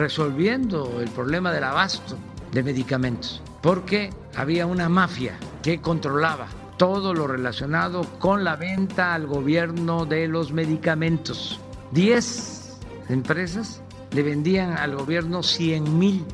resolviendo 0.00 1.00
el 1.00 1.10
problema 1.10 1.52
del 1.52 1.64
abasto 1.64 2.16
de 2.52 2.62
medicamentos, 2.62 3.42
porque 3.60 4.10
había 4.34 4.64
una 4.64 4.88
mafia 4.88 5.38
que 5.62 5.82
controlaba 5.82 6.48
todo 6.78 7.12
lo 7.12 7.26
relacionado 7.26 8.04
con 8.18 8.42
la 8.42 8.56
venta 8.56 9.12
al 9.12 9.26
gobierno 9.26 10.06
de 10.06 10.26
los 10.26 10.52
medicamentos. 10.52 11.60
Diez 11.92 12.78
empresas 13.10 13.82
le 14.12 14.22
vendían 14.22 14.78
al 14.78 14.96
gobierno 14.96 15.42
100 15.42 15.98
mil 15.98 16.24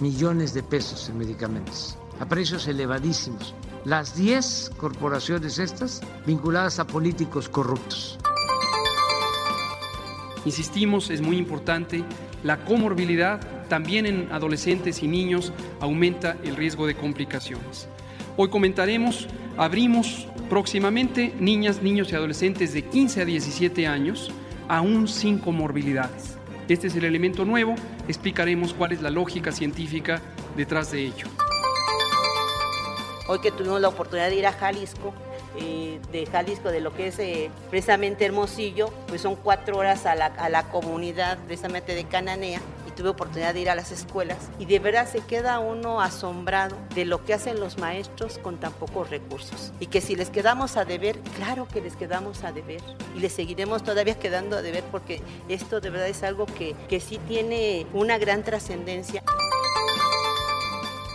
millones 0.00 0.54
de 0.54 0.62
pesos 0.62 1.10
en 1.10 1.18
medicamentos, 1.18 1.98
a 2.20 2.26
precios 2.26 2.66
elevadísimos. 2.68 3.54
Las 3.84 4.16
10 4.16 4.72
corporaciones 4.78 5.58
estas 5.58 6.00
vinculadas 6.26 6.78
a 6.78 6.86
políticos 6.86 7.50
corruptos. 7.50 8.18
Insistimos, 10.46 11.10
es 11.10 11.20
muy 11.20 11.36
importante, 11.36 12.02
la 12.42 12.64
comorbilidad 12.64 13.40
también 13.68 14.06
en 14.06 14.28
adolescentes 14.32 15.02
y 15.02 15.08
niños 15.08 15.52
aumenta 15.80 16.36
el 16.44 16.56
riesgo 16.56 16.86
de 16.86 16.94
complicaciones. 16.94 17.88
Hoy 18.36 18.48
comentaremos, 18.48 19.28
abrimos 19.56 20.26
próximamente 20.48 21.34
niñas, 21.38 21.82
niños 21.82 22.10
y 22.10 22.14
adolescentes 22.14 22.72
de 22.72 22.82
15 22.82 23.22
a 23.22 23.24
17 23.24 23.86
años, 23.86 24.30
aún 24.68 25.08
sin 25.08 25.38
comorbilidades. 25.38 26.36
Este 26.68 26.86
es 26.86 26.96
el 26.96 27.04
elemento 27.04 27.44
nuevo, 27.44 27.74
explicaremos 28.08 28.72
cuál 28.74 28.92
es 28.92 29.02
la 29.02 29.10
lógica 29.10 29.52
científica 29.52 30.20
detrás 30.56 30.92
de 30.92 31.06
ello. 31.06 31.26
Hoy 33.28 33.40
que 33.40 33.50
tuvimos 33.50 33.80
la 33.80 33.88
oportunidad 33.88 34.28
de 34.28 34.36
ir 34.36 34.46
a 34.46 34.52
Jalisco, 34.52 35.12
eh, 35.56 36.00
de 36.12 36.26
Jalisco, 36.26 36.70
de 36.70 36.80
lo 36.80 36.94
que 36.94 37.08
es 37.08 37.18
eh, 37.18 37.50
precisamente 37.70 38.24
Hermosillo, 38.24 38.90
pues 39.08 39.20
son 39.20 39.36
cuatro 39.36 39.76
horas 39.78 40.06
a 40.06 40.14
la, 40.14 40.26
a 40.26 40.48
la, 40.48 40.64
comunidad 40.70 41.38
precisamente 41.46 41.94
de 41.94 42.04
Cananea 42.04 42.60
y 42.86 42.90
tuve 42.92 43.08
oportunidad 43.08 43.54
de 43.54 43.60
ir 43.60 43.70
a 43.70 43.74
las 43.74 43.90
escuelas 43.90 44.38
y 44.58 44.66
de 44.66 44.78
verdad 44.78 45.10
se 45.10 45.20
queda 45.20 45.58
uno 45.58 46.00
asombrado 46.00 46.76
de 46.94 47.04
lo 47.04 47.24
que 47.24 47.34
hacen 47.34 47.58
los 47.58 47.78
maestros 47.78 48.38
con 48.38 48.58
tan 48.58 48.72
pocos 48.72 49.10
recursos 49.10 49.72
y 49.80 49.86
que 49.86 50.00
si 50.00 50.14
les 50.14 50.30
quedamos 50.30 50.76
a 50.76 50.84
deber, 50.84 51.18
claro 51.36 51.66
que 51.66 51.80
les 51.80 51.96
quedamos 51.96 52.44
a 52.44 52.52
deber 52.52 52.80
y 53.16 53.20
les 53.20 53.32
seguiremos 53.32 53.82
todavía 53.82 54.18
quedando 54.18 54.56
a 54.56 54.62
deber 54.62 54.84
porque 54.90 55.20
esto 55.48 55.80
de 55.80 55.90
verdad 55.90 56.08
es 56.08 56.22
algo 56.22 56.46
que, 56.46 56.76
que 56.88 57.00
sí 57.00 57.18
tiene 57.26 57.86
una 57.92 58.18
gran 58.18 58.44
trascendencia. 58.44 59.22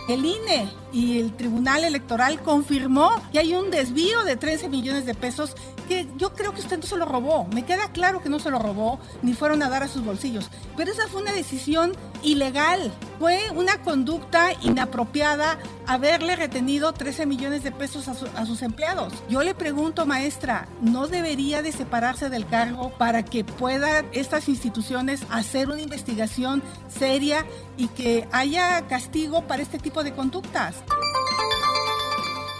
El 0.08 0.24
INE 0.24 0.68
y 0.92 1.18
el 1.18 1.34
Tribunal 1.34 1.82
Electoral 1.82 2.40
confirmó 2.40 3.10
que 3.32 3.40
hay 3.40 3.54
un 3.54 3.70
desvío 3.72 4.22
de 4.22 4.36
13 4.36 4.68
millones 4.68 5.04
de 5.04 5.14
pesos 5.14 5.56
que 5.86 6.06
yo 6.16 6.34
creo 6.34 6.52
que 6.52 6.60
usted 6.60 6.78
no 6.78 6.86
se 6.86 6.96
lo 6.96 7.06
robó. 7.06 7.46
Me 7.52 7.64
queda 7.64 7.88
claro 7.88 8.22
que 8.22 8.28
no 8.28 8.38
se 8.38 8.50
lo 8.50 8.58
robó 8.58 8.98
ni 9.22 9.34
fueron 9.34 9.62
a 9.62 9.68
dar 9.68 9.82
a 9.82 9.88
sus 9.88 10.04
bolsillos. 10.04 10.50
Pero 10.76 10.92
esa 10.92 11.08
fue 11.08 11.22
una 11.22 11.32
decisión 11.32 11.92
ilegal. 12.22 12.92
Fue 13.18 13.50
una 13.54 13.82
conducta 13.82 14.50
inapropiada 14.62 15.58
haberle 15.86 16.36
retenido 16.36 16.92
13 16.92 17.26
millones 17.26 17.62
de 17.62 17.72
pesos 17.72 18.08
a, 18.08 18.12
a, 18.12 18.46
sus 18.46 18.62
empleados. 18.62 19.12
Yo 19.28 19.42
le 19.42 19.54
pregunto, 19.54 20.04
maestra, 20.04 20.68
¿no 20.82 21.06
debería 21.06 21.62
de 21.62 21.72
separarse 21.72 22.28
del 22.28 22.46
cargo 22.46 22.90
para 22.98 23.24
que 23.24 23.44
puedan 23.44 24.06
estas 24.12 24.48
instituciones 24.48 25.22
hacer 25.30 25.68
una 25.68 25.80
investigación 25.80 26.62
seria 26.88 27.46
y 27.76 27.88
que 27.88 28.28
haya 28.32 28.86
castigo 28.88 29.42
para 29.46 29.62
este 29.62 29.78
tipo 29.78 30.02
de 30.02 30.12
conductas? 30.12 30.76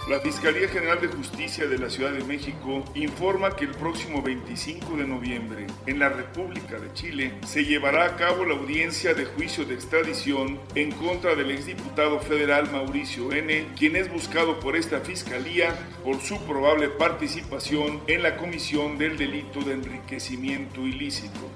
La 0.09 0.21
Fiscalía 0.21 0.69
General 0.69 1.01
de 1.01 1.09
Justicia 1.09 1.67
de 1.67 1.77
la 1.77 1.89
Ciudad 1.89 2.13
de 2.13 2.23
México 2.23 2.81
informa 2.95 3.57
que 3.57 3.65
el 3.65 3.71
próximo 3.71 4.21
25 4.21 4.95
de 4.95 5.05
noviembre 5.05 5.67
en 5.85 5.99
la 5.99 6.07
República 6.07 6.79
de 6.79 6.93
Chile 6.93 7.33
se 7.45 7.65
llevará 7.65 8.05
a 8.05 8.15
cabo 8.15 8.45
la 8.45 8.53
audiencia 8.53 9.13
de 9.13 9.25
juicio 9.25 9.65
de 9.65 9.73
extradición 9.73 10.61
en 10.75 10.93
contra 10.93 11.35
del 11.35 11.51
exdiputado 11.51 12.21
federal 12.21 12.71
Mauricio 12.71 13.33
N., 13.33 13.67
quien 13.77 13.97
es 13.97 14.09
buscado 14.09 14.61
por 14.61 14.77
esta 14.77 15.01
Fiscalía 15.01 15.75
por 16.05 16.21
su 16.21 16.39
probable 16.45 16.87
participación 16.87 17.99
en 18.07 18.23
la 18.23 18.37
comisión 18.37 18.97
del 18.97 19.17
delito 19.17 19.59
de 19.59 19.73
enriquecimiento 19.73 20.87
ilícito. 20.87 21.51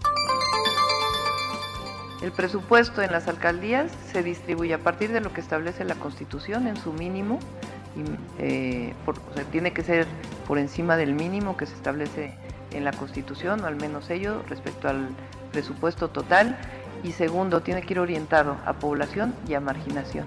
El 2.21 2.33
presupuesto 2.33 3.01
en 3.01 3.13
las 3.13 3.29
alcaldías 3.29 3.93
se 4.11 4.23
distribuye 4.23 4.73
a 4.73 4.79
partir 4.79 5.13
de 5.13 5.21
lo 5.21 5.31
que 5.31 5.39
establece 5.39 5.85
la 5.85 5.95
Constitución 5.95 6.67
en 6.67 6.75
su 6.75 6.91
mínimo 6.91 7.39
eh, 8.39 8.93
por, 9.05 9.19
tiene 9.51 9.73
que 9.73 9.83
ser 9.83 10.07
por 10.47 10.57
encima 10.57 10.97
del 10.97 11.13
mínimo 11.13 11.57
que 11.57 11.65
se 11.65 11.75
establece 11.75 12.33
en 12.71 12.83
la 12.83 12.91
Constitución, 12.91 13.63
o 13.63 13.67
al 13.67 13.75
menos 13.75 14.09
ello, 14.09 14.43
respecto 14.47 14.87
al 14.87 15.09
presupuesto 15.51 16.09
total. 16.09 16.57
Y 17.03 17.13
segundo, 17.13 17.61
tiene 17.61 17.81
que 17.81 17.93
ir 17.93 17.99
orientado 17.99 18.57
a 18.65 18.73
población 18.73 19.33
y 19.47 19.55
a 19.55 19.59
marginación. 19.59 20.25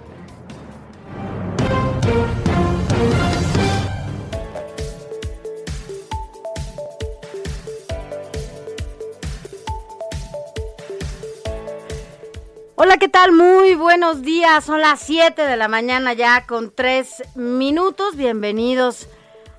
Hola, 12.77 12.97
¿qué 12.97 13.09
tal? 13.09 13.31
Muy 13.31 13.77
buenos 13.77 14.23
días. 14.23 14.65
Son 14.65 14.81
las 14.81 14.99
7 14.99 15.43
de 15.43 15.57
la 15.57 15.69
mañana 15.69 16.13
ya 16.13 16.45
con 16.45 16.73
3 16.75 17.37
minutos. 17.37 18.17
Bienvenidos 18.17 19.09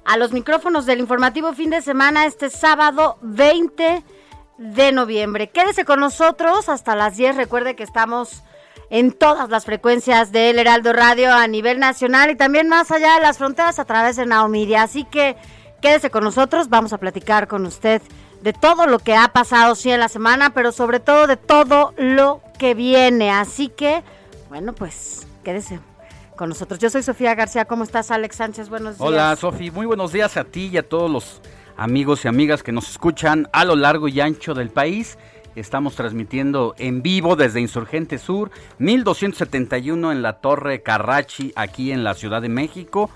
a 0.03 0.17
los 0.17 0.33
micrófonos 0.33 0.85
del 0.85 0.99
informativo 0.99 1.53
fin 1.53 1.69
de 1.69 1.81
semana 1.81 2.25
este 2.25 2.49
sábado 2.49 3.17
20 3.21 4.03
de 4.57 4.91
noviembre. 4.91 5.49
Quédese 5.49 5.85
con 5.85 6.01
nosotros 6.01 6.67
hasta 6.67 6.93
las 6.93 7.15
10. 7.15 7.37
Recuerde 7.37 7.77
que 7.77 7.83
estamos 7.83 8.43
en 8.89 9.13
todas 9.13 9.49
las 9.49 9.63
frecuencias 9.63 10.33
del 10.33 10.59
Heraldo 10.59 10.91
Radio 10.91 11.31
a 11.31 11.47
nivel 11.47 11.79
nacional 11.79 12.31
y 12.31 12.35
también 12.35 12.67
más 12.67 12.91
allá 12.91 13.15
de 13.15 13.21
las 13.21 13.37
fronteras 13.37 13.79
a 13.79 13.85
través 13.85 14.17
de 14.17 14.25
Naomidia. 14.25 14.83
Así 14.83 15.05
que 15.05 15.37
quédese 15.81 16.11
con 16.11 16.25
nosotros. 16.25 16.67
Vamos 16.67 16.91
a 16.91 16.97
platicar 16.97 17.47
con 17.47 17.65
usted 17.65 18.01
de 18.45 18.53
todo 18.53 18.85
lo 18.85 18.99
que 18.99 19.15
ha 19.15 19.29
pasado 19.29 19.73
sí 19.73 19.89
en 19.89 19.99
la 19.99 20.07
semana, 20.07 20.51
pero 20.51 20.71
sobre 20.71 20.99
todo 20.99 21.25
de 21.25 21.35
todo 21.35 21.95
lo 21.97 22.41
que 22.59 22.75
viene. 22.75 23.31
Así 23.31 23.69
que, 23.69 24.03
bueno, 24.49 24.73
pues 24.73 25.25
quédese 25.43 25.79
con 26.35 26.49
nosotros. 26.49 26.79
Yo 26.79 26.91
soy 26.91 27.01
Sofía 27.01 27.33
García. 27.33 27.65
¿Cómo 27.65 27.83
estás, 27.83 28.11
Alex 28.11 28.35
Sánchez? 28.35 28.69
Buenos 28.69 28.99
días. 28.99 29.01
Hola, 29.09 29.35
Sofía. 29.35 29.71
Muy 29.71 29.87
buenos 29.87 30.11
días 30.11 30.37
a 30.37 30.43
ti 30.43 30.69
y 30.71 30.77
a 30.77 30.87
todos 30.87 31.09
los 31.09 31.41
amigos 31.75 32.23
y 32.23 32.27
amigas 32.27 32.61
que 32.61 32.71
nos 32.71 32.87
escuchan 32.87 33.49
a 33.51 33.65
lo 33.65 33.75
largo 33.75 34.07
y 34.09 34.21
ancho 34.21 34.53
del 34.53 34.69
país. 34.69 35.17
Estamos 35.55 35.95
transmitiendo 35.95 36.75
en 36.77 37.01
vivo 37.01 37.35
desde 37.35 37.61
Insurgente 37.61 38.19
Sur, 38.19 38.51
1271 38.77 40.11
en 40.11 40.21
la 40.21 40.33
Torre 40.33 40.83
Carrachi, 40.83 41.51
aquí 41.55 41.91
en 41.91 42.03
la 42.03 42.13
Ciudad 42.13 42.43
de 42.43 42.49
México, 42.49 43.09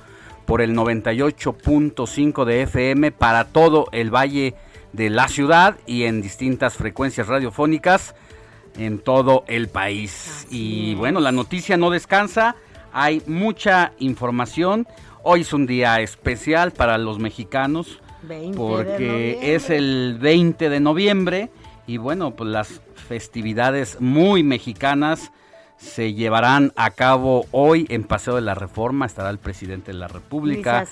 por 0.48 0.62
el 0.62 0.76
98.5 0.76 2.46
de 2.46 2.64
FM 2.64 3.12
para 3.12 3.46
todo 3.46 3.90
el 3.92 4.10
Valle 4.10 4.56
de 4.94 5.10
la 5.10 5.28
ciudad 5.28 5.78
y 5.86 6.04
en 6.04 6.22
distintas 6.22 6.76
frecuencias 6.76 7.28
radiofónicas 7.28 8.16
en 8.78 9.00
todo 9.00 9.44
el 9.48 9.68
país. 9.68 10.48
Y 10.50 10.96
bueno, 10.96 11.20
la 11.20 11.32
noticia 11.32 11.78
no 11.78 11.90
descansa, 11.90 12.56
hay 12.94 13.22
mucha 13.28 13.94
información. 14.00 14.88
Hoy 15.24 15.42
es 15.42 15.54
un 15.54 15.66
día 15.66 16.00
especial 16.00 16.72
para 16.72 16.98
los 16.98 17.20
mexicanos 17.20 18.00
porque 18.56 19.56
es 19.56 19.70
el 19.70 20.18
20 20.20 20.70
de 20.70 20.80
noviembre 20.80 21.50
Y 21.88 21.98
bueno, 21.98 22.32
pues 22.32 22.50
las 22.50 22.82
festividades 23.08 24.00
muy 24.00 24.44
mexicanas 24.44 25.32
se 25.78 26.14
llevarán 26.14 26.74
a 26.76 26.92
cabo 26.92 27.46
hoy 27.52 27.88
en 27.90 28.04
Paseo 28.04 28.36
de 28.36 28.42
la 28.42 28.54
Reforma. 28.54 29.06
Estará 29.06 29.30
el 29.30 29.40
presidente 29.40 29.92
de 29.94 29.98
la 29.98 30.08
República, 30.08 30.86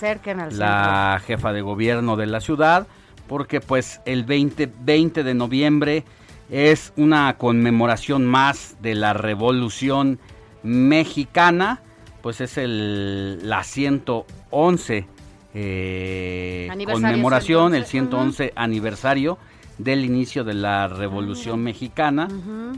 la 0.52 1.22
jefa 1.26 1.52
de 1.52 1.62
gobierno 1.62 2.16
de 2.16 2.26
la 2.26 2.40
ciudad, 2.40 2.88
porque 3.28 3.62
pues 3.62 4.02
el 4.06 4.24
20, 4.24 4.72
20 4.82 5.24
de 5.24 5.34
noviembre 5.34 6.04
es 6.50 6.94
una 6.96 7.38
conmemoración 7.38 8.26
más 8.26 8.78
de 8.82 8.96
la 8.96 9.14
Revolución 9.14 10.20
Mexicana, 10.64 11.82
pues 12.22 12.42
es 12.42 12.58
el, 12.58 13.48
la 13.48 13.64
111 13.64 15.08
eh, 15.54 16.70
conmemoración, 16.92 17.74
el 17.74 17.86
111 17.86 18.54
aniversario 18.56 19.38
del 19.78 20.06
inicio 20.06 20.44
de 20.44 20.54
la 20.54 20.88
Revolución 20.88 21.64
Mexicana, 21.64 22.28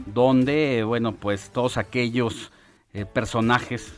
donde, 0.06 0.82
bueno, 0.84 1.12
pues 1.12 1.50
todos 1.50 1.76
aquellos 1.76 2.52
eh, 2.92 3.06
personajes 3.06 3.92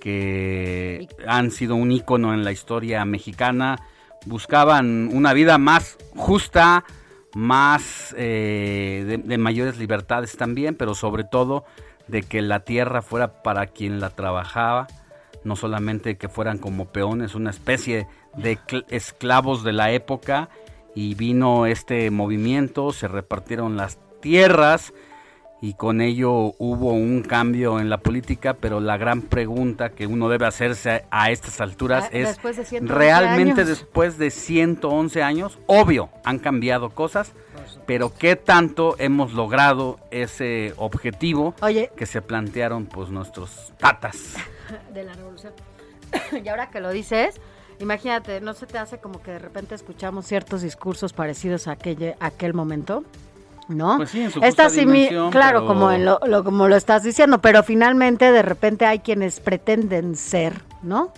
que 0.00 1.08
han 1.26 1.50
sido 1.50 1.74
un 1.74 1.90
ícono 1.90 2.34
en 2.34 2.44
la 2.44 2.52
historia 2.52 3.04
mexicana 3.04 3.80
buscaban 4.26 5.08
una 5.12 5.32
vida 5.32 5.56
más 5.58 5.96
justa, 6.14 6.84
más 7.34 8.14
eh, 8.18 9.20
de, 9.24 9.38
mayores 9.38 9.78
libertades 9.78 10.36
también, 10.36 10.74
pero 10.74 10.94
sobre 10.94 11.24
todo 11.24 11.64
de 12.08 12.22
que 12.22 12.42
la 12.42 12.60
tierra 12.60 13.02
fuera 13.02 13.42
para 13.42 13.66
quien 13.66 14.00
la 14.00 14.10
trabajaba, 14.10 14.86
no 15.44 15.56
solamente 15.56 16.16
que 16.16 16.28
fueran 16.28 16.58
como 16.58 16.86
peones, 16.86 17.34
una 17.34 17.50
especie 17.50 18.06
de 18.36 18.58
esclavos 18.90 19.64
de 19.64 19.72
la 19.72 19.92
época. 19.92 20.48
Y 20.94 21.14
vino 21.14 21.66
este 21.66 22.10
movimiento, 22.10 22.90
se 22.90 23.06
repartieron 23.06 23.76
las 23.76 23.98
tierras 24.22 24.94
y 25.60 25.74
con 25.74 26.00
ello 26.00 26.54
hubo 26.58 26.92
un 26.92 27.22
cambio 27.22 27.80
en 27.80 27.88
la 27.88 27.98
política, 27.98 28.54
pero 28.54 28.80
la 28.80 28.96
gran 28.96 29.22
pregunta 29.22 29.90
que 29.90 30.06
uno 30.06 30.28
debe 30.28 30.46
hacerse 30.46 31.04
a 31.10 31.30
estas 31.30 31.60
alturas 31.60 32.04
ah, 32.04 32.10
es, 32.12 32.38
¿realmente 32.82 33.64
después 33.64 34.18
de 34.18 34.30
111 34.30 35.22
años? 35.22 35.58
Obvio, 35.66 36.10
han 36.24 36.38
cambiado 36.38 36.90
cosas, 36.90 37.32
pero 37.86 38.12
¿qué 38.14 38.36
tanto 38.36 38.96
hemos 38.98 39.32
logrado 39.32 39.98
ese 40.10 40.74
objetivo 40.76 41.54
que 41.96 42.06
se 42.06 42.20
plantearon 42.22 42.86
pues 42.86 43.08
nuestros 43.08 43.72
tatas? 43.78 44.34
De 44.92 45.04
la 45.04 45.14
revolución. 45.14 45.52
y 46.44 46.48
ahora 46.48 46.70
que 46.70 46.80
lo 46.80 46.90
dices, 46.90 47.40
Imagínate, 47.78 48.40
¿no 48.40 48.54
se 48.54 48.66
te 48.66 48.78
hace 48.78 48.98
como 48.98 49.22
que 49.22 49.32
de 49.32 49.38
repente 49.38 49.74
escuchamos 49.74 50.26
ciertos 50.26 50.62
discursos 50.62 51.12
parecidos 51.12 51.68
a 51.68 51.72
aquel, 51.72 52.14
aquel 52.20 52.54
momento? 52.54 53.04
¿No? 53.68 53.96
Pues 53.96 54.10
sí, 54.10 54.22
en 54.22 54.30
su 54.30 54.40
Esta 54.40 54.68
claro, 55.30 55.66
como, 55.66 55.90
lo, 55.92 56.44
como 56.44 56.68
lo 56.68 56.76
estás 56.76 57.02
diciendo, 57.02 57.40
pero 57.40 57.62
finalmente 57.62 58.30
de 58.30 58.42
repente 58.42 58.86
hay 58.86 59.00
quienes 59.00 59.40
pretenden 59.40 60.16
ser, 60.16 60.62
¿no? 60.82 61.12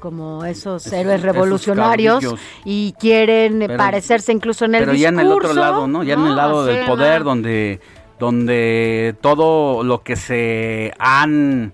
Como 0.00 0.44
esos 0.44 0.92
héroes 0.92 1.22
revolucionarios 1.22 2.24
y 2.64 2.92
quieren 2.98 3.70
parecerse 3.76 4.32
incluso 4.32 4.64
en 4.64 4.74
el 4.74 4.84
Pero 4.84 4.94
ya 4.94 5.10
en 5.10 5.20
el 5.20 5.30
otro 5.30 5.52
lado, 5.52 5.86
¿no? 5.86 6.02
Ya 6.02 6.14
en 6.14 6.26
el 6.26 6.34
lado 6.34 6.64
del 6.64 6.84
poder 6.86 7.22
donde 7.22 7.80
donde 8.18 9.16
todo 9.20 9.82
lo 9.82 10.04
que 10.04 10.14
se 10.14 10.92
han 11.00 11.72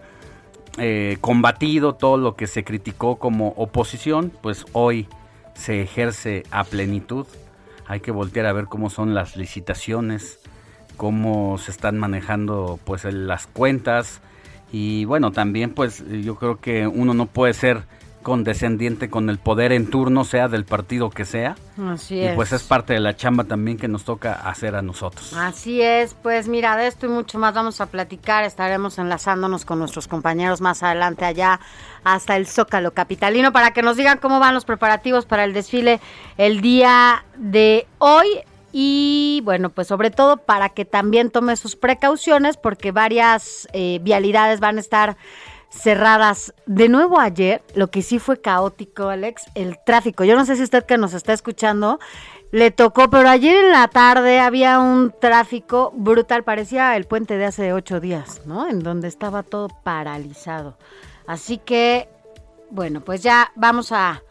eh, 0.79 1.19
combatido, 1.21 1.95
todo 1.95 2.17
lo 2.17 2.37
que 2.37 2.47
se 2.47 2.65
criticó 2.65 3.17
como 3.17 3.49
oposición, 3.49 4.33
pues 4.41 4.65
hoy 4.73 5.09
se 5.53 5.83
ejerce 5.83 6.45
a 6.51 6.65
plenitud. 6.65 7.27
Hay 7.89 8.01
que 8.01 8.11
voltear 8.11 8.47
a 8.47 8.53
ver 8.53 8.67
cómo 8.67 8.91
son 8.91 9.15
las 9.15 9.37
licitaciones, 9.37 10.39
cómo 10.97 11.57
se 11.59 11.71
están 11.71 11.99
manejando 11.99 12.79
pues 12.85 13.05
las 13.05 13.47
cuentas. 13.47 14.21
Y 14.71 15.07
bueno, 15.07 15.33
también 15.33 15.71
pues 15.71 16.05
yo 16.23 16.37
creo 16.37 16.61
que 16.61 16.87
uno 16.87 17.15
no 17.15 17.27
puede 17.27 17.55
ser 17.55 17.85
condescendiente 18.23 19.09
con 19.09 19.31
el 19.31 19.39
poder 19.39 19.73
en 19.73 19.89
turno, 19.89 20.25
sea 20.25 20.49
del 20.49 20.65
partido 20.65 21.11
que 21.11 21.25
sea. 21.25 21.57
Así 21.89 22.21
y 22.21 22.29
pues 22.35 22.53
es 22.53 22.63
parte 22.63 22.93
de 22.93 23.01
la 23.01 23.17
chamba 23.17 23.45
también 23.45 23.79
que 23.79 23.89
nos 23.89 24.05
toca 24.05 24.33
hacer 24.33 24.75
a 24.75 24.83
nosotros. 24.83 25.33
Así 25.35 25.81
es, 25.81 26.15
pues 26.15 26.49
mira, 26.49 26.77
de 26.77 26.87
esto 26.87 27.07
y 27.07 27.09
mucho 27.09 27.39
más 27.39 27.55
vamos 27.55 27.81
a 27.81 27.87
platicar, 27.87 28.45
estaremos 28.45 28.99
enlazándonos 28.99 29.65
con 29.65 29.79
nuestros 29.79 30.09
compañeros 30.09 30.61
más 30.61 30.83
adelante 30.83 31.25
allá 31.25 31.61
hasta 32.05 32.37
el 32.37 32.47
Zócalo 32.47 32.93
Capitalino 32.93 33.53
para 33.53 33.73
que 33.73 33.83
nos 33.83 33.97
digan 33.97 34.19
cómo 34.19 34.41
van 34.41 34.55
los 34.55 34.65
preparativos 34.65 35.27
para 35.27 35.45
el 35.45 35.53
desfile 35.53 36.01
el 36.37 36.61
día 36.61 37.25
de 37.37 37.87
hoy. 37.99 38.27
Y 38.71 39.41
bueno, 39.45 39.71
pues 39.71 39.87
sobre 39.87 40.11
todo 40.11 40.37
para 40.37 40.69
que 40.69 40.85
también 40.85 41.31
tome 41.31 41.57
sus 41.57 41.75
precauciones 41.75 42.59
porque 42.59 42.93
varias 42.93 43.67
eh, 43.73 43.99
vialidades 44.03 44.61
van 44.61 44.77
a 44.77 44.81
estar 44.81 45.17
cerradas. 45.71 46.55
De 46.67 46.89
nuevo 46.89 47.21
ayer, 47.21 47.63
lo 47.75 47.91
que 47.91 48.03
sí 48.03 48.19
fue 48.19 48.41
caótico, 48.41 49.09
Alex, 49.09 49.45
el 49.55 49.79
tráfico. 49.85 50.25
Yo 50.25 50.37
no 50.37 50.45
sé 50.45 50.57
si 50.57 50.63
usted 50.63 50.85
que 50.85 50.99
nos 50.99 51.15
está 51.15 51.33
escuchando 51.33 51.99
le 52.51 52.71
tocó, 52.71 53.11
pero 53.11 53.29
ayer 53.29 53.65
en 53.65 53.73
la 53.73 53.89
tarde 53.89 54.41
había 54.41 54.79
un 54.79 55.13
tráfico 55.21 55.93
brutal, 55.95 56.45
parecía 56.45 56.97
el 56.97 57.05
puente 57.05 57.37
de 57.37 57.45
hace 57.45 57.73
ocho 57.73 58.01
días, 58.01 58.43
¿no? 58.47 58.69
En 58.69 58.81
donde 58.81 59.09
estaba 59.09 59.43
todo 59.43 59.69
paralizado. 59.69 60.79
Así 61.27 61.59
que, 61.59 62.09
bueno, 62.71 63.03
pues 63.03 63.23
ya 63.23 63.53
vamos 63.55 63.93
a, 63.93 64.23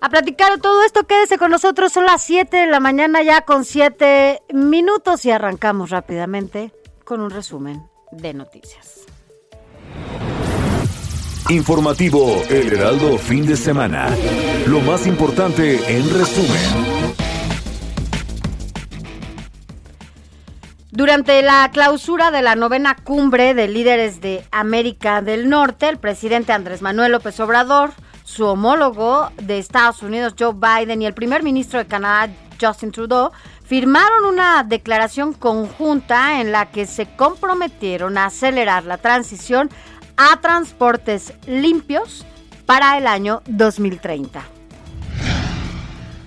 a 0.00 0.08
platicar 0.10 0.58
todo 0.60 0.82
esto. 0.82 1.06
Quédese 1.06 1.38
con 1.38 1.50
nosotros, 1.50 1.92
son 1.92 2.04
las 2.04 2.22
7 2.22 2.54
de 2.54 2.66
la 2.66 2.80
mañana 2.80 3.22
ya 3.22 3.40
con 3.42 3.64
7 3.64 4.42
minutos 4.52 5.24
y 5.24 5.30
arrancamos 5.30 5.90
rápidamente 5.90 6.72
con 7.04 7.20
un 7.20 7.30
resumen 7.30 7.82
de 8.12 8.34
noticias. 8.34 9.06
Informativo 11.48 12.42
El 12.50 12.72
Heraldo 12.72 13.18
Fin 13.18 13.46
de 13.46 13.56
Semana. 13.56 14.08
Lo 14.66 14.80
más 14.80 15.06
importante 15.06 15.96
en 15.96 16.10
resumen. 16.12 17.14
Durante 20.90 21.40
la 21.42 21.70
clausura 21.72 22.32
de 22.32 22.42
la 22.42 22.56
novena 22.56 22.96
cumbre 22.96 23.54
de 23.54 23.68
líderes 23.68 24.20
de 24.20 24.44
América 24.50 25.22
del 25.22 25.48
Norte, 25.48 25.88
el 25.88 25.98
presidente 25.98 26.52
Andrés 26.52 26.82
Manuel 26.82 27.12
López 27.12 27.38
Obrador, 27.38 27.92
su 28.24 28.44
homólogo 28.44 29.30
de 29.40 29.58
Estados 29.58 30.02
Unidos 30.02 30.34
Joe 30.36 30.52
Biden 30.52 31.00
y 31.00 31.06
el 31.06 31.14
primer 31.14 31.44
ministro 31.44 31.78
de 31.78 31.86
Canadá 31.86 32.28
Justin 32.60 32.90
Trudeau 32.90 33.30
firmaron 33.64 34.24
una 34.24 34.64
declaración 34.64 35.32
conjunta 35.32 36.40
en 36.40 36.50
la 36.50 36.70
que 36.70 36.86
se 36.86 37.06
comprometieron 37.14 38.18
a 38.18 38.26
acelerar 38.26 38.84
la 38.84 38.98
transición 38.98 39.70
a 40.16 40.40
transportes 40.40 41.34
limpios 41.46 42.24
para 42.64 42.96
el 42.98 43.06
año 43.06 43.42
2030. 43.46 44.42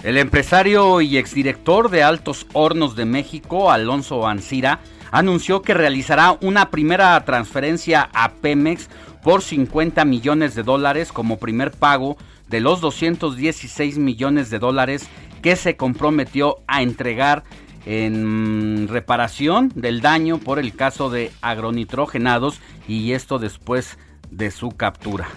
El 0.03 0.17
empresario 0.17 1.01
y 1.01 1.17
exdirector 1.17 1.89
de 1.89 2.03
Altos 2.03 2.45
Hornos 2.53 2.95
de 2.95 3.05
México, 3.05 3.71
Alonso 3.71 4.27
Ancira, 4.27 4.79
anunció 5.11 5.61
que 5.61 5.73
realizará 5.73 6.37
una 6.41 6.69
primera 6.69 7.23
transferencia 7.25 8.09
a 8.13 8.31
Pemex 8.31 8.89
por 9.23 9.41
50 9.41 10.05
millones 10.05 10.55
de 10.55 10.63
dólares 10.63 11.11
como 11.11 11.37
primer 11.37 11.71
pago 11.71 12.17
de 12.47 12.61
los 12.61 12.79
216 12.79 13.97
millones 13.97 14.49
de 14.49 14.59
dólares 14.59 15.07
que 15.41 15.55
se 15.55 15.75
comprometió 15.75 16.57
a 16.67 16.81
entregar 16.81 17.43
en 17.85 18.87
reparación 18.87 19.71
del 19.75 20.01
daño 20.01 20.37
por 20.37 20.59
el 20.59 20.75
caso 20.75 21.09
de 21.09 21.31
agronitrogenados 21.41 22.59
y 22.87 23.13
esto 23.13 23.39
después 23.39 23.97
de 24.31 24.51
su 24.51 24.71
captura. 24.71 25.27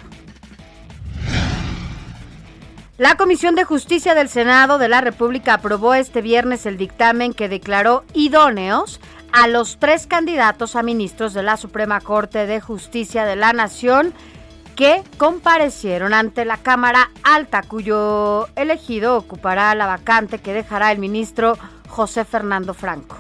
La 2.99 3.17
Comisión 3.17 3.55
de 3.55 3.65
Justicia 3.65 4.15
del 4.15 4.29
Senado 4.29 4.79
de 4.79 4.89
la 4.89 5.01
República 5.01 5.55
aprobó 5.55 5.95
este 5.95 6.23
viernes 6.23 6.67
el 6.67 6.77
dictamen 6.77 7.33
que 7.33 7.49
declaró 7.49 8.05
idóneos 8.15 9.01
a 9.33 9.49
los 9.49 9.79
tres 9.79 10.07
candidatos 10.07 10.77
a 10.77 10.83
ministros 10.83 11.33
de 11.33 11.43
la 11.43 11.57
Suprema 11.57 12.01
Corte 12.01 12.47
de 12.47 12.61
Justicia 12.61 13.25
de 13.25 13.35
la 13.35 13.53
Nación 13.53 14.13
que 14.77 15.03
comparecieron 15.17 16.15
ante 16.15 16.45
la 16.45 16.59
Cámara 16.59 17.11
Alta, 17.23 17.63
cuyo 17.63 18.49
elegido 18.57 19.17
ocupará 19.17 19.75
la 19.75 19.87
vacante 19.87 20.39
que 20.39 20.53
dejará 20.53 20.93
el 20.93 20.99
ministro 20.99 21.59
José 21.93 22.25
Fernando 22.25 22.73
Franco. 22.73 23.17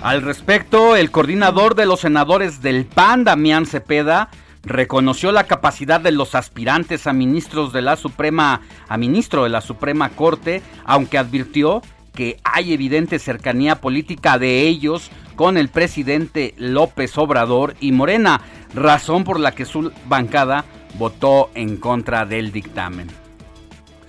Al 0.00 0.22
respecto, 0.22 0.96
el 0.96 1.10
coordinador 1.10 1.74
de 1.74 1.84
los 1.84 2.00
senadores 2.00 2.62
del 2.62 2.86
PAN, 2.86 3.24
Damián 3.24 3.66
Cepeda, 3.66 4.30
reconoció 4.62 5.30
la 5.30 5.44
capacidad 5.44 6.00
de 6.00 6.12
los 6.12 6.34
aspirantes 6.34 7.06
a 7.06 7.12
ministros 7.12 7.74
de 7.74 7.82
la 7.82 7.96
Suprema 7.96 8.62
a 8.88 8.96
ministro 8.96 9.44
de 9.44 9.50
la 9.50 9.60
Suprema 9.60 10.08
Corte, 10.08 10.62
aunque 10.86 11.18
advirtió 11.18 11.82
que 12.14 12.38
hay 12.42 12.72
evidente 12.72 13.18
cercanía 13.18 13.82
política 13.82 14.38
de 14.38 14.62
ellos 14.62 15.10
con 15.36 15.58
el 15.58 15.68
presidente 15.68 16.54
López 16.56 17.18
Obrador 17.18 17.74
y 17.80 17.92
Morena, 17.92 18.40
razón 18.74 19.24
por 19.24 19.38
la 19.38 19.52
que 19.52 19.66
su 19.66 19.92
bancada 20.06 20.64
votó 20.98 21.50
en 21.54 21.76
contra 21.76 22.24
del 22.24 22.50
dictamen. 22.50 23.08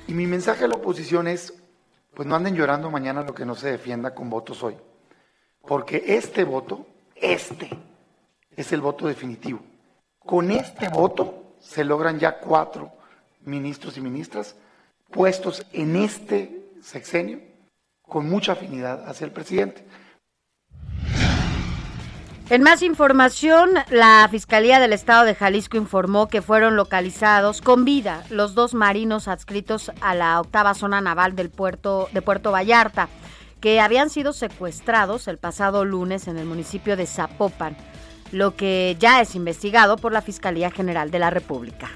Y 0.07 0.13
mi 0.13 0.27
mensaje 0.27 0.63
a 0.63 0.67
la 0.69 0.75
oposición 0.75 1.27
es 1.27 1.60
pues 2.21 2.29
no 2.29 2.35
anden 2.35 2.55
llorando 2.55 2.91
mañana 2.91 3.23
lo 3.23 3.33
que 3.33 3.47
no 3.47 3.55
se 3.55 3.71
defienda 3.71 4.13
con 4.13 4.29
votos 4.29 4.61
hoy. 4.61 4.77
porque 5.67 6.03
este 6.05 6.43
voto, 6.43 6.85
este, 7.15 7.67
es 8.55 8.71
el 8.71 8.79
voto 8.79 9.07
definitivo. 9.07 9.59
Con 10.19 10.51
este 10.51 10.87
voto 10.87 11.55
se 11.59 11.83
logran 11.83 12.19
ya 12.19 12.37
cuatro 12.37 12.91
ministros 13.43 13.97
y 13.97 14.01
ministras 14.01 14.55
puestos 15.09 15.65
en 15.73 15.95
este 15.95 16.69
sexenio 16.83 17.39
con 18.03 18.29
mucha 18.29 18.51
afinidad 18.51 19.09
hacia 19.09 19.25
el 19.25 19.31
presidente. 19.31 19.83
En 22.51 22.63
más 22.63 22.81
información, 22.81 23.69
la 23.91 24.27
Fiscalía 24.29 24.81
del 24.81 24.91
Estado 24.91 25.23
de 25.23 25.35
Jalisco 25.35 25.77
informó 25.77 26.27
que 26.27 26.41
fueron 26.41 26.75
localizados 26.75 27.61
con 27.61 27.85
vida 27.85 28.25
los 28.29 28.55
dos 28.55 28.73
marinos 28.73 29.29
adscritos 29.29 29.89
a 30.01 30.15
la 30.15 30.37
octava 30.37 30.73
zona 30.73 30.99
naval 30.99 31.33
del 31.37 31.49
puerto 31.49 32.09
de 32.11 32.21
Puerto 32.21 32.51
Vallarta, 32.51 33.07
que 33.61 33.79
habían 33.79 34.09
sido 34.09 34.33
secuestrados 34.33 35.29
el 35.29 35.37
pasado 35.37 35.85
lunes 35.85 36.27
en 36.27 36.37
el 36.37 36.45
municipio 36.45 36.97
de 36.97 37.05
Zapopan, 37.05 37.77
lo 38.33 38.53
que 38.57 38.97
ya 38.99 39.21
es 39.21 39.33
investigado 39.33 39.95
por 39.95 40.11
la 40.11 40.21
Fiscalía 40.21 40.71
General 40.71 41.09
de 41.09 41.19
la 41.19 41.29
República. 41.29 41.89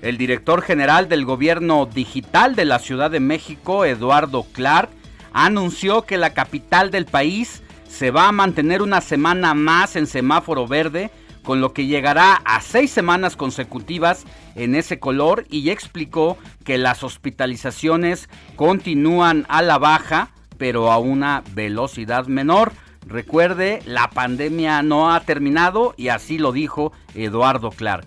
El 0.00 0.18
director 0.18 0.60
general 0.60 1.08
del 1.08 1.24
gobierno 1.24 1.86
digital 1.86 2.56
de 2.56 2.64
la 2.64 2.80
Ciudad 2.80 3.12
de 3.12 3.20
México, 3.20 3.84
Eduardo 3.84 4.44
Clark, 4.50 4.90
anunció 5.32 6.02
que 6.02 6.18
la 6.18 6.34
capital 6.34 6.90
del 6.90 7.06
país 7.06 7.62
se 7.92 8.10
va 8.10 8.26
a 8.26 8.32
mantener 8.32 8.80
una 8.80 9.02
semana 9.02 9.52
más 9.52 9.96
en 9.96 10.06
semáforo 10.06 10.66
verde, 10.66 11.10
con 11.44 11.60
lo 11.60 11.74
que 11.74 11.84
llegará 11.84 12.36
a 12.42 12.62
seis 12.62 12.90
semanas 12.90 13.36
consecutivas 13.36 14.24
en 14.54 14.74
ese 14.74 14.98
color 14.98 15.44
y 15.50 15.68
explicó 15.68 16.38
que 16.64 16.78
las 16.78 17.04
hospitalizaciones 17.04 18.30
continúan 18.56 19.44
a 19.50 19.60
la 19.60 19.76
baja, 19.76 20.28
pero 20.56 20.90
a 20.90 20.98
una 20.98 21.42
velocidad 21.52 22.28
menor. 22.28 22.72
Recuerde, 23.06 23.80
la 23.84 24.08
pandemia 24.08 24.82
no 24.82 25.12
ha 25.12 25.20
terminado 25.20 25.92
y 25.98 26.08
así 26.08 26.38
lo 26.38 26.50
dijo 26.50 26.92
Eduardo 27.14 27.70
Clark. 27.70 28.06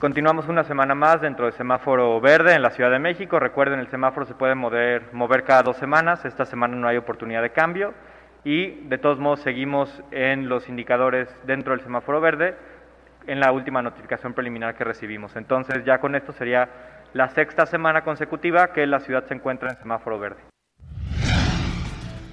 Continuamos 0.00 0.48
una 0.48 0.64
semana 0.64 0.94
más 0.94 1.22
dentro 1.22 1.46
del 1.46 1.54
semáforo 1.54 2.20
verde 2.20 2.54
en 2.54 2.60
la 2.60 2.70
Ciudad 2.70 2.90
de 2.90 2.98
México. 2.98 3.38
Recuerden, 3.38 3.80
el 3.80 3.88
semáforo 3.88 4.26
se 4.26 4.34
puede 4.34 4.54
mover, 4.54 5.14
mover 5.14 5.44
cada 5.44 5.62
dos 5.62 5.78
semanas. 5.78 6.26
Esta 6.26 6.44
semana 6.44 6.76
no 6.76 6.88
hay 6.88 6.98
oportunidad 6.98 7.40
de 7.40 7.52
cambio 7.52 7.94
y 8.44 8.70
de 8.88 8.98
todos 8.98 9.18
modos 9.18 9.40
seguimos 9.40 10.02
en 10.10 10.48
los 10.48 10.68
indicadores 10.68 11.28
dentro 11.44 11.72
del 11.72 11.82
semáforo 11.82 12.20
verde 12.20 12.56
en 13.26 13.40
la 13.40 13.52
última 13.52 13.82
notificación 13.82 14.34
preliminar 14.34 14.76
que 14.76 14.84
recibimos. 14.84 15.36
Entonces 15.36 15.84
ya 15.84 15.98
con 15.98 16.14
esto 16.14 16.32
sería 16.32 16.68
la 17.12 17.28
sexta 17.28 17.66
semana 17.66 18.02
consecutiva 18.02 18.72
que 18.72 18.86
la 18.86 19.00
ciudad 19.00 19.24
se 19.26 19.34
encuentra 19.34 19.70
en 19.70 19.76
semáforo 19.76 20.18
verde. 20.18 20.40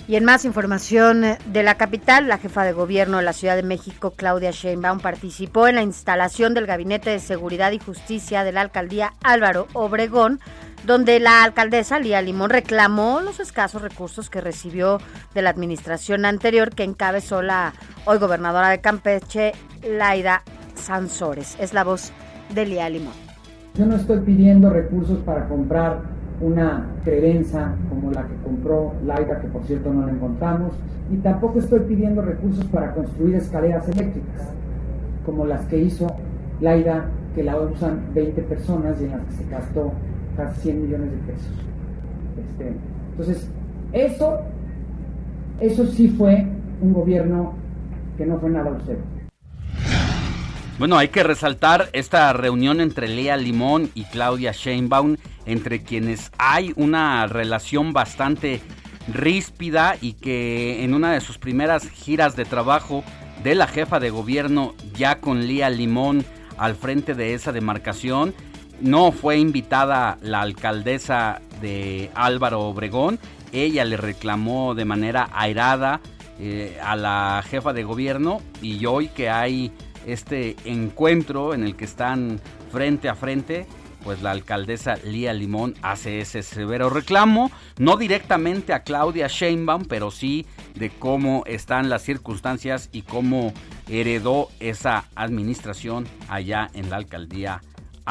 Y 0.07 0.15
en 0.15 0.25
más 0.25 0.43
información 0.43 1.23
de 1.45 1.61
la 1.61 1.75
capital, 1.75 2.27
la 2.27 2.39
jefa 2.39 2.63
de 2.63 2.71
gobierno 2.71 3.17
de 3.17 3.23
la 3.23 3.31
Ciudad 3.31 3.55
de 3.55 3.61
México, 3.61 4.15
Claudia 4.15 4.49
Sheinbaum, 4.49 5.01
participó 5.01 5.67
en 5.67 5.75
la 5.75 5.83
instalación 5.83 6.55
del 6.55 6.65
Gabinete 6.65 7.11
de 7.11 7.19
Seguridad 7.19 7.71
y 7.73 7.77
Justicia 7.77 8.43
de 8.43 8.51
la 8.51 8.61
alcaldía 8.61 9.13
Álvaro 9.23 9.67
Obregón, 9.73 10.39
donde 10.85 11.19
la 11.19 11.43
alcaldesa 11.43 11.99
Lía 11.99 12.21
Limón 12.21 12.49
reclamó 12.49 13.21
los 13.21 13.39
escasos 13.39 13.81
recursos 13.81 14.29
que 14.29 14.41
recibió 14.41 14.99
de 15.33 15.41
la 15.41 15.49
administración 15.49 16.25
anterior 16.25 16.69
que 16.71 16.83
encabezó 16.83 17.41
la 17.41 17.73
hoy 18.05 18.17
gobernadora 18.17 18.69
de 18.69 18.79
Campeche, 18.79 19.53
Laida 19.87 20.43
Sansores. 20.75 21.57
Es 21.59 21.73
la 21.73 21.83
voz 21.83 22.11
de 22.53 22.65
Lía 22.65 22.89
Limón. 22.89 23.13
Yo 23.75 23.85
no 23.85 23.95
estoy 23.95 24.19
pidiendo 24.21 24.69
recursos 24.69 25.19
para 25.19 25.47
comprar 25.47 26.01
una 26.41 26.87
credenza 27.03 27.75
como 27.89 28.11
la 28.11 28.23
que 28.23 28.35
compró 28.43 28.93
Laida, 29.05 29.41
que 29.41 29.47
por 29.47 29.63
cierto 29.65 29.93
no 29.93 30.05
la 30.05 30.11
encontramos, 30.11 30.73
y 31.11 31.17
tampoco 31.17 31.59
estoy 31.59 31.81
pidiendo 31.81 32.21
recursos 32.21 32.63
para 32.65 32.93
construir 32.93 33.35
escaleras 33.35 33.87
eléctricas, 33.89 34.47
como 35.25 35.45
las 35.45 35.65
que 35.65 35.77
hizo 35.77 36.07
Laida, 36.61 37.05
que 37.35 37.43
la 37.43 37.57
usan 37.57 38.13
20 38.13 38.41
personas 38.43 38.99
y 39.01 39.05
en 39.05 39.11
las 39.11 39.21
que 39.21 39.31
se 39.33 39.49
gastó 39.49 39.91
casi 40.39 40.61
100 40.61 40.81
millones 40.83 41.11
de 41.11 41.17
pesos. 41.17 41.51
Este, 42.37 42.73
entonces, 43.11 43.49
eso, 43.91 44.39
eso 45.59 45.85
sí 45.87 46.07
fue 46.07 46.47
un 46.81 46.93
gobierno 46.93 47.53
que 48.17 48.25
no 48.25 48.39
fue 48.39 48.49
nada 48.49 48.71
usted. 48.71 48.97
Bueno, 50.77 50.97
hay 50.97 51.09
que 51.09 51.23
resaltar 51.23 51.89
esta 51.91 52.31
reunión 52.31 52.79
entre 52.79 53.09
Lea 53.09 53.35
Limón 53.35 53.89
y 53.95 54.05
Claudia 54.05 54.53
Sheinbaum, 54.53 55.17
entre 55.45 55.83
quienes 55.83 56.31
hay 56.37 56.71
una 56.77 57.27
relación 57.27 57.91
bastante 57.91 58.61
ríspida 59.11 59.97
y 59.99 60.13
que 60.13 60.85
en 60.85 60.93
una 60.93 61.11
de 61.11 61.19
sus 61.19 61.37
primeras 61.37 61.89
giras 61.89 62.37
de 62.37 62.45
trabajo 62.45 63.03
de 63.43 63.55
la 63.55 63.67
jefa 63.67 63.99
de 63.99 64.09
gobierno, 64.09 64.73
ya 64.93 65.19
con 65.19 65.47
Lía 65.47 65.69
Limón 65.69 66.23
al 66.57 66.75
frente 66.75 67.13
de 67.13 67.33
esa 67.33 67.51
demarcación, 67.51 68.33
no 68.81 69.11
fue 69.11 69.37
invitada 69.37 70.17
la 70.21 70.41
alcaldesa 70.41 71.41
de 71.61 72.09
Álvaro 72.15 72.61
Obregón. 72.61 73.19
Ella 73.51 73.85
le 73.85 73.97
reclamó 73.97 74.75
de 74.75 74.85
manera 74.85 75.29
airada 75.33 76.01
eh, 76.39 76.77
a 76.81 76.95
la 76.95 77.43
jefa 77.45 77.73
de 77.73 77.83
gobierno 77.83 78.41
y 78.61 78.85
hoy 78.85 79.07
que 79.09 79.29
hay 79.29 79.71
este 80.05 80.55
encuentro 80.65 81.53
en 81.53 81.63
el 81.63 81.75
que 81.75 81.85
están 81.85 82.39
frente 82.71 83.09
a 83.09 83.15
frente, 83.15 83.65
pues 84.03 84.21
la 84.21 84.31
alcaldesa 84.31 84.95
Lía 85.03 85.33
Limón 85.33 85.75
hace 85.81 86.21
ese 86.21 86.43
severo 86.43 86.89
reclamo, 86.89 87.51
no 87.77 87.97
directamente 87.97 88.73
a 88.73 88.83
Claudia 88.83 89.27
Sheinbaum, 89.27 89.85
pero 89.85 90.11
sí 90.11 90.45
de 90.75 90.89
cómo 90.89 91.43
están 91.45 91.89
las 91.89 92.03
circunstancias 92.03 92.89
y 92.93 93.01
cómo 93.01 93.53
heredó 93.89 94.49
esa 94.59 95.05
administración 95.15 96.07
allá 96.29 96.69
en 96.73 96.89
la 96.89 96.95
alcaldía 96.95 97.61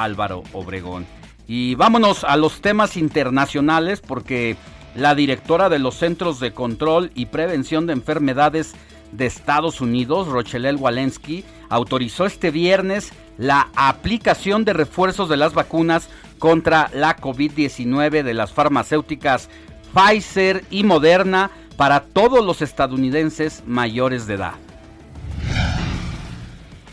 Álvaro 0.03 0.43
Obregón. 0.53 1.07
Y 1.47 1.75
vámonos 1.75 2.25
a 2.25 2.37
los 2.37 2.61
temas 2.61 2.97
internacionales 2.97 4.01
porque 4.01 4.57
la 4.95 5.15
directora 5.15 5.69
de 5.69 5.79
los 5.79 5.95
Centros 5.95 6.41
de 6.41 6.53
Control 6.53 7.11
y 7.15 7.27
Prevención 7.27 7.87
de 7.87 7.95
Enfermedades 7.95 8.75
de 9.13 9.27
Estados 9.27 9.81
Unidos, 9.81 10.29
Rochelle 10.29 10.75
Walensky, 10.75 11.45
autorizó 11.71 12.27
este 12.27 12.51
viernes 12.51 13.13
la 13.39 13.69
aplicación 13.77 14.65
de 14.65 14.75
refuerzos 14.75 15.29
de 15.29 15.37
las 15.39 15.55
vacunas 15.55 16.09
contra 16.39 16.91
la 16.93 17.17
COVID-19 17.17 18.23
de 18.23 18.35
las 18.35 18.53
farmacéuticas 18.53 19.49
Pfizer 19.95 20.65
y 20.71 20.85
Moderna 20.85 21.51
para 21.77 22.01
todos 22.01 22.45
los 22.45 22.61
estadounidenses 22.61 23.63
mayores 23.67 24.27
de 24.27 24.35
edad 24.35 24.55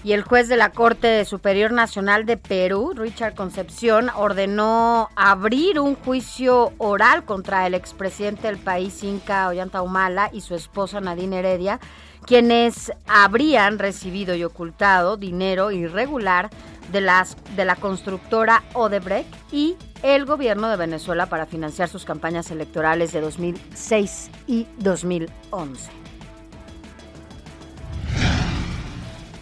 y 0.06 0.14
el 0.14 0.22
juez 0.22 0.48
de 0.48 0.56
la 0.56 0.70
Corte 0.70 1.26
Superior 1.26 1.72
Nacional 1.72 2.28
de 2.28 2.38
Perú, 2.38 2.94
Richard 2.96 3.34
Concepción, 3.34 4.12
ordenó 4.16 5.10
abrir 5.16 5.80
un 5.80 5.96
juicio 5.96 6.74
oral 6.78 7.26
contra 7.26 7.66
el 7.66 7.74
expresidente 7.74 8.46
del 8.46 8.58
país, 8.58 9.04
Inca 9.04 9.48
Ollanta 9.48 9.82
Humala, 9.82 10.30
y 10.32 10.42
su 10.42 10.54
esposa 10.54 11.02
Nadine 11.02 11.40
Heredia, 11.40 11.80
quienes 12.24 12.92
habrían 13.08 13.80
recibido 13.80 14.36
y 14.36 14.44
ocultado 14.44 15.18
dinero 15.18 15.72
irregular 15.72 16.52
de, 16.92 17.02
las, 17.02 17.36
de 17.56 17.66
la 17.66 17.76
constructora 17.76 18.62
Odebrecht 18.74 19.34
y 19.52 19.76
el 20.04 20.26
gobierno 20.26 20.70
de 20.70 20.78
Venezuela 20.78 21.26
para 21.26 21.48
financiar 21.48 21.90
sus 21.90 22.06
campañas 22.06 22.52
electorales 22.52 23.12
de 23.12 23.22
2006 23.22 24.30
y 24.46 24.68
2011. 24.78 26.05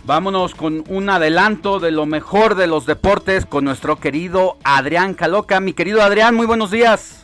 Vámonos 0.06 0.54
con 0.54 0.84
un 0.90 1.10
adelanto 1.10 1.80
de 1.80 1.92
lo 1.92 2.06
mejor 2.06 2.56
de 2.56 2.68
los 2.68 2.86
deportes 2.86 3.46
con 3.46 3.64
nuestro 3.64 4.02
querido 4.02 4.58
Adrián 4.66 5.14
Caloca. 5.14 5.62
Mi 5.62 5.72
querido 5.72 6.02
Adrián, 6.02 6.36
muy 6.36 6.46
buenos 6.46 6.72
días. 6.72 7.24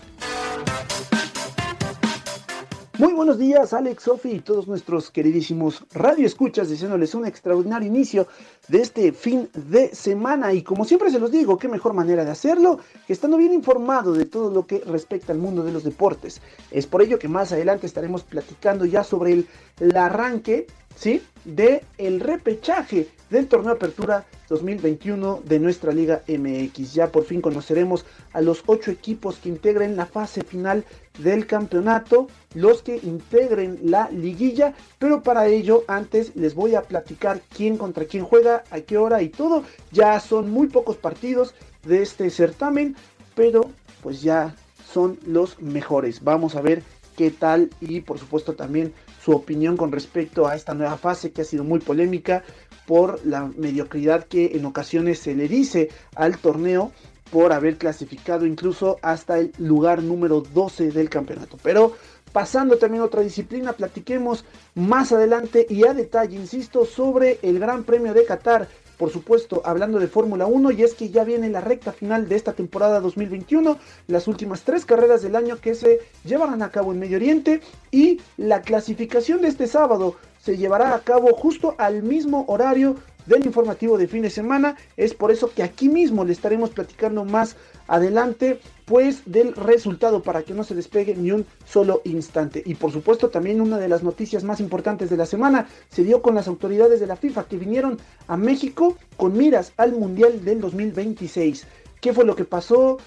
Muy 2.97 3.11
buenos 3.11 3.37
días, 3.37 3.73
Alex, 3.73 4.03
Sofi 4.03 4.31
y 4.31 4.39
todos 4.39 4.67
nuestros 4.67 5.11
queridísimos 5.11 5.85
radioescuchas, 5.93 6.69
deseándoles 6.69 7.15
un 7.15 7.25
extraordinario 7.25 7.87
inicio 7.87 8.27
de 8.69 8.81
este 8.81 9.11
fin 9.11 9.49
de 9.53 9.93
semana. 9.93 10.53
Y 10.53 10.63
como 10.63 10.85
siempre 10.85 11.11
se 11.11 11.19
los 11.19 11.31
digo, 11.31 11.57
qué 11.57 11.67
mejor 11.67 11.93
manera 11.93 12.23
de 12.23 12.31
hacerlo 12.31 12.79
que 13.07 13.11
estando 13.11 13.35
bien 13.35 13.51
informado 13.53 14.13
de 14.13 14.25
todo 14.25 14.51
lo 14.51 14.65
que 14.65 14.79
respecta 14.85 15.33
al 15.33 15.39
mundo 15.39 15.63
de 15.63 15.73
los 15.73 15.83
deportes. 15.83 16.41
Es 16.71 16.87
por 16.87 17.01
ello 17.01 17.19
que 17.19 17.27
más 17.27 17.51
adelante 17.51 17.87
estaremos 17.87 18.23
platicando 18.23 18.85
ya 18.85 19.03
sobre 19.03 19.33
el, 19.33 19.47
el 19.81 19.97
arranque 19.97 20.67
¿sí? 20.95 21.21
De 21.45 21.83
el 21.97 22.19
repechaje 22.19 23.07
del 23.29 23.47
torneo 23.47 23.73
Apertura 23.73 24.25
2021 24.49 25.41
de 25.45 25.59
nuestra 25.59 25.91
Liga 25.93 26.23
MX. 26.27 26.93
Ya 26.93 27.11
por 27.11 27.23
fin 27.23 27.41
conoceremos 27.41 28.05
a 28.33 28.41
los 28.41 28.63
ocho 28.65 28.91
equipos 28.91 29.37
que 29.37 29.49
integren 29.49 29.95
la 29.95 30.05
fase 30.05 30.43
final 30.43 30.83
del 31.19 31.45
campeonato, 31.45 32.27
los 32.55 32.81
que 32.81 32.97
integren 32.97 33.79
la 33.83 34.09
liguilla, 34.09 34.73
pero 34.97 35.21
para 35.21 35.47
ello 35.47 35.83
antes 35.87 36.35
les 36.35 36.55
voy 36.55 36.75
a 36.75 36.81
platicar 36.81 37.41
quién 37.55 37.77
contra 37.77 38.05
quién 38.05 38.25
juega, 38.25 38.63
a 38.71 38.81
qué 38.81 38.97
hora 38.97 39.21
y 39.21 39.29
todo. 39.29 39.63
Ya 39.91 40.19
son 40.19 40.49
muy 40.49 40.67
pocos 40.67 40.97
partidos 40.97 41.53
de 41.83 42.01
este 42.01 42.29
certamen, 42.29 42.95
pero 43.35 43.69
pues 44.01 44.21
ya 44.21 44.55
son 44.91 45.19
los 45.25 45.61
mejores. 45.61 46.23
Vamos 46.23 46.55
a 46.55 46.61
ver 46.61 46.81
qué 47.19 47.31
tal 47.31 47.69
y 47.81 47.99
por 47.99 48.17
supuesto 48.17 48.53
también 48.53 48.93
su 49.21 49.31
opinión 49.31 49.75
con 49.75 49.91
respecto 49.91 50.47
a 50.47 50.55
esta 50.55 50.73
nueva 50.73 50.95
fase 50.95 51.33
que 51.33 51.41
ha 51.41 51.43
sido 51.43 51.65
muy 51.65 51.81
polémica 51.81 52.45
por 52.87 53.19
la 53.25 53.51
mediocridad 53.57 54.23
que 54.23 54.55
en 54.55 54.65
ocasiones 54.65 55.19
se 55.19 55.35
le 55.35 55.49
dice 55.49 55.89
al 56.15 56.37
torneo 56.37 56.93
por 57.29 57.51
haber 57.51 57.77
clasificado 57.77 58.45
incluso 58.45 58.99
hasta 59.01 59.37
el 59.37 59.51
lugar 59.57 60.01
número 60.01 60.39
12 60.39 60.91
del 60.91 61.09
campeonato. 61.09 61.57
Pero 61.61 61.93
pasando 62.31 62.77
también 62.77 63.01
a 63.01 63.07
otra 63.07 63.21
disciplina, 63.21 63.73
platiquemos 63.73 64.45
más 64.75 65.11
adelante 65.11 65.67
y 65.69 65.85
a 65.85 65.93
detalle, 65.93 66.37
insisto, 66.37 66.85
sobre 66.85 67.37
el 67.41 67.59
Gran 67.59 67.83
Premio 67.83 68.13
de 68.13 68.23
Qatar. 68.23 68.69
Por 68.99 69.11
supuesto, 69.11 69.61
hablando 69.63 69.97
de 69.97 70.09
Fórmula 70.09 70.45
1, 70.45 70.71
y 70.71 70.83
es 70.83 70.93
que 70.93 71.09
ya 71.09 71.23
viene 71.23 71.47
la 71.49 71.61
recta 71.61 71.93
final 71.93 72.27
de 72.27 72.35
esta 72.35 72.51
temporada 72.51 72.99
2021, 72.99 73.77
las 74.07 74.27
últimas 74.27 74.63
tres 74.63 74.83
carreras 74.83 75.21
del 75.21 75.37
año 75.37 75.55
que 75.55 75.73
se 75.73 76.01
llevarán 76.25 76.61
a 76.61 76.69
cabo 76.69 76.91
en 76.91 76.99
Medio 76.99 77.15
Oriente 77.15 77.61
y 77.91 78.19
la 78.35 78.61
clasificación 78.61 79.41
de 79.41 79.47
este 79.47 79.67
sábado 79.67 80.15
se 80.41 80.57
llevará 80.57 80.93
a 80.93 80.99
cabo 80.99 81.29
justo 81.33 81.75
al 81.77 82.03
mismo 82.03 82.43
horario 82.49 82.97
del 83.25 83.45
informativo 83.45 83.97
de 83.97 84.09
fin 84.09 84.21
de 84.21 84.29
semana. 84.29 84.75
Es 84.97 85.13
por 85.13 85.31
eso 85.31 85.49
que 85.49 85.63
aquí 85.63 85.87
mismo 85.87 86.25
le 86.25 86.33
estaremos 86.33 86.71
platicando 86.71 87.23
más 87.23 87.55
adelante 87.87 88.59
pues 88.89 89.21
del 89.27 89.53
resultado 89.53 90.23
para 90.23 90.41
que 90.41 90.55
no 90.55 90.63
se 90.63 90.73
despegue 90.73 91.15
ni 91.15 91.31
un 91.31 91.45
solo 91.63 92.01
instante. 92.05 92.63
Y 92.65 92.73
por 92.73 92.91
supuesto 92.91 93.29
también 93.29 93.61
una 93.61 93.77
de 93.77 93.87
las 93.87 94.01
noticias 94.01 94.43
más 94.43 94.59
importantes 94.59 95.11
de 95.11 95.17
la 95.17 95.27
semana 95.27 95.67
se 95.89 96.03
dio 96.03 96.23
con 96.23 96.33
las 96.33 96.47
autoridades 96.47 96.99
de 96.99 97.05
la 97.05 97.15
FIFA 97.15 97.43
que 97.43 97.57
vinieron 97.57 97.99
a 98.25 98.35
México 98.35 98.97
con 99.15 99.37
miras 99.37 99.73
al 99.77 99.91
Mundial 99.91 100.43
del 100.43 100.59
2026. 100.59 101.67
¿Qué 102.01 102.13
fue 102.13 102.25
lo 102.25 102.35
que 102.35 102.45
pasó? 102.45 102.97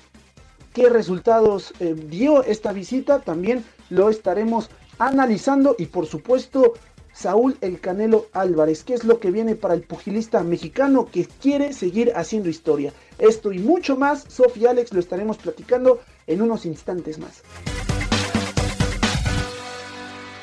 ¿Qué 0.73 0.89
resultados 0.89 1.75
eh, 1.81 1.95
dio 1.95 2.45
esta 2.45 2.73
visita? 2.73 3.19
También 3.19 3.65
lo 3.91 4.09
estaremos 4.09 4.71
analizando 5.01 5.75
y 5.79 5.87
por 5.87 6.07
supuesto 6.07 6.75
Saúl 7.13 7.57
El 7.61 7.81
Canelo 7.81 8.27
Álvarez. 8.33 8.85
¿Qué 8.85 8.95
es 8.95 9.05
lo 9.05 9.21
que 9.21 9.31
viene 9.31 9.55
para 9.55 9.75
el 9.75 9.83
pugilista 9.83 10.43
mexicano 10.43 11.07
que 11.07 11.27
quiere 11.27 11.73
seguir 11.73 12.13
haciendo 12.15 12.49
historia? 12.49 12.93
Esto 13.19 13.53
y 13.53 13.59
mucho 13.59 13.97
más, 13.97 14.25
Sofía 14.29 14.71
Alex 14.71 14.93
lo 14.93 15.01
estaremos 15.01 15.37
platicando 15.37 16.01
en 16.27 16.43
unos 16.43 16.67
instantes 16.67 17.19
más. 17.19 17.43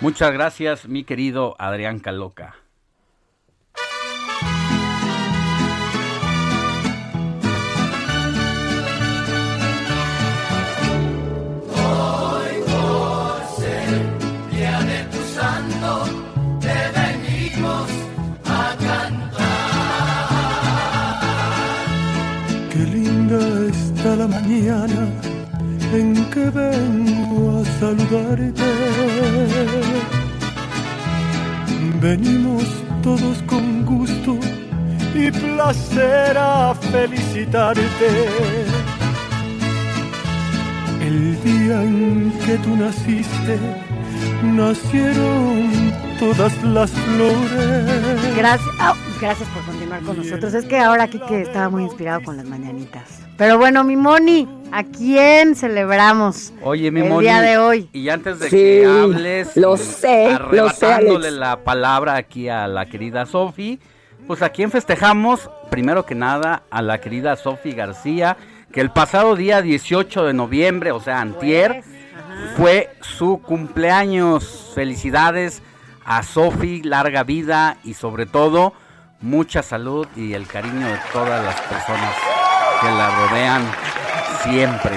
Muchas 0.01 0.31
gracias, 0.31 0.87
mi 0.87 1.03
querido 1.03 1.55
Adrián 1.59 1.99
Caloca. 1.99 2.55
Mañana 24.29 25.07
en 25.93 26.13
que 26.29 26.49
vengo 26.49 27.59
a 27.59 27.65
saludarte. 27.79 28.71
Venimos 32.01 32.63
todos 33.01 33.41
con 33.43 33.85
gusto 33.85 34.37
y 35.15 35.31
placer 35.31 36.37
a 36.37 36.73
felicitarte. 36.75 38.09
El 41.01 41.43
día 41.43 41.81
en 41.81 42.31
que 42.45 42.57
tú 42.57 42.75
naciste, 42.75 43.57
nacieron 44.43 45.93
todas 46.19 46.63
las 46.63 46.91
flores. 46.91 48.35
Gracias, 48.37 48.75
oh, 48.81 48.95
gracias 49.19 49.49
por 49.49 49.63
continuar 49.63 50.01
con 50.01 50.17
nosotros. 50.17 50.53
Es 50.53 50.65
que 50.65 50.77
ahora 50.77 51.03
aquí 51.05 51.19
que 51.27 51.41
estaba 51.41 51.69
muy 51.69 51.83
inspirado 51.83 52.21
con 52.21 52.37
las 52.37 52.45
mañanitas. 52.45 53.28
Pero 53.39 53.57
bueno, 53.57 53.85
mi 53.85 53.95
Moni, 53.95 54.49
¿a 54.69 54.83
quién 54.83 55.55
celebramos 55.55 56.51
Oye, 56.61 56.91
mi 56.91 56.99
el 56.99 57.19
día 57.19 57.39
de 57.39 57.57
hoy? 57.57 57.89
Y 57.93 58.09
antes 58.09 58.37
de 58.37 58.49
que 58.49 58.85
hables, 58.85 59.55
lo 59.55 59.77
sé, 59.77 60.25
arrebatándole 60.25 61.31
la 61.31 61.63
palabra 61.63 62.17
aquí 62.17 62.49
a 62.49 62.67
la 62.67 62.87
querida 62.87 63.25
Sofi, 63.25 63.79
pues 64.27 64.41
a 64.41 64.49
quién 64.49 64.71
festejamos, 64.71 65.49
primero 65.69 66.05
que 66.05 66.15
nada, 66.15 66.63
a 66.69 66.81
la 66.81 66.99
querida 66.99 67.37
Sofi 67.37 67.71
García, 67.71 68.35
que 68.73 68.81
el 68.81 68.91
pasado 68.91 69.37
día 69.37 69.61
18 69.61 70.25
de 70.25 70.33
noviembre, 70.33 70.91
o 70.91 70.99
sea, 70.99 71.21
antier, 71.21 71.81
fue 72.57 72.89
su 72.99 73.41
cumpleaños. 73.41 74.73
Felicidades 74.75 75.61
a 76.03 76.23
Sofi, 76.23 76.83
larga 76.83 77.23
vida 77.23 77.77
y 77.85 77.93
sobre 77.93 78.25
todo 78.25 78.73
mucha 79.21 79.63
salud 79.63 80.07
y 80.17 80.33
el 80.33 80.45
cariño 80.45 80.87
de 80.87 80.99
todas 81.13 81.41
las 81.41 81.61
personas 81.61 82.38
que 82.81 82.87
la 82.87 83.09
rodean 83.09 83.71
siempre. 84.43 84.95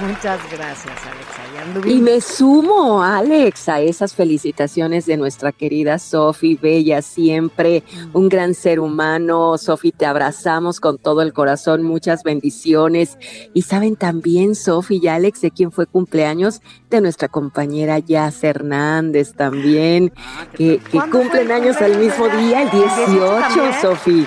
Muchas 0.00 0.40
gracias, 0.50 0.94
Alexa. 1.06 1.46
Y 1.84 2.00
me 2.00 2.20
sumo, 2.20 3.02
Alex, 3.02 3.68
a 3.68 3.80
esas 3.80 4.14
felicitaciones 4.14 5.06
de 5.06 5.16
nuestra 5.16 5.52
querida 5.52 5.98
Sofi, 5.98 6.54
bella 6.54 7.02
siempre, 7.02 7.82
un 8.12 8.28
gran 8.28 8.54
ser 8.54 8.78
humano. 8.78 9.56
Sofi, 9.58 9.90
te 9.90 10.06
abrazamos 10.06 10.80
con 10.80 10.98
todo 10.98 11.22
el 11.22 11.32
corazón, 11.32 11.82
muchas 11.82 12.22
bendiciones. 12.22 13.18
Y 13.52 13.62
saben 13.62 13.96
también, 13.96 14.54
Sofi 14.54 15.00
y 15.02 15.08
Alex, 15.08 15.40
de 15.40 15.50
quién 15.50 15.72
fue 15.72 15.86
cumpleaños 15.86 16.60
de 16.90 17.00
nuestra 17.00 17.28
compañera 17.28 17.98
Yas 17.98 18.44
Hernández 18.44 19.32
también, 19.34 20.12
ah, 20.16 20.46
que, 20.56 20.78
que 20.78 20.98
cumplen 21.10 21.50
años 21.50 21.76
al 21.78 21.98
mismo 21.98 22.28
día, 22.28 22.62
el 22.62 22.70
18, 22.70 23.80
Sofi. 23.80 24.26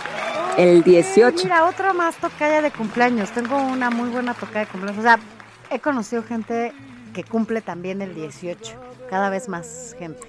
El 0.60 0.84
18. 0.84 1.45
Mira, 1.45 1.65
otra 1.65 1.93
más 1.93 2.17
tocaya 2.17 2.62
de 2.62 2.69
cumpleaños. 2.69 3.32
Tengo 3.32 3.56
una 3.56 3.89
muy 3.89 4.10
buena 4.10 4.34
tocaya 4.34 4.65
de 4.65 4.67
cumpleaños. 4.67 5.00
O 5.00 5.04
sea, 5.04 5.17
he 5.72 5.80
conocido 5.80 6.22
gente 6.22 6.74
que 7.13 7.24
cumple 7.24 7.62
también 7.62 8.02
el 8.02 8.13
18. 8.13 8.76
Cada 9.10 9.30
vez 9.30 9.48
más 9.48 9.95
gente. 9.98 10.19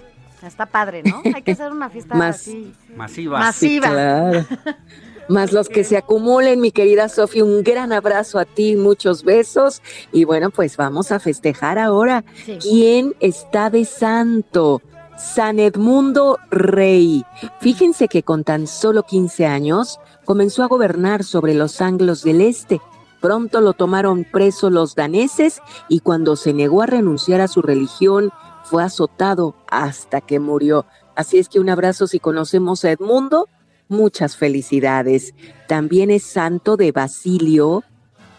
Está 0.47 0.67
padre, 0.67 1.03
¿no? 1.03 1.21
Hay 1.35 1.43
que 1.43 1.51
hacer 1.51 1.73
una 1.73 1.91
fiesta 1.91 2.15
así. 2.29 2.73
Masiva. 2.95 3.41
Masiva. 3.41 3.89
claro. 3.89 4.47
Más 5.29 5.53
los 5.53 5.69
que 5.69 5.85
se 5.85 5.97
acumulen, 5.97 6.61
mi 6.61 6.73
querida 6.73 7.09
Sofía, 7.09 7.45
un 7.45 7.63
gran 7.63 7.93
abrazo 7.93 8.41
a 8.41 8.45
ti, 8.45 8.75
muchos 8.75 9.23
besos. 9.23 9.81
Y 10.11 10.25
bueno, 10.25 10.51
pues 10.51 10.77
vamos 10.77 11.13
a 11.13 11.21
festejar 11.21 11.79
ahora. 11.79 12.25
¿Quién 12.61 13.15
está 13.21 13.71
de 13.71 13.85
santo? 13.85 14.83
San 15.21 15.61
Edmundo 15.61 16.39
Rey. 16.51 17.25
Fíjense 17.61 18.09
que 18.09 18.23
con 18.23 18.43
tan 18.43 18.67
solo 18.67 19.05
15 19.05 19.47
años 19.47 20.01
comenzó 20.31 20.63
a 20.63 20.69
gobernar 20.69 21.25
sobre 21.25 21.55
los 21.55 21.81
anglos 21.81 22.23
del 22.23 22.41
este. 22.41 22.81
Pronto 23.21 23.61
lo 23.61 23.73
tomaron 23.73 24.23
preso 24.23 24.71
los 24.71 24.95
daneses 24.95 25.61
y 25.89 25.99
cuando 25.99 26.37
se 26.37 26.53
negó 26.53 26.83
a 26.83 26.87
renunciar 26.87 27.41
a 27.41 27.49
su 27.49 27.63
religión 27.63 28.31
fue 28.63 28.85
azotado 28.85 29.57
hasta 29.69 30.21
que 30.21 30.39
murió. 30.39 30.87
Así 31.17 31.39
es 31.39 31.49
que 31.49 31.59
un 31.59 31.69
abrazo 31.69 32.07
si 32.07 32.21
conocemos 32.21 32.85
a 32.85 32.93
Edmundo, 32.93 33.49
muchas 33.89 34.37
felicidades. 34.37 35.35
También 35.67 36.13
es 36.13 36.23
santo 36.23 36.77
de 36.77 36.93
Basilio, 36.93 37.83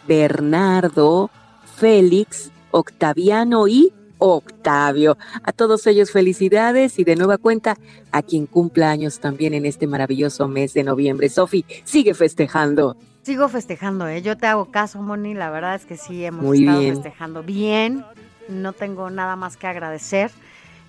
Bernardo, 0.08 1.30
Félix, 1.75 2.51
Octaviano 2.71 3.67
y 3.67 3.91
Octavio. 4.23 5.17
A 5.43 5.51
todos 5.51 5.88
ellos 5.88 6.12
felicidades 6.12 6.99
y 6.99 7.03
de 7.03 7.15
nueva 7.15 7.39
cuenta 7.39 7.75
a 8.12 8.21
quien 8.21 8.45
cumpla 8.45 8.91
años 8.91 9.19
también 9.19 9.55
en 9.55 9.65
este 9.65 9.88
maravilloso 9.88 10.47
mes 10.47 10.75
de 10.75 10.84
noviembre. 10.84 11.27
Sofi, 11.27 11.65
sigue 11.86 12.13
festejando. 12.13 12.95
Sigo 13.23 13.49
festejando, 13.49 14.07
¿eh? 14.07 14.21
Yo 14.21 14.38
te 14.38 14.45
hago 14.45 14.65
caso, 14.65 15.01
Moni. 15.01 15.34
La 15.34 15.49
verdad 15.49 15.73
es 15.73 15.86
que 15.86 15.97
sí, 15.97 16.23
hemos 16.23 16.55
estado 16.55 16.81
festejando 16.81 17.41
bien. 17.41 18.05
No 18.47 18.73
tengo 18.73 19.10
nada 19.10 19.36
más 19.36 19.57
que 19.57 19.65
agradecer. 19.65 20.29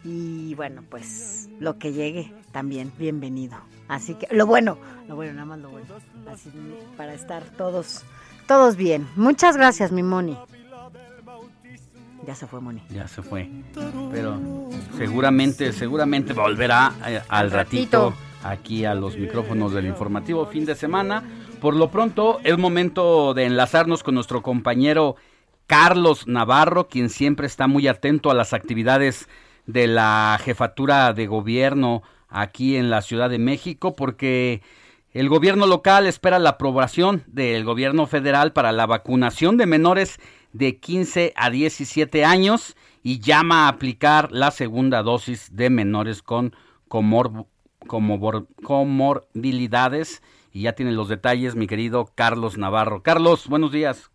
Y 0.05 0.55
bueno, 0.55 0.83
pues 0.91 1.49
lo 1.59 1.79
que 1.79 1.93
llegue 1.93 2.35
también, 2.53 2.93
bienvenido. 2.99 3.57
Así 3.89 4.15
que 4.15 4.29
lo 4.31 4.47
bueno, 4.47 4.77
lo 5.09 5.17
bueno, 5.17 5.33
nada 5.33 5.47
más 5.47 5.59
lo 5.59 5.71
bueno. 5.71 5.87
Así 6.31 6.51
para 6.99 7.15
estar 7.15 7.43
todos, 7.57 8.05
todos 8.47 8.77
bien. 8.77 9.09
Muchas 9.17 9.57
gracias, 9.57 9.91
mi 9.91 10.03
Moni. 10.03 10.37
Ya 12.27 12.35
se 12.35 12.47
fue, 12.47 12.61
Moni. 12.61 12.83
Ya 12.89 13.09
se 13.09 13.23
fue. 13.23 13.49
Pero 14.13 14.39
seguramente, 14.97 15.73
seguramente 15.73 16.33
volverá 16.33 16.93
eh, 17.07 17.21
al 17.29 17.51
ratito. 17.51 18.15
aquí 18.45 18.85
a 18.85 18.95
los 18.95 19.17
micrófonos 19.17 19.73
del 19.73 19.87
informativo 19.87 20.47
fin 20.47 20.65
de 20.65 20.75
semana. 20.75 21.23
Por 21.61 21.77
lo 21.77 21.91
pronto 21.91 22.41
es 22.45 22.59
momento 22.59 23.35
de 23.35 23.45
enlazarnos 23.45 24.03
con 24.03 24.15
nuestro 24.15 24.43
compañero 24.43 25.17
Carlos 25.67 26.27
Navarro, 26.27 26.89
quien 26.89 27.09
siempre 27.09 27.47
está 27.47 27.67
muy 27.67 27.87
atento 27.87 28.31
a 28.31 28.35
las 28.35 28.53
actividades 28.53 29.29
de 29.67 29.87
la 29.87 30.39
jefatura 30.43 31.13
de 31.13 31.27
gobierno 31.27 32.03
aquí 32.29 32.77
en 32.77 32.91
la 32.91 33.03
Ciudad 33.03 33.31
de 33.31 33.39
México, 33.39 33.95
porque 33.95 34.63
el 35.13 35.29
gobierno 35.29 35.67
local 35.67 36.07
espera 36.07 36.39
la 36.39 36.51
aprobación 36.51 37.23
del 37.27 37.65
gobierno 37.65 38.07
federal 38.07 38.53
para 38.53 38.73
la 38.73 38.87
vacunación 38.87 39.57
de 39.57 39.67
menores 39.67 40.19
de 40.53 40.79
15 40.79 41.33
a 41.37 41.51
17 41.51 42.25
años 42.25 42.77
y 43.03 43.21
llama 43.21 43.65
a 43.65 43.69
aplicar 43.69 44.31
la 44.33 44.51
segunda 44.51 45.03
dosis 45.03 45.55
de 45.55 45.71
menores 45.71 46.23
con 46.23 46.55
comor, 46.89 47.47
comorbilidades. 48.63 50.23
Y 50.53 50.63
ya 50.63 50.75
tienen 50.75 50.97
los 50.97 51.09
detalles 51.09 51.57
mi 51.57 51.67
querido 51.67 52.11
Carlos 52.15 52.59
Navarro. 52.59 53.03
Carlos, 53.03 53.49
buenos 53.49 53.73
días. 53.73 54.12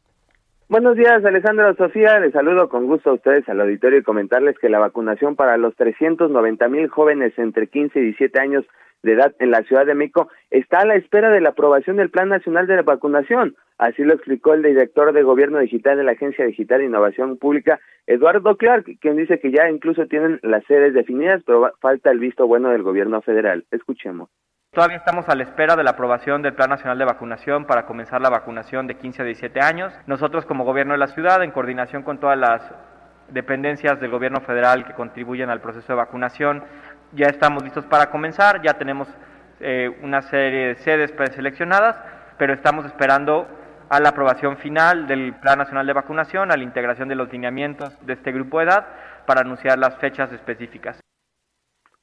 Buenos 0.69 0.97
días, 0.97 1.23
Alejandro 1.23 1.73
Sofía. 1.75 2.19
Les 2.19 2.33
saludo 2.33 2.67
con 2.67 2.87
gusto 2.87 3.11
a 3.11 3.13
ustedes 3.13 3.47
al 3.47 3.61
auditorio 3.61 3.99
y 3.99 4.03
comentarles 4.03 4.59
que 4.59 4.67
la 4.67 4.79
vacunación 4.79 5.37
para 5.37 5.55
los 5.55 5.73
390 5.77 6.67
mil 6.67 6.89
jóvenes 6.89 7.31
entre 7.37 7.67
15 7.67 7.97
y 7.97 8.03
17 8.03 8.37
años 8.37 8.65
de 9.01 9.13
edad 9.13 9.33
en 9.39 9.51
la 9.51 9.63
Ciudad 9.63 9.85
de 9.85 9.95
México 9.95 10.27
está 10.51 10.79
a 10.79 10.85
la 10.85 10.95
espera 10.95 11.29
de 11.29 11.39
la 11.39 11.49
aprobación 11.51 11.95
del 11.95 12.09
Plan 12.09 12.27
Nacional 12.27 12.67
de 12.67 12.75
la 12.75 12.81
Vacunación. 12.81 13.55
Así 13.77 14.03
lo 14.03 14.13
explicó 14.13 14.55
el 14.55 14.61
director 14.61 15.13
de 15.13 15.23
Gobierno 15.23 15.59
Digital 15.59 15.95
de 15.95 16.03
la 16.03 16.11
Agencia 16.11 16.45
Digital 16.45 16.79
de 16.79 16.87
Innovación 16.87 17.37
Pública, 17.37 17.79
Eduardo 18.05 18.57
Clark, 18.57 18.87
quien 18.99 19.15
dice 19.15 19.39
que 19.39 19.51
ya 19.51 19.69
incluso 19.69 20.07
tienen 20.07 20.41
las 20.43 20.65
sedes 20.65 20.93
definidas, 20.93 21.43
pero 21.45 21.71
falta 21.79 22.11
el 22.11 22.19
visto 22.19 22.45
bueno 22.45 22.71
del 22.71 22.83
gobierno 22.83 23.21
federal. 23.21 23.63
Escuchemos. 23.71 24.29
Todavía 24.77 24.97
estamos 24.97 25.27
a 25.27 25.33
la 25.33 25.41
espera 25.41 25.75
de 25.75 25.83
la 25.83 25.89
aprobación 25.89 26.43
del 26.43 26.53
Plan 26.53 26.69
Nacional 26.69 26.99
de 26.99 27.05
Vacunación 27.05 27.65
para 27.65 27.87
comenzar 27.87 28.21
la 28.21 28.29
vacunación 28.29 28.85
de 28.85 28.93
15 28.93 29.23
a 29.23 29.25
17 29.25 29.59
años. 29.59 29.91
Nosotros 30.05 30.45
como 30.45 30.65
gobierno 30.65 30.93
de 30.93 30.99
la 30.99 31.07
ciudad, 31.07 31.41
en 31.41 31.49
coordinación 31.49 32.03
con 32.03 32.19
todas 32.19 32.37
las 32.37 32.61
dependencias 33.29 33.99
del 33.99 34.11
gobierno 34.11 34.39
federal 34.41 34.85
que 34.85 34.93
contribuyen 34.93 35.49
al 35.49 35.61
proceso 35.61 35.87
de 35.87 35.95
vacunación, 35.95 36.63
ya 37.13 37.25
estamos 37.25 37.63
listos 37.63 37.87
para 37.87 38.11
comenzar, 38.11 38.61
ya 38.61 38.73
tenemos 38.73 39.07
eh, 39.61 39.89
una 40.03 40.21
serie 40.21 40.67
de 40.67 40.75
sedes 40.75 41.11
preseleccionadas, 41.11 41.99
pero 42.37 42.53
estamos 42.53 42.85
esperando 42.85 43.47
a 43.89 43.99
la 43.99 44.09
aprobación 44.09 44.57
final 44.57 45.07
del 45.07 45.33
Plan 45.39 45.57
Nacional 45.57 45.87
de 45.87 45.93
Vacunación, 45.93 46.51
a 46.51 46.55
la 46.55 46.63
integración 46.63 47.09
de 47.09 47.15
los 47.15 47.31
lineamientos 47.31 47.97
de 48.05 48.13
este 48.13 48.31
grupo 48.31 48.59
de 48.59 48.65
edad 48.65 48.85
para 49.25 49.41
anunciar 49.41 49.79
las 49.79 49.97
fechas 49.97 50.31
específicas. 50.31 50.99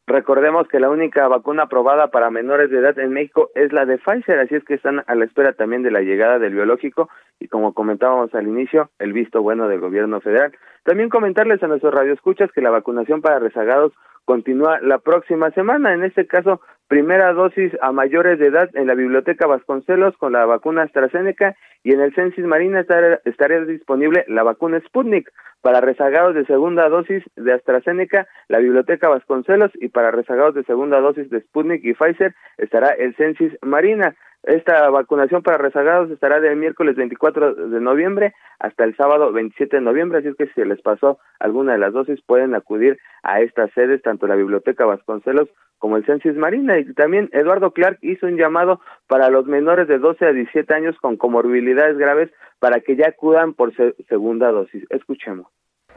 Recordemos 0.07 0.69
que 0.69 0.81
la 0.81 0.90
única 0.90 1.27
vacuna 1.29 1.62
aprobada 1.62 2.09
para 2.09 2.31
menores 2.31 2.71
de 2.71 2.79
edad 2.79 2.99
en 2.99 3.12
México 3.12 3.51
es 3.55 3.73
la 3.73 3.87
de 3.87 3.97
Pfizer, 3.97 4.38
así 4.38 4.55
es 4.55 4.64
que 4.64 4.75
están 4.75 5.03
a 5.07 5.14
la 5.14 5.25
espera 5.25 5.55
también 5.55 5.83
de 5.83 5.90
la 5.90 6.03
llegada 6.03 6.38
del 6.38 6.53
biológico 6.53 7.09
y 7.40 7.49
como 7.49 7.75
comentábamos 7.75 8.35
al 8.35 8.47
inicio, 8.47 8.90
el 8.99 9.12
visto 9.12 9.42
bueno 9.42 9.68
del 9.68 9.81
gobierno 9.81 10.20
federal. 10.20 10.53
También 10.85 11.09
comentarles 11.09 11.62
a 11.62 11.66
nuestros 11.66 11.94
radioescuchas 11.94 12.51
que 12.53 12.61
la 12.62 12.70
vacunación 12.70 13.23
para 13.23 13.38
rezagados 13.38 13.92
continúa 14.25 14.81
la 14.81 14.99
próxima 14.99 15.51
semana. 15.51 15.94
En 15.94 16.05
este 16.05 16.27
caso, 16.27 16.61
primera 16.88 17.33
dosis 17.33 17.73
a 17.81 17.92
mayores 17.92 18.38
de 18.38 18.47
edad 18.47 18.70
en 18.75 18.87
la 18.87 18.94
Biblioteca 18.94 19.47
Vasconcelos 19.47 20.16
con 20.16 20.33
la 20.33 20.47
vacuna 20.47 20.83
AstraZeneca 20.83 21.57
y 21.83 21.92
en 21.92 22.01
el 22.01 22.14
Censis 22.14 22.44
Marina 22.44 22.81
estará, 22.81 23.61
disponible 23.66 24.25
la 24.29 24.42
vacuna 24.42 24.81
Sputnik 24.81 25.31
para 25.61 25.81
rezagados 25.81 26.35
de 26.35 26.44
segunda 26.47 26.88
dosis 26.88 27.23
de 27.37 27.53
AstraZeneca, 27.53 28.27
la 28.49 28.59
Biblioteca 28.59 29.09
Vasconcelos 29.09 29.70
y 29.75 29.88
para 29.88 30.11
rezagados 30.11 30.55
de 30.55 30.64
segunda 30.64 31.01
dosis 31.01 31.31
de 31.31 31.40
Sputnik 31.40 31.85
y 31.85 31.94
Pfizer 31.94 32.35
estará 32.59 32.90
el 32.90 33.14
Censis 33.16 33.53
Marina. 33.62 34.14
Esta 34.46 34.90
vacunación 34.90 35.42
para 35.42 35.57
rezagados 35.57 36.11
estará 36.11 36.38
del 36.38 36.57
miércoles 36.57 36.96
24 36.96 37.54
de 37.54 37.80
noviembre 37.80 38.35
hasta 38.59 38.85
el 38.85 38.94
sábado 38.94 39.33
27 39.33 39.76
de 39.76 39.83
noviembre, 39.83 40.18
así 40.18 40.28
es 40.28 40.37
que 40.37 40.46
si 40.48 40.52
se 40.52 40.66
les 40.66 40.83
pasó 40.83 41.18
alguna 41.40 41.72
de 41.72 41.78
las 41.78 41.94
dosis 41.94 42.20
pueden 42.26 42.54
acudir 42.54 42.98
a 43.22 43.40
estas 43.40 43.70
sedes, 43.72 44.02
tanto 44.02 44.26
la 44.26 44.35
Biblioteca 44.35 44.85
Vasconcelos 44.85 45.48
como 45.78 45.96
el 45.96 46.04
Censis 46.04 46.37
Marina. 46.37 46.78
Y 46.78 46.92
también 46.92 47.30
Eduardo 47.33 47.70
Clark 47.70 47.98
hizo 48.02 48.26
un 48.26 48.37
llamado 48.37 48.80
para 49.07 49.30
los 49.30 49.46
menores 49.46 49.88
de 49.88 49.98
12 49.98 50.26
a 50.26 50.33
17 50.33 50.74
años 50.74 50.96
con 51.00 51.16
comorbilidades 51.16 51.96
graves 51.96 52.30
para 52.59 52.80
que 52.80 52.96
ya 52.96 53.09
acudan 53.09 53.54
por 53.54 53.72
segunda 54.09 54.50
dosis. 54.50 54.85
Escuchemos. 54.90 55.46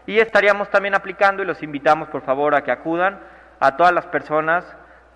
Y 0.05 0.19
estaríamos 0.19 0.69
también 0.69 0.95
aplicando 0.95 1.43
y 1.43 1.45
los 1.45 1.61
invitamos 1.63 2.07
por 2.07 2.21
favor 2.21 2.55
a 2.55 2.61
que 2.63 2.71
acudan 2.71 3.19
a 3.59 3.75
todas 3.75 3.93
las 3.93 4.07
personas 4.07 4.65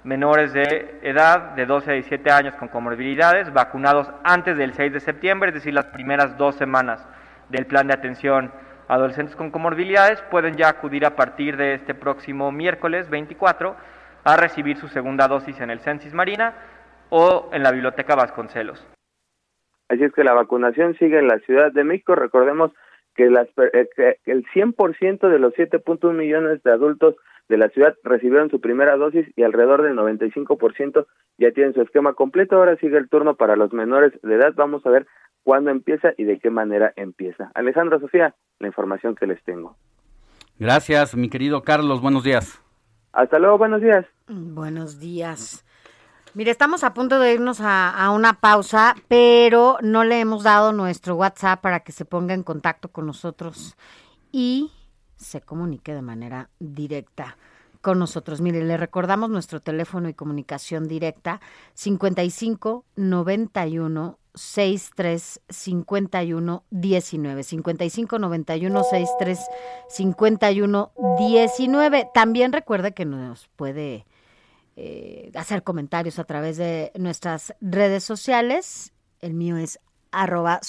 menores 0.03 0.53
de 0.53 0.99
edad 1.03 1.55
de 1.55 1.65
12 1.65 1.91
a 1.91 1.93
17 1.93 2.31
años 2.31 2.55
con 2.55 2.67
comorbilidades, 2.67 3.53
vacunados 3.53 4.11
antes 4.23 4.57
del 4.57 4.73
6 4.73 4.93
de 4.93 4.99
septiembre, 4.99 5.49
es 5.49 5.55
decir, 5.55 5.73
las 5.73 5.87
primeras 5.87 6.37
dos 6.37 6.55
semanas 6.55 7.07
del 7.49 7.65
plan 7.65 7.87
de 7.87 7.93
atención 7.93 8.51
a 8.87 8.95
adolescentes 8.95 9.35
con 9.35 9.51
comorbilidades, 9.51 10.21
pueden 10.23 10.55
ya 10.55 10.69
acudir 10.69 11.05
a 11.05 11.15
partir 11.15 11.55
de 11.57 11.75
este 11.75 11.93
próximo 11.93 12.51
miércoles 12.51 13.09
24 13.09 13.75
a 14.23 14.37
recibir 14.37 14.77
su 14.77 14.87
segunda 14.87 15.27
dosis 15.27 15.59
en 15.61 15.69
el 15.69 15.79
Censis 15.79 16.13
Marina 16.13 16.53
o 17.09 17.49
en 17.53 17.63
la 17.63 17.71
Biblioteca 17.71 18.15
Vasconcelos. 18.15 18.85
Así 19.89 20.03
es 20.03 20.13
que 20.13 20.23
la 20.23 20.33
vacunación 20.33 20.95
sigue 20.97 21.19
en 21.19 21.27
la 21.27 21.39
Ciudad 21.39 21.71
de 21.71 21.83
México. 21.83 22.15
Recordemos 22.15 22.71
que, 23.15 23.29
las, 23.29 23.47
eh, 23.73 23.87
que 23.95 24.17
el 24.25 24.45
100% 24.53 25.29
de 25.29 25.39
los 25.39 25.53
7.1 25.53 26.13
millones 26.13 26.63
de 26.63 26.71
adultos 26.71 27.15
de 27.49 27.57
la 27.57 27.69
ciudad 27.69 27.95
recibieron 28.03 28.49
su 28.49 28.61
primera 28.61 28.95
dosis 28.95 29.27
y 29.35 29.43
alrededor 29.43 29.81
del 29.83 29.95
95% 29.97 31.05
ya 31.37 31.51
tienen 31.51 31.73
su 31.73 31.81
esquema 31.81 32.13
completo. 32.13 32.55
Ahora 32.55 32.77
sigue 32.77 32.97
el 32.97 33.09
turno 33.09 33.35
para 33.35 33.55
los 33.55 33.73
menores 33.73 34.13
de 34.23 34.35
edad. 34.35 34.53
Vamos 34.55 34.85
a 34.85 34.89
ver 34.89 35.05
cuándo 35.43 35.69
empieza 35.69 36.13
y 36.17 36.23
de 36.23 36.39
qué 36.39 36.49
manera 36.49 36.93
empieza. 36.95 37.51
Alejandra 37.53 37.99
Sofía, 37.99 38.35
la 38.59 38.67
información 38.67 39.15
que 39.15 39.27
les 39.27 39.43
tengo. 39.43 39.75
Gracias, 40.59 41.15
mi 41.15 41.29
querido 41.29 41.63
Carlos. 41.63 42.01
Buenos 42.01 42.23
días. 42.23 42.61
Hasta 43.13 43.39
luego, 43.39 43.57
buenos 43.57 43.81
días. 43.81 44.05
Buenos 44.27 44.99
días. 44.99 45.65
Mire, 46.33 46.51
estamos 46.51 46.85
a 46.85 46.93
punto 46.93 47.19
de 47.19 47.33
irnos 47.33 47.59
a, 47.59 48.09
una 48.15 48.39
pausa, 48.39 48.95
pero 49.09 49.77
no 49.81 50.05
le 50.05 50.21
hemos 50.21 50.43
dado 50.43 50.71
nuestro 50.71 51.15
WhatsApp 51.15 51.59
para 51.59 51.81
que 51.81 51.91
se 51.91 52.05
ponga 52.05 52.33
en 52.33 52.43
contacto 52.43 52.87
con 52.87 53.05
nosotros 53.05 53.75
y 54.31 54.71
se 55.17 55.41
comunique 55.41 55.93
de 55.93 56.01
manera 56.01 56.49
directa 56.57 57.35
con 57.81 57.99
nosotros. 57.99 58.39
Mire, 58.39 58.63
le 58.63 58.77
recordamos 58.77 59.29
nuestro 59.29 59.59
teléfono 59.59 60.07
y 60.07 60.13
comunicación 60.13 60.87
directa 60.87 61.41
55 61.73 62.85
91 62.95 64.17
63 64.33 65.41
51 65.49 66.63
19 66.69 67.43
55 67.43 68.19
91 68.19 68.83
63 68.85 69.39
51 69.89 70.91
19 71.19 72.09
también 72.13 72.53
recuerde 72.53 72.93
que 72.93 73.03
nos 73.03 73.49
puede 73.57 74.05
eh, 74.75 75.31
hacer 75.35 75.63
comentarios 75.63 76.19
a 76.19 76.23
través 76.23 76.57
de 76.57 76.91
nuestras 76.97 77.53
redes 77.61 78.03
sociales 78.03 78.93
el 79.19 79.33
mío 79.33 79.57
es 79.57 79.79
arroba 80.11 80.59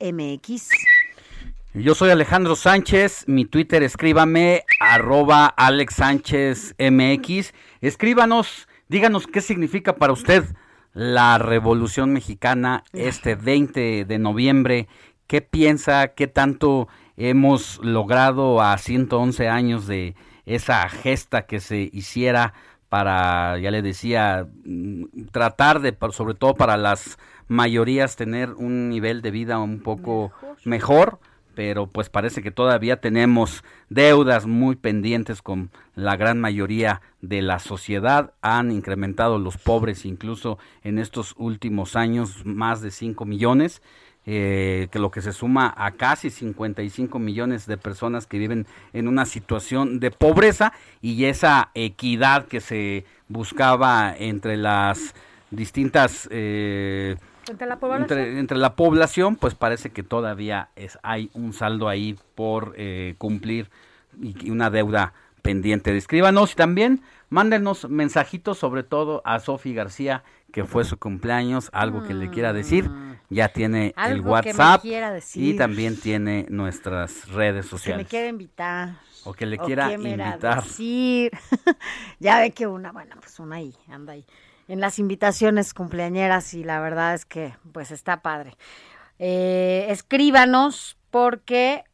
MX 0.00 0.70
yo 1.78 1.94
soy 1.94 2.08
Alejandro 2.08 2.56
Sánchez, 2.56 3.24
mi 3.26 3.44
Twitter 3.44 3.82
escríbame 3.82 4.64
arroba 4.80 5.44
Alex. 5.44 6.00
Escríbanos, 7.82 8.68
díganos 8.88 9.26
qué 9.26 9.42
significa 9.42 9.96
para 9.96 10.14
usted 10.14 10.44
la 10.94 11.36
Revolución 11.36 12.14
Mexicana 12.14 12.82
este 12.94 13.34
20 13.34 14.06
de 14.06 14.18
noviembre. 14.18 14.88
¿Qué 15.26 15.42
piensa? 15.42 16.14
¿Qué 16.14 16.28
tanto 16.28 16.88
hemos 17.18 17.78
logrado 17.82 18.62
a 18.62 18.78
111 18.78 19.46
años 19.46 19.86
de 19.86 20.16
esa 20.46 20.88
gesta 20.88 21.42
que 21.42 21.60
se 21.60 21.90
hiciera 21.92 22.54
para, 22.88 23.58
ya 23.58 23.70
le 23.70 23.82
decía, 23.82 24.46
mm, 24.64 25.26
tratar 25.30 25.80
de, 25.80 25.96
sobre 26.12 26.34
todo 26.34 26.54
para 26.54 26.76
las 26.76 27.18
mayorías, 27.48 28.16
tener 28.16 28.52
un 28.52 28.88
nivel 28.88 29.22
de 29.22 29.30
vida 29.30 29.58
un 29.58 29.80
poco 29.80 30.32
mejor 30.64 31.18
pero 31.56 31.86
pues 31.86 32.10
parece 32.10 32.42
que 32.42 32.50
todavía 32.50 33.00
tenemos 33.00 33.64
deudas 33.88 34.44
muy 34.44 34.76
pendientes 34.76 35.40
con 35.40 35.70
la 35.94 36.14
gran 36.16 36.38
mayoría 36.38 37.00
de 37.22 37.40
la 37.40 37.60
sociedad. 37.60 38.34
Han 38.42 38.70
incrementado 38.70 39.38
los 39.38 39.56
pobres 39.56 40.04
incluso 40.04 40.58
en 40.84 40.98
estos 40.98 41.34
últimos 41.38 41.96
años 41.96 42.44
más 42.44 42.82
de 42.82 42.90
5 42.90 43.24
millones. 43.24 43.80
Eh, 44.28 44.88
que 44.90 44.98
lo 44.98 45.12
que 45.12 45.22
se 45.22 45.32
suma 45.32 45.72
a 45.76 45.92
casi 45.92 46.30
55 46.30 47.20
millones 47.20 47.66
de 47.66 47.76
personas 47.76 48.26
que 48.26 48.38
viven 48.38 48.66
en 48.92 49.06
una 49.06 49.24
situación 49.24 50.00
de 50.00 50.10
pobreza 50.10 50.72
y 51.00 51.26
esa 51.26 51.70
equidad 51.74 52.46
que 52.46 52.60
se 52.60 53.04
buscaba 53.28 54.12
entre 54.18 54.56
las 54.56 55.14
distintas 55.52 56.28
eh, 56.32 57.14
¿Entre 57.48 57.66
la 57.66 57.78
población? 57.78 58.38
Entre, 58.38 58.58
la 58.58 58.74
población, 58.74 59.36
pues 59.36 59.54
parece 59.54 59.90
que 59.90 60.02
todavía 60.02 60.70
es, 60.74 60.98
hay 61.02 61.30
un 61.32 61.52
saldo 61.52 61.88
ahí 61.88 62.18
por 62.34 62.74
eh, 62.76 63.14
cumplir 63.18 63.70
y, 64.20 64.50
una 64.50 64.70
deuda 64.70 65.12
pendiente. 65.42 65.96
Escríbanos 65.96 66.52
y 66.52 66.56
también 66.56 67.02
mándenos 67.28 67.88
mensajitos, 67.88 68.58
sobre 68.58 68.82
todo 68.82 69.22
a 69.24 69.38
Sofi 69.38 69.74
García, 69.74 70.24
que 70.52 70.64
fue 70.64 70.84
su 70.84 70.98
cumpleaños, 70.98 71.70
algo 71.72 72.02
que 72.02 72.14
le 72.14 72.30
quiera 72.30 72.52
decir. 72.52 72.90
Ya 73.28 73.48
tiene 73.48 73.92
el 73.96 74.20
WhatsApp 74.20 74.84
y 75.34 75.56
también 75.56 75.98
tiene 75.98 76.46
nuestras 76.48 77.28
redes 77.28 77.66
sociales. 77.66 77.98
Que 77.98 78.04
me 78.04 78.08
quiera 78.08 78.28
invitar. 78.28 78.96
O 79.24 79.32
que 79.32 79.46
le 79.46 79.58
quiera 79.58 79.92
invitar. 79.92 80.62
Decir. 80.62 81.32
ya 82.20 82.38
ve 82.38 82.52
que 82.52 82.66
una, 82.66 82.92
bueno, 82.92 83.16
pues 83.20 83.40
una 83.40 83.56
ahí, 83.56 83.74
anda 83.88 84.12
ahí 84.12 84.24
en 84.68 84.80
las 84.80 84.98
invitaciones 84.98 85.74
cumpleañeras 85.74 86.54
y 86.54 86.64
la 86.64 86.80
verdad 86.80 87.14
es 87.14 87.24
que 87.24 87.54
pues 87.72 87.90
está 87.90 88.22
padre. 88.22 88.56
Eh, 89.18 89.86
escríbanos 89.90 90.96
porque 91.10 91.84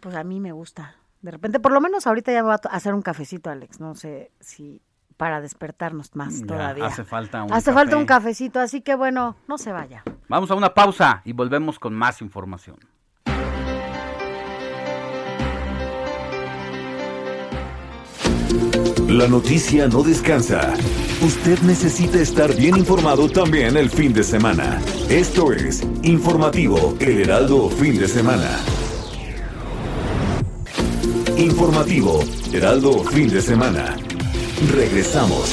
pues 0.00 0.14
a 0.14 0.22
mí 0.22 0.38
me 0.38 0.52
gusta 0.52 0.94
De 1.22 1.32
repente, 1.32 1.58
por 1.58 1.72
lo 1.72 1.80
menos 1.80 2.06
ahorita 2.06 2.32
ya 2.32 2.42
va 2.42 2.54
a 2.54 2.76
hacer 2.76 2.94
un 2.94 3.02
cafecito, 3.02 3.50
Alex. 3.50 3.80
No 3.80 3.94
sé 3.94 4.30
si 4.40 4.80
para 5.22 5.40
despertarnos 5.40 6.16
más 6.16 6.40
Ya, 6.40 6.46
todavía. 6.48 6.86
hace 6.86 7.04
falta 7.04 7.44
un 7.44 7.52
Hace 7.52 7.72
falta 7.72 7.96
un 7.96 8.06
cafecito, 8.06 8.58
así 8.58 8.80
que 8.80 8.96
bueno, 8.96 9.36
no 9.46 9.56
se 9.56 9.70
vaya. 9.70 10.02
Vamos 10.26 10.50
a 10.50 10.56
una 10.56 10.74
pausa 10.74 11.22
y 11.24 11.32
volvemos 11.32 11.78
con 11.78 11.94
más 11.94 12.20
información. 12.22 12.76
La 19.06 19.28
noticia 19.28 19.86
no 19.86 20.02
descansa. 20.02 20.72
Usted 21.22 21.60
necesita 21.60 22.18
estar 22.18 22.52
bien 22.56 22.76
informado 22.76 23.28
también 23.28 23.76
el 23.76 23.90
fin 23.90 24.12
de 24.12 24.24
semana. 24.24 24.80
Esto 25.08 25.52
es 25.52 25.84
Informativo 26.02 26.96
El 26.98 27.20
Heraldo 27.20 27.70
Fin 27.70 27.96
de 27.96 28.08
Semana. 28.08 28.50
Informativo 31.36 32.18
Heraldo 32.52 33.04
Fin 33.04 33.28
de 33.28 33.40
Semana. 33.40 33.94
Regresamos. 34.70 35.50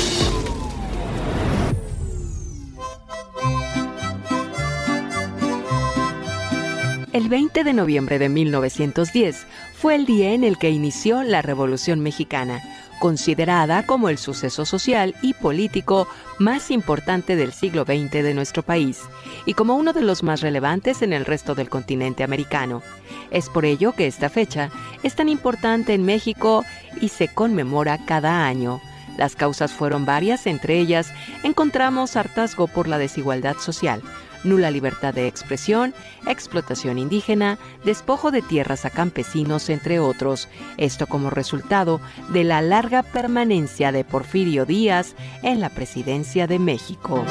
El 7.11 7.27
20 7.27 7.63
de 7.63 7.73
noviembre 7.73 8.19
de 8.19 8.29
1910 8.29 9.47
fue 9.73 9.95
el 9.95 10.05
día 10.05 10.33
en 10.33 10.43
el 10.43 10.57
que 10.57 10.69
inició 10.69 11.23
la 11.23 11.41
Revolución 11.41 12.01
Mexicana, 12.01 12.61
considerada 12.99 13.85
como 13.85 14.09
el 14.09 14.19
suceso 14.19 14.63
social 14.63 15.15
y 15.23 15.33
político 15.33 16.07
más 16.37 16.69
importante 16.69 17.35
del 17.35 17.51
siglo 17.51 17.85
XX 17.85 18.11
de 18.11 18.33
nuestro 18.35 18.61
país 18.61 19.01
y 19.45 19.55
como 19.55 19.75
uno 19.75 19.91
de 19.91 20.01
los 20.01 20.21
más 20.21 20.41
relevantes 20.41 21.01
en 21.01 21.13
el 21.13 21.25
resto 21.25 21.55
del 21.55 21.69
continente 21.69 22.23
americano. 22.23 22.83
Es 23.31 23.49
por 23.49 23.65
ello 23.65 23.93
que 23.93 24.05
esta 24.05 24.29
fecha 24.29 24.69
es 25.01 25.15
tan 25.15 25.29
importante 25.29 25.95
en 25.95 26.05
México 26.05 26.63
y 27.01 27.09
se 27.09 27.27
conmemora 27.27 28.05
cada 28.05 28.45
año. 28.45 28.79
Las 29.17 29.35
causas 29.35 29.71
fueron 29.71 30.05
varias, 30.05 30.47
entre 30.47 30.79
ellas 30.79 31.11
encontramos 31.43 32.15
hartazgo 32.15 32.67
por 32.67 32.87
la 32.87 32.97
desigualdad 32.97 33.57
social, 33.57 34.01
nula 34.43 34.71
libertad 34.71 35.13
de 35.13 35.27
expresión, 35.27 35.93
explotación 36.27 36.97
indígena, 36.97 37.57
despojo 37.83 38.31
de 38.31 38.41
tierras 38.41 38.85
a 38.85 38.89
campesinos, 38.89 39.69
entre 39.69 39.99
otros. 39.99 40.47
Esto 40.77 41.07
como 41.07 41.29
resultado 41.29 41.99
de 42.29 42.43
la 42.43 42.61
larga 42.61 43.03
permanencia 43.03 43.91
de 43.91 44.03
Porfirio 44.03 44.65
Díaz 44.65 45.15
en 45.43 45.59
la 45.59 45.69
presidencia 45.69 46.47
de 46.47 46.59
México. 46.59 47.25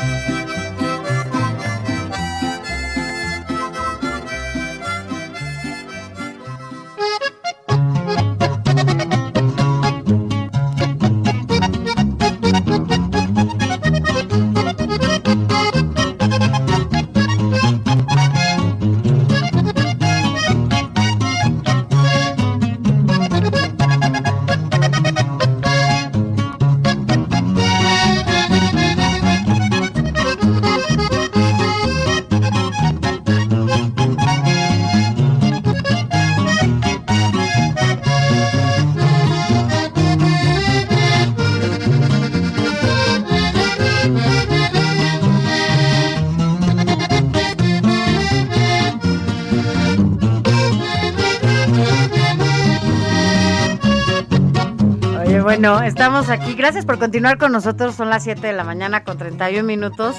Estamos 55.98 56.28
aquí. 56.28 56.54
Gracias 56.54 56.86
por 56.86 57.00
continuar 57.00 57.38
con 57.38 57.50
nosotros. 57.50 57.96
Son 57.96 58.08
las 58.08 58.22
7 58.22 58.46
de 58.46 58.52
la 58.52 58.62
mañana 58.62 59.02
con 59.02 59.18
31 59.18 59.66
minutos. 59.66 60.14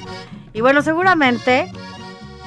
Y 0.52 0.60
bueno, 0.60 0.82
seguramente 0.82 1.72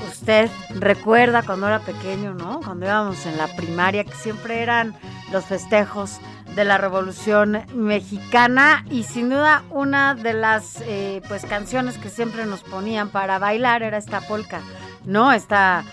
usted 0.07 0.51
recuerda 0.69 1.43
cuando 1.43 1.67
era 1.67 1.79
pequeño, 1.79 2.35
¿no? 2.35 2.61
Cuando 2.61 2.85
íbamos 2.85 3.25
en 3.25 3.39
la 3.39 3.47
primaria, 3.47 4.05
que 4.05 4.13
siempre 4.13 4.63
eran 4.63 4.95
los 5.33 5.47
festejos 5.47 6.21
de 6.55 6.67
la 6.67 6.77
Revolución 6.77 7.63
Mexicana 7.75 8.85
y 8.91 9.05
sin 9.05 9.31
duda 9.31 9.65
una 9.71 10.15
de 10.15 10.35
las 10.35 10.83
eh, 10.83 11.23
pues 11.27 11.47
canciones 11.47 11.97
que 11.97 12.11
siempre 12.11 12.45
nos 12.45 12.63
ponían 12.63 13.09
para 13.09 13.39
bailar 13.39 13.83
era 13.83 13.97
esta 13.97 14.21
polka, 14.21 14.61
¿no? 15.07 15.33
Esta 15.33 15.85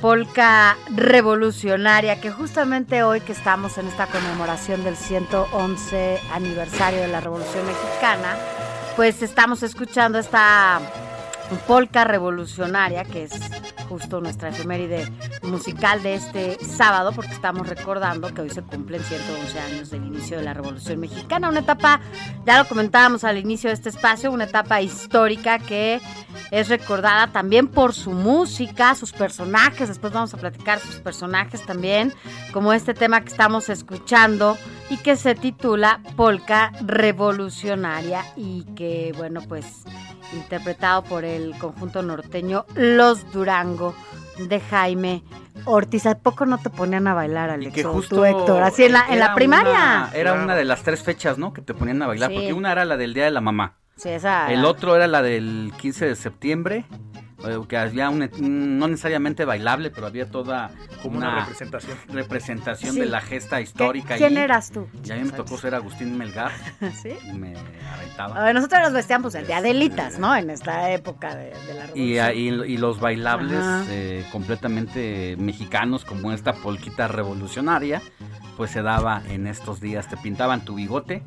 polka 0.00 0.76
revolucionaria 0.94 2.20
que 2.20 2.30
justamente 2.30 3.02
hoy 3.02 3.20
que 3.20 3.32
estamos 3.32 3.78
en 3.78 3.88
esta 3.88 4.06
conmemoración 4.06 4.84
del 4.84 4.96
111 4.96 6.20
aniversario 6.32 7.00
de 7.00 7.08
la 7.08 7.20
Revolución 7.20 7.66
Mexicana, 7.66 8.36
pues 8.96 9.22
estamos 9.22 9.62
escuchando 9.62 10.18
esta 10.18 10.80
polka 11.66 12.04
revolucionaria 12.04 13.04
que 13.04 13.24
es 13.24 13.32
justo 13.88 14.20
nuestra 14.20 14.50
efeméride 14.50 15.10
musical 15.42 16.02
de 16.02 16.14
este 16.14 16.58
sábado 16.64 17.12
porque 17.12 17.32
estamos 17.32 17.68
recordando 17.68 18.32
que 18.34 18.42
hoy 18.42 18.50
se 18.50 18.62
cumplen 18.62 19.02
111 19.02 19.58
años 19.58 19.90
del 19.90 20.04
inicio 20.04 20.38
de 20.38 20.44
la 20.44 20.54
Revolución 20.54 21.00
Mexicana, 21.00 21.48
una 21.48 21.60
etapa, 21.60 22.00
ya 22.44 22.58
lo 22.58 22.68
comentábamos 22.68 23.24
al 23.24 23.38
inicio 23.38 23.70
de 23.70 23.74
este 23.74 23.88
espacio, 23.88 24.30
una 24.30 24.44
etapa 24.44 24.82
histórica 24.82 25.58
que 25.58 26.00
es 26.50 26.68
recordada 26.68 27.28
también 27.28 27.68
por 27.68 27.94
su 27.94 28.10
música, 28.10 28.94
sus 28.94 29.12
personajes, 29.12 29.88
después 29.88 30.12
vamos 30.12 30.34
a 30.34 30.36
platicar 30.36 30.78
sus 30.80 30.96
personajes 30.96 31.64
también, 31.64 32.12
como 32.52 32.72
este 32.72 32.94
tema 32.94 33.20
que 33.20 33.28
estamos 33.28 33.68
escuchando 33.68 34.56
y 34.90 34.96
que 34.98 35.16
se 35.16 35.34
titula 35.34 36.00
Polka 36.16 36.72
Revolucionaria 36.80 38.24
y 38.36 38.64
que 38.74 39.12
bueno 39.16 39.40
pues 39.42 39.84
interpretado 40.32 41.02
por 41.04 41.24
el 41.24 41.56
conjunto 41.58 42.02
norteño 42.02 42.64
Los 42.74 43.30
Durango 43.32 43.94
de 44.38 44.60
Jaime 44.60 45.22
Ortiz. 45.64 46.06
¿A 46.06 46.18
poco 46.18 46.46
no 46.46 46.58
te 46.58 46.70
ponían 46.70 47.06
a 47.08 47.14
bailar, 47.14 47.50
Alex? 47.50 47.74
que 47.74 47.84
o 47.84 47.92
justo 47.92 48.16
tú, 48.16 48.24
Héctor, 48.24 48.62
así 48.62 48.84
en 48.84 48.92
la, 48.92 49.04
en 49.08 49.18
la 49.18 49.34
primaria. 49.34 49.70
una- 49.72 50.10
era 50.14 50.32
una 50.34 50.54
de 50.54 50.64
las 50.64 50.82
tres 50.82 51.02
fechas, 51.02 51.38
¿no? 51.38 51.52
Que 51.52 51.60
te 51.62 51.74
ponían 51.74 52.00
a 52.02 52.06
bailar, 52.06 52.30
Sí. 52.30 52.36
porque 52.36 52.52
una 52.52 52.72
era 52.72 52.84
la 52.84 52.96
del 52.96 53.14
Día 53.14 53.24
de 53.24 53.30
la 53.32 53.40
Mamá. 53.40 53.74
Sí, 53.96 54.10
esa. 54.10 54.52
El 54.52 54.64
otro 54.64 54.94
era 54.94 55.08
la 55.08 55.22
del 55.22 55.72
15 55.76 56.06
de 56.06 56.14
septiembre, 56.14 56.84
que 57.68 57.76
había 57.76 58.10
un, 58.10 58.28
no 58.78 58.88
necesariamente 58.88 59.44
bailable, 59.44 59.90
pero 59.90 60.06
había 60.08 60.28
toda 60.30 60.70
Como 61.02 61.18
una 61.18 61.40
representación. 61.40 61.96
representación 62.08 62.94
Sí. 62.94 63.00
de 63.00 63.06
la 63.06 63.20
gesta 63.20 63.60
histórica. 63.60 64.16
¿Quién 64.16 64.36
ahí. 64.36 64.42
eras 64.44 64.70
tú? 64.70 64.88
Y 65.04 65.12
a 65.12 65.16
mí 65.16 65.24
me 65.24 65.30
tocó 65.32 65.56
ser 65.56 65.74
Agustín 65.74 66.16
Melgar. 66.18 66.50
¿Sí? 67.02 67.10
Y 67.24 67.32
me 67.32 67.54
aventaba. 67.94 68.40
A 68.40 68.44
ver, 68.44 68.54
nosotros 68.54 68.80
nos 68.82 68.92
vestíamos 68.92 69.34
el 69.36 69.46
de 69.46 69.54
Adelitas, 69.54 70.18
¿no? 70.18 70.34
En 70.34 70.50
esta 70.50 70.90
época 70.90 71.34
de, 71.36 71.44
de 71.46 71.74
la 71.74 71.86
revolución. 71.86 71.94
Y, 71.96 72.18
ahí- 72.18 72.48
y 72.66 72.76
los 72.76 72.98
bailables 73.00 73.64
eh, 73.88 74.24
completamente 74.32 75.36
mexicanos, 75.38 76.04
como 76.04 76.32
esta 76.32 76.52
polquita 76.54 77.06
revolucionaria, 77.08 78.02
pues 78.56 78.72
se 78.72 78.82
daba 78.82 79.22
en 79.28 79.46
estos 79.46 79.80
días. 79.80 80.08
Te 80.08 80.16
pintaban 80.16 80.64
tu 80.64 80.74
bigote. 80.74 81.22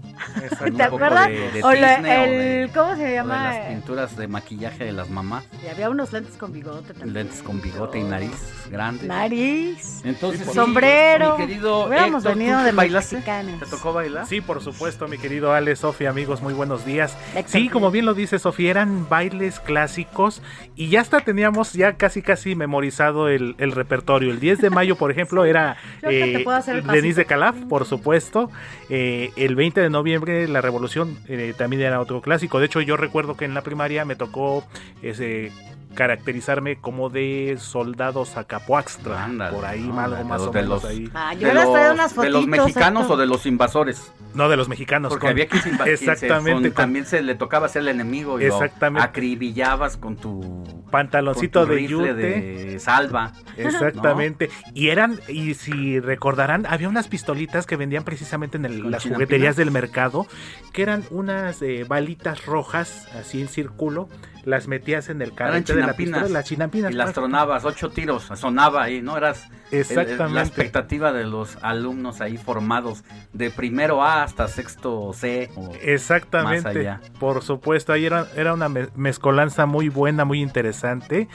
un 0.66 0.76
¿Te 0.76 0.84
acuerdas? 0.84 1.30
de- 1.30 1.52
de 1.52 1.64
o 1.64 1.72
la- 1.74 1.96
cisne 1.96 2.18
o 2.20 2.24
el, 2.26 2.30
de- 2.32 2.72
¿Cómo 2.74 2.96
se 2.98 3.04
o 3.04 3.08
de 3.08 3.14
llama? 3.14 3.44
las 3.54 3.68
pinturas 3.70 4.18
de 4.18 4.28
maquillaje 4.28 4.84
de 4.84 4.92
las 4.92 5.10
mamás. 5.10 5.46
Y 5.64 5.68
había 5.70 5.90
unos 6.02 6.14
lentes 6.14 6.36
con 6.36 6.52
bigote 6.52 6.94
también. 6.94 7.14
Lentes 7.14 7.44
con 7.44 7.62
bigote 7.62 8.00
y 8.00 8.04
nariz 8.04 8.32
grande. 8.72 9.06
Nariz. 9.06 10.02
Entonces, 10.04 10.48
sí, 10.48 10.54
sombrero. 10.54 11.38
mi 11.38 11.46
querido 11.46 11.86
Hubiéramos 11.86 12.24
Héctor, 12.24 12.38
venido 12.40 12.60
¿tú 12.60 12.66
de 12.66 12.72
bailaste? 12.72 13.16
mexicanos. 13.18 13.60
¿Te 13.60 13.66
tocó 13.68 13.94
bailar? 13.94 14.26
Sí, 14.26 14.42
por 14.42 14.62
supuesto, 14.64 15.08
mi 15.08 15.20
querido 15.20 15.54
Ale, 15.54 15.76
Sofía, 15.76 16.10
amigos, 16.10 16.42
muy 16.42 16.56
buenos 16.56 16.86
días. 16.86 17.16
Sí, 17.46 17.70
como 17.70 17.92
bien 17.92 18.06
lo 18.06 18.16
dice 18.16 18.40
Sofía, 18.40 18.72
eran 18.72 19.08
bailes 19.10 19.60
clásicos 19.60 20.42
y 20.76 20.90
ya 20.90 21.02
hasta 21.02 21.20
teníamos 21.20 21.74
ya 21.74 21.94
casi 21.94 22.24
casi 22.24 22.56
memorizado 22.56 23.30
el, 23.30 23.56
el 23.60 23.72
repertorio. 23.72 24.32
El 24.32 24.40
10 24.40 24.60
de 24.60 24.70
mayo, 24.72 24.96
por 24.96 25.12
ejemplo, 25.12 25.46
era 25.52 25.78
eh, 26.02 26.44
Denise 26.92 27.22
de 27.22 27.26
Calaf, 27.26 27.56
por 27.70 27.86
supuesto. 27.86 28.50
Eh, 28.90 29.32
el 29.36 29.56
20 29.56 29.82
de 29.82 29.90
noviembre, 29.92 30.48
la 30.48 30.62
Revolución, 30.62 31.20
eh, 31.28 31.54
también 31.56 31.84
era 31.84 32.00
otro 32.02 32.22
clásico. 32.22 32.60
De 32.60 32.66
hecho, 32.66 32.82
yo 32.82 32.98
recuerdo 32.98 33.38
que 33.38 33.46
en 33.46 33.54
la 33.54 33.62
primaria 33.62 34.04
me 34.04 34.16
tocó 34.16 34.66
ese 35.04 35.52
caracterizarme 35.96 36.78
como 36.78 37.10
de 37.10 37.58
soldado 37.60 38.26
Zacapuaxtra. 38.26 39.28
por 39.52 39.66
ahí, 39.66 39.92
algo 39.96 40.24
más 40.24 40.42
o 40.42 40.52
de 40.52 40.62
menos 40.62 40.84
los, 40.84 40.86
ahí. 40.92 41.10
Ah, 41.14 41.34
yo 41.34 41.48
de 41.48 41.54
los- 41.54 41.66
unas 41.68 42.16
¿De 42.16 42.30
los 42.30 42.42
fotitos, 42.46 42.48
mexicanos 42.48 43.10
o 43.10 43.18
de 43.18 43.26
los 43.28 43.46
invasores? 43.46 44.12
No, 44.34 44.48
de 44.48 44.56
los 44.58 44.70
mexicanos. 44.70 45.10
Porque 45.10 45.24
con- 45.26 45.32
había 45.32 45.48
que 45.48 45.58
Exactamente. 45.92 46.54
con- 46.54 46.64
con- 46.64 46.72
también 46.74 47.06
se 47.06 47.22
le 47.22 47.36
tocaba 47.36 47.68
ser 47.68 47.82
el 47.84 47.90
enemigo 47.90 48.40
y 48.40 48.46
Exactamente. 48.46 49.06
lo 49.06 49.10
acribillabas 49.10 49.98
con 49.98 50.16
tu 50.16 50.86
pantaloncito 50.90 51.60
con 51.62 51.70
tu 51.70 51.74
de 51.76 51.80
rifle 51.80 51.98
yute. 51.98 52.14
de 52.14 52.80
salva. 52.80 53.34
Exactamente. 53.58 54.50
Y 54.74 54.90
eran, 54.90 55.20
y 55.28 55.54
si 55.56 56.00
recordarán, 56.00 56.66
había 56.66 56.88
unas 56.90 57.08
pistolitas 57.08 57.66
que 57.66 57.76
vendían 57.76 58.04
precisamente 58.04 58.58
en 58.58 58.66
el- 58.66 58.90
las 58.92 59.04
jugueterías 59.04 59.56
del 59.56 59.72
mercado, 59.72 60.28
que 60.74 60.82
eran 60.84 61.04
unas 61.12 61.62
eh, 61.62 61.86
balitas 61.88 62.46
rojas, 62.46 63.08
así 63.20 63.42
en 63.42 63.48
círculo, 63.48 64.08
las 64.44 64.68
metías 64.68 65.10
en 65.10 65.22
el 65.22 65.34
carrete 65.34 65.76
de 65.76 65.82
la 65.82 65.94
pistola, 65.94 66.28
las 66.30 66.46
chinampinas. 66.46 66.92
Y 66.92 66.96
las 66.96 67.14
tronabas, 67.14 67.64
ocho 67.66 67.90
tiros, 67.90 68.30
sonaba 68.36 68.84
ahí, 68.84 69.02
¿no? 69.02 69.18
Eras 69.18 69.48
el- 69.72 69.80
Exactamente. 69.80 70.34
la 70.34 70.42
expectativa 70.42 71.12
de 71.14 71.24
los 71.26 71.58
alumnos 71.62 72.22
ahí 72.22 72.38
formados 72.38 73.04
de 73.34 73.52
primero 73.52 74.04
A 74.04 74.24
hasta 74.24 74.48
sexto 74.48 75.12
C 75.14 75.50
o 75.56 75.68
más 75.70 75.78
Exactamente, 75.82 76.70
allá. 76.70 77.02
por 77.20 77.42
supuesto, 77.44 77.94
ahí 77.94 78.06
era, 78.06 78.28
era 78.36 78.54
una 78.54 78.68
me- 78.70 78.90
mezcolanza 78.96 79.66
muy 79.66 79.90
buena, 79.90 80.26
muy 80.26 80.42
interesante. 80.42 81.28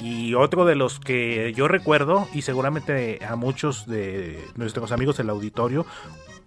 Y 0.00 0.34
otro 0.34 0.64
de 0.64 0.74
los 0.74 0.98
que 0.98 1.52
yo 1.54 1.68
recuerdo, 1.68 2.26
y 2.32 2.42
seguramente 2.42 3.20
a 3.24 3.36
muchos 3.36 3.86
de 3.86 4.42
nuestros 4.56 4.90
amigos 4.90 5.16
del 5.16 5.30
auditorio, 5.30 5.86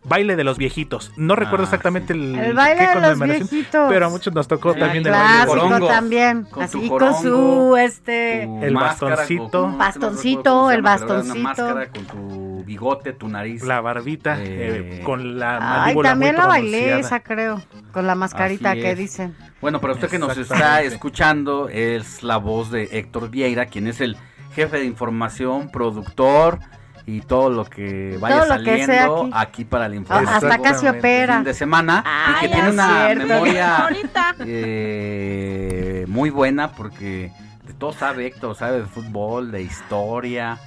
baile 0.07 0.35
de 0.35 0.43
los 0.43 0.57
viejitos. 0.57 1.11
No 1.17 1.35
recuerdo 1.35 1.63
Ah, 1.63 1.65
exactamente 1.65 2.13
el, 2.13 2.35
El 2.35 2.53
baile 2.53 2.87
qué 2.93 2.99
de 2.99 3.07
los 3.07 3.19
viejitos. 3.19 3.85
pero 3.89 4.05
a 4.05 4.09
muchos 4.09 4.33
nos 4.33 4.47
tocó 4.47 4.73
Sí, 4.73 4.79
también 4.79 5.05
el 5.05 5.11
baile 5.11 5.27
de 5.27 5.37
los 5.37 5.45
Clásico 5.45 5.67
corongo, 5.69 5.87
también. 5.87 6.43
con 6.45 6.63
Así 6.63 6.73
tu 6.73 6.87
con 6.87 6.89
corongo, 6.99 7.21
su 7.21 7.77
este 7.77 8.43
Tu 8.45 8.63
El 8.63 8.73
máscara, 8.73 9.15
bastoncito. 9.15 9.49
con- 9.61 9.77
Bastoncito, 9.77 10.71
el 10.71 10.81
bastoncito. 10.81 11.39
Máscara 11.39 11.87
con 11.89 12.05
tu 12.05 12.63
bigote, 12.65 13.13
tu 13.13 13.27
nariz. 13.27 13.63
la 13.63 13.81
barbita 13.81 14.37
Eh, 14.41 14.99
eh, 14.99 15.01
con 15.03 15.39
la 15.39 15.55
Ay, 15.57 15.61
mandíbula 15.95 16.09
también 16.09 16.31
muy 16.33 16.41
la 16.41 16.47
bailé 16.47 16.99
esa, 16.99 17.19
creo. 17.21 17.61
Con 17.91 18.07
la 18.07 18.15
mascarita 18.15 18.71
Así 18.71 18.81
que 18.81 18.91
es. 18.91 18.97
dicen. 18.97 19.35
Bueno, 19.61 19.79
pero 19.81 19.93
usted 19.93 20.09
que 20.09 20.19
nos 20.19 20.37
está 20.37 20.81
escuchando 20.81 21.69
es 21.69 22.21
la 22.23 22.37
voz 22.37 22.69
de 22.71 22.89
Héctor 22.91 23.29
Vieira, 23.29 23.65
quien 23.67 23.87
es 23.87 24.01
el 24.01 24.17
jefe 24.53 24.77
de 24.77 24.85
información, 24.85 25.69
productor 25.71 26.59
y 27.07 27.21
todo 27.21 27.49
lo 27.49 27.65
que 27.65 28.17
vaya 28.19 28.35
Todo 28.41 28.47
que 28.63 28.87
saliendo 28.87 29.21
aquí. 29.23 29.31
aquí. 29.35 29.65
para 29.65 29.87
la 29.87 29.93
Ah, 29.93 29.97
información. 29.97 30.51
Hasta 30.51 30.57
casi 30.61 30.87
opera. 30.87 31.41
de 31.43 31.53
semana 31.53 32.03
Ay, 32.05 32.33
y 32.35 32.39
que 32.47 32.53
tiene 32.55 32.69
una 32.71 33.05
cierto. 33.05 33.27
memoria 33.27 33.89
eh, 34.45 36.05
muy 36.07 36.29
buena 36.29 36.71
porque 36.71 37.31
de 37.65 37.73
todo 37.73 37.93
sabe 37.93 38.25
Héctor, 38.27 38.55
sabe 38.55 38.79
de 38.81 38.85
fútbol, 38.85 39.51
de 39.51 39.61
historia. 39.63 40.57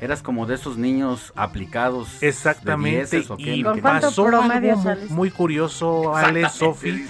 Eras 0.00 0.22
como 0.22 0.46
de 0.46 0.54
esos 0.54 0.76
niños 0.76 1.32
aplicados. 1.34 2.22
Exactamente. 2.22 3.16
dieces, 3.16 3.30
¿o 3.30 3.36
qué, 3.36 3.56
Y 3.56 3.64
pasó 3.64 4.26
algo 4.26 4.42
muy, 5.08 5.30
curioso, 5.30 6.16
Ale, 6.16 6.42
Exactamente, 6.42 6.48
Sofi. 6.48 7.06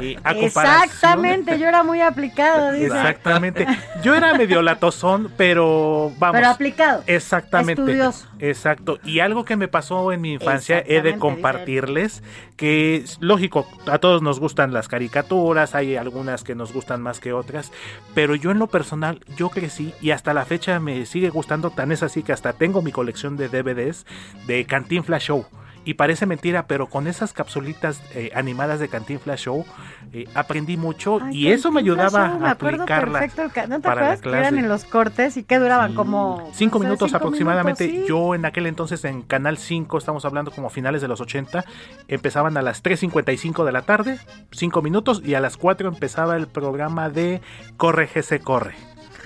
eh, 0.00 0.18
Exactamente, 0.36 1.58
yo 1.58 1.66
era 1.68 1.82
muy 1.82 2.00
aplicado, 2.00 2.72
dice. 2.72 2.86
Exactamente. 2.86 3.66
Yo 4.02 4.14
era 4.14 4.34
medio 4.34 4.62
latosón, 4.62 5.32
pero 5.36 6.12
vamos. 6.18 6.36
Pero 6.36 6.48
aplicado. 6.48 7.02
Exactamente. 7.06 7.80
Estudioso. 7.80 8.26
Exacto. 8.38 8.98
Y 9.04 9.20
algo 9.20 9.44
que 9.44 9.56
me 9.56 9.68
pasó 9.68 10.12
en 10.12 10.20
mi 10.20 10.34
infancia 10.34 10.82
he 10.86 11.00
de 11.00 11.16
compartirles, 11.16 12.22
que 12.62 13.04
lógico, 13.18 13.66
a 13.86 13.98
todos 13.98 14.22
nos 14.22 14.38
gustan 14.38 14.72
las 14.72 14.86
caricaturas, 14.86 15.74
hay 15.74 15.96
algunas 15.96 16.44
que 16.44 16.54
nos 16.54 16.72
gustan 16.72 17.02
más 17.02 17.18
que 17.18 17.32
otras, 17.32 17.72
pero 18.14 18.36
yo 18.36 18.52
en 18.52 18.60
lo 18.60 18.68
personal, 18.68 19.18
yo 19.36 19.48
crecí 19.48 19.92
y 20.00 20.12
hasta 20.12 20.32
la 20.32 20.44
fecha 20.44 20.78
me 20.78 21.04
sigue 21.04 21.30
gustando, 21.30 21.70
tan 21.70 21.90
es 21.90 22.04
así 22.04 22.22
que 22.22 22.32
hasta 22.32 22.52
tengo 22.52 22.80
mi 22.80 22.92
colección 22.92 23.36
de 23.36 23.48
DVDs 23.48 24.06
de 24.46 24.64
Cantinflas 24.64 25.24
Show. 25.24 25.44
Y 25.84 25.94
parece 25.94 26.26
mentira, 26.26 26.66
pero 26.68 26.86
con 26.86 27.08
esas 27.08 27.32
capsulitas 27.32 28.00
eh, 28.14 28.30
animadas 28.34 28.78
de 28.78 28.88
Cantinflas 28.88 29.40
Show 29.40 29.64
eh, 30.12 30.26
aprendí 30.34 30.76
mucho 30.76 31.18
Ay, 31.20 31.36
y 31.36 31.48
eso 31.48 31.72
me 31.72 31.80
ayudaba 31.80 32.28
Show, 32.28 32.38
me 32.38 32.48
a 32.48 32.50
acuerdo 32.52 32.82
aplicarla. 32.84 33.18
perfecto 33.18 33.42
¿No 33.68 33.80
te 33.80 33.82
para 33.88 34.02
la 34.02 34.12
acuerdas 34.12 34.20
que 34.20 34.28
eran 34.28 34.40
clase. 34.42 34.58
en 34.58 34.68
los 34.68 34.84
cortes 34.84 35.36
y 35.36 35.42
que 35.42 35.58
duraban 35.58 35.94
como 35.94 36.50
Cinco 36.52 36.78
no 36.78 36.82
sé, 36.82 36.86
minutos 36.86 37.10
cinco 37.10 37.16
aproximadamente. 37.16 37.84
minutos, 37.86 38.06
sí. 38.06 38.08
Yo 38.08 38.34
en 38.36 38.44
aquel 38.44 38.66
entonces 38.66 39.04
en 39.04 39.22
Canal 39.22 39.58
5, 39.58 39.98
estamos 39.98 40.24
hablando 40.24 40.52
como 40.52 40.70
finales 40.70 41.02
de 41.02 41.08
los 41.08 41.20
80, 41.20 41.64
empezaban 42.06 42.56
a 42.56 42.62
las 42.62 42.82
3.55 42.84 43.64
de 43.64 43.72
la 43.72 43.82
tarde, 43.82 44.18
cinco 44.52 44.82
minutos, 44.82 45.20
y 45.24 45.34
a 45.34 45.40
las 45.40 45.56
4 45.56 45.88
empezaba 45.88 46.36
el 46.36 46.46
programa 46.46 47.08
de 47.10 47.40
Corre 47.76 48.06
GC 48.06 48.40
Corre. 48.40 48.74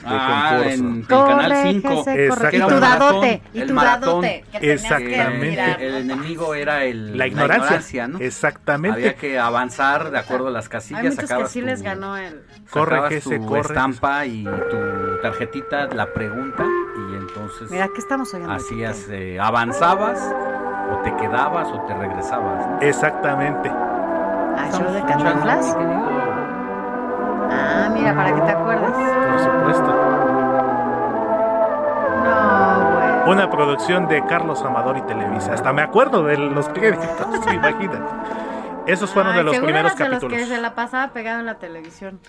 De 0.07 0.13
Ah, 0.19 0.49
concurso. 0.51 0.75
en 0.85 0.97
el 0.99 1.07
canal 1.07 1.57
5. 1.63 1.89
que 1.89 1.97
se 1.97 2.05
corre. 2.05 2.27
Exactamente. 2.27 2.57
Y 2.57 2.61
tu 2.69 2.81
dadote. 2.81 3.43
Y 3.55 3.61
el 3.61 3.69
tu 3.69 3.75
maratón. 3.75 4.01
dadote. 4.23 4.45
que 4.53 4.59
que 4.61 4.73
Exactamente. 4.73 5.39
mirar. 5.51 5.83
El, 5.83 5.95
enemigo 5.97 6.55
era 6.55 6.85
el, 6.85 7.19
La 7.19 7.27
ignorancia. 7.27 8.07
¿no? 8.09 8.19
Exactamente. 8.21 8.97
Había 8.97 9.15
que 9.15 9.39
avanzar 9.39 10.11
de 10.11 10.19
acuerdo 10.19 10.49
a 10.49 10.51
las 10.53 10.67
Hay 10.67 10.71
casillas. 10.71 11.03
muchos 11.17 11.31
que 11.31 11.47
sí 11.49 11.61
tu- 11.61 11.67
les 11.67 11.83
ganó 11.83 12.17
el... 12.17 12.43
Corre, 12.71 13.09
que 13.09 13.21
se 13.21 13.39
tu 13.39 13.47
corre. 13.47 13.61
estampa 13.63 14.25
y 14.27 14.45
tu 14.45 15.21
tarjetita, 15.23 15.87
la 15.89 16.13
pregunta, 16.13 16.65
y 16.65 17.15
entonces 17.17 17.71
Mira, 17.71 17.89
¿qué 17.95 17.99
estamos 18.01 18.33
oyendo? 18.35 18.53
hacías, 18.53 19.07
eh, 19.11 19.39
avanzabas, 19.41 20.21
o 20.93 20.99
te 21.03 21.15
quedabas, 21.17 21.69
o 21.69 21.81
te 21.87 21.95
regresabas. 21.95 22.67
¿no? 22.67 22.81
Exactamente. 22.81 23.71
Ah, 23.73 24.69
de. 24.73 25.03
Ah, 27.51 27.91
mira, 27.93 28.15
para 28.15 28.35
que 28.35 28.41
te 28.41 28.51
acuerdes. 28.51 29.16
Por 29.37 29.75
supuesto. 29.75 30.97
No, 32.25 33.23
güey. 33.25 33.35
Una 33.37 33.51
producción 33.51 34.09
de 34.09 34.25
Carlos 34.27 34.63
Amador 34.63 34.99
y 34.99 35.03
Televisa. 35.03 35.53
Hasta 35.55 35.73
me 35.73 35.83
acuerdo 35.83 36.25
de 36.25 36.37
los 36.39 36.69
créditos, 36.69 37.09
imagínate. 37.53 37.99
Esos 38.87 39.11
fueron 39.11 39.33
Ay, 39.33 39.39
de 39.39 39.45
los 39.45 39.57
primeros 39.57 39.81
eras 39.81 39.99
de 39.99 40.05
los 40.05 40.11
capítulos. 40.21 40.39
que 40.39 40.47
se 40.55 40.61
la 40.61 40.77
pasaba 40.77 41.13
pegado 41.13 41.41
en 41.41 41.47
la 41.47 41.57
televisión. 41.59 42.21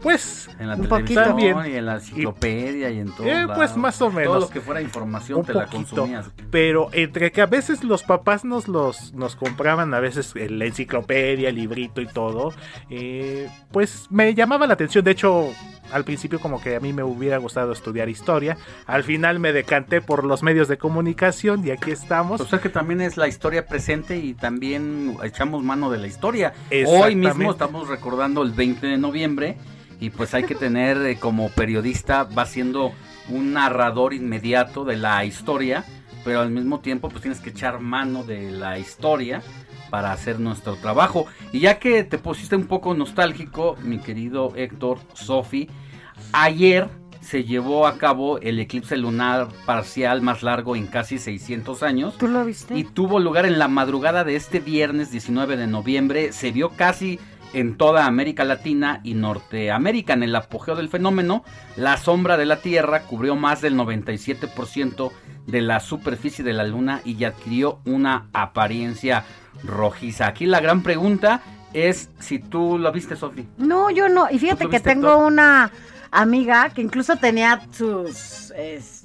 Pues, 0.00 0.48
En 0.60 0.68
la 0.68 0.76
Un 0.76 0.82
televisión 0.88 1.30
poquito. 1.32 1.66
y 1.66 1.74
en 1.74 1.86
la 1.86 1.94
enciclopedia 1.94 2.90
y 2.90 3.00
en 3.00 3.10
todo. 3.12 3.26
Eh, 3.26 3.46
pues, 3.56 3.76
más 3.76 4.00
o 4.02 4.10
menos. 4.10 4.34
Todo 4.34 4.40
lo 4.42 4.48
que 4.48 4.60
fuera 4.60 4.80
información 4.80 5.40
un 5.40 5.44
te 5.46 5.52
la 5.54 5.64
poquito. 5.64 5.78
consumías. 5.96 6.30
Pero 6.52 6.90
entre 6.92 7.32
que 7.32 7.42
a 7.42 7.46
veces 7.46 7.82
los 7.82 8.04
papás 8.04 8.44
nos 8.44 8.68
los 8.68 9.14
nos 9.14 9.34
compraban 9.34 9.94
a 9.94 9.98
veces 10.00 10.32
la 10.36 10.64
enciclopedia, 10.66 11.48
el 11.48 11.56
librito 11.56 12.00
y 12.00 12.06
todo, 12.06 12.52
eh, 12.88 13.48
pues 13.72 14.06
me 14.10 14.32
llamaba 14.32 14.68
la 14.68 14.74
atención. 14.74 15.02
De 15.04 15.10
hecho, 15.10 15.48
al 15.92 16.04
principio 16.04 16.40
como 16.40 16.60
que 16.60 16.76
a 16.76 16.80
mí 16.80 16.92
me 16.92 17.02
hubiera 17.02 17.38
gustado 17.38 17.72
estudiar 17.72 18.08
historia. 18.08 18.56
Al 18.86 19.04
final 19.04 19.38
me 19.38 19.52
decanté 19.52 20.00
por 20.00 20.24
los 20.24 20.42
medios 20.42 20.68
de 20.68 20.78
comunicación 20.78 21.66
y 21.66 21.70
aquí 21.70 21.90
estamos. 21.90 22.40
O 22.40 22.46
sea 22.46 22.60
que 22.60 22.68
también 22.68 23.00
es 23.00 23.16
la 23.16 23.28
historia 23.28 23.66
presente 23.66 24.16
y 24.16 24.34
también 24.34 25.16
echamos 25.22 25.62
mano 25.62 25.90
de 25.90 25.98
la 25.98 26.06
historia. 26.06 26.52
Hoy 26.86 27.14
mismo 27.14 27.50
estamos 27.50 27.88
recordando 27.88 28.42
el 28.42 28.52
20 28.52 28.86
de 28.86 28.98
noviembre 28.98 29.56
y 30.00 30.10
pues 30.10 30.34
hay 30.34 30.44
que 30.44 30.54
tener 30.54 30.98
eh, 30.98 31.16
como 31.18 31.48
periodista, 31.50 32.24
va 32.24 32.46
siendo 32.46 32.92
un 33.28 33.54
narrador 33.54 34.12
inmediato 34.14 34.84
de 34.84 34.96
la 34.96 35.24
historia, 35.24 35.84
pero 36.24 36.40
al 36.40 36.50
mismo 36.50 36.80
tiempo 36.80 37.08
pues 37.08 37.22
tienes 37.22 37.40
que 37.40 37.50
echar 37.50 37.80
mano 37.80 38.22
de 38.24 38.50
la 38.50 38.78
historia 38.78 39.42
para 39.90 40.12
hacer 40.12 40.40
nuestro 40.40 40.76
trabajo. 40.76 41.26
Y 41.52 41.60
ya 41.60 41.78
que 41.78 42.04
te 42.04 42.18
pusiste 42.18 42.56
un 42.56 42.66
poco 42.66 42.94
nostálgico, 42.94 43.76
mi 43.82 43.98
querido 43.98 44.52
Héctor, 44.56 44.98
Sofi, 45.14 45.68
ayer 46.32 46.88
se 47.20 47.44
llevó 47.44 47.88
a 47.88 47.98
cabo 47.98 48.38
el 48.38 48.60
eclipse 48.60 48.96
lunar 48.96 49.48
parcial 49.66 50.22
más 50.22 50.44
largo 50.44 50.76
en 50.76 50.86
casi 50.86 51.18
600 51.18 51.82
años. 51.82 52.16
¿Tú 52.18 52.28
lo 52.28 52.44
viste? 52.44 52.78
Y 52.78 52.84
tuvo 52.84 53.18
lugar 53.18 53.46
en 53.46 53.58
la 53.58 53.66
madrugada 53.66 54.22
de 54.22 54.36
este 54.36 54.60
viernes 54.60 55.10
19 55.10 55.56
de 55.56 55.66
noviembre. 55.66 56.32
Se 56.32 56.52
vio 56.52 56.70
casi 56.70 57.18
en 57.52 57.76
toda 57.76 58.06
América 58.06 58.44
Latina 58.44 59.00
y 59.02 59.14
Norteamérica. 59.14 60.12
En 60.12 60.22
el 60.22 60.36
apogeo 60.36 60.76
del 60.76 60.88
fenómeno, 60.88 61.44
la 61.76 61.96
sombra 61.96 62.36
de 62.36 62.46
la 62.46 62.60
Tierra 62.60 63.02
cubrió 63.02 63.34
más 63.34 63.60
del 63.60 63.74
97% 63.76 65.10
de 65.46 65.60
la 65.62 65.80
superficie 65.80 66.44
de 66.44 66.52
la 66.52 66.64
Luna 66.64 67.00
y 67.04 67.24
adquirió 67.24 67.80
una 67.84 68.28
apariencia 68.32 69.24
rojiza. 69.64 70.26
Aquí 70.26 70.46
la 70.46 70.60
gran 70.60 70.82
pregunta 70.82 71.40
es 71.72 72.10
si 72.18 72.38
tú 72.38 72.78
lo 72.78 72.90
viste, 72.92 73.16
Sofi. 73.16 73.46
No, 73.58 73.90
yo 73.90 74.08
no. 74.08 74.28
Y 74.30 74.38
fíjate 74.38 74.64
¿Tú 74.64 74.70
que 74.70 74.80
tengo 74.80 75.18
una 75.18 75.70
amiga 76.10 76.70
que 76.70 76.82
incluso 76.82 77.16
tenía 77.16 77.60
sus, 77.72 78.52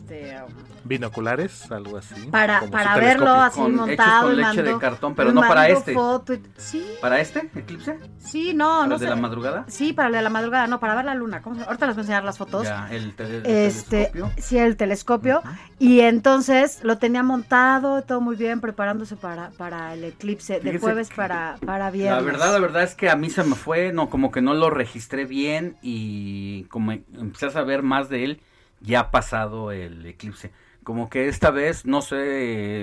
este, 0.02 0.36
um, 0.42 0.50
Binoculares, 0.84 1.72
algo 1.72 1.98
así. 1.98 2.16
para, 2.32 2.62
para 2.70 2.96
verlo 2.98 3.32
así 3.34 3.60
Con- 3.60 3.76
montado. 3.76 4.30
con 4.30 4.34
y 4.40 4.44
leche 4.44 4.64
de 4.64 4.78
cartón, 4.78 5.16
pero 5.16 5.32
no 5.32 5.42
para 5.42 5.70
este. 5.70 5.94
foto 5.94 6.34
y- 6.34 6.42
sí, 6.58 6.86
¿Para 7.02 7.20
este 7.22 7.50
eclipse? 7.56 7.98
sí, 8.18 8.54
no, 8.54 8.66
¿Para 8.80 8.88
no 8.88 8.94
el 8.96 9.00
de 9.02 9.10
la 9.10 9.16
madrugada? 9.16 9.66
Sí, 9.68 9.94
para 9.94 10.08
el 10.10 10.14
de 10.16 10.22
la 10.22 10.30
madrugada, 10.30 10.68
no, 10.68 10.80
para 10.80 10.96
ver 10.96 11.06
la 11.06 11.16
luna. 11.16 11.42
¿Cómo 11.42 11.56
se- 11.56 11.64
Ahorita 11.66 11.86
les 11.88 11.96
voy 11.96 12.02
a 12.02 12.04
enseñar 12.04 12.24
las 12.24 12.38
fotos. 12.38 12.64
Ya, 12.64 12.88
el, 12.92 13.16
tele- 13.16 13.38
el 13.38 13.46
este, 13.46 14.06
telescopio. 14.08 14.32
sí, 14.38 14.58
el 14.58 14.76
telescopio. 14.78 15.42
Y 15.80 16.02
entonces 16.02 16.80
lo 16.84 16.98
tenía 16.98 17.24
montado, 17.24 18.02
todo 18.04 18.22
muy 18.22 18.36
bien, 18.36 18.60
preparándose 18.62 19.16
para, 19.16 19.52
para 19.52 19.94
el 19.94 20.04
eclipse 20.04 20.60
de 20.60 20.80
jueves 20.80 21.10
que 21.10 21.16
para, 21.16 21.58
para 21.66 21.92
viernes. 21.92 22.24
La 22.24 22.32
verdad, 22.32 22.54
la 22.54 22.60
verdad 22.60 22.84
es 22.84 22.96
que 22.96 23.10
a 23.10 23.16
mí 23.16 23.30
se 23.30 23.44
me 23.44 23.56
fue, 23.56 23.92
no, 23.94 24.10
como 24.10 24.32
que 24.32 24.42
no 24.42 24.54
lo 24.54 24.70
registré 24.70 25.26
bien 25.26 25.78
y 25.82 26.64
como 26.66 26.92
empecé 26.92 27.48
a 27.48 27.52
saber 27.52 27.84
más 27.84 28.10
de 28.10 28.24
él, 28.26 28.42
ya 28.82 29.00
ha 29.02 29.12
pasado 29.12 29.72
el 29.72 30.06
eclipse. 30.06 30.52
Como 30.84 31.10
que 31.10 31.28
esta 31.28 31.52
vez, 31.52 31.86
no 31.86 32.02
sé 32.02 32.18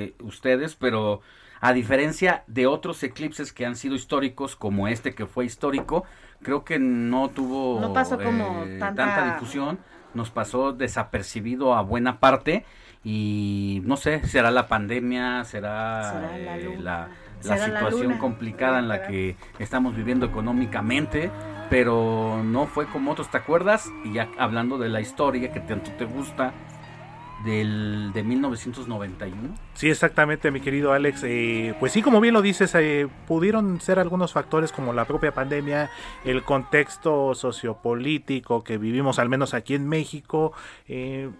eh, 0.04 0.14
ustedes, 0.22 0.76
pero 0.76 1.20
a 1.60 1.72
diferencia 1.72 2.44
de 2.46 2.66
otros 2.66 3.02
eclipses 3.02 3.52
que 3.52 3.66
han 3.66 3.76
sido 3.76 3.94
históricos, 3.96 4.54
como 4.56 4.86
este 4.88 5.14
que 5.14 5.26
fue 5.26 5.44
histórico, 5.44 6.04
creo 6.42 6.64
que 6.64 6.78
no 6.78 7.28
tuvo 7.30 7.80
No 7.80 7.92
pasó 7.92 8.16
como 8.18 8.64
eh, 8.64 8.76
tanta- 8.78 9.04
tanta 9.04 9.32
difusión, 9.34 9.78
nos 10.14 10.30
pasó 10.30 10.72
desapercibido 10.72 11.74
a 11.74 11.82
buena 11.82 12.20
parte 12.20 12.64
y 13.04 13.80
no 13.84 13.96
sé, 13.96 14.24
será 14.26 14.50
la 14.50 14.68
pandemia, 14.68 15.44
será, 15.44 16.02
Será 16.12 16.38
la 16.38 16.58
eh, 16.58 16.78
la, 16.80 17.08
la 17.44 17.56
la 17.56 17.64
situación 17.64 18.02
luna. 18.02 18.18
complicada 18.18 18.78
en 18.78 18.88
la 18.88 19.06
que 19.06 19.36
estamos 19.58 19.96
viviendo 19.96 20.26
económicamente, 20.26 21.30
pero 21.70 22.42
no 22.44 22.66
fue 22.66 22.86
como 22.86 23.12
otros, 23.12 23.30
¿te 23.30 23.36
acuerdas? 23.36 23.90
Y 24.04 24.14
ya 24.14 24.28
hablando 24.38 24.78
de 24.78 24.88
la 24.88 25.00
historia 25.00 25.52
que 25.52 25.60
tanto 25.60 25.90
te 25.92 26.04
gusta, 26.04 26.52
del, 27.44 28.10
de 28.12 28.22
1991. 28.22 29.54
Sí, 29.74 29.90
exactamente, 29.90 30.50
mi 30.50 30.60
querido 30.60 30.92
Alex. 30.92 31.22
Eh, 31.24 31.74
pues 31.78 31.92
sí, 31.92 32.02
como 32.02 32.20
bien 32.20 32.34
lo 32.34 32.42
dices, 32.42 32.74
eh, 32.74 33.08
pudieron 33.26 33.80
ser 33.80 33.98
algunos 33.98 34.32
factores 34.32 34.72
como 34.72 34.92
la 34.92 35.04
propia 35.04 35.32
pandemia, 35.32 35.90
el 36.24 36.42
contexto 36.42 37.34
sociopolítico 37.34 38.64
que 38.64 38.78
vivimos, 38.78 39.18
al 39.18 39.28
menos 39.28 39.54
aquí 39.54 39.74
en 39.74 39.88
México, 39.88 40.52
eh, 40.88 41.30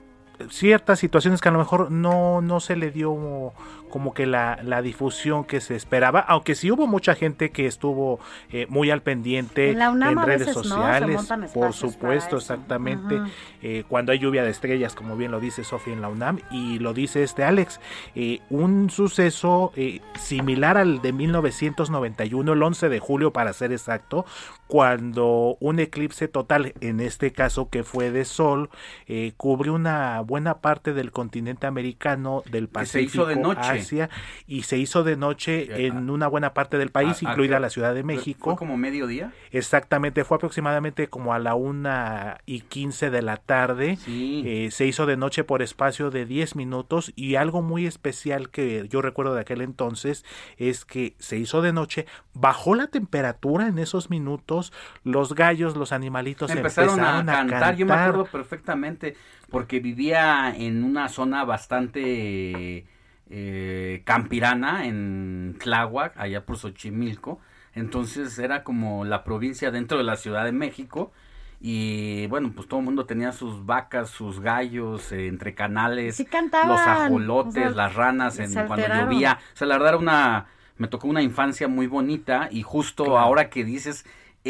ciertas 0.51 0.99
situaciones 0.99 1.41
que 1.41 1.49
a 1.49 1.53
lo 1.53 1.59
mejor 1.59 1.91
no, 1.91 2.41
no 2.41 2.61
se 2.61 2.76
le 2.76 2.91
dio 2.91 3.53
como 3.89 4.14
que 4.14 4.26
la, 4.26 4.59
la 4.62 4.82
difusión 4.82 5.45
que 5.45 5.61
se 5.61 5.74
esperaba, 5.74 6.20
aunque 6.20 6.55
sí 6.55 6.70
hubo 6.70 6.86
mucha 6.86 7.14
gente 7.14 7.51
que 7.51 7.66
estuvo 7.66 8.20
eh, 8.51 8.66
muy 8.68 8.91
al 8.91 9.03
pendiente 9.03 9.70
En 9.70 10.22
redes 10.22 10.53
sociales, 10.53 11.28
por 11.53 11.72
supuesto, 11.72 12.36
exactamente, 12.36 13.20
eh, 13.62 13.84
cuando 13.89 14.12
hay 14.12 14.18
lluvia 14.18 14.45
de 14.45 14.51
estrellas, 14.51 14.95
como 14.95 15.16
bien 15.16 15.30
lo 15.30 15.41
dice 15.41 15.64
Sofía 15.64 15.95
en 15.95 16.03
la 16.03 16.09
UNAM, 16.09 16.39
y 16.51 16.78
lo 16.78 16.95
dice 16.95 17.22
este 17.22 17.45
Alex, 17.45 17.80
eh, 18.14 18.41
un 18.51 18.91
suceso 18.91 19.72
eh, 19.76 20.01
similar 20.18 20.76
al 20.76 21.01
de 21.03 21.12
1991, 21.12 22.53
el 22.53 22.62
11 22.62 22.89
de 22.89 22.99
julio 22.99 23.32
para 23.32 23.53
ser 23.53 23.72
exacto, 23.72 24.26
cuando 24.68 25.57
un 25.61 25.80
eclipse 25.80 26.28
total, 26.28 26.74
en 26.80 27.01
este 27.01 27.32
caso 27.32 27.70
que 27.70 27.82
fue 27.82 28.11
de 28.11 28.26
sol, 28.26 28.68
eh, 29.07 29.32
cubre 29.36 29.70
una 29.70 30.20
buena 30.29 30.59
parte 30.59 30.93
del 30.93 31.11
continente 31.11 31.66
americano, 31.66 32.45
del 32.53 32.66
se 32.66 32.70
Pacífico, 32.72 33.22
hizo 33.22 33.26
de 33.26 33.35
noche. 33.37 33.61
Asia, 33.61 34.11
y 34.47 34.62
se 34.62 34.79
hizo 34.79 35.03
de 35.03 35.16
noche 35.16 35.87
en 35.87 36.09
una 36.11 36.29
buena 36.29 36.55
parte 36.55 36.79
del 36.79 36.91
país, 36.91 37.20
a- 37.22 37.31
incluida 37.31 37.59
la 37.59 37.70
Ciudad 37.70 37.95
de 37.95 38.05
México. 38.05 38.51
¿Fue 38.51 38.57
como 38.57 38.76
mediodía? 38.76 39.33
Exactamente, 39.51 40.22
fue 40.24 40.37
aproximadamente 40.37 41.09
como 41.09 41.35
a 41.35 41.39
la 41.41 41.55
una 41.57 42.39
y 42.47 42.61
quince 42.61 43.11
de 43.11 43.22
la 43.22 43.39
tarde. 43.39 43.99
Eh, 44.07 44.68
se 44.70 44.87
hizo 44.87 45.07
de 45.07 45.16
noche 45.16 45.43
por 45.43 45.62
espacio 45.62 46.11
de 46.11 46.26
10 46.26 46.55
minutos 46.55 47.12
y 47.16 47.35
algo 47.35 47.62
muy 47.62 47.87
especial 47.87 48.51
que 48.51 48.87
yo 48.89 49.03
recuerdo 49.03 49.35
de 49.35 49.41
aquel 49.41 49.62
entonces 49.62 50.24
es 50.59 50.85
que 50.85 51.14
se 51.18 51.39
hizo 51.39 51.62
de 51.62 51.72
noche, 51.72 52.07
bajó 52.35 52.74
la 52.74 52.87
temperatura 52.89 53.66
en 53.66 53.79
esos 53.79 54.11
minutos, 54.11 54.72
los 55.03 55.35
gallos, 55.35 55.74
los 55.76 55.93
animalitos 55.93 56.51
Empezaron, 56.51 56.99
empezaron, 56.99 57.29
a, 57.31 57.33
cantar. 57.49 57.76
yo 57.76 57.87
me 57.87 57.95
acuerdo 57.95 58.24
perfectamente, 58.26 59.16
porque 59.51 59.80
vivía 59.80 60.55
en 60.57 60.84
una 60.84 61.09
zona 61.09 61.44
bastante 61.44 62.86
eh, 63.30 64.03
campirana, 64.05 64.86
en 64.86 65.57
Tláhuac, 65.59 66.16
allá 66.18 66.44
por 66.44 66.57
Xochimilco, 66.57 67.40
entonces 67.74 68.38
era 68.38 68.64
como 68.64 69.05
la 69.05 69.24
provincia 69.24 69.70
dentro 69.70 69.99
de 69.99 70.05
la 70.05 70.16
Ciudad 70.16 70.44
de 70.44 70.53
México, 70.53 71.12
y 71.61 72.26
bueno, 72.28 72.53
pues 72.55 72.68
todo 72.68 72.80
el 72.80 72.86
mundo 72.86 73.05
tenía 73.05 73.32
sus 73.32 73.66
vacas, 73.66 74.11
sus 74.11 74.40
gallos, 74.40 75.11
eh, 75.12 75.26
entre 75.26 75.55
canales, 75.55 76.16
Sí 76.16 76.24
cantaban, 76.24 76.68
los 76.68 76.80
ajolotes, 76.80 77.57
o 77.57 77.68
sea, 77.68 77.76
las 77.76 77.94
ranas, 77.94 78.38
en, 78.38 78.55
cuando 78.66 78.86
llovía, 78.86 79.38
o 79.55 79.57
sea, 79.57 79.66
la 79.66 79.74
verdad 79.74 79.94
era 79.94 79.99
una, 79.99 80.46
me 80.76 80.88
tocó 80.88 81.09
una 81.09 81.22
infancia 81.22 81.68
muy 81.68 81.86
bonita, 81.86 82.49
y 82.51 82.62
justo 82.62 83.05
Claro. 83.05 83.18
ahora 83.18 83.51
que 83.51 83.64
dices 83.64 84.05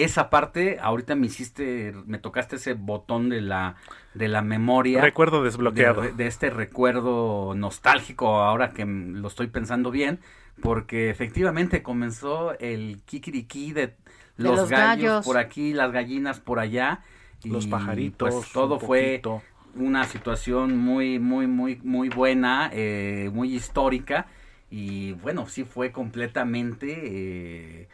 esa 0.04 0.30
parte, 0.30 0.78
ahorita 0.80 1.14
me 1.14 1.26
hiciste, 1.26 1.94
me 2.06 2.18
tocaste 2.18 2.56
ese 2.56 2.74
botón 2.74 3.28
de 3.28 3.40
la, 3.40 3.76
de 4.14 4.28
la 4.28 4.42
memoria. 4.42 5.00
Recuerdo 5.00 5.42
desbloqueado. 5.42 6.02
De, 6.02 6.12
de 6.12 6.26
este 6.26 6.50
recuerdo 6.50 7.54
nostálgico, 7.54 8.40
ahora 8.42 8.70
que 8.70 8.84
lo 8.84 9.28
estoy 9.28 9.48
pensando 9.48 9.90
bien, 9.90 10.20
porque 10.60 11.10
efectivamente 11.10 11.82
comenzó 11.82 12.58
el 12.58 13.00
kikiriki 13.04 13.72
de 13.72 13.94
los, 14.36 14.56
los 14.56 14.70
gallos, 14.70 15.04
gallos. 15.04 15.26
por 15.26 15.38
aquí, 15.38 15.72
las 15.72 15.92
gallinas 15.92 16.40
por 16.40 16.58
allá. 16.58 17.00
Los 17.44 17.66
y, 17.66 17.68
pajaritos, 17.68 18.34
Pues 18.34 18.52
todo 18.52 18.74
un 18.74 18.80
fue 18.80 19.22
una 19.76 20.04
situación 20.04 20.76
muy, 20.76 21.18
muy, 21.18 21.46
muy, 21.46 21.80
muy 21.84 22.08
buena, 22.08 22.70
eh, 22.72 23.30
muy 23.32 23.54
histórica. 23.54 24.26
Y 24.70 25.12
bueno, 25.12 25.48
sí 25.48 25.64
fue 25.64 25.92
completamente 25.92 26.86
eh, 27.82 27.88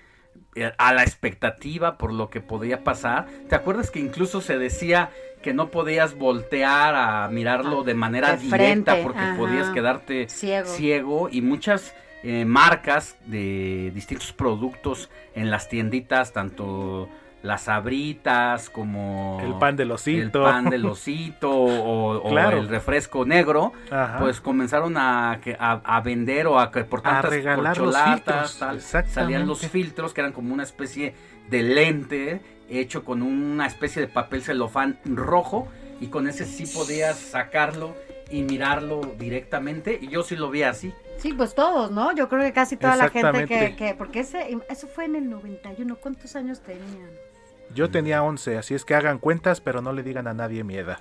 a 0.79 0.95
la 0.95 1.03
expectativa 1.03 1.99
por 1.99 2.13
lo 2.13 2.31
que 2.31 2.41
podía 2.41 2.85
pasar. 2.85 3.27
¿Te 3.49 3.55
acuerdas 3.55 3.91
que 3.91 4.01
incluso 4.01 4.41
se 4.41 4.59
decía 4.59 5.11
que 5.43 5.53
no 5.53 5.71
podías 5.71 6.17
voltear 6.17 6.95
a 6.95 7.29
mirarlo 7.29 7.83
de 7.83 7.95
manera 7.95 8.37
de 8.37 8.43
directa 8.43 9.03
porque 9.03 9.21
ajá. 9.21 9.37
podías 9.37 9.69
quedarte 9.71 10.27
Ciego. 10.29 10.69
ciego 10.69 11.29
y 11.31 11.43
muchas 11.43 11.95
eh, 12.23 12.47
marcas 12.47 13.19
de 13.27 13.93
distintos 13.95 14.33
productos 14.33 15.11
en 15.35 15.51
las 15.51 15.69
tienditas, 15.69 16.33
tanto 16.33 17.11
las 17.45 17.69
abritas 17.69 18.71
como 18.71 19.39
El 19.43 19.55
pan 19.59 19.77
del 19.77 19.93
osito. 19.93 20.19
el 20.19 20.31
pan 20.53 20.71
del 20.71 20.85
osito 20.87 21.51
o, 21.53 22.17
o 22.17 22.31
Claro. 22.31 22.59
el 22.59 22.69
refresco 22.69 23.25
negro, 23.27 23.73
Ajá. 23.91 24.19
pues 24.19 24.41
comenzaron 24.41 24.97
a, 24.97 25.33
a, 25.59 25.81
a 25.85 26.01
vender 26.01 26.47
o 26.47 26.59
a 26.59 26.73
que 26.73 26.85
por 26.85 27.01
A 27.01 27.03
tantas 27.03 27.31
regalar 27.31 27.77
los 27.79 27.97
filtros, 27.97 28.59
tal, 28.59 28.81
salían 28.81 29.47
los 29.47 29.61
filtros 29.67 30.15
que 30.15 30.23
eran 30.23 30.33
como 30.33 30.55
una 30.55 30.63
especie 30.63 31.15
de 31.51 31.63
lente 31.63 32.41
hecho 32.71 33.05
con 33.05 33.21
una 33.23 33.67
especie 33.67 34.01
de 34.01 34.09
papel 34.09 34.41
celofán 34.43 34.99
rojo 35.05 35.69
y 36.01 36.07
con 36.07 36.27
ese 36.29 36.47
sí 36.47 36.65
podías 36.67 37.19
sacarlo 37.19 37.95
y 38.31 38.43
mirarlo 38.43 39.03
directamente 39.19 39.99
y 40.01 40.09
yo 40.09 40.23
sí 40.23 40.35
lo 40.35 40.51
vi 40.51 40.63
así. 40.63 40.95
Sí, 41.19 41.35
pues 41.35 41.55
todos, 41.55 41.91
¿no? 41.91 42.13
Yo 42.15 42.29
creo 42.31 42.41
que 42.43 42.53
casi 42.55 42.77
toda 42.79 42.97
la 42.97 43.11
gente 43.11 43.47
que, 43.47 43.77
que 43.77 43.95
porque 43.95 44.21
ese, 44.21 44.57
eso 44.71 44.87
fue 44.89 45.05
en 45.05 45.15
el 45.17 45.29
91, 45.29 45.95
¿cuántos 45.97 46.35
años 46.37 46.61
tenían? 46.63 47.11
Yo 47.75 47.91
tenía 47.91 48.23
11, 48.23 48.57
así 48.59 48.75
es 48.75 48.85
que 48.85 48.95
hagan 48.95 49.19
cuentas, 49.19 49.61
pero 49.61 49.83
no 49.83 49.93
le 49.93 50.03
digan 50.03 50.27
a 50.29 50.35
nadie 50.35 50.63
mi 50.65 50.77
edad. 50.77 50.99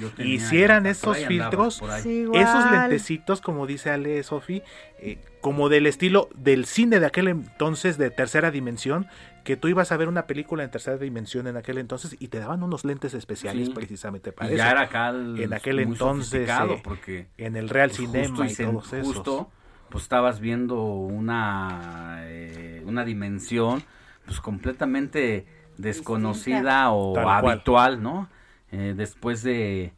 Yo 0.00 0.10
Y 0.22 0.40
si 0.40 0.62
eran 0.62 0.84
esos 0.86 1.16
filtros. 1.18 1.82
Sí, 2.02 2.26
esos 2.34 2.70
lentecitos, 2.70 3.40
como 3.40 3.66
dice 3.66 3.90
Ale 3.90 4.22
Sofi, 4.22 4.62
eh, 4.98 5.18
como 5.40 5.68
del 5.70 5.86
estilo 5.86 6.28
del 6.34 6.66
cine 6.66 7.00
de 7.00 7.06
aquel 7.06 7.28
entonces 7.28 7.96
de 7.98 8.10
tercera 8.10 8.50
dimensión, 8.50 9.06
que 9.44 9.56
tú 9.56 9.68
ibas 9.68 9.90
a 9.90 9.96
ver 9.96 10.08
una 10.08 10.26
película 10.26 10.62
en 10.64 10.70
tercera 10.70 10.98
dimensión 10.98 11.46
en 11.46 11.56
aquel 11.56 11.78
entonces 11.78 12.14
y 12.18 12.28
te 12.28 12.38
daban 12.38 12.62
unos 12.62 12.84
lentes 12.84 13.14
especiales 13.14 13.68
Sí. 13.68 13.72
precisamente 13.74 14.32
para 14.32 14.50
Y 14.50 14.54
eso. 14.54 14.64
ya 14.64 14.70
era 14.70 14.80
acá 14.82 15.08
el- 15.10 15.40
en 15.40 15.52
aquel 15.54 15.76
muy 15.76 15.84
entonces 15.94 16.48
eh, 16.48 16.80
porque 16.84 17.26
en 17.38 17.56
el 17.56 17.68
Real 17.68 17.88
pues, 17.88 17.98
Cinema 18.00 18.46
y, 18.46 18.50
sen- 18.50 18.70
todos 18.70 18.92
esos. 18.92 19.14
justo, 19.16 19.50
pues 19.88 20.04
estabas 20.04 20.40
viendo 20.40 20.80
una 20.82 22.20
eh, 22.26 22.82
una 22.86 23.04
dimensión 23.04 23.82
pues 24.26 24.40
completamente 24.40 25.46
desconocida 25.82 26.90
o 26.92 27.12
Tal 27.12 27.24
cual. 27.24 27.46
habitual, 27.50 28.02
¿no? 28.02 28.28
Eh, 28.70 28.94
después 28.96 29.42
de 29.42 29.92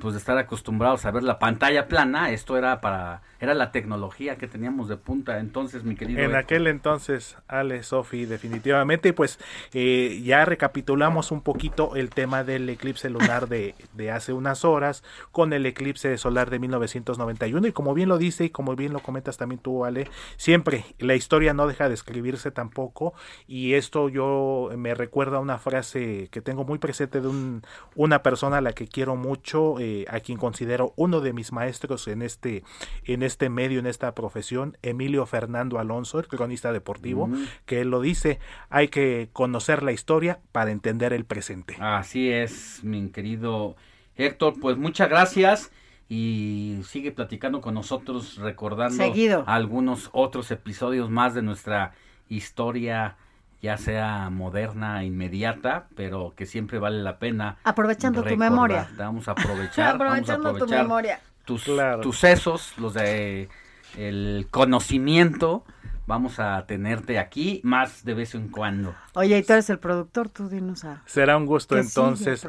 pues 0.00 0.12
de 0.12 0.18
estar 0.18 0.36
acostumbrados 0.36 1.06
a 1.06 1.10
ver 1.10 1.22
la 1.22 1.38
pantalla 1.38 1.88
plana, 1.88 2.30
esto 2.30 2.58
era 2.58 2.80
para 2.82 3.22
era 3.40 3.54
la 3.54 3.70
tecnología 3.72 4.36
que 4.36 4.48
teníamos 4.48 4.88
de 4.88 4.96
punta 4.96 5.38
entonces, 5.38 5.84
mi 5.84 5.94
querido. 5.94 6.18
En 6.18 6.26
Héctor. 6.26 6.40
aquel 6.40 6.66
entonces, 6.66 7.36
Ale, 7.46 7.82
Sofi, 7.82 8.26
definitivamente, 8.26 9.12
pues 9.12 9.38
eh, 9.72 10.20
ya 10.24 10.44
recapitulamos 10.44 11.30
un 11.30 11.42
poquito 11.42 11.94
el 11.96 12.10
tema 12.10 12.44
del 12.44 12.68
eclipse 12.68 13.10
lunar 13.10 13.48
de, 13.48 13.74
de 13.94 14.10
hace 14.10 14.32
unas 14.32 14.64
horas 14.64 15.04
con 15.30 15.52
el 15.52 15.66
eclipse 15.66 16.18
solar 16.18 16.50
de 16.50 16.58
1991 16.58 17.66
y 17.66 17.72
como 17.72 17.94
bien 17.94 18.08
lo 18.08 18.18
dice 18.18 18.46
y 18.46 18.50
como 18.50 18.74
bien 18.74 18.92
lo 18.92 19.00
comentas 19.00 19.36
también 19.36 19.60
tú, 19.60 19.84
Ale, 19.84 20.08
siempre 20.36 20.84
la 20.98 21.14
historia 21.14 21.54
no 21.54 21.66
deja 21.66 21.88
de 21.88 21.94
escribirse 21.94 22.50
tampoco 22.50 23.14
y 23.46 23.74
esto 23.74 24.08
yo 24.08 24.70
me 24.76 24.94
recuerda 24.94 25.36
a 25.36 25.40
una 25.40 25.58
frase 25.58 26.28
que 26.30 26.40
tengo 26.40 26.64
muy 26.64 26.78
presente 26.78 27.20
de 27.20 27.28
un, 27.28 27.62
una 27.94 28.22
persona 28.22 28.58
a 28.58 28.60
la 28.60 28.72
que 28.72 28.88
quiero 28.88 29.16
mucho, 29.16 29.78
eh, 29.78 30.04
a 30.08 30.20
quien 30.20 30.38
considero 30.38 30.92
uno 30.96 31.20
de 31.20 31.32
mis 31.32 31.52
maestros 31.52 32.08
en 32.08 32.22
este, 32.22 32.64
en 33.04 33.22
este 33.28 33.48
medio, 33.48 33.78
en 33.78 33.86
esta 33.86 34.14
profesión, 34.14 34.76
Emilio 34.82 35.24
Fernando 35.26 35.78
Alonso, 35.78 36.18
el 36.18 36.26
cronista 36.26 36.72
deportivo, 36.72 37.30
que 37.64 37.80
él 37.80 37.90
lo 37.90 38.00
dice, 38.00 38.40
hay 38.68 38.88
que 38.88 39.28
conocer 39.32 39.84
la 39.84 39.92
historia 39.92 40.40
para 40.50 40.72
entender 40.72 41.12
el 41.12 41.24
presente. 41.24 41.76
Así 41.80 42.30
es, 42.30 42.80
mi 42.82 43.08
querido 43.10 43.76
Héctor, 44.16 44.54
pues 44.60 44.76
muchas 44.76 45.08
gracias 45.08 45.70
y 46.08 46.80
sigue 46.84 47.12
platicando 47.12 47.60
con 47.60 47.74
nosotros 47.74 48.36
recordando 48.38 48.96
Seguido. 48.96 49.44
algunos 49.46 50.10
otros 50.12 50.50
episodios 50.50 51.10
más 51.10 51.34
de 51.34 51.42
nuestra 51.42 51.92
historia 52.28 53.16
ya 53.60 53.76
sea 53.76 54.30
moderna, 54.30 55.04
inmediata, 55.04 55.88
pero 55.96 56.34
que 56.36 56.46
siempre 56.46 56.78
vale 56.78 57.02
la 57.02 57.18
pena. 57.18 57.58
Aprovechando 57.64 58.22
tu 58.22 58.36
memoria. 58.36 58.88
Vamos 58.96 59.26
a 59.28 59.32
aprovechar, 59.32 59.98
vamos 59.98 60.28
a 60.30 60.34
Aprovechando 60.34 60.54
tu 60.54 60.68
memoria. 60.68 61.20
Tus, 61.48 61.64
Claro. 61.64 62.02
tus 62.02 62.18
sesos, 62.18 62.74
los 62.76 62.92
de 62.92 63.48
el 63.96 64.46
conocimiento, 64.50 65.64
vamos 66.06 66.38
a 66.38 66.66
tenerte 66.66 67.18
aquí 67.18 67.62
más 67.64 68.04
de 68.04 68.12
vez 68.12 68.34
en 68.34 68.48
cuando. 68.48 68.94
Oye, 69.14 69.38
y 69.38 69.42
tú 69.42 69.54
eres 69.54 69.70
el 69.70 69.78
productor, 69.78 70.28
tú 70.28 70.50
dinos 70.50 70.84
a... 70.84 71.02
Será 71.06 71.38
un 71.38 71.46
gusto 71.46 71.78
entonces. 71.78 72.46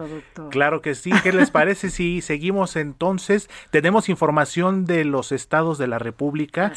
Claro 0.51 0.81
que 0.81 0.95
sí. 0.95 1.11
¿Qué 1.23 1.31
les 1.31 1.49
parece 1.49 1.89
si 1.89 2.21
seguimos 2.21 2.75
entonces? 2.75 3.49
Tenemos 3.71 4.09
información 4.09 4.85
de 4.85 5.05
los 5.05 5.31
estados 5.31 5.77
de 5.77 5.87
la 5.87 5.97
República 5.97 6.73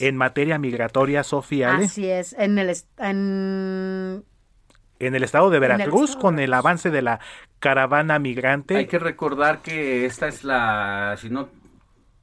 en 0.00 0.16
materia 0.16 0.58
migratoria, 0.58 1.22
Sofía. 1.22 1.76
Así 1.76 2.08
es. 2.08 2.32
En 2.38 2.58
el 2.58 2.74
en... 2.98 4.24
en 4.98 5.14
el 5.14 5.22
estado 5.24 5.50
de 5.50 5.58
Veracruz 5.58 6.16
con 6.16 6.38
el 6.38 6.54
avance 6.54 6.90
de 6.90 7.02
la 7.02 7.20
caravana 7.58 8.18
migrante. 8.18 8.76
Hay 8.76 8.86
que 8.86 8.98
recordar 8.98 9.60
que 9.60 10.06
esta 10.06 10.26
es 10.26 10.42
la, 10.42 11.16
si 11.18 11.28
no 11.28 11.48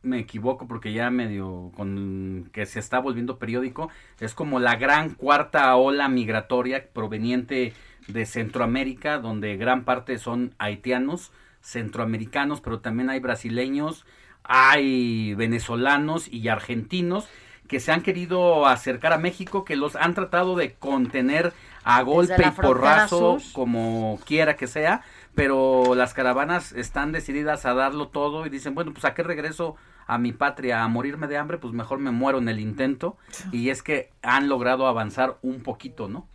me 0.03 0.19
equivoco 0.19 0.67
porque 0.67 0.93
ya 0.93 1.09
medio 1.09 1.71
con 1.75 2.49
que 2.53 2.65
se 2.65 2.79
está 2.79 2.99
volviendo 2.99 3.39
periódico, 3.39 3.89
es 4.19 4.33
como 4.33 4.59
la 4.59 4.75
gran 4.75 5.15
cuarta 5.15 5.75
ola 5.75 6.09
migratoria 6.09 6.85
proveniente 6.93 7.73
de 8.07 8.25
Centroamérica, 8.25 9.17
donde 9.17 9.57
gran 9.57 9.85
parte 9.85 10.17
son 10.17 10.53
haitianos, 10.59 11.31
centroamericanos, 11.61 12.61
pero 12.61 12.81
también 12.81 13.09
hay 13.09 13.19
brasileños, 13.19 14.05
hay 14.43 15.33
venezolanos 15.35 16.27
y 16.27 16.49
argentinos 16.49 17.27
que 17.67 17.79
se 17.79 17.93
han 17.93 18.01
querido 18.01 18.67
acercar 18.67 19.13
a 19.13 19.17
México, 19.17 19.63
que 19.63 19.77
los 19.77 19.95
han 19.95 20.13
tratado 20.13 20.55
de 20.55 20.73
contener 20.73 21.53
a 21.85 22.01
golpe 22.01 22.45
y 22.45 22.51
porrazo, 22.51 23.37
como 23.53 24.19
quiera 24.25 24.55
que 24.57 24.67
sea, 24.67 25.01
pero 25.33 25.95
las 25.95 26.13
caravanas 26.13 26.73
están 26.73 27.11
decididas 27.13 27.65
a 27.65 27.73
darlo 27.73 28.09
todo 28.09 28.45
y 28.45 28.49
dicen, 28.49 28.75
bueno, 28.75 28.91
pues 28.91 29.05
a 29.05 29.13
qué 29.13 29.23
regreso 29.23 29.77
a 30.07 30.17
mi 30.17 30.33
patria 30.33 30.83
a 30.83 30.87
morirme 30.87 31.27
de 31.27 31.37
hambre, 31.37 31.57
pues 31.57 31.73
mejor 31.73 31.99
me 31.99 32.11
muero 32.11 32.37
en 32.37 32.49
el 32.49 32.59
intento. 32.59 33.17
Y 33.51 33.69
es 33.69 33.83
que 33.83 34.09
han 34.21 34.49
logrado 34.49 34.87
avanzar 34.87 35.37
un 35.41 35.61
poquito, 35.61 36.07
¿no? 36.07 36.27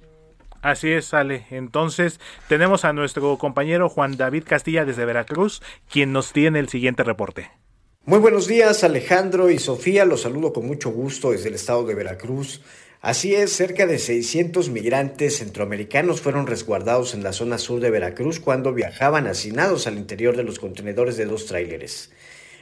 Así 0.62 0.90
es, 0.90 1.14
Ale. 1.14 1.46
Entonces, 1.50 2.20
tenemos 2.48 2.84
a 2.84 2.92
nuestro 2.92 3.36
compañero 3.38 3.88
Juan 3.88 4.16
David 4.16 4.44
Castilla 4.46 4.84
desde 4.84 5.04
Veracruz, 5.04 5.62
quien 5.90 6.12
nos 6.12 6.32
tiene 6.32 6.58
el 6.58 6.68
siguiente 6.68 7.04
reporte. 7.04 7.50
Muy 8.04 8.18
buenos 8.18 8.48
días, 8.48 8.84
Alejandro 8.84 9.50
y 9.50 9.58
Sofía. 9.58 10.04
Los 10.04 10.22
saludo 10.22 10.52
con 10.52 10.66
mucho 10.66 10.90
gusto 10.90 11.30
desde 11.30 11.50
el 11.50 11.54
estado 11.54 11.84
de 11.84 11.94
Veracruz. 11.94 12.62
Así 13.00 13.32
es, 13.34 13.52
cerca 13.52 13.86
de 13.86 13.98
600 13.98 14.70
migrantes 14.70 15.38
centroamericanos 15.38 16.20
fueron 16.20 16.48
resguardados 16.48 17.14
en 17.14 17.22
la 17.22 17.32
zona 17.32 17.58
sur 17.58 17.78
de 17.80 17.90
Veracruz 17.90 18.40
cuando 18.40 18.74
viajaban 18.74 19.28
hacinados 19.28 19.86
al 19.86 19.98
interior 19.98 20.36
de 20.36 20.42
los 20.42 20.58
contenedores 20.58 21.16
de 21.16 21.26
dos 21.26 21.46
tráileres. 21.46 22.10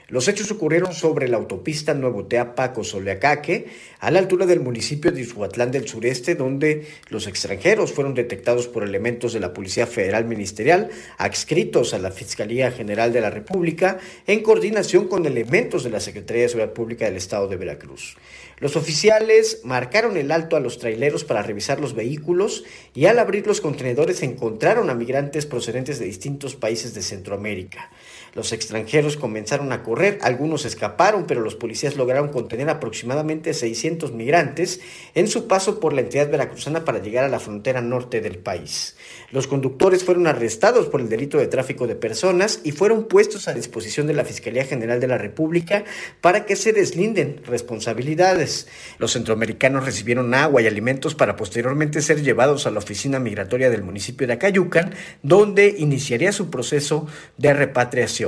Los 0.09 0.28
hechos 0.28 0.52
ocurrieron 0.52 0.94
sobre 0.94 1.26
la 1.26 1.36
autopista 1.36 1.92
Nuevo 1.92 2.26
Teapa-Cozoleacaque, 2.26 3.66
a 3.98 4.12
la 4.12 4.20
altura 4.20 4.46
del 4.46 4.61
municipio 4.61 5.11
de 5.11 5.22
Isuatlán 5.22 5.72
del 5.72 5.88
Sureste, 5.88 6.36
donde 6.36 6.86
los 7.09 7.26
extranjeros 7.26 7.92
fueron 7.92 8.14
detectados 8.14 8.68
por 8.68 8.84
elementos 8.84 9.32
de 9.32 9.40
la 9.40 9.52
Policía 9.52 9.84
Federal 9.88 10.24
Ministerial, 10.24 10.90
adscritos 11.18 11.92
a 11.92 11.98
la 11.98 12.12
Fiscalía 12.12 12.70
General 12.70 13.12
de 13.12 13.20
la 13.20 13.30
República, 13.30 13.98
en 14.28 14.44
coordinación 14.44 15.09
con 15.09 15.26
elementos 15.26 15.82
de 15.82 15.90
la 15.90 15.98
Secretaría 15.98 16.42
de 16.42 16.50
Seguridad 16.50 16.72
Pública 16.72 17.07
del 17.07 17.16
Estado 17.16 17.48
de 17.48 17.57
Veracruz. 17.57 18.16
Los 18.61 18.76
oficiales 18.76 19.62
marcaron 19.64 20.16
el 20.16 20.30
alto 20.30 20.54
a 20.54 20.61
los 20.61 20.78
traileros 20.78 21.24
para 21.24 21.42
revisar 21.42 21.80
los 21.80 21.94
vehículos 21.94 22.62
y 22.94 23.07
al 23.07 23.18
abrir 23.18 23.44
los 23.44 23.61
contenedores 23.61 24.22
encontraron 24.22 24.88
a 24.88 24.94
migrantes 24.94 25.46
procedentes 25.46 25.98
de 25.98 26.07
distintos 26.07 26.54
países 26.54 26.94
de 26.94 27.02
Centroamérica. 27.02 27.90
Los 28.37 28.53
extranjeros 28.53 29.16
comenzaron 29.16 29.72
a 29.72 29.82
correr, 29.82 30.18
algunos 30.20 30.66
escaparon, 30.66 31.26
pero 31.26 31.41
los 31.41 31.55
policías 31.55 31.97
lograron 31.97 32.28
contener 32.28 32.68
aproximadamente 32.68 33.55
600 33.55 34.12
migrantes 34.12 34.80
en 35.14 35.26
su 35.26 35.49
paso 35.49 35.80
por 35.80 35.95
la 35.95 36.03
entidad 36.03 36.30
veracruzana 36.30 36.84
para 36.84 36.99
llegar 36.99 37.24
a 37.24 37.28
la 37.28 37.41
frontera 37.41 37.80
norte 37.80 38.20
del 38.20 38.37
país. 38.37 38.95
Los 39.30 39.47
conductores 39.47 40.05
fueron 40.05 40.26
arrestados 40.26 40.89
por 40.89 41.01
el 41.01 41.09
delito 41.09 41.39
de 41.39 41.47
tráfico 41.47 41.87
de 41.87 41.97
personas 41.97 42.61
y 42.62 42.72
fueron 42.72 43.05
puestos 43.05 43.49
a 43.49 43.55
disposición 43.55 44.07
de 44.07 44.12
la 44.12 44.26
Fiscalía 44.26 44.66
General 44.66 45.01
de 45.01 45.07
la 45.07 45.16
República 45.16 45.84
para 46.20 46.45
que 46.45 46.57
se 46.57 46.74
deslinden 46.74 47.41
responsabilidades. 47.47 48.68
Los 48.99 49.14
centroamericanos 49.14 49.87
recibieron 49.87 50.34
agua 50.34 50.61
y 50.61 50.66
alimentos 50.66 51.14
para 51.14 51.37
posteriormente 51.37 52.03
ser 52.03 52.22
llevados 52.22 52.66
a 52.66 52.70
la 52.70 52.80
oficina 52.80 53.18
migratoria 53.18 53.70
del 53.70 53.82
municipio 53.82 54.26
de 54.26 54.34
Acayucan, 54.34 54.95
donde 55.22 55.74
iniciaría 55.78 56.32
su 56.32 56.51
proceso 56.51 57.07
de 57.39 57.55
repatriación. 57.55 58.26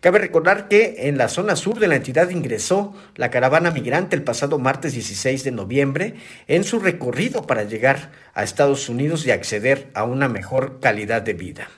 Cabe 0.00 0.18
recordar 0.18 0.68
que 0.68 1.08
en 1.08 1.18
la 1.18 1.28
zona 1.28 1.56
sur 1.56 1.78
de 1.78 1.88
la 1.88 1.96
entidad 1.96 2.30
ingresó 2.30 2.94
la 3.16 3.30
caravana 3.30 3.70
migrante 3.70 4.16
el 4.16 4.22
pasado 4.22 4.58
martes 4.58 4.92
16 4.92 5.44
de 5.44 5.50
noviembre 5.50 6.14
en 6.46 6.64
su 6.64 6.78
recorrido 6.78 7.42
para 7.46 7.64
llegar 7.64 8.12
a 8.34 8.42
Estados 8.42 8.88
Unidos 8.88 9.26
y 9.26 9.30
acceder 9.30 9.90
a 9.94 10.04
una 10.04 10.28
mejor 10.28 10.80
calidad 10.80 11.22
de 11.22 11.34
vida. 11.34 11.68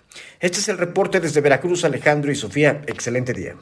Este 0.40 0.58
es 0.58 0.68
el 0.68 0.78
reporte 0.78 1.20
desde 1.20 1.40
Veracruz, 1.40 1.84
Alejandro 1.84 2.30
y 2.30 2.34
Sofía. 2.34 2.82
Excelente 2.86 3.32
día. 3.32 3.54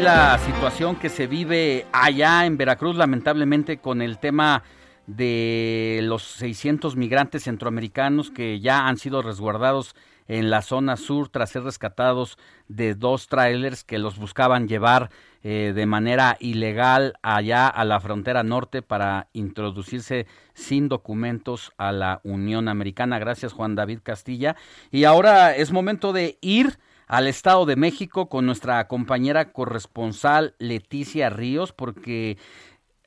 La 0.00 0.38
situación 0.38 0.96
que 0.96 1.08
se 1.08 1.26
vive 1.26 1.86
allá 1.90 2.44
en 2.44 2.58
Veracruz, 2.58 2.94
lamentablemente, 2.94 3.78
con 3.78 4.02
el 4.02 4.18
tema 4.18 4.62
de 5.06 6.00
los 6.02 6.22
600 6.22 6.96
migrantes 6.96 7.44
centroamericanos 7.44 8.30
que 8.30 8.60
ya 8.60 8.86
han 8.86 8.96
sido 8.96 9.22
resguardados 9.22 9.94
en 10.26 10.50
la 10.50 10.62
zona 10.62 10.96
sur 10.96 11.28
tras 11.28 11.50
ser 11.50 11.64
rescatados 11.64 12.38
de 12.68 12.94
dos 12.94 13.28
trailers 13.28 13.84
que 13.84 13.98
los 13.98 14.18
buscaban 14.18 14.68
llevar 14.68 15.10
eh, 15.42 15.72
de 15.74 15.86
manera 15.86 16.36
ilegal 16.40 17.14
allá 17.22 17.68
a 17.68 17.84
la 17.84 18.00
frontera 18.00 18.42
norte 18.42 18.80
para 18.80 19.28
introducirse 19.34 20.26
sin 20.54 20.88
documentos 20.88 21.72
a 21.76 21.92
la 21.92 22.20
Unión 22.24 22.68
Americana. 22.68 23.18
Gracias 23.18 23.52
Juan 23.52 23.74
David 23.74 24.00
Castilla. 24.02 24.56
Y 24.90 25.04
ahora 25.04 25.54
es 25.54 25.72
momento 25.72 26.14
de 26.14 26.38
ir 26.40 26.78
al 27.06 27.26
Estado 27.26 27.66
de 27.66 27.76
México 27.76 28.30
con 28.30 28.46
nuestra 28.46 28.88
compañera 28.88 29.52
corresponsal 29.52 30.54
Leticia 30.58 31.28
Ríos 31.28 31.72
porque 31.72 32.38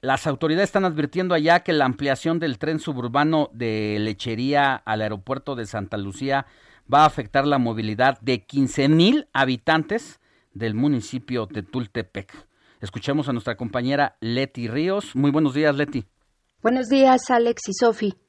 las 0.01 0.27
autoridades 0.27 0.69
están 0.69 0.85
advirtiendo 0.85 1.33
allá 1.33 1.61
que 1.61 1.73
la 1.73 1.85
ampliación 1.85 2.39
del 2.39 2.59
tren 2.59 2.79
suburbano 2.79 3.49
de 3.53 3.97
Lechería 3.99 4.75
al 4.75 5.01
aeropuerto 5.01 5.55
de 5.55 5.65
Santa 5.65 5.97
Lucía 5.97 6.45
va 6.91 7.03
a 7.03 7.07
afectar 7.07 7.47
la 7.47 7.57
movilidad 7.57 8.19
de 8.21 8.43
15 8.43 8.89
mil 8.89 9.27
habitantes 9.33 10.19
del 10.53 10.75
municipio 10.75 11.47
de 11.47 11.63
Tultepec. 11.63 12.31
Escuchemos 12.79 13.27
a 13.27 13.33
nuestra 13.33 13.57
compañera 13.57 14.17
Leti 14.19 14.67
Ríos. 14.67 15.15
Muy 15.15 15.31
buenos 15.31 15.53
días, 15.53 15.75
Leti. 15.75 16.05
Buenos 16.61 16.87
días, 16.87 17.29
Alex 17.29 17.69
y 17.69 17.73
Sofi 17.73 18.26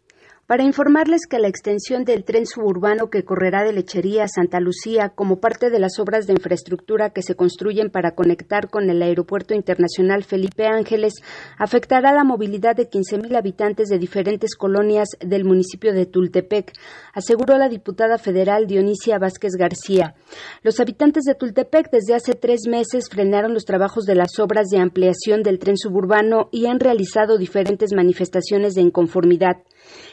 para 0.48 0.64
informarles 0.64 1.26
que 1.28 1.38
la 1.38 1.46
extensión 1.46 2.06
del 2.06 2.24
tren 2.24 2.46
suburbano 2.46 3.10
que 3.10 3.22
correrá 3.22 3.64
de 3.64 3.74
Lechería 3.74 4.24
a 4.24 4.28
Santa 4.28 4.60
Lucía 4.60 5.10
como 5.10 5.40
parte 5.40 5.68
de 5.68 5.78
las 5.78 5.98
obras 5.98 6.26
de 6.26 6.32
infraestructura 6.32 7.10
que 7.10 7.20
se 7.20 7.34
construyen 7.34 7.90
para 7.90 8.12
conectar 8.12 8.70
con 8.70 8.88
el 8.88 9.02
Aeropuerto 9.02 9.52
Internacional 9.52 10.24
Felipe 10.24 10.66
Ángeles 10.66 11.16
afectará 11.58 12.14
la 12.14 12.24
movilidad 12.24 12.74
de 12.74 12.88
15.000 12.88 13.36
habitantes 13.36 13.88
de 13.88 13.98
diferentes 13.98 14.56
colonias 14.56 15.08
del 15.20 15.44
municipio 15.44 15.92
de 15.92 16.06
Tultepec, 16.06 16.72
aseguró 17.12 17.58
la 17.58 17.68
diputada 17.68 18.16
federal 18.16 18.66
Dionisia 18.66 19.18
Vázquez 19.18 19.52
García. 19.52 20.14
Los 20.62 20.80
habitantes 20.80 21.24
de 21.24 21.34
Tultepec 21.34 21.90
desde 21.90 22.14
hace 22.14 22.32
tres 22.32 22.62
meses 22.66 23.10
frenaron 23.10 23.52
los 23.52 23.66
trabajos 23.66 24.06
de 24.06 24.14
las 24.14 24.38
obras 24.38 24.68
de 24.70 24.78
ampliación 24.78 25.42
del 25.42 25.58
tren 25.58 25.76
suburbano 25.76 26.48
y 26.52 26.64
han 26.64 26.80
realizado 26.80 27.36
diferentes 27.36 27.90
manifestaciones 27.92 28.72
de 28.72 28.80
inconformidad. 28.80 29.58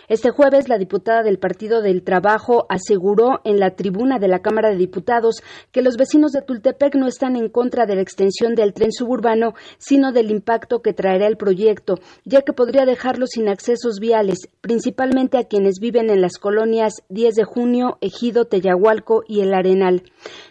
Este 0.08 0.30
jueves, 0.30 0.70
la 0.70 0.78
diputada 0.78 1.24
del 1.24 1.40
Partido 1.40 1.82
del 1.82 2.04
Trabajo 2.04 2.68
aseguró 2.70 3.42
en 3.44 3.60
la 3.60 3.76
tribuna 3.76 4.20
de 4.20 4.28
la 4.28 4.40
Cámara 4.40 4.70
de 4.70 4.78
Diputados 4.78 5.42
que 5.72 5.82
los 5.82 5.98
vecinos 5.98 6.32
de 6.32 6.44
Tultepec 6.44 6.94
no 6.94 7.08
están 7.08 7.36
en 7.36 7.50
contra 7.50 7.88
de 7.88 7.96
la 7.96 8.02
extensión 8.02 8.54
del 8.54 8.74
tren 8.74 8.92
suburbano, 8.92 9.56
sino 9.80 10.12
del 10.12 10.30
impacto 10.30 10.84
que 10.84 10.94
traerá 10.94 11.26
el 11.26 11.38
proyecto, 11.38 11.96
ya 12.24 12.44
que 12.44 12.54
podría 12.54 12.86
dejarlos 12.86 13.32
sin 13.32 13.50
accesos 13.50 14.00
viales, 14.00 14.48
principalmente 14.62 15.40
a 15.40 15.46
quienes 15.46 15.80
viven 15.80 16.12
en 16.12 16.22
las 16.22 16.38
colonias 16.38 17.02
10 17.10 17.34
de 17.34 17.44
junio, 17.44 17.98
Ejido, 18.02 18.46
Teyahualco 18.46 19.24
y 19.28 19.42
El 19.42 19.56
Arenal 19.56 20.04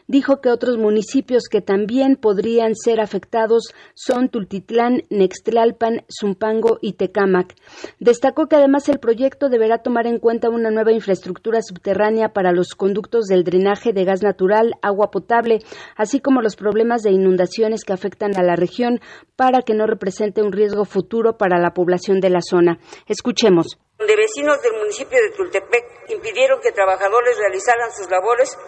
dijo 0.07 0.41
que 0.41 0.51
otros 0.51 0.79
municipios 0.79 1.45
que 1.51 1.61
también 1.61 2.17
podrían 2.17 2.75
ser 2.75 3.01
afectados 3.01 3.75
son 3.95 4.29
Tultitlán, 4.29 5.03
Nextlalpan, 5.11 6.05
Zumpango 6.09 6.79
y 6.81 6.95
Tecámac. 6.95 7.55
Destacó 7.99 8.47
que 8.47 8.57
además 8.57 8.89
el 8.89 8.99
proyecto 8.99 9.49
deberá 9.49 9.79
tomar 9.79 10.07
en 10.07 10.19
cuenta 10.19 10.51
una 10.51 10.71
nueva 10.71 10.93
infraestructura 10.93 11.61
subterránea 11.63 12.31
para 12.31 12.53
los 12.53 12.75
conductos 12.75 13.27
del 13.27 13.45
drenaje 13.45 13.93
de 13.93 14.05
gas 14.05 14.23
natural, 14.23 14.75
agua 14.83 15.11
potable, 15.11 15.61
así 15.97 16.21
como 16.21 16.43
los 16.43 16.57
problemas 16.57 17.03
de 17.03 17.11
inundaciones 17.11 17.85
que 17.85 17.93
afectan 17.93 18.37
a 18.37 18.43
la 18.43 18.57
región 18.57 19.01
para 19.37 19.63
que 19.63 19.75
no 19.75 19.87
represente 19.87 20.43
un 20.43 20.53
riesgo 20.53 20.85
futuro 20.85 21.37
para 21.37 21.59
la 21.59 21.75
población 21.75 22.21
de 22.21 22.31
la 22.31 22.41
zona. 22.43 22.79
Escuchemos. 23.07 23.79
De 23.99 24.17
vecinos 24.17 24.61
del 24.61 24.73
municipio 24.75 25.17
de 25.17 25.31
Tultepec 25.37 26.11
impidieron 26.11 26.61
que 26.61 26.73
trabajadores 26.73 27.39
realizaran 27.39 27.93
sus 27.93 28.11
labores 28.11 28.59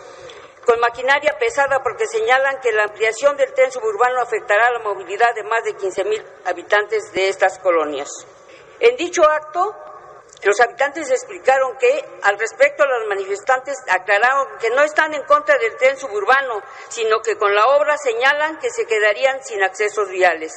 con 0.67 0.81
maquinaria 0.81 1.39
pesada 1.39 1.81
porque 1.81 2.07
señalan 2.07 2.59
que 2.61 2.73
la 2.73 2.83
ampliación 2.83 3.37
del 3.37 3.55
tren 3.55 3.71
suburbano 3.71 4.21
afectará 4.21 4.69
la 4.73 4.81
movilidad 4.81 5.33
de 5.35 5.45
más 5.45 5.63
de 5.63 5.75
15 5.75 6.05
mil 6.05 6.27
habitantes 6.45 7.13
de 7.13 7.29
estas 7.29 7.61
colonias. 7.61 8.09
En 8.81 8.97
dicho 8.97 9.23
acto, 9.23 9.75
los 10.43 10.61
habitantes 10.61 11.11
explicaron 11.11 11.79
que, 11.79 12.05
al 12.23 12.37
respecto, 12.39 12.85
los 12.85 13.07
manifestantes 13.09 13.77
aclararon 13.89 14.59
que 14.59 14.71
no 14.71 14.83
están 14.83 15.15
en 15.15 15.23
contra 15.23 15.57
del 15.57 15.77
tren 15.77 15.97
suburbano, 15.97 16.61
sino 16.89 17.21
que 17.23 17.37
con 17.37 17.55
la 17.55 17.67
obra 17.69 17.97
señalan 17.97 18.59
que 18.59 18.71
se 18.71 18.87
quedarían 18.87 19.43
sin 19.45 19.63
accesos 19.63 20.09
viales. 20.11 20.53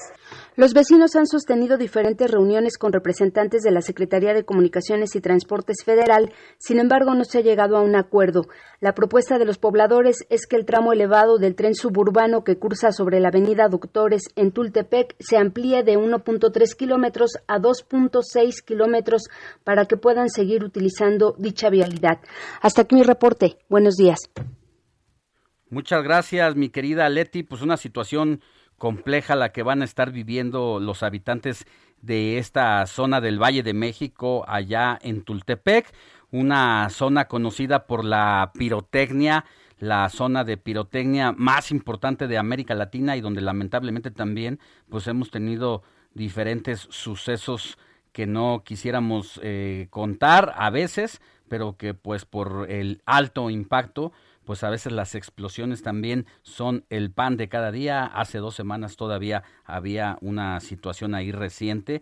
Los 0.60 0.74
vecinos 0.74 1.16
han 1.16 1.26
sostenido 1.26 1.78
diferentes 1.78 2.30
reuniones 2.30 2.78
con 2.78 2.92
representantes 2.92 3.62
de 3.62 3.72
la 3.72 3.80
Secretaría 3.80 4.34
de 4.34 4.44
Comunicaciones 4.44 5.16
y 5.16 5.22
Transportes 5.22 5.86
Federal, 5.86 6.34
sin 6.58 6.80
embargo 6.80 7.14
no 7.16 7.24
se 7.24 7.38
ha 7.38 7.42
llegado 7.42 7.78
a 7.78 7.82
un 7.82 7.96
acuerdo. 7.96 8.42
La 8.82 8.94
propuesta 8.94 9.38
de 9.38 9.46
los 9.46 9.58
pobladores 9.58 10.26
es 10.30 10.46
que 10.48 10.58
el 10.58 10.66
tramo 10.66 10.92
elevado 10.92 11.38
del 11.38 11.56
tren 11.56 11.76
suburbano 11.76 12.44
que 12.44 12.58
cursa 12.58 12.92
sobre 12.92 13.22
la 13.22 13.30
avenida 13.30 13.70
Doctores 13.70 14.24
en 14.36 14.52
Tultepec 14.52 15.16
se 15.18 15.38
amplíe 15.38 15.84
de 15.84 15.98
1.3 15.98 16.76
kilómetros 16.76 17.38
a 17.48 17.58
2.6 17.58 18.62
kilómetros 18.66 19.30
para 19.64 19.86
que 19.86 19.96
puedan 19.96 20.28
seguir 20.28 20.66
utilizando 20.66 21.36
dicha 21.38 21.70
vialidad. 21.70 22.20
Hasta 22.62 22.82
aquí 22.82 22.96
mi 22.96 23.04
reporte. 23.04 23.60
Buenos 23.70 23.96
días. 23.96 24.20
Muchas 25.70 26.04
gracias, 26.04 26.58
mi 26.58 26.68
querida 26.68 27.08
Leti. 27.08 27.44
Pues 27.44 27.62
una 27.62 27.78
situación 27.78 28.42
compleja 28.80 29.36
la 29.36 29.52
que 29.52 29.62
van 29.62 29.84
a 29.84 29.86
estar 29.86 30.12
viviendo 30.12 30.80
los 30.80 31.04
habitantes 31.04 31.68
de 32.02 32.40
esta 32.40 32.88
zona 32.88 33.22
del 33.22 33.42
Valle 33.42 33.62
de 33.62 33.74
México, 33.74 34.44
allá 34.48 34.98
en 35.04 35.22
Tultepec, 35.22 35.94
una 36.32 36.90
zona 36.90 37.26
conocida 37.26 37.86
por 37.86 38.04
la 38.04 38.52
pirotecnia, 38.58 39.46
la 39.80 40.10
zona 40.10 40.44
de 40.44 40.58
pirotecnia 40.58 41.32
más 41.32 41.72
importante 41.72 42.28
de 42.28 42.38
América 42.38 42.76
Latina 42.76 43.16
y 43.16 43.22
donde 43.22 43.42
lamentablemente 43.42 44.12
también 44.12 44.60
pues 44.90 45.08
hemos 45.08 45.32
tenido 45.32 45.84
diferentes 46.14 46.88
sucesos 46.90 47.78
que 48.12 48.26
no 48.28 48.64
quisiéramos 48.66 49.40
eh, 49.44 49.88
contar 49.90 50.54
a 50.58 50.70
veces, 50.70 51.22
pero 51.48 51.78
que 51.78 51.94
pues 51.94 52.26
por 52.26 52.68
el 52.70 53.02
alto 53.06 53.50
impacto 53.50 54.12
pues 54.50 54.64
a 54.64 54.72
veces 54.72 54.92
las 54.92 55.14
explosiones 55.14 55.84
también 55.84 56.26
son 56.42 56.84
el 56.90 57.12
pan 57.12 57.38
de 57.38 57.50
cada 57.50 57.72
día. 57.72 58.04
Hace 58.04 58.40
dos 58.40 58.56
semanas 58.56 58.96
todavía 58.96 59.44
había 59.64 60.18
una 60.22 60.60
situación 60.60 61.14
ahí 61.14 61.32
reciente 61.32 62.02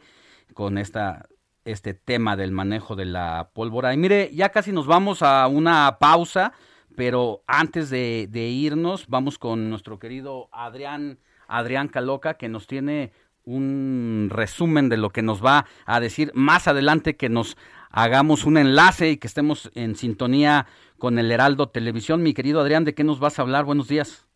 con 0.54 0.78
esta 0.78 1.28
este 1.66 1.94
tema 1.94 2.38
del 2.38 2.54
manejo 2.54 2.96
de 2.96 3.04
la 3.04 3.50
pólvora. 3.54 3.94
Y 3.94 3.98
mire, 3.98 4.32
ya 4.34 4.48
casi 4.48 4.72
nos 4.72 4.88
vamos 4.88 5.24
a 5.24 5.46
una 5.48 5.98
pausa, 6.00 6.54
pero 6.96 7.44
antes 7.48 7.90
de, 7.90 8.30
de 8.32 8.48
irnos, 8.48 9.08
vamos 9.10 9.38
con 9.38 9.70
nuestro 9.70 10.00
querido 10.00 10.48
Adrián, 10.54 11.20
Adrián 11.50 11.90
Caloca, 11.90 12.36
que 12.36 12.48
nos 12.48 12.66
tiene 12.66 13.12
un 13.44 14.30
resumen 14.32 14.88
de 14.88 14.96
lo 14.96 15.10
que 15.10 15.22
nos 15.22 15.44
va 15.44 15.66
a 15.86 16.00
decir 16.00 16.32
más 16.34 16.70
adelante, 16.70 17.18
que 17.18 17.28
nos 17.28 17.58
hagamos 17.98 18.46
un 18.46 18.58
enlace 18.58 19.10
y 19.10 19.18
que 19.18 19.26
estemos 19.26 19.72
en 19.74 19.96
sintonía 19.96 20.68
con 21.00 21.18
el 21.18 21.32
Heraldo 21.32 21.70
Televisión. 21.70 22.22
Mi 22.22 22.36
querido 22.36 22.62
Adrián, 22.62 22.86
¿de 22.86 22.94
qué 22.94 23.04
nos 23.04 23.20
vas 23.20 23.40
a 23.40 23.42
hablar? 23.42 23.66
Buenos 23.66 23.88
días. 23.88 24.28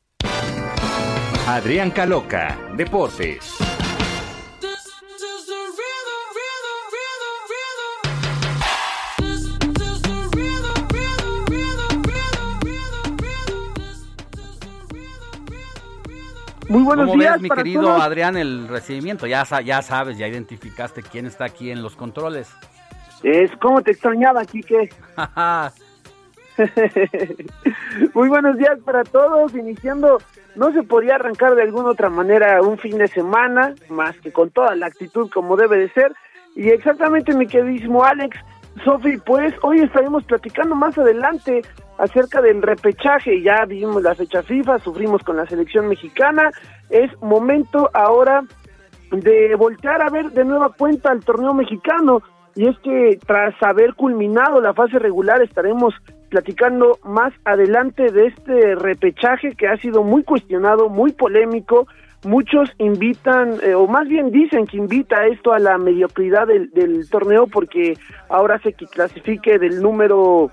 Adrián 1.45 1.91
Caloca, 1.91 2.57
Deportes. 2.75 3.55
Muy 16.67 16.83
buenos 16.83 17.05
¿Cómo 17.05 17.21
días, 17.21 17.33
ves, 17.33 17.41
mi 17.41 17.49
querido 17.49 17.91
Adrián, 17.91 18.37
el 18.37 18.67
recibimiento? 18.67 19.27
Ya, 19.27 19.45
ya 19.61 19.81
sabes, 19.83 20.17
ya 20.17 20.27
identificaste 20.27 21.03
quién 21.03 21.27
está 21.27 21.45
aquí 21.45 21.69
en 21.69 21.83
los 21.83 21.95
controles. 21.95 22.47
Es 23.23 23.51
como 23.57 23.81
te 23.81 23.91
extrañaba, 23.91 24.45
Kike. 24.45 24.89
Muy 28.13 28.29
buenos 28.29 28.57
días 28.57 28.79
para 28.83 29.03
todos, 29.03 29.53
iniciando, 29.55 30.17
no 30.55 30.71
se 30.73 30.83
podía 30.83 31.15
arrancar 31.15 31.55
de 31.55 31.63
alguna 31.63 31.89
otra 31.89 32.09
manera 32.09 32.61
un 32.61 32.77
fin 32.77 32.97
de 32.97 33.07
semana, 33.07 33.73
más 33.89 34.17
que 34.19 34.31
con 34.31 34.49
toda 34.49 34.75
la 34.75 34.87
actitud 34.87 35.29
como 35.31 35.55
debe 35.55 35.77
de 35.77 35.89
ser. 35.89 36.13
Y 36.55 36.69
exactamente 36.69 37.33
mi 37.33 37.47
queridísimo 37.47 38.03
Alex, 38.03 38.37
Sofi, 38.83 39.17
pues 39.25 39.53
hoy 39.61 39.79
estaremos 39.81 40.23
platicando 40.25 40.75
más 40.75 40.97
adelante 40.97 41.61
acerca 41.97 42.41
del 42.41 42.61
repechaje, 42.61 43.41
ya 43.41 43.65
vimos 43.65 44.01
la 44.01 44.15
fecha 44.15 44.41
FIFA, 44.41 44.79
sufrimos 44.79 45.23
con 45.23 45.37
la 45.37 45.45
selección 45.45 45.87
mexicana, 45.87 46.49
es 46.89 47.09
momento 47.21 47.89
ahora 47.93 48.43
de 49.11 49.55
voltear 49.55 50.01
a 50.01 50.09
ver 50.09 50.31
de 50.31 50.45
nueva 50.45 50.73
cuenta 50.73 51.11
al 51.11 51.23
torneo 51.23 51.53
mexicano, 51.53 52.23
y 52.55 52.67
es 52.67 52.77
que 52.79 53.17
tras 53.25 53.53
haber 53.61 53.93
culminado 53.95 54.61
la 54.61 54.73
fase 54.73 54.99
regular 54.99 55.41
estaremos 55.41 55.93
platicando 56.29 56.97
más 57.03 57.33
adelante 57.43 58.11
de 58.11 58.27
este 58.27 58.75
repechaje 58.75 59.53
que 59.55 59.67
ha 59.67 59.77
sido 59.77 60.03
muy 60.03 60.23
cuestionado, 60.23 60.89
muy 60.89 61.11
polémico. 61.11 61.87
Muchos 62.23 62.71
invitan, 62.77 63.57
eh, 63.63 63.73
o 63.73 63.87
más 63.87 64.07
bien 64.07 64.31
dicen 64.31 64.65
que 64.67 64.77
invita 64.77 65.25
esto 65.27 65.53
a 65.53 65.59
la 65.59 65.77
mediocridad 65.77 66.47
del, 66.47 66.69
del 66.71 67.09
torneo 67.09 67.47
porque 67.47 67.97
ahora 68.29 68.59
se 68.59 68.73
clasifique 68.73 69.57
del 69.57 69.81
número, 69.81 70.51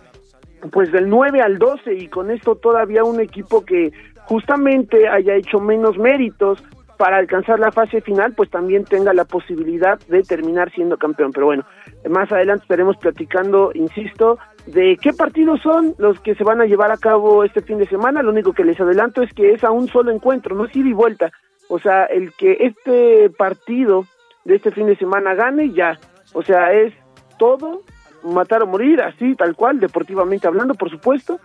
pues 0.73 0.91
del 0.91 1.09
9 1.09 1.43
al 1.43 1.59
12 1.59 1.95
y 1.95 2.09
con 2.09 2.31
esto 2.31 2.57
todavía 2.57 3.05
un 3.05 3.21
equipo 3.21 3.65
que 3.65 3.93
justamente 4.25 5.09
haya 5.09 5.35
hecho 5.35 5.61
menos 5.61 5.97
méritos 5.99 6.63
para 6.99 7.19
alcanzar 7.19 7.61
la 7.61 7.71
fase 7.71 8.01
final, 8.01 8.35
pues 8.35 8.51
también 8.51 8.85
tenga 8.85 9.15
la 9.15 9.25
posibilidad 9.25 9.99
de 10.09 10.23
terminar 10.23 10.71
siendo 10.73 10.99
campeón. 10.99 11.31
Pero 11.33 11.47
bueno, 11.47 11.65
más 12.09 12.31
adelante 12.33 12.63
estaremos 12.63 12.97
platicando, 12.97 13.71
insisto, 13.75 14.39
de 14.67 14.99
qué 15.01 15.13
partidos 15.13 15.61
son 15.63 15.95
los 15.99 16.21
que 16.21 16.35
se 16.35 16.45
van 16.45 16.61
a 16.61 16.67
llevar 16.67 16.93
a 16.93 16.97
cabo 16.97 17.45
este 17.45 17.63
fin 17.63 17.79
de 17.79 17.87
semana. 17.87 18.23
Lo 18.23 18.31
único 18.31 18.53
que 18.53 18.65
les 18.65 18.81
adelanto 18.81 19.23
es 19.23 19.33
que 19.33 19.53
es 19.53 19.65
a 19.65 19.71
un 19.71 19.89
solo 19.89 20.11
encuentro, 20.11 20.55
no 20.55 20.67
es 20.67 20.77
ida 20.77 20.89
y 20.89 20.93
vuelta. 20.93 21.31
O 21.69 21.79
sea, 21.79 22.05
el 22.05 22.33
que 22.35 22.57
este 22.61 23.31
partido 23.31 24.05
de 24.45 24.57
este 24.57 24.71
fin 24.71 24.87
de 24.87 24.97
semana 24.97 25.35
gane, 25.35 25.73
ya. 25.73 25.99
O 26.33 26.43
sea, 26.43 26.73
es 26.73 26.95
todo, 27.39 27.83
matar 28.23 28.63
o 28.63 28.67
morir, 28.67 29.03
así, 29.03 29.35
tal 29.35 29.55
cual, 29.55 29.81
deportivamente 29.81 30.47
hablando, 30.47 30.75
por 30.75 30.91
supuesto. 30.91 31.39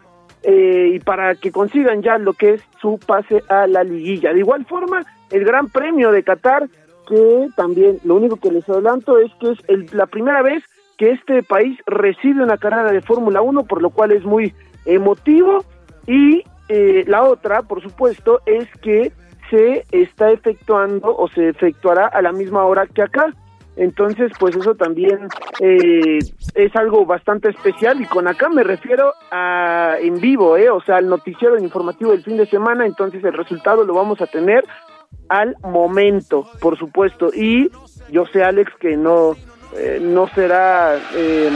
Eh, 0.43 0.91
y 0.95 0.99
para 0.99 1.35
que 1.35 1.51
consigan 1.51 2.01
ya 2.01 2.17
lo 2.17 2.33
que 2.33 2.55
es 2.55 2.63
su 2.81 2.99
pase 3.05 3.43
a 3.47 3.65
la 3.67 3.83
liguilla. 3.83 4.33
De 4.33 4.39
igual 4.39 4.65
forma, 4.65 5.01
el 5.31 5.45
Gran 5.45 5.69
Premio 5.69 6.11
de 6.11 6.23
Qatar, 6.23 6.67
que 7.07 7.49
también 7.55 7.99
lo 8.03 8.15
único 8.15 8.37
que 8.37 8.51
les 8.51 8.67
adelanto 8.69 9.17
es 9.17 9.31
que 9.39 9.51
es 9.51 9.93
la 9.93 10.05
primera 10.05 10.41
vez 10.41 10.63
que 10.97 11.11
este 11.11 11.43
país 11.43 11.77
recibe 11.85 12.43
una 12.43 12.57
carrera 12.57 12.91
de 12.91 13.01
Fórmula 13.01 13.41
1, 13.41 13.63
por 13.65 13.81
lo 13.81 13.89
cual 13.89 14.11
es 14.11 14.23
muy 14.23 14.53
emotivo. 14.85 15.63
Y 16.07 16.43
eh, 16.69 17.03
la 17.07 17.23
otra, 17.23 17.63
por 17.63 17.81
supuesto, 17.81 18.41
es 18.45 18.67
que 18.81 19.11
se 19.49 19.85
está 19.91 20.31
efectuando 20.31 21.15
o 21.15 21.27
se 21.29 21.49
efectuará 21.49 22.07
a 22.07 22.21
la 22.21 22.31
misma 22.31 22.65
hora 22.65 22.87
que 22.87 23.01
acá. 23.01 23.33
Entonces, 23.75 24.31
pues 24.39 24.55
eso 24.55 24.75
también 24.75 25.27
eh, 25.59 26.19
es 26.53 26.75
algo 26.75 27.05
bastante 27.05 27.49
especial 27.49 27.99
y 28.01 28.05
con 28.05 28.27
acá 28.27 28.47
me 28.49 28.63
refiero 28.63 29.13
a 29.31 29.95
en 29.99 30.19
vivo, 30.19 30.57
¿eh? 30.57 30.69
o 30.69 30.79
sea, 30.81 30.97
al 30.97 31.09
noticiero 31.09 31.57
informativo 31.57 32.11
del 32.11 32.23
fin 32.23 32.37
de 32.37 32.45
semana, 32.45 32.85
entonces 32.85 33.23
el 33.23 33.33
resultado 33.33 33.83
lo 33.83 33.95
vamos 33.95 34.21
a 34.21 34.27
tener 34.27 34.63
al 35.29 35.55
momento, 35.63 36.47
por 36.59 36.77
supuesto. 36.77 37.33
Y 37.33 37.69
yo 38.09 38.25
sé, 38.27 38.43
Alex, 38.43 38.71
que 38.79 38.95
no, 38.97 39.35
eh, 39.75 39.99
no 40.01 40.27
será, 40.29 40.95
eh, 41.15 41.49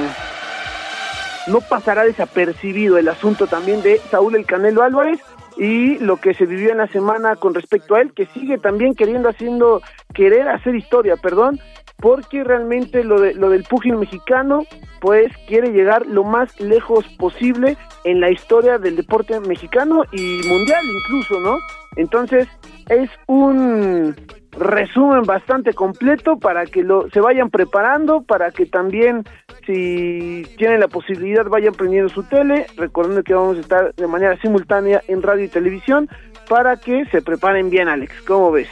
no 1.47 1.61
pasará 1.61 2.03
desapercibido 2.03 2.97
el 2.97 3.07
asunto 3.07 3.47
también 3.47 3.81
de 3.81 3.99
Saúl 4.09 4.35
El 4.35 4.45
Canelo 4.45 4.83
Álvarez 4.83 5.19
y 5.57 5.97
lo 5.99 6.17
que 6.17 6.33
se 6.33 6.45
vivió 6.45 6.71
en 6.71 6.77
la 6.77 6.87
semana 6.87 7.35
con 7.35 7.53
respecto 7.53 7.95
a 7.95 8.01
él, 8.01 8.13
que 8.13 8.27
sigue 8.27 8.57
también 8.57 8.93
queriendo 8.93 9.29
haciendo, 9.29 9.81
querer 10.13 10.47
hacer 10.49 10.75
historia, 10.75 11.15
perdón, 11.17 11.59
porque 11.97 12.43
realmente 12.43 13.03
lo, 13.03 13.19
de, 13.19 13.33
lo 13.33 13.49
del 13.49 13.63
pugil 13.63 13.95
mexicano, 13.95 14.63
pues 15.01 15.31
quiere 15.47 15.71
llegar 15.71 16.05
lo 16.05 16.23
más 16.23 16.59
lejos 16.59 17.05
posible 17.17 17.75
en 18.03 18.21
la 18.21 18.29
historia 18.29 18.77
del 18.77 18.95
deporte 18.95 19.39
mexicano 19.39 20.03
y 20.11 20.41
mundial 20.47 20.85
incluso, 20.85 21.39
¿no? 21.39 21.57
Entonces, 21.95 22.47
es 22.89 23.09
un 23.27 24.15
resumen 24.51 25.23
bastante 25.23 25.73
completo 25.73 26.37
para 26.37 26.65
que 26.65 26.83
lo 26.83 27.09
se 27.11 27.19
vayan 27.19 27.49
preparando, 27.49 28.21
para 28.21 28.51
que 28.51 28.65
también 28.65 29.23
si 29.65 30.43
tienen 30.57 30.79
la 30.79 30.87
posibilidad 30.87 31.45
vayan 31.45 31.73
prendiendo 31.73 32.09
su 32.09 32.23
tele, 32.23 32.65
recordando 32.75 33.23
que 33.23 33.33
vamos 33.33 33.57
a 33.57 33.61
estar 33.61 33.93
de 33.95 34.07
manera 34.07 34.39
simultánea 34.41 35.01
en 35.07 35.21
radio 35.21 35.45
y 35.45 35.49
televisión 35.49 36.09
para 36.49 36.77
que 36.77 37.05
se 37.11 37.21
preparen 37.21 37.69
bien, 37.69 37.87
Alex. 37.87 38.21
¿Cómo 38.25 38.51
ves? 38.51 38.69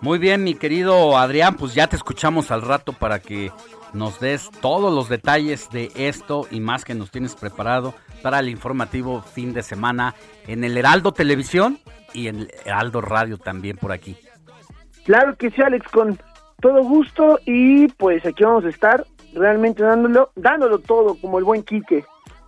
Muy 0.00 0.18
bien, 0.18 0.44
mi 0.44 0.54
querido 0.54 1.18
Adrián, 1.18 1.56
pues 1.56 1.74
ya 1.74 1.88
te 1.88 1.96
escuchamos 1.96 2.52
al 2.52 2.62
rato 2.62 2.92
para 2.92 3.18
que 3.18 3.50
nos 3.92 4.20
des 4.20 4.48
todos 4.60 4.94
los 4.94 5.08
detalles 5.08 5.70
de 5.70 5.90
esto 5.96 6.46
y 6.50 6.60
más 6.60 6.84
que 6.84 6.94
nos 6.94 7.10
tienes 7.10 7.34
preparado 7.34 7.94
para 8.22 8.38
el 8.38 8.48
informativo 8.48 9.22
fin 9.22 9.52
de 9.54 9.62
semana 9.62 10.14
en 10.46 10.62
el 10.62 10.76
Heraldo 10.76 11.12
Televisión 11.12 11.80
y 12.12 12.28
en 12.28 12.48
Heraldo 12.64 13.00
Radio 13.00 13.38
también 13.38 13.76
por 13.76 13.92
aquí. 13.92 14.16
Claro 15.04 15.36
que 15.36 15.50
sí, 15.50 15.62
Alex, 15.62 15.88
con 15.90 16.18
todo 16.60 16.82
gusto 16.82 17.38
y 17.46 17.88
pues 17.88 18.24
aquí 18.26 18.44
vamos 18.44 18.64
a 18.64 18.68
estar 18.68 19.06
realmente 19.34 19.82
dándolo, 19.82 20.30
dándolo 20.34 20.78
todo 20.78 21.14
como 21.14 21.38
el 21.38 21.44
buen 21.44 21.62
Quique. 21.62 22.04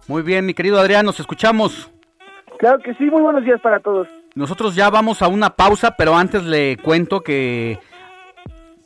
Muy 0.09 0.23
bien, 0.23 0.45
mi 0.45 0.55
querido 0.55 0.79
Adrián, 0.79 1.07
nos 1.07 1.21
escuchamos. 1.21 1.91
Claro 2.59 2.79
que 2.81 2.95
sí, 2.95 3.05
muy 3.05 3.23
buenos 3.23 3.45
días 3.45 3.61
para 3.61 3.81
todos. 3.81 4.09
Nosotros 4.35 4.75
ya 4.75 4.91
vamos 4.91 5.23
a 5.23 5.29
una 5.29 5.51
pausa, 5.57 5.97
pero 5.97 6.17
antes 6.17 6.45
le 6.45 6.77
cuento 6.77 7.21
que 7.21 7.79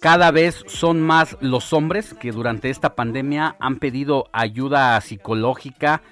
cada 0.01 0.31
vez 0.31 0.63
son 0.67 1.01
más 1.01 1.37
los 1.41 1.73
hombres 1.73 2.15
que 2.15 2.31
durante 2.31 2.71
esta 2.71 2.95
pandemia 2.95 3.57
han 3.59 3.77
pedido 3.77 4.27
ayuda 4.33 5.01
psicológica 5.01 6.03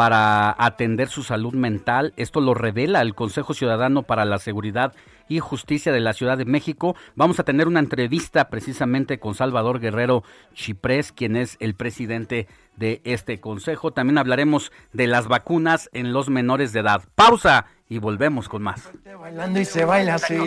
para 0.00 0.56
atender 0.56 1.08
su 1.08 1.22
salud 1.22 1.52
mental. 1.52 2.14
Esto 2.16 2.40
lo 2.40 2.54
revela 2.54 3.02
el 3.02 3.14
Consejo 3.14 3.52
Ciudadano 3.52 4.02
para 4.02 4.24
la 4.24 4.38
Seguridad 4.38 4.94
y 5.28 5.40
Justicia 5.40 5.92
de 5.92 6.00
la 6.00 6.14
Ciudad 6.14 6.38
de 6.38 6.46
México. 6.46 6.96
Vamos 7.16 7.38
a 7.38 7.42
tener 7.42 7.68
una 7.68 7.80
entrevista 7.80 8.48
precisamente 8.48 9.20
con 9.20 9.34
Salvador 9.34 9.78
Guerrero 9.78 10.24
Chiprés, 10.54 11.12
quien 11.12 11.36
es 11.36 11.58
el 11.60 11.74
presidente 11.74 12.48
de 12.76 13.02
este 13.04 13.40
consejo. 13.40 13.90
También 13.90 14.16
hablaremos 14.16 14.72
de 14.94 15.06
las 15.06 15.28
vacunas 15.28 15.90
en 15.92 16.14
los 16.14 16.30
menores 16.30 16.72
de 16.72 16.80
edad. 16.80 17.02
Pausa 17.14 17.66
y 17.86 17.98
volvemos 17.98 18.48
con 18.48 18.62
más. 18.62 18.90
Bailando 19.20 19.60
y 19.60 19.66
se 19.66 19.84
baila 19.84 20.14
así. 20.14 20.38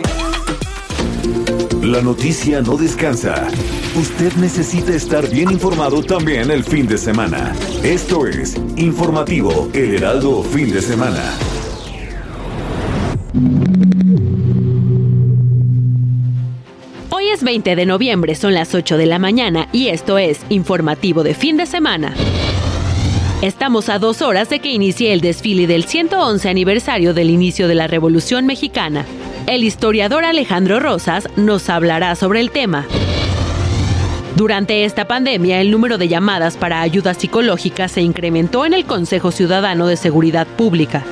La 1.84 2.00
noticia 2.00 2.62
no 2.62 2.78
descansa. 2.78 3.46
Usted 3.94 4.32
necesita 4.36 4.94
estar 4.94 5.28
bien 5.28 5.50
informado 5.50 6.02
también 6.02 6.50
el 6.50 6.64
fin 6.64 6.86
de 6.86 6.96
semana. 6.96 7.54
Esto 7.82 8.26
es 8.26 8.56
Informativo 8.76 9.68
El 9.74 9.96
Heraldo 9.96 10.42
Fin 10.42 10.72
de 10.72 10.80
Semana. 10.80 11.22
Hoy 17.10 17.28
es 17.28 17.42
20 17.42 17.76
de 17.76 17.84
noviembre, 17.84 18.34
son 18.34 18.54
las 18.54 18.74
8 18.74 18.96
de 18.96 19.04
la 19.04 19.18
mañana 19.18 19.68
y 19.70 19.88
esto 19.88 20.16
es 20.16 20.40
Informativo 20.48 21.22
de 21.22 21.34
Fin 21.34 21.58
de 21.58 21.66
Semana. 21.66 22.14
Estamos 23.42 23.90
a 23.90 23.98
dos 23.98 24.22
horas 24.22 24.48
de 24.48 24.60
que 24.60 24.72
inicie 24.72 25.12
el 25.12 25.20
desfile 25.20 25.66
del 25.66 25.84
111 25.84 26.48
aniversario 26.48 27.12
del 27.12 27.28
inicio 27.28 27.68
de 27.68 27.74
la 27.74 27.88
Revolución 27.88 28.46
Mexicana. 28.46 29.04
El 29.46 29.62
historiador 29.62 30.24
Alejandro 30.24 30.80
Rosas 30.80 31.28
nos 31.36 31.68
hablará 31.68 32.14
sobre 32.14 32.40
el 32.40 32.50
tema. 32.50 32.86
Durante 34.36 34.84
esta 34.84 35.06
pandemia, 35.06 35.60
el 35.60 35.70
número 35.70 35.98
de 35.98 36.08
llamadas 36.08 36.56
para 36.56 36.80
ayuda 36.80 37.12
psicológica 37.12 37.88
se 37.88 38.00
incrementó 38.00 38.64
en 38.64 38.72
el 38.72 38.86
Consejo 38.86 39.30
Ciudadano 39.32 39.86
de 39.86 39.96
Seguridad 39.96 40.46
Pública. 40.46 41.04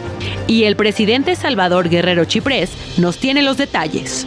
Y 0.46 0.64
el 0.64 0.76
presidente 0.76 1.36
Salvador 1.36 1.90
Guerrero 1.90 2.24
Chiprés 2.24 2.70
nos 2.98 3.18
tiene 3.18 3.42
los 3.42 3.58
detalles 3.58 4.26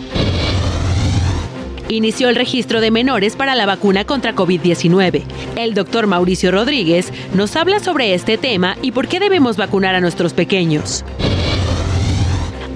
inició 1.87 2.29
el 2.29 2.35
registro 2.35 2.81
de 2.81 2.89
menores 2.89 3.35
para 3.35 3.53
la 3.53 3.67
vacuna 3.67 4.05
contra 4.05 4.33
COVID-19. 4.33 5.23
El 5.55 5.75
doctor 5.75 6.07
Mauricio 6.07 6.51
Rodríguez 6.51 7.13
nos 7.33 7.55
habla 7.55 7.79
sobre 7.79 8.15
este 8.15 8.37
tema 8.39 8.75
y 8.81 8.91
por 8.91 9.07
qué 9.07 9.19
debemos 9.19 9.55
vacunar 9.55 9.93
a 9.93 10.01
nuestros 10.01 10.33
pequeños. 10.33 11.05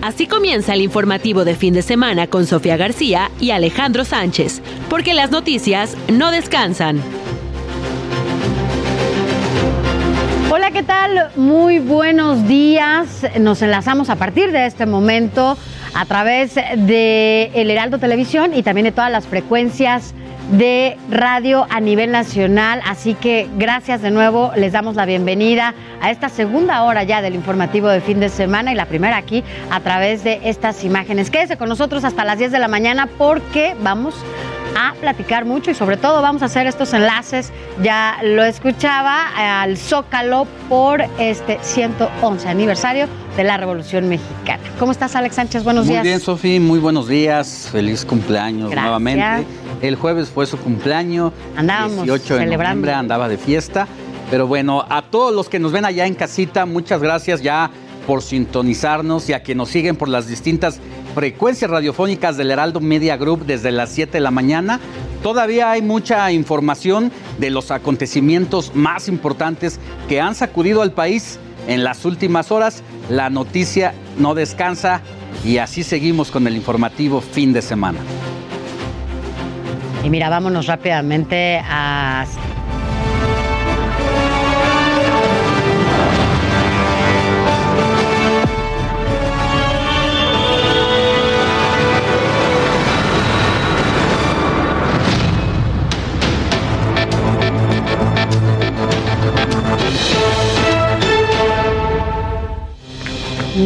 Así 0.02 0.28
comienza 0.28 0.74
el 0.74 0.82
informativo 0.82 1.44
de 1.44 1.56
fin 1.56 1.74
de 1.74 1.82
semana 1.82 2.28
con 2.28 2.46
Sofía 2.46 2.78
García 2.78 3.30
y 3.42 3.52
Alejandro 3.52 4.06
Sánchez, 4.06 4.62
porque 4.90 5.14
las 5.14 5.30
noticias 5.30 5.98
no 6.12 6.32
descansan. 6.32 7.02
Hola, 10.50 10.72
¿qué 10.72 10.84
tal? 10.84 11.32
Muy 11.36 11.80
buenos 11.80 12.48
días. 12.48 13.26
Nos 13.40 13.62
enlazamos 13.62 14.10
a 14.10 14.16
partir 14.16 14.54
de 14.54 14.68
este 14.68 14.86
momento 14.86 15.58
a 15.94 16.06
través 16.06 16.56
de 16.56 17.52
El 17.54 17.70
Heraldo 17.70 18.00
Televisión 18.00 18.54
y 18.54 18.64
también 18.64 18.86
de 18.86 18.94
todas 18.94 19.12
las 19.12 19.28
frecuencias 19.28 20.14
de 20.52 20.98
radio 21.10 21.68
a 21.70 21.80
nivel 21.80 22.12
nacional. 22.12 22.82
Así 22.86 23.14
que 23.14 23.48
gracias 23.58 24.02
de 24.02 24.12
nuevo, 24.12 24.52
les 24.56 24.74
damos 24.74 24.96
la 24.96 25.06
bienvenida 25.06 25.74
a 26.02 26.12
esta 26.12 26.30
segunda 26.30 26.84
hora 26.84 27.04
ya 27.04 27.22
del 27.22 27.36
informativo 27.36 27.88
de 27.88 28.02
fin 28.02 28.20
de 28.20 28.30
semana 28.30 28.72
y 28.72 28.76
la 28.76 28.86
primera 28.86 29.18
aquí 29.18 29.44
a 29.70 29.80
través 29.80 30.24
de 30.24 30.42
estas 30.44 30.84
imágenes. 30.84 31.30
Quédese 31.30 31.58
con 31.58 31.70
nosotros 31.70 32.04
hasta 32.04 32.26
las 32.26 32.40
10 32.40 32.52
de 32.52 32.60
la 32.60 32.68
mañana 32.68 33.08
porque 33.18 33.76
vamos 33.82 34.16
a 34.76 34.94
platicar 34.94 35.46
mucho 35.46 35.72
y 35.72 35.74
sobre 35.74 35.98
todo 35.98 36.22
vamos 36.22 36.42
a 36.42 36.46
hacer 36.46 36.68
estos 36.68 36.94
enlaces, 36.94 37.52
ya 37.82 38.18
lo 38.24 38.44
escuchaba, 38.44 39.62
al 39.62 39.78
Zócalo 39.78 40.48
por 40.70 41.02
este 41.18 41.58
111 41.62 42.48
aniversario 42.48 43.08
de 43.36 43.44
la 43.44 43.58
Revolución 43.58 44.08
Mexicana. 44.08 44.62
¿Cómo 44.78 44.92
estás, 44.92 45.16
Alex 45.16 45.36
Sánchez? 45.36 45.64
Buenos 45.64 45.88
días. 45.88 46.00
Muy 46.00 46.08
bien, 46.08 46.20
Sofía, 46.20 46.60
muy 46.60 46.80
buenos 46.80 47.08
días. 47.08 47.70
Feliz 47.72 48.06
cumpleaños 48.06 48.74
nuevamente. 48.74 49.46
El 49.82 49.96
jueves 49.96 50.30
fue 50.30 50.46
su 50.46 50.58
cumpleaños. 50.58 51.32
Andábamos 51.56 52.04
18 52.04 52.34
de 52.36 52.40
celebrando. 52.42 52.64
noviembre 52.64 52.94
andaba 52.94 53.30
de 53.30 53.38
fiesta. 53.38 53.88
Pero 54.30 54.46
bueno, 54.48 54.86
a 54.90 55.02
todos 55.04 55.34
los 55.34 55.50
que 55.50 55.60
nos 55.60 55.72
ven 55.72 55.86
allá 55.86 56.06
en 56.06 56.14
casita, 56.14 56.66
muchas 56.66 57.02
gracias 57.02 57.42
ya 57.42 57.72
por 58.06 58.22
sintonizarnos 58.22 59.30
y 59.30 59.34
a 59.34 59.44
que 59.44 59.56
nos 59.56 59.70
siguen 59.70 59.96
por 59.96 60.10
las 60.10 60.28
distintas 60.28 60.80
frecuencias 61.16 61.70
radiofónicas 61.70 62.38
del 62.38 62.52
Heraldo 62.52 62.80
Media 62.80 63.18
Group 63.18 63.46
desde 63.46 63.72
las 63.72 63.90
7 63.92 64.14
de 64.14 64.20
la 64.20 64.32
mañana. 64.32 64.80
Todavía 65.24 65.72
hay 65.72 65.82
mucha 65.82 66.32
información 66.32 67.12
de 67.40 67.50
los 67.50 67.72
acontecimientos 67.72 68.74
más 68.74 69.08
importantes 69.08 69.80
que 70.08 70.22
han 70.22 70.36
sacudido 70.36 70.82
al 70.82 70.92
país 70.92 71.40
en 71.68 71.84
las 71.84 72.06
últimas 72.06 72.52
horas. 72.52 72.84
La 73.10 73.30
noticia 73.30 73.94
no 74.18 74.34
descansa 74.34 75.02
y 75.44 75.58
así 75.58 75.84
seguimos 75.84 76.32
con 76.32 76.48
el 76.48 76.56
informativo 76.56 77.22
fin 77.22 77.54
de 77.54 77.62
semana. 77.62 78.00
Y 80.04 80.10
mira, 80.10 80.30
vámonos 80.30 80.68
rápidamente 80.68 81.62
a 81.64 82.26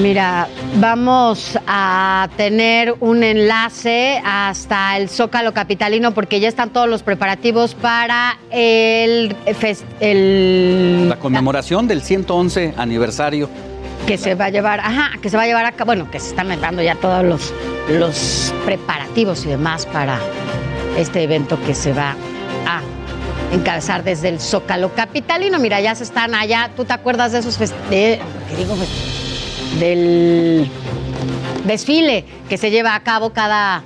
Mira, 0.02 0.48
vamos 0.78 1.58
a 1.68 2.28
tener 2.36 2.96
un 3.00 3.24
enlace 3.24 4.20
hasta 4.26 4.98
el 4.98 5.08
Zócalo 5.08 5.54
Capitalino 5.54 6.14
porque 6.16 6.40
ya 6.40 6.48
están 6.48 6.72
todos 6.72 6.90
los 6.90 7.04
preparativos 7.04 7.76
para 7.76 8.38
el, 8.50 9.36
fest- 9.60 9.84
el 10.00 11.10
La 11.10 11.18
conmemoración 11.20 11.88
del 11.88 12.02
111 12.02 12.74
aniversario. 12.76 13.50
que 14.08 14.18
se 14.18 14.34
va 14.34 14.46
a 14.46 14.50
llevar, 14.50 14.80
ajá, 14.80 15.12
que 15.22 15.30
se 15.30 15.38
va 15.38 15.44
a 15.44 15.46
llevar 15.48 15.66
a 15.66 15.72
cabo, 15.74 15.88
bueno, 15.90 16.10
que 16.10 16.20
se 16.20 16.30
están 16.30 16.50
dando 16.60 16.82
ya 16.82 16.96
todos 16.96 17.24
los, 17.24 17.54
los 17.88 18.52
preparativos 18.66 19.46
y 19.46 19.50
demás 19.50 19.86
para 19.86 20.18
este 20.98 21.22
evento 21.24 21.58
que 21.68 21.76
se 21.76 21.94
va 21.94 22.16
a 22.66 22.82
encabezar 23.54 24.04
desde 24.04 24.30
el 24.30 24.40
Zócalo 24.40 24.92
Capitalino. 24.96 25.60
Mira, 25.60 25.80
ya 25.82 25.94
se 25.94 26.04
están 26.04 26.34
allá, 26.34 26.72
¿tú 26.76 26.84
te 26.84 26.94
acuerdas 26.94 27.32
de 27.32 27.40
esos 27.40 27.60
fest- 27.60 27.76
de- 27.92 28.20
¿qué 28.50 28.56
digo? 28.58 28.76
Fest- 28.76 29.23
del 29.80 30.70
desfile 31.66 32.26
que 32.50 32.58
se 32.58 32.72
lleva 32.72 32.96
a 32.96 33.00
cabo 33.02 33.32
cada 33.32 33.84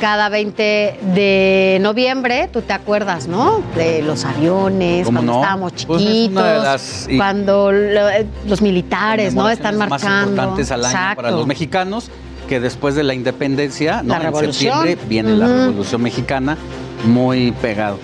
cada 0.00 0.28
20 0.28 1.00
de 1.12 1.78
noviembre, 1.80 2.48
tú 2.52 2.62
te 2.62 2.72
acuerdas, 2.72 3.26
¿no? 3.26 3.62
De 3.74 4.00
los 4.00 4.24
aviones, 4.24 5.04
¿Cómo 5.04 5.16
cuando 5.18 5.32
no? 5.32 5.40
estábamos 5.40 5.72
Pues 5.72 6.02
es 6.02 6.08
chiquitos, 6.08 6.62
las- 6.62 7.08
cuando 7.16 7.72
lo- 7.72 8.08
eh, 8.08 8.24
los 8.46 8.62
militares, 8.62 9.34
¿no? 9.34 9.48
Están 9.50 9.76
marchando. 9.76 10.06
más 10.08 10.28
importantes 10.28 10.70
al 10.70 10.84
año 10.84 10.92
para 10.94 11.10
Exacto. 11.10 11.36
los 11.36 11.46
mexicanos 11.48 12.10
que 12.48 12.60
después 12.60 12.94
de 12.94 13.02
la 13.02 13.14
independencia, 13.14 14.04
¿no? 14.04 14.16
La 14.16 14.28
en 14.28 14.52
septiembre 14.52 14.96
viene 15.08 15.32
la 15.34 15.48
revolución 15.48 16.00
mexicana 16.00 16.56
muy 17.04 17.50
pegado. 17.60 17.98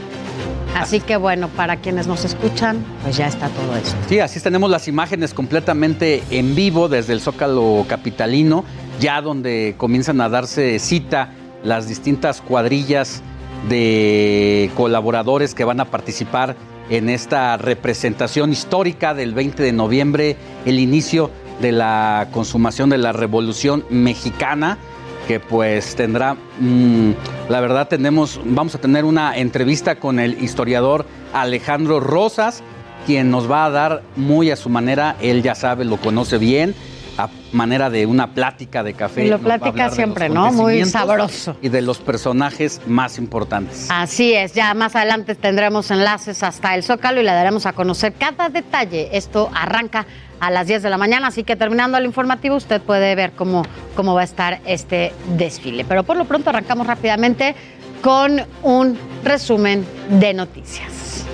Así 0.74 1.00
que 1.00 1.16
bueno, 1.16 1.48
para 1.48 1.76
quienes 1.76 2.06
nos 2.06 2.24
escuchan, 2.24 2.84
pues 3.02 3.16
ya 3.16 3.26
está 3.26 3.48
todo 3.48 3.76
esto. 3.76 3.96
Sí, 4.08 4.20
así 4.20 4.40
tenemos 4.40 4.70
las 4.70 4.88
imágenes 4.88 5.32
completamente 5.32 6.22
en 6.30 6.54
vivo 6.54 6.88
desde 6.88 7.12
el 7.12 7.20
Zócalo 7.20 7.84
Capitalino, 7.88 8.64
ya 9.00 9.20
donde 9.20 9.74
comienzan 9.78 10.20
a 10.20 10.28
darse 10.28 10.78
cita 10.78 11.30
las 11.62 11.88
distintas 11.88 12.40
cuadrillas 12.40 13.22
de 13.68 14.70
colaboradores 14.76 15.54
que 15.54 15.64
van 15.64 15.80
a 15.80 15.86
participar 15.86 16.56
en 16.90 17.08
esta 17.08 17.56
representación 17.56 18.52
histórica 18.52 19.14
del 19.14 19.32
20 19.32 19.62
de 19.62 19.72
noviembre, 19.72 20.36
el 20.66 20.78
inicio 20.78 21.30
de 21.62 21.72
la 21.72 22.28
consumación 22.32 22.90
de 22.90 22.98
la 22.98 23.12
Revolución 23.12 23.84
Mexicana 23.88 24.78
que 25.26 25.40
pues 25.40 25.96
tendrá, 25.96 26.36
mm, 26.58 27.12
la 27.48 27.60
verdad 27.60 27.88
tenemos, 27.88 28.40
vamos 28.44 28.74
a 28.74 28.78
tener 28.78 29.04
una 29.04 29.36
entrevista 29.36 29.96
con 29.96 30.18
el 30.18 30.42
historiador 30.42 31.06
Alejandro 31.32 32.00
Rosas, 32.00 32.62
quien 33.06 33.30
nos 33.30 33.50
va 33.50 33.66
a 33.66 33.70
dar 33.70 34.02
muy 34.16 34.50
a 34.50 34.56
su 34.56 34.68
manera, 34.68 35.16
él 35.20 35.42
ya 35.42 35.54
sabe, 35.54 35.84
lo 35.84 35.96
conoce 35.98 36.38
bien, 36.38 36.74
a 37.16 37.28
manera 37.52 37.90
de 37.90 38.06
una 38.06 38.34
plática 38.34 38.82
de 38.82 38.94
café. 38.94 39.26
Y 39.26 39.28
lo 39.28 39.38
platica 39.38 39.90
siempre, 39.90 40.28
¿no? 40.28 40.52
Muy 40.52 40.84
sabroso. 40.84 41.56
Y 41.62 41.68
de 41.68 41.80
los 41.80 41.98
personajes 41.98 42.80
más 42.86 43.18
importantes. 43.18 43.86
Así 43.90 44.34
es, 44.34 44.54
ya 44.54 44.74
más 44.74 44.96
adelante 44.96 45.34
tendremos 45.34 45.90
enlaces 45.90 46.42
hasta 46.42 46.74
el 46.74 46.82
Zócalo 46.82 47.20
y 47.20 47.24
le 47.24 47.30
daremos 47.30 47.66
a 47.66 47.72
conocer 47.72 48.14
cada 48.14 48.48
detalle. 48.48 49.10
Esto 49.12 49.50
arranca 49.54 50.06
a 50.44 50.50
las 50.50 50.66
10 50.66 50.82
de 50.82 50.90
la 50.90 50.98
mañana, 50.98 51.28
así 51.28 51.42
que 51.42 51.56
terminando 51.56 51.96
el 51.96 52.04
informativo 52.04 52.56
usted 52.56 52.82
puede 52.82 53.14
ver 53.14 53.32
cómo, 53.32 53.62
cómo 53.96 54.14
va 54.14 54.20
a 54.20 54.24
estar 54.24 54.60
este 54.66 55.12
desfile. 55.38 55.86
Pero 55.86 56.02
por 56.02 56.18
lo 56.18 56.26
pronto 56.26 56.50
arrancamos 56.50 56.86
rápidamente 56.86 57.54
con 58.02 58.42
un 58.62 58.98
resumen 59.24 59.86
de 60.10 60.34
noticias. 60.34 61.24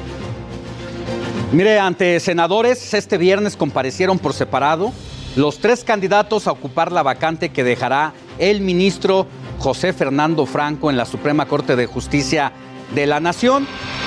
Mire, 1.50 1.80
ante 1.80 2.20
senadores, 2.20 2.94
este 2.94 3.18
viernes 3.18 3.56
comparecieron 3.56 4.20
por 4.20 4.32
separado 4.32 4.92
los 5.34 5.58
tres 5.58 5.82
candidatos 5.82 6.46
a 6.46 6.52
ocupar 6.52 6.92
la 6.92 7.02
vacante 7.02 7.48
que 7.48 7.64
dejará 7.64 8.12
el 8.38 8.61
ministro 8.61 9.26
José 9.58 9.92
Fernando 9.92 10.46
Franco 10.46 10.88
en 10.88 10.96
la 10.96 11.04
Suprema 11.04 11.46
Corte 11.46 11.74
de 11.74 11.86
Justicia 11.86 12.52
de 12.95 13.07
la 13.07 13.20
Nación, 13.20 13.66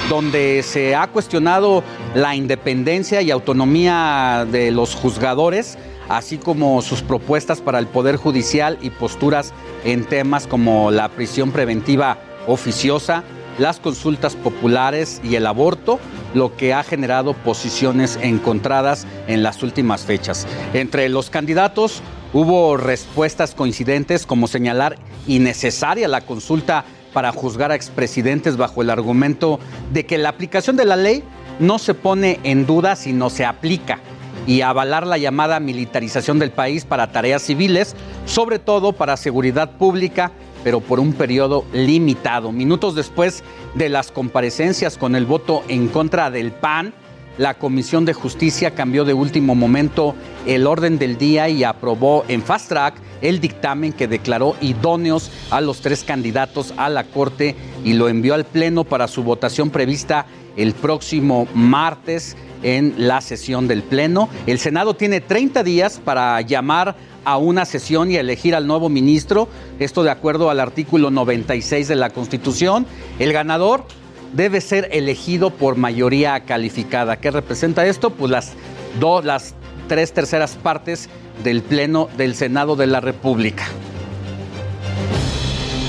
donde 0.09 0.63
se 0.63 0.95
ha 0.95 1.07
cuestionado 1.07 1.83
la 2.15 2.35
independencia 2.35 3.21
y 3.21 3.31
autonomía 3.31 4.45
de 4.51 4.71
los 4.71 4.95
juzgadores, 4.95 5.77
así 6.09 6.37
como 6.37 6.81
sus 6.81 7.01
propuestas 7.01 7.61
para 7.61 7.79
el 7.79 7.87
Poder 7.87 8.17
Judicial 8.17 8.77
y 8.81 8.89
posturas 8.89 9.53
en 9.83 10.05
temas 10.05 10.47
como 10.47 10.91
la 10.91 11.09
prisión 11.09 11.51
preventiva 11.51 12.17
oficiosa, 12.47 13.23
las 13.57 13.79
consultas 13.79 14.35
populares 14.35 15.21
y 15.23 15.35
el 15.35 15.45
aborto, 15.45 15.99
lo 16.33 16.55
que 16.57 16.73
ha 16.73 16.83
generado 16.83 17.33
posiciones 17.33 18.17
encontradas 18.21 19.05
en 19.27 19.43
las 19.43 19.61
últimas 19.63 20.01
fechas. 20.01 20.47
Entre 20.73 21.07
los 21.09 21.29
candidatos 21.29 22.01
hubo 22.33 22.77
respuestas 22.77 23.53
coincidentes 23.53 24.25
como 24.25 24.47
señalar 24.47 24.97
innecesaria 25.27 26.07
la 26.07 26.21
consulta 26.21 26.83
para 27.13 27.31
juzgar 27.31 27.71
a 27.71 27.75
expresidentes 27.75 28.57
bajo 28.57 28.81
el 28.81 28.89
argumento 28.89 29.59
de 29.91 30.05
que 30.05 30.17
la 30.17 30.29
aplicación 30.29 30.75
de 30.75 30.85
la 30.85 30.95
ley 30.95 31.23
no 31.59 31.79
se 31.79 31.93
pone 31.93 32.39
en 32.43 32.65
duda 32.65 32.95
sino 32.95 33.29
se 33.29 33.45
aplica 33.45 33.99
y 34.47 34.61
avalar 34.61 35.07
la 35.07 35.17
llamada 35.17 35.59
militarización 35.59 36.39
del 36.39 36.51
país 36.51 36.83
para 36.83 37.11
tareas 37.11 37.43
civiles, 37.43 37.95
sobre 38.25 38.59
todo 38.59 38.91
para 38.91 39.15
seguridad 39.15 39.77
pública 39.77 40.31
pero 40.63 40.79
por 40.79 40.99
un 40.99 41.13
periodo 41.13 41.65
limitado. 41.73 42.51
Minutos 42.51 42.95
después 42.95 43.43
de 43.75 43.89
las 43.89 44.11
comparecencias 44.11 44.97
con 44.97 45.15
el 45.15 45.25
voto 45.25 45.61
en 45.67 45.89
contra 45.89 46.31
del 46.31 46.51
PAN, 46.51 46.93
la 47.37 47.55
Comisión 47.55 48.05
de 48.05 48.13
Justicia 48.13 48.71
cambió 48.71 49.05
de 49.05 49.13
último 49.13 49.55
momento 49.55 50.15
el 50.45 50.67
orden 50.67 50.97
del 50.99 51.17
día 51.17 51.49
y 51.49 51.63
aprobó 51.63 52.25
en 52.27 52.43
fast 52.43 52.69
track 52.69 52.95
el 53.21 53.39
dictamen 53.39 53.93
que 53.93 54.07
declaró 54.07 54.55
idóneos 54.61 55.31
a 55.49 55.61
los 55.61 55.81
tres 55.81 56.03
candidatos 56.03 56.73
a 56.77 56.89
la 56.89 57.05
Corte 57.05 57.55
y 57.83 57.93
lo 57.93 58.09
envió 58.09 58.33
al 58.33 58.45
Pleno 58.45 58.83
para 58.83 59.07
su 59.07 59.23
votación 59.23 59.69
prevista 59.69 60.25
el 60.57 60.73
próximo 60.73 61.47
martes 61.53 62.35
en 62.61 62.93
la 62.97 63.21
sesión 63.21 63.67
del 63.67 63.81
Pleno. 63.83 64.29
El 64.45 64.59
Senado 64.59 64.93
tiene 64.95 65.21
30 65.21 65.63
días 65.63 65.99
para 66.03 66.39
llamar 66.41 66.95
a 67.25 67.37
una 67.37 67.65
sesión 67.65 68.11
y 68.11 68.17
elegir 68.17 68.55
al 68.55 68.67
nuevo 68.67 68.89
ministro, 68.89 69.47
esto 69.79 70.03
de 70.03 70.11
acuerdo 70.11 70.49
al 70.49 70.59
artículo 70.59 71.09
96 71.09 71.87
de 71.87 71.95
la 71.95 72.09
Constitución. 72.09 72.85
El 73.19 73.33
ganador 73.33 73.85
debe 74.33 74.61
ser 74.61 74.89
elegido 74.91 75.51
por 75.51 75.77
mayoría 75.77 76.39
calificada. 76.41 77.17
¿Qué 77.17 77.31
representa 77.31 77.85
esto? 77.85 78.09
Pues 78.09 78.31
las 78.31 78.53
dos, 78.99 79.23
las 79.23 79.55
tres 79.87 80.13
terceras 80.13 80.55
partes 80.55 81.09
del 81.43 81.61
Pleno 81.61 82.09
del 82.17 82.35
Senado 82.35 82.75
de 82.75 82.87
la 82.87 82.99
República. 82.99 83.65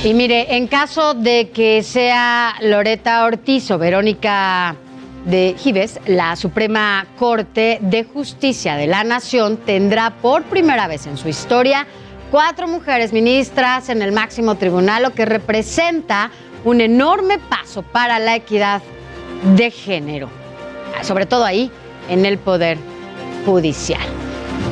Y 0.04 0.12
mire, 0.12 0.56
en 0.56 0.66
caso 0.66 1.14
de 1.14 1.50
que 1.50 1.82
sea 1.82 2.56
Loreta 2.60 3.24
Ortiz 3.24 3.70
o 3.70 3.78
Verónica 3.78 4.76
de 5.24 5.54
Gives, 5.58 5.98
la 6.06 6.36
Suprema 6.36 7.06
Corte 7.18 7.78
de 7.80 8.04
Justicia 8.04 8.76
de 8.76 8.86
la 8.86 9.02
Nación 9.04 9.56
tendrá 9.56 10.10
por 10.10 10.42
primera 10.42 10.86
vez 10.88 11.06
en 11.06 11.16
su 11.16 11.28
historia 11.30 11.86
cuatro 12.30 12.66
mujeres 12.68 13.12
ministras 13.12 13.88
en 13.88 14.02
el 14.02 14.12
máximo 14.12 14.56
tribunal, 14.56 15.02
lo 15.02 15.12
que 15.12 15.24
representa 15.24 16.30
un 16.64 16.80
enorme 16.80 17.38
paso 17.38 17.82
para 17.82 18.18
la 18.18 18.36
equidad 18.36 18.82
de 19.56 19.70
género, 19.70 20.28
sobre 21.02 21.26
todo 21.26 21.44
ahí 21.44 21.70
en 22.08 22.24
el 22.24 22.38
Poder 22.38 22.78
Judicial. 23.44 24.02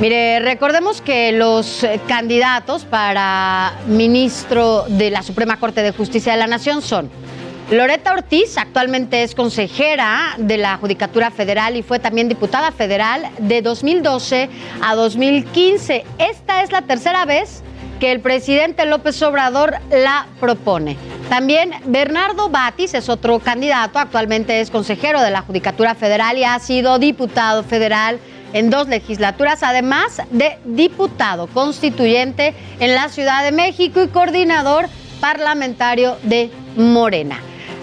Mire, 0.01 0.41
recordemos 0.41 1.01
que 1.01 1.33
los 1.33 1.87
candidatos 2.09 2.85
para 2.85 3.75
ministro 3.87 4.85
de 4.89 5.11
la 5.11 5.23
Suprema 5.23 5.59
Corte 5.59 5.83
de 5.83 5.93
Justicia 5.93 6.33
de 6.33 6.39
la 6.39 6.47
Nación 6.47 6.83
son 6.83 7.11
Loreta 7.71 8.13
Ortiz 8.13 8.59
actualmente 8.59 9.23
es 9.23 9.35
consejera 9.35 10.35
de 10.37 10.59
la 10.59 10.77
Judicatura 10.77 11.31
Federal 11.31 11.77
y 11.77 11.83
fue 11.83 11.99
también 11.99 12.29
diputada 12.29 12.71
federal 12.71 13.31
de 13.39 13.63
2012 13.63 14.51
a 14.83 14.95
2015. 14.95 16.05
Esta 16.19 16.63
es 16.63 16.71
la 16.71 16.83
tercera 16.83 17.25
vez 17.25 17.63
que 17.99 18.13
el 18.13 18.21
presidente 18.21 18.85
López 18.85 19.23
Obrador 19.23 19.77
la 19.91 20.27
propone. 20.39 20.97
También 21.31 21.71
Bernardo 21.87 22.51
Batis 22.51 22.93
es 22.95 23.09
otro 23.09 23.39
candidato, 23.39 23.99
actualmente 23.99 24.61
es 24.61 24.71
consejero 24.71 25.23
de 25.23 25.31
la 25.31 25.43
Judicatura 25.43 25.95
Federal 25.95 26.37
y 26.37 26.45
ha 26.45 26.59
sido 26.59 26.99
diputado 26.99 27.63
federal 27.63 28.19
en 28.53 28.69
dos 28.69 28.89
legislaturas, 28.89 29.63
además 29.63 30.21
de 30.31 30.59
diputado 30.65 31.47
constituyente 31.47 32.55
en 32.81 32.95
la 32.95 33.09
Ciudad 33.09 33.45
de 33.45 33.53
México 33.53 34.03
y 34.03 34.09
coordinador 34.09 34.89
parlamentario 35.21 36.19
de 36.25 36.51
Morena. 36.77 37.39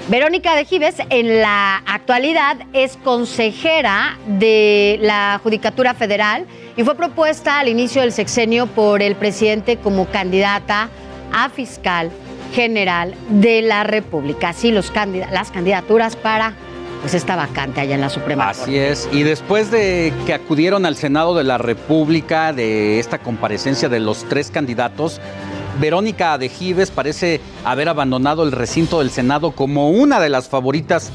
Verónica 0.09 0.55
de 0.55 0.65
Gives 0.65 0.95
en 1.11 1.39
la 1.39 1.83
actualidad 1.85 2.57
es 2.73 2.97
consejera 2.97 4.17
de 4.25 4.97
la 5.01 5.39
Judicatura 5.43 5.93
Federal 5.93 6.47
y 6.75 6.83
fue 6.83 6.95
propuesta 6.95 7.59
al 7.59 7.67
inicio 7.67 8.01
del 8.01 8.11
sexenio 8.11 8.65
por 8.65 9.03
el 9.03 9.15
presidente 9.15 9.77
como 9.77 10.07
candidata 10.07 10.89
a 11.31 11.49
fiscal 11.49 12.09
general 12.55 13.13
de 13.29 13.61
la 13.61 13.83
República. 13.83 14.49
Así 14.49 14.71
los 14.71 14.91
las 15.31 15.51
candidaturas 15.51 16.15
para 16.15 16.55
pues 17.01 17.13
esta 17.13 17.35
vacante 17.35 17.79
allá 17.79 17.93
en 17.93 18.01
la 18.01 18.09
Suprema 18.09 18.49
Así 18.49 18.79
es. 18.79 19.07
Y 19.11 19.21
después 19.21 19.69
de 19.69 20.11
que 20.25 20.33
acudieron 20.33 20.87
al 20.87 20.95
Senado 20.95 21.35
de 21.35 21.43
la 21.43 21.59
República 21.59 22.51
de 22.51 22.99
esta 22.99 23.19
comparecencia 23.19 23.89
de 23.89 23.99
los 23.99 24.27
tres 24.27 24.49
candidatos, 24.49 25.21
Verónica 25.79 26.37
de 26.37 26.49
Gives 26.49 26.91
parece 26.91 27.39
haber 27.63 27.87
abandonado 27.87 28.43
el 28.43 28.51
recinto 28.51 28.99
del 28.99 29.11
Senado 29.11 29.51
como 29.51 29.91
una 29.91 30.19
de 30.19 30.27
las 30.27 30.49
favoritas 30.49 31.09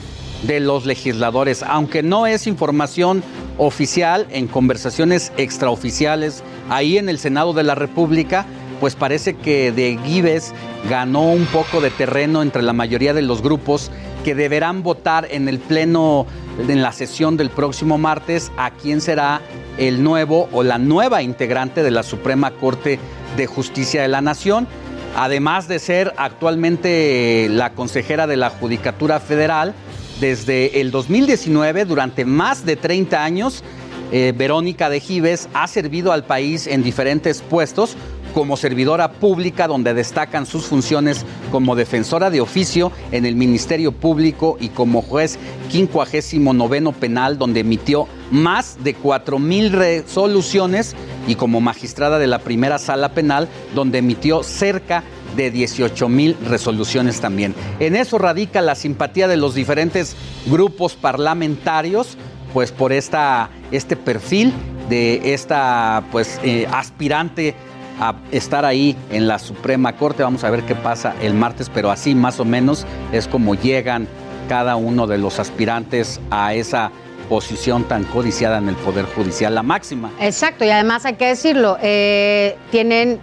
de 0.46 0.58
los 0.60 0.86
legisladores, 0.86 1.62
aunque 1.62 2.02
no 2.02 2.26
es 2.26 2.46
información 2.46 3.22
oficial 3.58 4.26
en 4.30 4.46
conversaciones 4.46 5.32
extraoficiales 5.36 6.42
ahí 6.70 6.96
en 6.96 7.10
el 7.10 7.18
Senado 7.18 7.52
de 7.52 7.62
la 7.62 7.74
República, 7.74 8.46
pues 8.84 8.96
parece 8.96 9.32
que 9.32 9.72
de 9.72 9.98
Gives 10.04 10.52
ganó 10.90 11.22
un 11.32 11.46
poco 11.46 11.80
de 11.80 11.88
terreno 11.88 12.42
entre 12.42 12.60
la 12.60 12.74
mayoría 12.74 13.14
de 13.14 13.22
los 13.22 13.40
grupos 13.40 13.90
que 14.26 14.34
deberán 14.34 14.82
votar 14.82 15.26
en 15.30 15.48
el 15.48 15.58
pleno 15.58 16.26
en 16.68 16.82
la 16.82 16.92
sesión 16.92 17.38
del 17.38 17.48
próximo 17.48 17.96
martes 17.96 18.52
a 18.58 18.72
quién 18.72 19.00
será 19.00 19.40
el 19.78 20.02
nuevo 20.02 20.50
o 20.52 20.62
la 20.62 20.76
nueva 20.76 21.22
integrante 21.22 21.82
de 21.82 21.92
la 21.92 22.02
Suprema 22.02 22.50
Corte 22.50 22.98
de 23.38 23.46
Justicia 23.46 24.02
de 24.02 24.08
la 24.08 24.20
Nación, 24.20 24.68
además 25.16 25.66
de 25.66 25.78
ser 25.78 26.12
actualmente 26.18 27.48
la 27.48 27.72
consejera 27.72 28.26
de 28.26 28.36
la 28.36 28.50
Judicatura 28.50 29.18
Federal 29.18 29.72
desde 30.20 30.82
el 30.82 30.90
2019, 30.90 31.86
durante 31.86 32.26
más 32.26 32.66
de 32.66 32.76
30 32.76 33.24
años, 33.24 33.64
eh, 34.12 34.34
Verónica 34.36 34.90
de 34.90 35.00
Gives 35.00 35.48
ha 35.54 35.66
servido 35.68 36.12
al 36.12 36.24
país 36.24 36.66
en 36.66 36.82
diferentes 36.82 37.40
puestos 37.40 37.96
como 38.34 38.56
servidora 38.56 39.12
pública 39.12 39.68
donde 39.68 39.94
destacan 39.94 40.44
sus 40.44 40.66
funciones 40.66 41.24
como 41.50 41.76
defensora 41.76 42.30
de 42.30 42.40
oficio 42.40 42.90
en 43.12 43.24
el 43.24 43.36
Ministerio 43.36 43.92
Público 43.92 44.58
y 44.60 44.68
como 44.68 45.00
juez 45.02 45.38
59 45.70 46.92
penal 46.98 47.38
donde 47.38 47.60
emitió 47.60 48.08
más 48.30 48.82
de 48.82 48.94
4 48.94 49.38
mil 49.38 49.72
resoluciones 49.72 50.94
y 51.26 51.36
como 51.36 51.60
magistrada 51.60 52.18
de 52.18 52.26
la 52.26 52.40
primera 52.40 52.78
sala 52.78 53.10
penal 53.10 53.48
donde 53.74 53.98
emitió 53.98 54.42
cerca 54.42 55.04
de 55.36 55.50
18 55.50 56.08
mil 56.08 56.36
resoluciones 56.46 57.20
también. 57.20 57.54
En 57.80 57.96
eso 57.96 58.18
radica 58.18 58.60
la 58.60 58.74
simpatía 58.74 59.28
de 59.28 59.36
los 59.36 59.54
diferentes 59.54 60.16
grupos 60.46 60.94
parlamentarios, 60.94 62.16
pues 62.52 62.70
por 62.70 62.92
esta, 62.92 63.50
este 63.72 63.96
perfil 63.96 64.52
de 64.88 65.34
esta 65.34 66.04
pues, 66.12 66.38
eh, 66.44 66.68
aspirante 66.70 67.54
a 68.00 68.14
estar 68.30 68.64
ahí 68.64 68.96
en 69.10 69.28
la 69.28 69.38
Suprema 69.38 69.96
Corte. 69.96 70.22
Vamos 70.22 70.44
a 70.44 70.50
ver 70.50 70.62
qué 70.64 70.74
pasa 70.74 71.14
el 71.20 71.34
martes, 71.34 71.70
pero 71.72 71.90
así 71.90 72.14
más 72.14 72.40
o 72.40 72.44
menos 72.44 72.86
es 73.12 73.28
como 73.28 73.54
llegan 73.54 74.08
cada 74.48 74.76
uno 74.76 75.06
de 75.06 75.18
los 75.18 75.38
aspirantes 75.38 76.20
a 76.30 76.54
esa 76.54 76.90
posición 77.28 77.84
tan 77.84 78.04
codiciada 78.04 78.58
en 78.58 78.68
el 78.68 78.76
Poder 78.76 79.06
Judicial, 79.06 79.54
la 79.54 79.62
máxima. 79.62 80.10
Exacto, 80.20 80.64
y 80.64 80.70
además 80.70 81.06
hay 81.06 81.14
que 81.14 81.26
decirlo, 81.26 81.78
eh, 81.80 82.56
tienen 82.70 83.18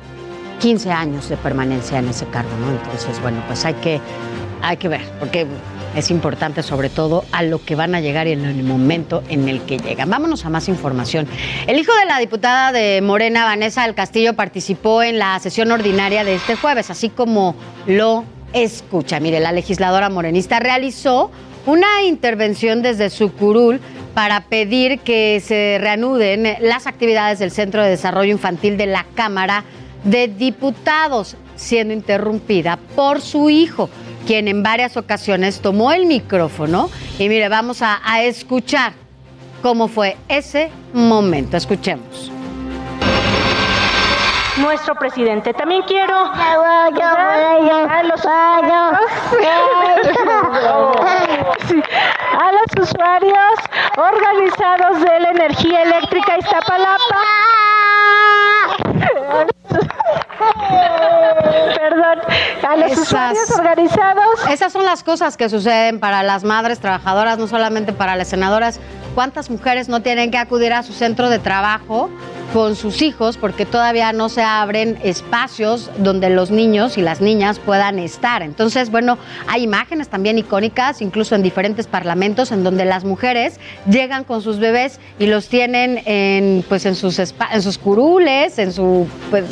15 0.59 0.91
años 0.91 1.29
de 1.29 1.37
permanencia 1.37 1.99
en 1.99 2.07
ese 2.07 2.25
cargo, 2.27 2.51
¿no? 2.59 2.71
Entonces, 2.71 3.21
bueno, 3.21 3.43
pues 3.47 3.63
hay 3.65 3.75
que, 3.75 3.99
hay 4.61 4.77
que 4.77 4.87
ver, 4.87 5.01
porque 5.19 5.45
es 5.95 6.11
importante 6.11 6.63
sobre 6.63 6.89
todo 6.89 7.25
a 7.31 7.43
lo 7.43 7.63
que 7.63 7.75
van 7.75 7.95
a 7.95 8.01
llegar 8.01 8.27
y 8.27 8.31
en 8.31 8.45
el 8.45 8.63
momento 8.63 9.23
en 9.29 9.49
el 9.49 9.61
que 9.61 9.77
llegan. 9.77 10.09
Vámonos 10.09 10.45
a 10.45 10.49
más 10.49 10.69
información. 10.69 11.27
El 11.67 11.79
hijo 11.79 11.91
de 11.95 12.05
la 12.05 12.19
diputada 12.19 12.71
de 12.71 13.01
Morena, 13.01 13.45
Vanessa 13.45 13.83
del 13.83 13.95
Castillo, 13.95 14.33
participó 14.33 15.03
en 15.03 15.19
la 15.19 15.39
sesión 15.39 15.71
ordinaria 15.71 16.23
de 16.23 16.35
este 16.35 16.55
jueves, 16.55 16.89
así 16.89 17.09
como 17.09 17.55
lo 17.87 18.23
escucha. 18.53 19.19
Mire, 19.19 19.39
la 19.39 19.51
legisladora 19.51 20.09
morenista 20.09 20.59
realizó 20.59 21.31
una 21.65 22.03
intervención 22.03 22.81
desde 22.81 23.09
su 23.09 23.31
curul 23.33 23.79
para 24.13 24.41
pedir 24.41 24.99
que 24.99 25.39
se 25.39 25.77
reanuden 25.79 26.57
las 26.61 26.87
actividades 26.87 27.39
del 27.39 27.51
Centro 27.51 27.83
de 27.83 27.89
Desarrollo 27.89 28.31
Infantil 28.31 28.77
de 28.77 28.87
la 28.87 29.05
Cámara 29.15 29.63
de 30.03 30.27
Diputados, 30.27 31.37
siendo 31.55 31.93
interrumpida 31.93 32.79
por 32.95 33.21
su 33.21 33.49
hijo, 33.49 33.89
quien 34.25 34.47
en 34.47 34.63
varias 34.63 34.97
ocasiones 34.97 35.61
tomó 35.61 35.91
el 35.91 36.05
micrófono. 36.05 36.89
Y 37.19 37.29
mire, 37.29 37.49
vamos 37.49 37.81
a, 37.81 37.99
a 38.03 38.23
escuchar 38.23 38.93
cómo 39.61 39.87
fue 39.87 40.17
ese 40.27 40.69
momento. 40.93 41.57
Escuchemos 41.57 42.31
nuestro 44.57 44.95
presidente. 44.95 45.53
También 45.53 45.81
quiero 45.83 46.15
a 46.17 48.03
los, 48.03 48.25
a 52.37 52.51
los 52.51 52.89
usuarios 52.89 53.59
organizados 53.97 55.01
de 55.01 55.19
la 55.19 55.29
energía 55.31 55.83
eléctrica 55.83 56.37
Iztapalapa. 56.37 57.21
Perdón, 61.75 62.19
a 62.67 62.75
los 62.75 62.97
usuarios 62.97 63.49
organizados. 63.51 64.47
Esas 64.49 64.73
son 64.73 64.85
las 64.85 65.03
cosas 65.03 65.37
que 65.37 65.49
suceden 65.49 65.99
para 65.99 66.23
las 66.23 66.43
madres 66.43 66.79
trabajadoras, 66.79 67.37
no 67.37 67.47
solamente 67.47 67.93
para 67.93 68.15
las 68.15 68.27
senadoras. 68.29 68.79
¿Cuántas 69.15 69.49
mujeres 69.49 69.89
no 69.89 70.01
tienen 70.01 70.31
que 70.31 70.37
acudir 70.37 70.73
a 70.73 70.83
su 70.83 70.93
centro 70.93 71.29
de 71.29 71.39
trabajo 71.39 72.09
con 72.53 72.75
sus 72.75 73.01
hijos 73.01 73.37
porque 73.37 73.65
todavía 73.65 74.11
no 74.13 74.29
se 74.29 74.41
abren 74.41 74.97
espacios 75.03 75.89
donde 75.97 76.29
los 76.29 76.51
niños 76.51 76.97
y 76.97 77.01
las 77.01 77.21
niñas 77.21 77.59
puedan 77.59 77.99
estar. 77.99 78.41
Entonces, 78.41 78.91
bueno, 78.91 79.17
hay 79.47 79.63
imágenes 79.63 80.09
también 80.09 80.37
icónicas, 80.37 81.01
incluso 81.01 81.35
en 81.35 81.43
diferentes 81.43 81.87
parlamentos, 81.87 82.51
en 82.51 82.63
donde 82.63 82.85
las 82.85 83.03
mujeres 83.03 83.59
llegan 83.89 84.23
con 84.23 84.41
sus 84.41 84.59
bebés 84.59 84.99
y 85.17 85.27
los 85.27 85.47
tienen 85.47 86.01
en, 86.05 86.63
pues, 86.67 86.85
en, 86.85 86.95
sus, 86.95 87.19
en 87.19 87.61
sus 87.61 87.77
curules, 87.77 88.59
en 88.59 88.73
su, 88.73 89.07
pues, 89.29 89.45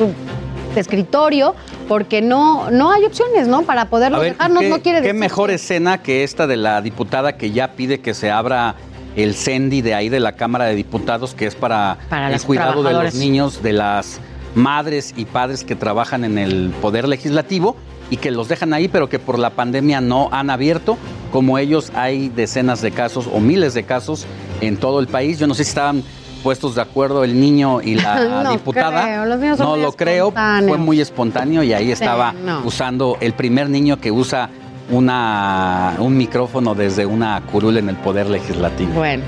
escritorio, 0.75 1.55
porque 1.87 2.21
no, 2.21 2.69
no 2.71 2.91
hay 2.91 3.05
opciones, 3.05 3.47
¿no? 3.47 3.63
Para 3.63 3.85
poderlos 3.89 4.21
dejarnos, 4.21 4.63
no 4.65 4.81
quiere 4.81 5.01
decir. 5.01 5.13
Qué 5.13 5.19
mejor 5.19 5.51
escena 5.51 6.01
que 6.01 6.23
esta 6.23 6.47
de 6.47 6.57
la 6.57 6.81
diputada 6.81 7.37
que 7.37 7.51
ya 7.51 7.73
pide 7.73 7.99
que 7.99 8.13
se 8.13 8.31
abra 8.31 8.75
el 9.15 9.35
CENDI 9.35 9.81
de 9.81 9.93
ahí 9.93 10.09
de 10.09 10.19
la 10.19 10.33
Cámara 10.33 10.65
de 10.65 10.75
Diputados, 10.75 11.33
que 11.33 11.45
es 11.45 11.55
para, 11.55 11.97
el 12.11 12.41
cuidado 12.41 12.83
de 12.83 12.93
los 12.93 13.15
niños, 13.15 13.61
de 13.63 13.73
las 13.73 14.19
madres 14.55 15.13
y 15.15 15.25
padres 15.25 15.63
que 15.63 15.75
trabajan 15.75 16.23
en 16.23 16.37
el 16.37 16.73
Poder 16.81 17.07
Legislativo 17.07 17.75
y 18.09 18.17
que 18.17 18.31
los 18.31 18.47
dejan 18.47 18.73
ahí, 18.73 18.87
pero 18.87 19.09
que 19.09 19.19
por 19.19 19.37
la 19.37 19.51
pandemia 19.51 20.01
no 20.01 20.29
han 20.31 20.49
abierto. 20.49 20.97
Como 21.31 21.57
ellos 21.57 21.91
hay 21.93 22.29
decenas 22.29 22.81
de 22.81 22.91
casos 22.91 23.29
o 23.31 23.39
miles 23.39 23.73
de 23.73 23.83
casos 23.83 24.25
en 24.61 24.77
todo 24.77 24.99
el 24.99 25.07
país. 25.07 25.37
Yo 25.37 25.47
no 25.47 25.53
sé 25.53 25.63
si 25.63 25.69
estaban 25.69 26.03
puestos 26.43 26.75
de 26.75 26.81
acuerdo 26.81 27.23
el 27.23 27.39
niño 27.39 27.81
y 27.81 27.95
la 27.95 28.49
diputada. 28.51 29.25
no 29.57 29.77
lo 29.77 29.91
creo, 29.93 30.31
fue 30.31 30.77
muy 30.77 31.01
espontáneo 31.01 31.63
y 31.63 31.73
ahí 31.73 31.91
estaba 31.91 32.33
usando 32.63 33.17
el 33.21 33.33
primer 33.33 33.69
niño 33.69 33.99
que 33.99 34.11
usa 34.11 34.49
una, 34.89 35.95
un 35.99 36.17
micrófono 36.17 36.73
desde 36.73 37.05
una 37.05 37.41
curul 37.41 37.77
en 37.77 37.89
el 37.89 37.95
Poder 37.97 38.27
Legislativo. 38.27 38.93
Bueno. 38.93 39.23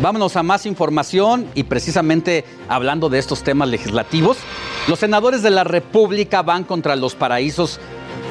Vámonos 0.00 0.34
a 0.34 0.42
más 0.42 0.66
información 0.66 1.46
y 1.54 1.62
precisamente 1.62 2.44
hablando 2.68 3.08
de 3.08 3.20
estos 3.20 3.44
temas 3.44 3.68
legislativos, 3.68 4.36
los 4.88 4.98
senadores 4.98 5.42
de 5.42 5.50
la 5.50 5.62
República 5.62 6.42
van 6.42 6.64
contra 6.64 6.96
los 6.96 7.14
paraísos 7.14 7.78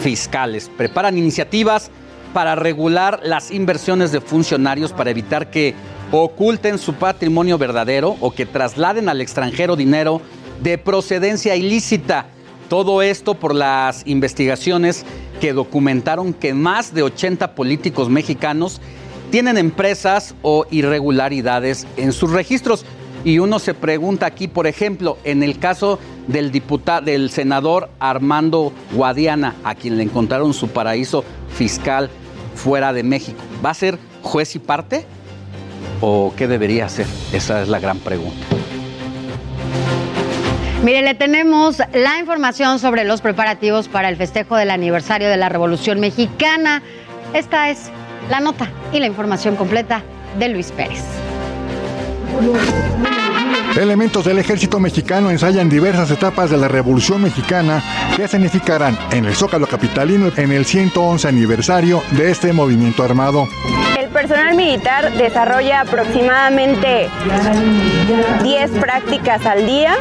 fiscales, 0.02 0.70
preparan 0.76 1.18
iniciativas 1.18 1.90
para 2.34 2.56
regular 2.56 3.22
las 3.24 3.52
inversiones 3.52 4.12
de 4.12 4.20
funcionarios 4.20 4.92
para 4.92 5.12
evitar 5.12 5.50
que 5.50 5.74
oculten 6.12 6.78
su 6.78 6.94
patrimonio 6.94 7.58
verdadero 7.58 8.18
o 8.20 8.32
que 8.32 8.46
trasladen 8.46 9.10
al 9.10 9.22
extranjero 9.22 9.76
dinero 9.76 10.22
de 10.62 10.78
procedencia 10.78 11.56
ilícita. 11.56 12.28
Todo 12.70 13.02
esto 13.02 13.36
por 13.36 13.56
las 13.56 14.06
investigaciones 14.06 15.06
que 15.40 15.54
documentaron 15.54 16.34
que 16.34 16.54
más 16.54 16.94
de 16.94 17.04
80 17.04 17.56
políticos 17.56 18.10
mexicanos 18.10 18.82
tienen 19.30 19.58
empresas 19.58 20.36
o 20.42 20.66
irregularidades 20.70 21.88
en 21.98 22.12
sus 22.12 22.32
registros. 22.32 22.86
Y 23.24 23.40
uno 23.40 23.60
se 23.60 23.74
pregunta 23.74 24.26
aquí, 24.26 24.48
por 24.48 24.68
ejemplo, 24.68 25.18
en 25.24 25.44
el 25.44 25.60
caso 25.60 26.00
del 26.28 26.52
diputado, 26.52 27.06
del 27.06 27.30
senador 27.30 27.90
Armando 28.00 28.74
Guadiana, 28.94 29.56
a 29.64 29.76
quien 29.76 29.98
le 29.98 30.04
encontraron 30.04 30.54
su 30.54 30.70
paraíso 30.70 31.24
fiscal 31.56 32.10
fuera 32.56 32.94
de 32.94 33.04
México, 33.04 33.40
¿va 33.64 33.72
a 33.72 33.76
ser 33.76 33.98
juez 34.22 34.56
y 34.56 34.60
parte? 34.60 35.06
¿O 36.02 36.34
qué 36.36 36.48
debería 36.48 36.86
hacer? 36.86 37.06
Esa 37.34 37.62
es 37.62 37.68
la 37.68 37.80
gran 37.80 38.00
pregunta. 38.00 38.46
Mire, 40.84 41.04
le 41.04 41.14
tenemos 41.14 41.78
la 41.94 42.18
información 42.18 42.80
sobre 42.80 43.04
los 43.04 43.22
preparativos 43.22 43.88
para 43.88 44.10
el 44.10 44.16
festejo 44.16 44.56
del 44.56 44.72
aniversario 44.72 45.30
de 45.30 45.38
la 45.38 45.48
Revolución 45.48 46.00
Mexicana. 46.00 46.82
Esta 47.36 47.70
es 47.70 47.92
la 48.32 48.40
nota 48.40 48.68
y 48.92 49.00
la 49.00 49.06
información 49.06 49.56
completa 49.56 50.02
de 50.40 50.50
Luis 50.50 50.72
Pérez. 50.72 51.04
Elementos 53.78 54.26
del 54.26 54.38
ejército 54.40 54.80
mexicano 54.80 55.32
ensayan 55.32 55.70
diversas 55.70 56.12
etapas 56.12 56.50
de 56.50 56.58
la 56.58 56.68
Revolución 56.68 57.22
Mexicana 57.22 57.82
que 58.16 58.28
significarán 58.28 58.98
en 59.12 59.26
el 59.26 59.36
Zócalo 59.36 59.66
Capitalino 59.66 60.32
en 60.36 60.52
el 60.52 60.66
111 60.66 61.28
aniversario 61.28 62.04
de 62.12 62.32
este 62.32 62.54
movimiento 62.54 63.04
armado. 63.04 63.48
Personal 64.14 64.56
militar 64.56 65.14
desarrolla 65.14 65.82
aproximadamente 65.82 67.10
10 68.44 68.72
prácticas 68.72 69.44
al 69.46 69.66
día, 69.66 69.96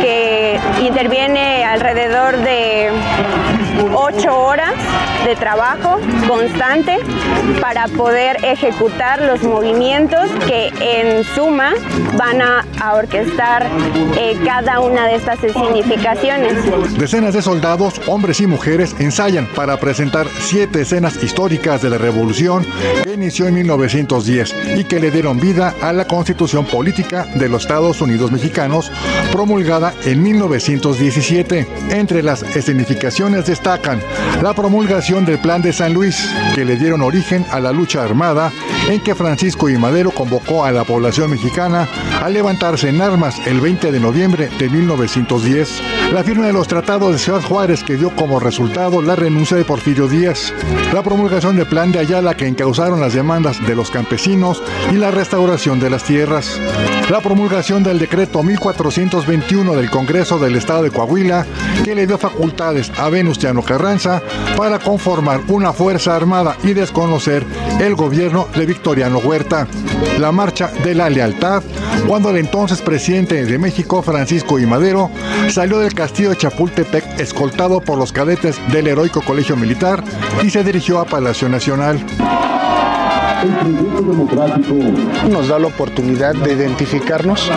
que 0.00 0.60
interviene 0.80 1.64
alrededor 1.64 2.36
de 2.36 2.90
8 3.94 4.38
horas 4.38 4.74
de 5.24 5.34
trabajo 5.36 5.98
constante 6.28 6.98
para 7.60 7.88
poder 7.88 8.44
ejecutar 8.44 9.22
los 9.22 9.42
movimientos 9.42 10.30
que 10.46 10.68
en 10.80 11.24
suma 11.24 11.72
van 12.16 12.40
a, 12.42 12.64
orquestar 12.94 13.66
eh, 14.18 14.38
cada 14.44 14.80
una 14.80 15.06
de 15.06 15.14
estas 15.16 15.40
significaciones. 15.40 16.52
Decenas 16.98 17.32
de 17.32 17.40
soldados, 17.40 18.00
hombres 18.06 18.40
y 18.40 18.46
mujeres 18.46 18.94
ensayan 18.98 19.46
para 19.54 19.78
presentar 19.78 20.26
siete 20.28 20.82
escenas 20.82 21.22
históricas 21.22 21.80
de 21.80 21.90
la 21.90 21.98
revolución 21.98 22.66
inició 23.14 23.46
en 23.46 23.54
1910 23.54 24.54
y 24.76 24.84
que 24.84 25.00
le 25.00 25.10
dieron 25.10 25.40
vida 25.40 25.74
a 25.80 25.92
la 25.92 26.06
Constitución 26.06 26.66
Política 26.66 27.26
de 27.34 27.48
los 27.48 27.62
Estados 27.62 28.00
Unidos 28.00 28.30
Mexicanos, 28.30 28.90
promulgada 29.32 29.94
en 30.04 30.22
1917. 30.22 31.66
Entre 31.90 32.22
las 32.22 32.42
escenificaciones 32.42 33.46
destacan 33.64 33.98
la 34.42 34.52
promulgación 34.52 35.24
del 35.24 35.38
Plan 35.38 35.62
de 35.62 35.72
San 35.72 35.94
Luis, 35.94 36.28
que 36.54 36.66
le 36.66 36.76
dieron 36.76 37.00
origen 37.00 37.46
a 37.50 37.60
la 37.60 37.72
lucha 37.72 38.04
armada, 38.04 38.52
en 38.90 39.00
que 39.00 39.14
Francisco 39.14 39.70
y 39.70 39.78
Madero 39.78 40.10
convocó 40.10 40.66
a 40.66 40.72
la 40.72 40.84
población 40.84 41.30
mexicana 41.30 41.88
a 42.22 42.28
levantarse 42.28 42.90
en 42.90 43.00
armas 43.00 43.40
el 43.46 43.60
20 43.60 43.90
de 43.90 44.00
noviembre 44.00 44.50
de 44.58 44.68
1910. 44.68 45.82
La 46.12 46.22
firma 46.22 46.46
de 46.46 46.52
los 46.52 46.68
tratados 46.68 47.12
de 47.12 47.18
Ciudad 47.18 47.40
Juárez 47.40 47.82
que 47.82 47.96
dio 47.96 48.14
como 48.14 48.38
resultado 48.38 49.00
la 49.00 49.16
renuncia 49.16 49.56
de 49.56 49.64
Porfirio 49.64 50.08
Díaz. 50.08 50.52
La 50.92 51.02
promulgación 51.02 51.56
del 51.56 51.66
Plan 51.66 51.90
de 51.90 52.00
Ayala 52.00 52.36
que 52.36 52.46
encausaron 52.46 53.00
las 53.00 53.14
demandas 53.14 53.66
de 53.66 53.74
los 53.74 53.90
campesinos 53.90 54.62
y 54.92 54.96
la 54.96 55.10
restauración 55.10 55.80
de 55.80 55.88
las 55.88 56.04
tierras. 56.04 56.60
La 57.10 57.20
promulgación 57.20 57.82
del 57.82 57.98
decreto 57.98 58.42
1421 58.42 59.74
del 59.74 59.90
Congreso 59.90 60.38
del 60.38 60.56
Estado 60.56 60.82
de 60.82 60.90
Coahuila, 60.90 61.46
que 61.84 61.94
le 61.94 62.06
dio 62.06 62.18
facultades 62.18 62.90
a 62.98 63.08
Venustiano 63.08 63.53
Carranza 63.62 64.22
para 64.56 64.78
conformar 64.78 65.40
una 65.48 65.72
fuerza 65.72 66.16
armada 66.16 66.56
y 66.62 66.72
desconocer 66.72 67.44
el 67.80 67.94
gobierno 67.94 68.48
de 68.54 68.66
Victoriano 68.66 69.18
Huerta. 69.18 69.66
La 70.18 70.32
marcha 70.32 70.70
de 70.82 70.94
la 70.94 71.10
lealtad, 71.10 71.62
cuando 72.06 72.30
el 72.30 72.36
entonces 72.36 72.80
presidente 72.80 73.44
de 73.44 73.58
México, 73.58 74.02
Francisco 74.02 74.58
I. 74.58 74.66
Madero, 74.66 75.10
salió 75.50 75.78
del 75.78 75.94
castillo 75.94 76.30
de 76.30 76.36
Chapultepec 76.36 77.20
escoltado 77.20 77.80
por 77.80 77.98
los 77.98 78.12
cadetes 78.12 78.60
del 78.72 78.86
heroico 78.86 79.22
colegio 79.22 79.56
militar 79.56 80.02
y 80.42 80.50
se 80.50 80.62
dirigió 80.62 81.00
a 81.00 81.04
Palacio 81.04 81.48
Nacional. 81.48 82.04
Nos 85.30 85.48
da 85.48 85.58
la 85.58 85.66
oportunidad 85.66 86.34
de 86.34 86.54
identificarnos 86.54 87.50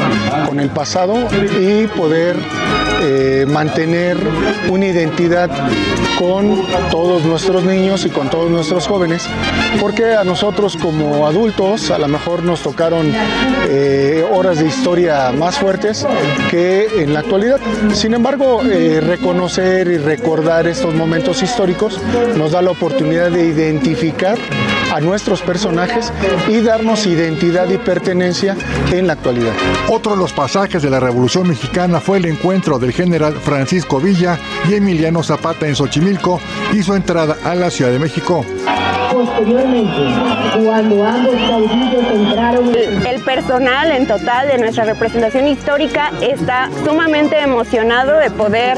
con 0.48 0.60
el 0.60 0.70
pasado 0.70 1.16
y 1.60 1.88
poder 1.88 2.36
eh, 3.02 3.46
mantener 3.48 4.18
una 4.70 4.86
identidad 4.86 5.50
con 6.18 6.66
todos 6.90 7.24
nuestros 7.24 7.64
niños 7.64 8.06
y 8.06 8.10
con 8.10 8.30
todos 8.30 8.50
nuestros 8.50 8.88
jóvenes, 8.88 9.28
porque 9.80 10.16
a 10.16 10.24
nosotros 10.24 10.76
como 10.76 11.28
adultos 11.28 11.92
a 11.92 12.00
lo 12.00 12.08
mejor 12.08 12.44
nos 12.44 12.62
tocaron 12.62 13.14
eh, 13.70 14.26
horas 14.32 14.60
de 14.60 14.68
historia 14.68 15.32
más 15.32 15.60
fuertes 15.60 16.06
que 16.50 17.04
en 17.04 17.14
la 17.14 17.20
actualidad. 17.20 17.60
Sin 17.94 18.14
embargo, 18.14 18.62
eh, 18.64 19.00
reconocer 19.02 19.88
y 19.88 19.98
recordar 19.98 20.68
estos 20.68 20.96
momentos 20.96 21.44
históricos 21.44 22.00
nos 22.36 22.52
da 22.52 22.62
la 22.62 22.72
oportunidad 22.72 23.32
de 23.32 23.46
identificar 23.46 24.38
a 24.94 25.00
nuestros 25.02 25.42
personajes 25.42 26.12
y 26.48 26.62
darnos 26.62 27.06
identidad 27.06 27.70
y 27.70 27.78
pertenencia 27.78 28.56
en 28.92 29.08
la 29.08 29.14
actualidad. 29.14 29.54
Otro 29.90 30.14
de 30.14 30.18
los 30.18 30.34
pasajes 30.34 30.82
de 30.82 30.90
la 30.90 31.00
Revolución 31.00 31.48
Mexicana 31.48 32.00
fue 32.00 32.18
el 32.18 32.26
encuentro 32.26 32.80
del 32.88 32.96
general 32.96 33.34
Francisco 33.34 34.00
Villa 34.00 34.40
y 34.70 34.76
Emiliano 34.76 35.22
Zapata 35.22 35.68
en 35.68 35.76
Xochimilco 35.76 36.40
y 36.74 36.82
su 36.82 36.94
entrada 36.94 37.38
a 37.44 37.54
la 37.54 37.70
Ciudad 37.70 37.92
de 37.92 38.00
México. 38.00 38.46
Posteriormente, 39.12 40.64
cuando 40.64 41.06
ambos 41.06 41.36
caudillos 41.48 42.06
entraron... 42.14 42.76
El 43.08 43.22
personal 43.22 43.92
en 43.92 44.06
total 44.06 44.48
de 44.48 44.58
nuestra 44.58 44.84
representación 44.86 45.48
histórica 45.48 46.12
está 46.22 46.70
sumamente 46.86 47.40
emocionado 47.40 48.20
de 48.20 48.30
poder 48.30 48.78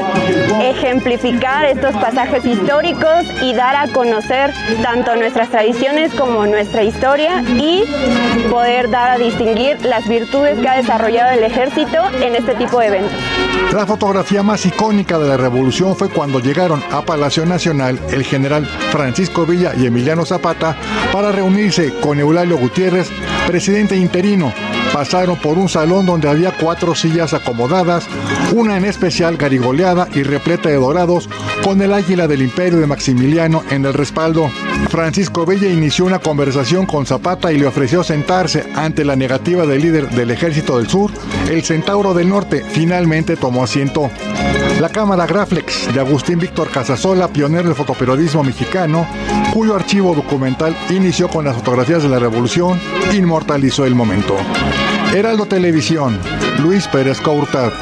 ejemplificar 0.60 1.64
estos 1.66 1.94
pasajes 1.96 2.44
históricos 2.44 3.24
y 3.42 3.52
dar 3.54 3.76
a 3.76 3.92
conocer 3.92 4.52
tanto 4.82 5.16
nuestras 5.16 5.50
tradiciones 5.50 6.12
como 6.14 6.46
nuestra 6.46 6.84
historia 6.84 7.42
y 7.42 7.84
poder 8.50 8.90
dar 8.90 9.10
a 9.10 9.18
distinguir 9.18 9.84
las 9.84 10.08
virtudes 10.08 10.58
que 10.58 10.68
ha 10.68 10.76
desarrollado 10.76 11.32
el 11.32 11.44
ejército 11.44 11.98
en 12.20 12.36
este 12.36 12.54
tipo 12.54 12.80
de 12.80 12.86
eventos. 12.86 13.12
La 13.72 13.86
fotografía 13.86 14.42
más 14.42 14.66
icónica 14.66 15.18
de 15.18 15.28
la 15.28 15.36
revolución 15.36 15.94
fue 15.96 16.08
cuando 16.08 16.40
llegaron 16.40 16.82
a 16.90 17.02
Palacio 17.02 17.46
Nacional 17.46 18.00
el 18.10 18.24
general 18.24 18.66
Francisco 18.90 19.46
Villa 19.46 19.72
y 19.76 19.79
Emiliano 19.86 20.24
Zapata 20.24 20.76
para 21.12 21.32
reunirse 21.32 21.92
con 22.00 22.18
Eulalio 22.18 22.58
Gutiérrez, 22.58 23.08
presidente 23.46 23.96
interino. 23.96 24.52
Pasaron 24.92 25.36
por 25.36 25.56
un 25.56 25.68
salón 25.68 26.04
donde 26.04 26.28
había 26.28 26.52
cuatro 26.52 26.94
sillas 26.96 27.32
acomodadas, 27.32 28.06
una 28.52 28.76
en 28.76 28.84
especial 28.84 29.36
garigoleada 29.36 30.08
y 30.12 30.24
repleta 30.24 30.68
de 30.68 30.74
dorados, 30.76 31.28
con 31.62 31.80
el 31.80 31.92
águila 31.92 32.26
del 32.26 32.42
imperio 32.42 32.80
de 32.80 32.86
Maximiliano 32.86 33.62
en 33.70 33.84
el 33.84 33.94
respaldo. 33.94 34.50
Francisco 34.88 35.46
Villa 35.46 35.68
inició 35.68 36.06
una 36.06 36.18
conversación 36.18 36.86
con 36.86 37.06
Zapata 37.06 37.52
y 37.52 37.58
le 37.58 37.66
ofreció 37.66 38.02
sentarse 38.02 38.66
ante 38.74 39.04
la 39.04 39.14
negativa 39.14 39.64
del 39.64 39.82
líder 39.82 40.10
del 40.10 40.32
ejército 40.32 40.78
del 40.78 40.88
sur. 40.88 41.12
El 41.48 41.62
centauro 41.62 42.12
del 42.12 42.28
norte 42.28 42.64
finalmente 42.68 43.36
tomó 43.36 43.62
asiento. 43.62 44.10
La 44.80 44.88
cámara 44.88 45.26
Graflex 45.26 45.92
de 45.92 46.00
Agustín 46.00 46.38
Víctor 46.38 46.68
Casasola, 46.70 47.28
pionero 47.28 47.64
del 47.64 47.76
fotoperiodismo 47.76 48.42
mexicano, 48.42 49.06
cuyo 49.52 49.74
archivo 49.74 50.14
documental 50.14 50.76
inició 50.90 51.28
con 51.28 51.44
las 51.44 51.56
fotografías 51.56 52.02
de 52.02 52.08
la 52.08 52.18
revolución, 52.18 52.80
inmortalizó 53.12 53.84
el 53.84 53.94
momento. 53.94 54.36
Heraldo 55.14 55.46
Televisión, 55.46 56.18
Luis 56.58 56.86
Pérez 56.88 57.20
Courtad. 57.20 57.72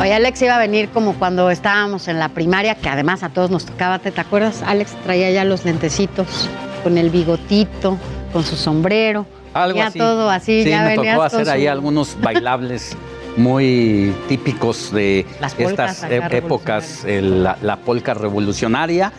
Oye, 0.00 0.12
Alex 0.12 0.42
iba 0.42 0.56
a 0.56 0.58
venir 0.58 0.88
como 0.90 1.14
cuando 1.14 1.50
estábamos 1.50 2.08
en 2.08 2.18
la 2.18 2.28
primaria, 2.28 2.74
que 2.74 2.88
además 2.88 3.22
a 3.22 3.30
todos 3.30 3.50
nos 3.50 3.64
tocaba, 3.64 3.98
¿te, 4.00 4.12
acuerdas? 4.20 4.62
Alex 4.62 4.92
traía 5.04 5.30
ya 5.30 5.44
los 5.44 5.64
lentecitos, 5.64 6.48
con 6.82 6.98
el 6.98 7.10
bigotito, 7.10 7.96
con 8.32 8.44
su 8.44 8.56
sombrero. 8.56 9.26
Algo 9.54 9.78
ya 9.78 9.86
así. 9.86 9.98
todo 9.98 10.28
así, 10.28 10.64
sí, 10.64 10.70
ya 10.70 10.82
me 10.82 10.96
venías 10.96 11.14
tocó 11.14 11.22
hacer 11.22 11.46
su- 11.46 11.52
ahí 11.52 11.66
algunos 11.68 12.16
bailables 12.20 12.96
muy 13.36 14.12
típicos 14.28 14.92
de 14.92 15.26
estas 15.58 16.04
épocas, 16.04 17.04
la 17.04 17.78
polca 17.84 18.14
revolucionaria. 18.14 19.12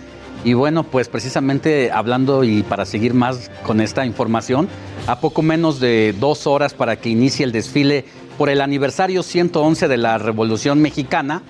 Y 0.43 0.53
bueno, 0.53 0.83
pues 0.83 1.09
precisamente 1.09 1.91
hablando 1.91 2.43
y 2.43 2.61
para 2.61 2.85
seguir 2.85 3.15
más 3.15 3.49
con 3.63 3.81
esta 3.81 4.05
información, 4.05 4.67
a 5.07 5.19
poco 5.19 5.41
menos 5.41 5.79
de 5.79 6.13
dos 6.19 6.45
horas 6.45 6.73
para 6.75 6.97
que 6.97 7.09
inicie 7.09 7.43
el 7.43 7.51
desfile 7.51 8.05
por 8.37 8.49
el 8.49 8.61
aniversario 8.61 9.23
111 9.23 9.87
de 9.87 9.97
la 9.97 10.19
Revolución 10.19 10.81
Mexicana, 10.81 11.41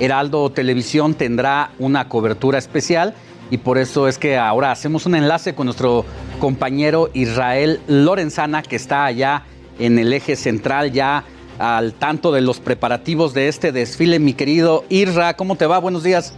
Heraldo 0.00 0.50
Televisión 0.50 1.14
tendrá 1.14 1.70
una 1.78 2.08
cobertura 2.08 2.58
especial 2.58 3.14
y 3.50 3.58
por 3.58 3.78
eso 3.78 4.08
es 4.08 4.18
que 4.18 4.36
ahora 4.36 4.72
hacemos 4.72 5.06
un 5.06 5.14
enlace 5.14 5.54
con 5.54 5.66
nuestro 5.66 6.04
compañero 6.40 7.10
Israel 7.12 7.80
Lorenzana, 7.86 8.62
que 8.62 8.76
está 8.76 9.04
allá 9.04 9.44
en 9.78 9.98
el 9.98 10.12
eje 10.12 10.36
central, 10.36 10.92
ya 10.92 11.24
al 11.60 11.92
tanto 11.92 12.32
de 12.32 12.40
los 12.40 12.58
preparativos 12.58 13.34
de 13.34 13.48
este 13.48 13.70
desfile. 13.70 14.18
Mi 14.18 14.32
querido 14.32 14.84
Irra, 14.88 15.36
¿cómo 15.36 15.56
te 15.56 15.66
va? 15.66 15.78
Buenos 15.78 16.02
días. 16.02 16.32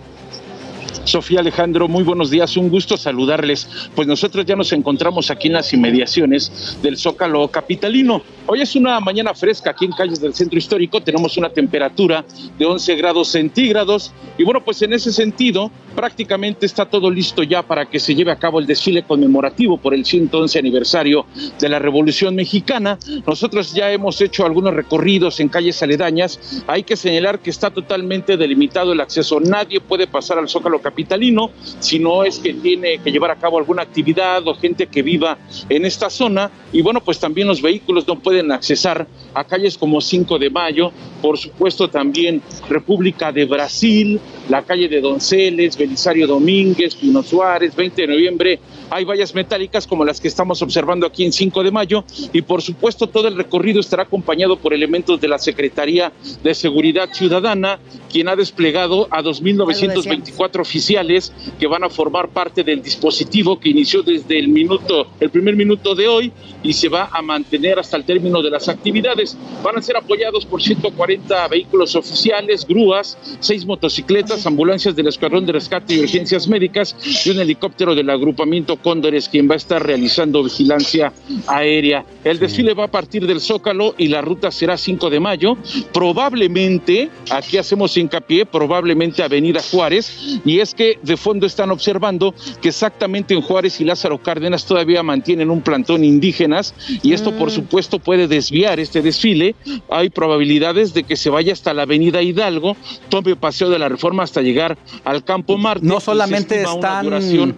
Sofía 1.05 1.41
Alejandro, 1.41 1.89
muy 1.89 2.05
buenos 2.05 2.31
días, 2.31 2.57
un 2.57 2.69
gusto 2.69 2.97
saludarles. 2.97 3.69
Pues 3.95 4.07
nosotros 4.07 4.45
ya 4.47 4.57
nos 4.57 4.73
encontramos 4.73 5.31
aquí 5.31 5.49
en 5.49 5.55
las 5.55 5.73
inmediaciones 5.73 6.79
del 6.83 6.97
Zócalo 6.97 7.49
Capitalino. 7.49 8.23
Hoy 8.47 8.61
es 8.61 8.77
una 8.77 9.01
mañana 9.01 9.35
fresca 9.35 9.71
aquí 9.71 9.85
en 9.85 9.93
calles 9.93 10.21
del 10.21 10.35
centro 10.35 10.59
histórico, 10.59 11.01
tenemos 11.01 11.37
una 11.37 11.51
temperatura 11.51 12.25
de 12.59 12.67
11 12.67 12.97
grados 12.97 13.29
centígrados 13.29 14.13
y 14.37 14.45
bueno, 14.45 14.65
pues 14.65 14.83
en 14.83 14.93
ese 14.93 15.13
sentido 15.13 15.71
prácticamente 15.95 16.67
está 16.67 16.87
todo 16.87 17.11
listo 17.11 17.43
ya 17.43 17.63
para 17.63 17.87
que 17.87 18.01
se 18.01 18.15
lleve 18.15 18.33
a 18.33 18.37
cabo 18.37 18.59
el 18.59 18.67
desfile 18.67 19.03
conmemorativo 19.03 19.79
por 19.79 19.95
el 19.95 20.05
111 20.05 20.59
aniversario 20.59 21.27
de 21.59 21.69
la 21.69 21.79
Revolución 21.79 22.35
Mexicana. 22.35 22.99
Nosotros 23.27 23.73
ya 23.73 23.91
hemos 23.93 24.21
hecho 24.21 24.45
algunos 24.45 24.75
recorridos 24.75 25.41
en 25.41 25.49
calles 25.49 25.83
aledañas. 25.83 26.63
Hay 26.67 26.83
que 26.83 26.97
señalar 26.97 27.41
que 27.41 27.51
está 27.51 27.71
totalmente 27.71 28.37
delimitado 28.37 28.93
el 28.93 29.01
acceso. 29.01 29.41
Nadie 29.41 29.81
puede 29.81 30.07
pasar 30.07 30.39
al 30.39 30.49
Zócalo 30.49 30.82
Capitalino 30.83 31.51
si 31.81 31.99
no 31.99 32.25
es 32.25 32.39
que 32.39 32.53
tiene 32.55 32.99
que 32.99 33.11
llevar 33.11 33.31
a 33.31 33.37
cabo 33.37 33.59
alguna 33.59 33.83
actividad 33.83 34.47
o 34.47 34.55
gente 34.55 34.87
que 34.87 35.03
viva 35.03 35.39
en 35.69 35.85
esta 35.85 36.11
zona. 36.11 36.51
Y 36.73 36.83
bueno, 36.83 37.01
pues 37.01 37.19
también 37.19 37.49
los 37.49 37.63
vehículos 37.63 38.07
no 38.07 38.19
pueden 38.19 38.53
accesar 38.53 39.07
a 39.35 39.45
calles 39.45 39.79
como 39.79 40.01
5 40.01 40.39
de 40.39 40.51
Mayo, 40.51 40.93
por 41.21 41.39
supuesto 41.39 41.89
también 41.89 42.43
República 42.69 43.33
de 43.33 43.45
Brasil, 43.45 44.21
la 44.53 44.63
calle 44.63 44.87
de 44.87 45.01
Donceles, 45.01 45.79
Belisario 45.79 46.27
Domínguez, 46.27 46.95
Pino 46.95 47.23
Suárez, 47.23 47.75
20 47.75 48.03
de 48.03 48.09
noviembre. 48.09 48.61
Hay 48.91 49.03
vallas 49.07 49.35
metálicas 49.35 49.87
como 49.87 50.05
las 50.05 50.21
que 50.21 50.29
estamos 50.29 50.61
observando 50.61 51.07
aquí 51.07 51.25
en 51.25 51.33
5 51.33 51.63
de 51.63 51.71
mayo 51.71 52.05
y 52.35 52.43
por 52.43 52.61
supuesto 52.61 53.07
todo 53.07 53.29
el 53.29 53.37
recorrido 53.37 53.81
estará 53.81 54.03
acompañado 54.03 54.59
por 54.59 54.75
elementos 54.75 55.19
de 55.19 55.29
la 55.29 55.39
Secretaría 55.39 56.13
de 56.43 56.55
Seguridad 56.55 57.09
Ciudadana, 57.15 57.81
quien 58.11 58.29
ha 58.29 58.37
desplegado 58.37 59.09
a 59.11 59.23
2.924 59.23 60.61
oficiales 60.61 61.33
que 61.59 61.67
van 61.67 61.85
a 61.85 61.89
formar 61.89 62.29
parte 62.29 62.63
del 62.63 62.83
dispositivo 62.83 63.59
que 63.59 63.71
inició 63.71 64.03
desde 64.03 64.39
el 64.39 64.49
minuto, 64.49 65.07
el 65.19 65.31
primer 65.31 65.57
minuto 65.57 65.95
de 65.95 66.09
hoy 66.09 66.31
y 66.63 66.75
se 66.75 66.91
va 66.91 67.09
a 67.11 67.23
mantener 67.23 67.79
hasta 67.79 67.97
el 67.97 68.05
término 68.05 68.43
de 68.43 68.51
las 68.51 68.69
actividades. 68.69 69.35
Van 69.63 69.79
a 69.79 69.81
ser 69.81 69.97
apoyados 69.97 70.45
por 70.45 70.63
140 70.63 71.49
vehículos 71.49 71.97
oficiales, 71.97 72.67
grúas, 72.67 73.17
seis 73.41 73.65
motocicletas, 73.65 74.42
ambulancias 74.47 74.97
del 74.97 75.09
Escuadrón 75.09 75.47
de 75.47 75.53
Rescate 75.53 75.95
y 75.95 76.01
Urgencias 76.01 76.49
Médicas 76.49 76.97
y 77.25 77.31
un 77.31 77.41
helicóptero 77.41 77.95
del 77.95 78.11
agrupamiento 78.11 78.77
Cóndores, 78.77 79.29
quien 79.29 79.49
va 79.49 79.55
a 79.55 79.57
estar 79.57 79.85
realizando 79.85 80.43
vigilancia 80.43 81.13
aérea. 81.47 82.05
El 82.25 82.39
desfile 82.39 82.75
va 82.75 82.85
a 82.85 82.91
partir 82.91 83.27
del 83.27 83.41
Zócalo 83.41 83.95
y 83.99 84.09
la 84.09 84.23
ruta 84.23 84.51
será 84.51 84.77
5 84.77 85.11
de 85.11 85.21
mayo. 85.21 85.57
Probablemente, 85.93 87.11
aquí 87.31 87.59
hacemos 87.59 87.97
hincapié, 87.97 88.47
probablemente 88.47 89.23
Avenida 89.23 89.61
Juárez, 89.63 90.41
y 90.45 90.61
es 90.61 90.75
que 90.75 90.99
de 91.03 91.17
fondo 91.17 91.47
están 91.47 91.71
observando 91.71 92.35
que 92.61 92.69
exactamente 92.69 93.35
en 93.35 93.43
Juárez 93.43 93.81
y 93.81 93.85
Lázaro 93.85 94.23
Cárdenas 94.23 94.65
todavía 94.65 95.03
mantienen 95.03 95.51
un 95.51 95.63
plantón 95.63 96.05
indígenas, 96.05 96.75
y 97.03 97.13
esto 97.13 97.33
por 97.33 97.51
supuesto 97.51 97.99
puede 97.99 98.29
desviar 98.29 98.79
este 98.81 99.03
desfile. 99.03 99.55
Hay 99.91 100.11
probabilidades 100.11 100.95
de 100.95 101.05
que 101.05 101.17
se 101.17 101.31
vaya 101.31 101.53
hasta 101.53 101.75
la 101.75 101.83
Avenida 101.83 102.23
Hidalgo, 102.23 102.77
tome 103.09 103.37
paseo 103.37 103.71
de 103.71 103.79
la 103.79 103.89
Reforma 103.89 104.22
hasta 104.23 104.43
llegar 104.43 104.79
al 105.05 105.25
Campo 105.25 105.59
Marte. 105.59 105.87
No 105.87 106.01
se 106.01 106.07
solamente 106.07 106.63
están 106.63 107.57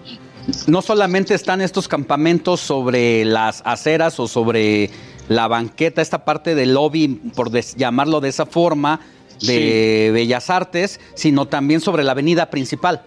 no 0.67 0.83
solamente 0.83 1.35
están 1.35 1.61
estos 1.63 1.89
campamentos 1.89 2.61
sobre 2.61 3.25
las 3.25 3.63
aceras 3.65 4.21
o 4.21 4.29
sobre 4.29 4.91
la 5.29 5.49
banqueta, 5.49 6.03
esta 6.03 6.25
parte 6.25 6.55
del 6.55 6.75
lobby, 6.75 7.09
por 7.35 7.51
llamarlo 7.51 8.21
de 8.21 8.29
esa 8.29 8.45
forma, 8.45 9.01
de 9.41 10.11
Bellas 10.13 10.51
Artes, 10.51 11.01
sino 11.15 11.47
también 11.47 11.81
sobre 11.81 12.05
la 12.05 12.13
avenida 12.13 12.51
principal. 12.51 13.03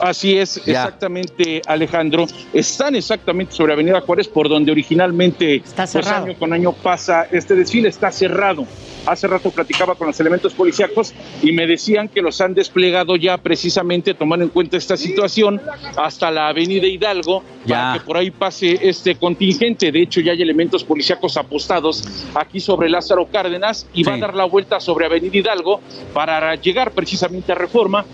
Así 0.00 0.38
es, 0.38 0.56
exactamente, 0.58 1.62
Alejandro. 1.66 2.26
Están 2.52 2.94
exactamente 2.96 3.52
sobre 3.52 3.72
Avenida 3.72 4.00
Juárez, 4.00 4.28
por 4.28 4.48
donde 4.48 4.72
originalmente, 4.72 5.62
pues, 5.74 5.96
año 6.06 6.34
con 6.38 6.52
año 6.52 6.72
pasa 6.72 7.26
este 7.30 7.54
desfile, 7.54 7.88
está 7.88 8.10
cerrado. 8.10 8.66
Hace 9.06 9.26
rato 9.26 9.50
platicaba 9.50 9.94
con 9.94 10.08
los 10.08 10.20
elementos 10.20 10.52
policíacos 10.52 11.14
y 11.42 11.52
me 11.52 11.66
decían 11.66 12.08
que 12.08 12.20
los 12.20 12.40
han 12.42 12.52
desplegado 12.52 13.16
ya 13.16 13.38
precisamente 13.38 14.12
tomando 14.12 14.44
en 14.44 14.50
cuenta 14.50 14.76
esta 14.76 14.98
situación 14.98 15.62
hasta 15.96 16.30
la 16.30 16.48
Avenida 16.48 16.86
Hidalgo 16.86 17.42
para 17.66 17.94
que 17.94 18.00
por 18.00 18.18
ahí 18.18 18.30
pase 18.30 18.78
este 18.82 19.14
contingente. 19.14 19.90
De 19.92 20.02
hecho, 20.02 20.20
ya 20.20 20.32
hay 20.32 20.42
elementos 20.42 20.84
policíacos 20.84 21.38
apostados 21.38 22.04
aquí 22.34 22.60
sobre 22.60 22.90
Lázaro 22.90 23.26
Cárdenas 23.26 23.86
y 23.94 24.02
va 24.02 24.14
a 24.14 24.18
dar 24.18 24.34
la 24.34 24.44
vuelta 24.44 24.78
sobre 24.78 25.06
Avenida 25.06 25.38
Hidalgo 25.38 25.80
para 26.12 26.54
llegar 26.56 26.90
precisamente 26.90 27.52
a 27.52 27.54
Reforma 27.54 28.04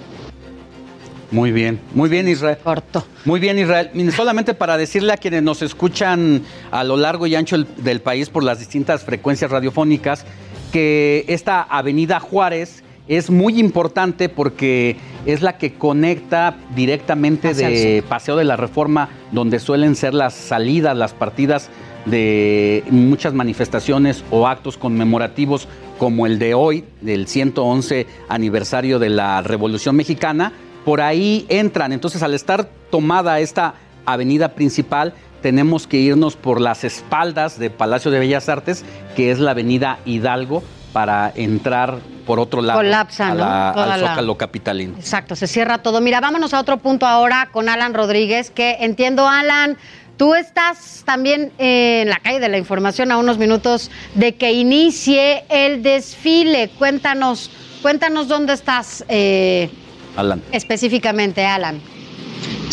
muy 1.31 1.53
bien, 1.53 1.81
muy 1.95 2.09
bien 2.09 2.29
Israel. 2.29 2.59
Corto. 2.63 3.05
Muy 3.25 3.41
bien 3.41 3.59
Israel. 3.59 3.91
Solamente 4.13 4.55
para 4.55 4.77
decirle 4.77 5.13
a 5.13 5.17
quienes 5.17 5.43
nos 5.43 5.63
escuchan 5.63 6.43
a 6.71 6.85
lo 6.85 6.97
largo 6.97 7.27
y 7.27 7.35
ancho 7.35 7.57
del 7.59 8.01
país 8.01 8.31
por 8.31 8.45
las 8.45 8.59
distintas 8.59 9.05
frecuencias 9.05 9.51
radiofónicas 9.51 10.25
que 10.73 11.25
esta 11.29 11.63
avenida 11.63 12.19
Juárez 12.19 12.83
es 13.07 13.31
muy 13.31 13.61
importante 13.61 14.29
porque 14.29 14.97
es 15.27 15.43
la 15.43 15.59
que 15.59 15.75
conecta 15.75 16.57
directamente 16.75 17.55
de 17.55 18.03
Paseo 18.09 18.37
de 18.37 18.45
la 18.45 18.57
Reforma, 18.57 19.09
donde 19.31 19.61
suelen 19.61 19.95
ser 19.95 20.15
las 20.15 20.35
salidas, 20.35 20.97
las 20.97 21.13
partidas 21.13 21.71
de 22.07 22.83
muchas 22.91 23.35
manifestaciones 23.35 24.25
o 24.31 24.47
actos 24.47 24.77
conmemorativos 24.77 25.69
como 25.99 26.27
el 26.27 26.39
de 26.39 26.55
hoy, 26.55 26.85
del 27.01 27.29
111 27.29 28.07
aniversario 28.29 28.99
de 28.99 29.11
la 29.11 29.43
Revolución 29.43 29.97
Mexicana 29.97 30.53
por 30.85 31.01
ahí 31.01 31.47
entran. 31.49 31.93
Entonces, 31.93 32.23
al 32.23 32.35
estar 32.35 32.69
tomada 32.91 33.41
esta 33.41 33.75
avenida 34.07 34.51
principal, 34.51 35.15
tenemos 35.43 35.87
que 35.87 35.99
irnos 35.99 36.37
por 36.37 36.61
las 36.61 36.85
espaldas 36.85 37.59
de 37.59 37.71
Palacio 37.71 38.11
de 38.11 38.19
Bellas 38.19 38.49
Artes, 38.49 38.85
que 39.17 39.31
es 39.31 39.39
la 39.39 39.51
avenida 39.51 39.99
Hidalgo, 40.05 40.63
para 40.93 41.33
entrar 41.35 41.99
por 42.25 42.41
otro 42.41 42.63
lado 42.63 42.79
Colapsa, 42.79 43.33
al 43.33 44.01
Zócalo 44.01 44.39
Capitalino. 44.39 44.95
Exacto, 44.97 45.37
se 45.37 45.47
cierra 45.47 45.79
todo. 45.79 46.01
Mira, 46.01 46.21
vámonos 46.21 46.55
a 46.55 46.61
otro 46.61 46.79
punto 46.79 47.05
ahora 47.05 47.49
con 47.53 47.69
Alan 47.69 47.95
Rodríguez, 47.95 48.51
que 48.51 48.79
entiendo, 48.81 49.29
Alan, 49.29 49.77
tú 50.17 50.35
estás 50.35 51.03
también 51.05 51.53
en 51.59 52.09
la 52.09 52.17
calle 52.19 52.41
de 52.41 52.49
la 52.49 52.59
información 52.59 53.11
a 53.11 53.19
unos 53.19 53.39
minutos 53.39 53.91
de 54.15 54.37
que 54.37 54.53
inicie 54.53 55.45
el 55.49 55.83
desfile. 55.83 56.71
Cuéntanos, 56.79 57.51
cuéntanos 57.83 58.29
dónde 58.29 58.55
estás. 58.55 59.05
Eh, 59.09 59.69
Alan. 60.17 60.43
Específicamente, 60.53 61.45
Alan. 61.47 61.81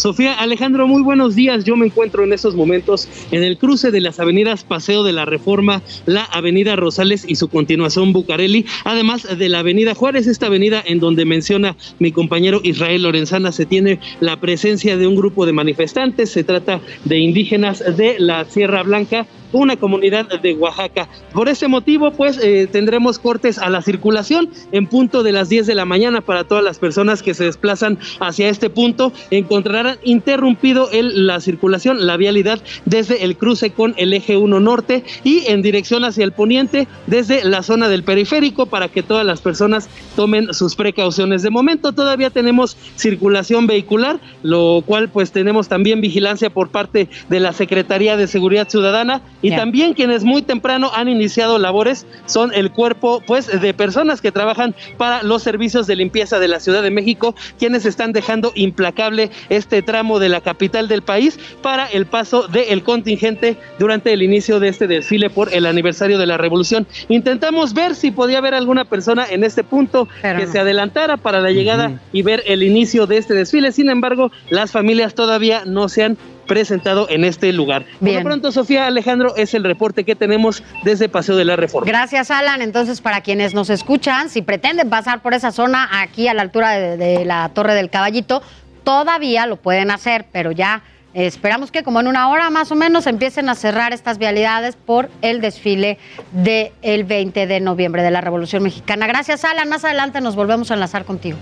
Sofía 0.02 0.34
Alejandro, 0.34 0.88
muy 0.88 1.04
buenos 1.04 1.36
días. 1.36 1.64
Yo 1.64 1.76
me 1.76 1.86
encuentro 1.86 2.24
en 2.24 2.34
estos 2.34 2.56
momentos 2.56 3.08
en 3.30 3.44
el 3.44 3.60
cruce 3.60 3.92
de 3.92 4.02
las 4.02 4.20
avenidas 4.20 4.64
Paseo 4.64 5.04
de 5.04 5.14
la 5.14 5.26
Reforma, 5.26 5.84
la 6.08 6.24
Avenida 6.24 6.76
Rosales 6.76 7.24
y 7.28 7.36
su 7.36 7.50
continuación 7.50 8.12
Bucareli, 8.12 8.66
además 8.84 9.38
de 9.38 9.48
la 9.48 9.60
Avenida 9.60 9.94
Juárez, 9.94 10.26
esta 10.26 10.48
avenida 10.48 10.82
en 10.84 11.00
donde 11.00 11.26
menciona 11.26 11.78
mi 12.00 12.12
compañero 12.12 12.62
Israel 12.64 13.04
Lorenzana, 13.04 13.52
se 13.52 13.68
tiene 13.68 14.00
la 14.22 14.40
presencia 14.40 14.98
de 14.98 15.06
un 15.06 15.16
grupo 15.16 15.46
de 15.46 15.54
manifestantes, 15.54 16.32
se 16.32 16.44
trata 16.44 16.82
de 17.06 17.20
indígenas 17.20 17.84
de 17.96 18.16
la 18.18 18.46
Sierra 18.46 18.82
Blanca 18.82 19.28
una 19.54 19.78
comunidad 19.78 20.28
de 20.42 20.54
Oaxaca. 20.54 21.08
Por 21.34 21.50
ese 21.50 21.68
motivo, 21.68 22.12
pues 22.12 22.40
eh, 22.42 22.68
tendremos 22.72 23.20
cortes 23.20 23.58
a 23.58 23.70
la 23.70 23.82
circulación 23.82 24.50
en 24.72 24.88
punto 24.88 25.24
de 25.24 25.32
las 25.32 25.50
10 25.50 25.68
de 25.68 25.76
la 25.76 25.86
mañana 25.86 26.22
para 26.22 26.46
todas 26.46 26.64
las 26.64 26.80
personas 26.80 27.22
que 27.22 27.34
se 27.34 27.46
desplazan 27.46 28.00
hacia 28.20 28.50
este 28.50 28.70
punto. 28.70 29.12
Encontrarán 29.30 29.91
interrumpido 30.04 30.90
el, 30.92 31.28
la 31.28 31.40
circulación, 31.40 32.06
la 32.06 32.18
vialidad 32.18 32.60
desde 32.86 33.24
el 33.24 33.38
cruce 33.38 33.72
con 33.72 33.94
el 33.98 34.14
eje 34.14 34.38
1 34.38 34.60
norte 34.60 35.04
y 35.24 35.46
en 35.48 35.62
dirección 35.62 36.04
hacia 36.04 36.24
el 36.24 36.32
poniente 36.32 36.88
desde 37.08 37.44
la 37.44 37.64
zona 37.64 37.90
del 37.90 38.04
periférico 38.04 38.66
para 38.66 38.88
que 38.88 39.04
todas 39.04 39.26
las 39.26 39.42
personas 39.42 39.90
tomen 40.16 40.54
sus 40.54 40.76
precauciones. 40.76 41.44
De 41.44 41.50
momento 41.50 41.92
todavía 41.94 42.30
tenemos 42.30 42.78
circulación 42.96 43.68
vehicular, 43.68 44.20
lo 44.44 44.84
cual 44.86 45.10
pues 45.10 45.32
tenemos 45.32 45.68
también 45.68 46.02
vigilancia 46.02 46.50
por 46.50 46.70
parte 46.70 47.10
de 47.30 47.40
la 47.40 47.54
Secretaría 47.54 48.18
de 48.18 48.28
Seguridad 48.28 48.70
Ciudadana 48.70 49.22
y 49.42 49.52
también 49.52 49.94
quienes 49.94 50.24
muy 50.24 50.42
temprano 50.42 50.92
han 50.94 51.08
iniciado 51.08 51.60
labores 51.60 52.06
son 52.26 52.54
el 52.54 52.72
cuerpo 52.72 53.22
pues 53.26 53.62
de 53.62 53.74
personas 53.74 54.22
que 54.22 54.32
trabajan 54.32 54.76
para 54.98 55.24
los 55.24 55.44
servicios 55.44 55.88
de 55.88 55.96
limpieza 55.96 56.40
de 56.40 56.48
la 56.48 56.60
Ciudad 56.60 56.84
de 56.84 56.92
México, 56.92 57.36
quienes 57.58 57.86
están 57.86 58.14
dejando 58.14 58.52
implacable 58.56 59.32
este 59.50 59.71
tramo 59.82 60.20
de 60.20 60.28
la 60.28 60.42
capital 60.42 60.90
del 60.90 61.02
país 61.02 61.40
para 61.62 61.86
el 61.86 62.06
paso 62.06 62.48
del 62.48 62.84
contingente 62.84 63.58
durante 63.80 64.12
el 64.12 64.22
inicio 64.22 64.60
de 64.60 64.68
este 64.68 64.88
desfile 64.88 65.30
por 65.30 65.54
el 65.54 65.66
aniversario 65.66 66.18
de 66.18 66.26
la 66.26 66.38
Revolución. 66.38 66.86
Intentamos 67.08 67.74
ver 67.74 67.96
si 67.96 68.12
podía 68.12 68.40
haber 68.40 68.54
alguna 68.54 68.86
persona 68.86 69.26
en 69.30 69.44
este 69.44 69.64
punto 69.64 70.08
que 70.22 70.48
se 70.48 70.60
adelantara 70.60 71.18
para 71.18 71.40
la 71.40 71.52
llegada 71.52 72.02
y 72.12 72.22
ver 72.22 72.44
el 72.48 72.64
inicio 72.64 73.08
de 73.08 73.18
este 73.18 73.34
desfile. 73.34 73.72
Sin 73.72 73.90
embargo, 73.90 74.32
las 74.50 74.72
familias 74.72 75.16
todavía 75.16 75.64
no 75.66 75.88
se 75.88 76.04
han 76.04 76.18
presentado 76.48 77.08
en 77.10 77.24
este 77.24 77.54
lugar. 77.54 77.86
Por 78.00 78.10
lo 78.10 78.24
pronto, 78.24 78.52
Sofía 78.52 78.86
Alejandro, 78.86 79.36
es 79.38 79.54
el 79.54 79.64
reporte 79.64 80.04
que 80.04 80.16
tenemos 80.16 80.64
desde 80.84 81.08
Paseo 81.08 81.38
de 81.38 81.46
la 81.46 81.56
Reforma. 81.56 81.88
Gracias, 81.90 82.30
Alan. 82.30 82.62
Entonces, 82.62 83.00
para 83.00 83.22
quienes 83.22 83.54
nos 83.54 83.70
escuchan, 83.70 84.30
si 84.30 84.42
pretenden 84.42 84.90
pasar 84.90 85.22
por 85.22 85.34
esa 85.34 85.54
zona 85.54 85.88
aquí 86.02 86.28
a 86.28 86.34
la 86.34 86.42
altura 86.42 86.72
de, 86.72 87.24
la 87.24 87.50
Torre 87.54 87.74
del 87.74 87.90
Caballito, 87.90 88.42
todavía 88.84 89.46
lo 89.46 89.58
pueden 89.58 89.92
hacer, 89.92 90.26
pero 90.32 90.52
ya 90.52 90.84
esperamos 91.14 91.72
que 91.72 91.84
como 91.84 92.00
en 92.00 92.08
una 92.08 92.30
hora 92.30 92.50
más 92.50 92.72
o 92.72 92.76
menos 92.76 93.06
empiecen 93.06 93.50
a 93.50 93.56
cerrar 93.56 93.94
estas 93.94 94.18
vialidades 94.18 94.78
por 94.78 95.10
el 95.22 95.42
desfile 95.42 95.98
del 96.32 97.04
20 97.04 97.48
de 97.48 97.60
noviembre 97.60 98.02
de 98.02 98.12
la 98.12 98.22
Revolución 98.22 98.64
Mexicana. 98.64 99.08
Gracias, 99.08 99.44
Alan. 99.44 99.68
Más 99.68 99.84
adelante 99.84 100.22
nos 100.22 100.36
volvemos 100.36 100.72
a 100.72 100.76
enlazar 100.76 101.04
contigo. 101.04 101.38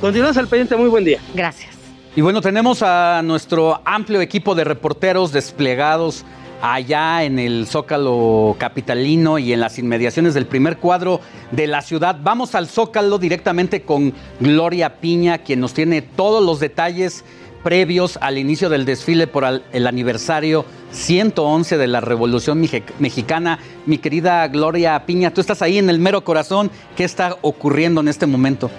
Continuamos 0.00 0.36
al 0.36 0.48
pendiente. 0.48 0.76
Muy 0.76 0.88
buen 0.88 1.04
día. 1.04 1.20
Gracias. 1.34 1.74
Y 2.16 2.20
bueno, 2.22 2.40
tenemos 2.40 2.82
a 2.82 3.20
nuestro 3.22 3.80
amplio 3.84 4.20
equipo 4.20 4.54
de 4.54 4.64
reporteros 4.64 5.32
desplegados 5.32 6.24
allá 6.62 7.24
en 7.24 7.38
el 7.38 7.66
Zócalo 7.66 8.56
Capitalino 8.58 9.38
y 9.38 9.52
en 9.52 9.60
las 9.60 9.78
inmediaciones 9.78 10.34
del 10.34 10.46
primer 10.46 10.78
cuadro 10.78 11.20
de 11.50 11.66
la 11.66 11.82
ciudad. 11.82 12.18
Vamos 12.22 12.54
al 12.54 12.68
Zócalo 12.68 13.18
directamente 13.18 13.82
con 13.82 14.12
Gloria 14.40 15.00
Piña, 15.00 15.38
quien 15.38 15.60
nos 15.60 15.74
tiene 15.74 16.02
todos 16.02 16.44
los 16.44 16.60
detalles 16.60 17.24
previos 17.62 18.16
al 18.20 18.38
inicio 18.38 18.68
del 18.68 18.84
desfile 18.84 19.26
por 19.26 19.44
el 19.72 19.86
aniversario 19.86 20.64
111 20.92 21.76
de 21.76 21.86
la 21.88 22.00
Revolución 22.00 22.64
Mexicana. 23.00 23.58
Mi 23.86 23.98
querida 23.98 24.46
Gloria 24.46 25.04
Piña, 25.04 25.34
tú 25.34 25.40
estás 25.40 25.62
ahí 25.62 25.78
en 25.78 25.90
el 25.90 25.98
mero 25.98 26.22
corazón. 26.22 26.70
¿Qué 26.96 27.02
está 27.02 27.36
ocurriendo 27.42 28.00
en 28.00 28.08
este 28.08 28.26
momento? 28.26 28.70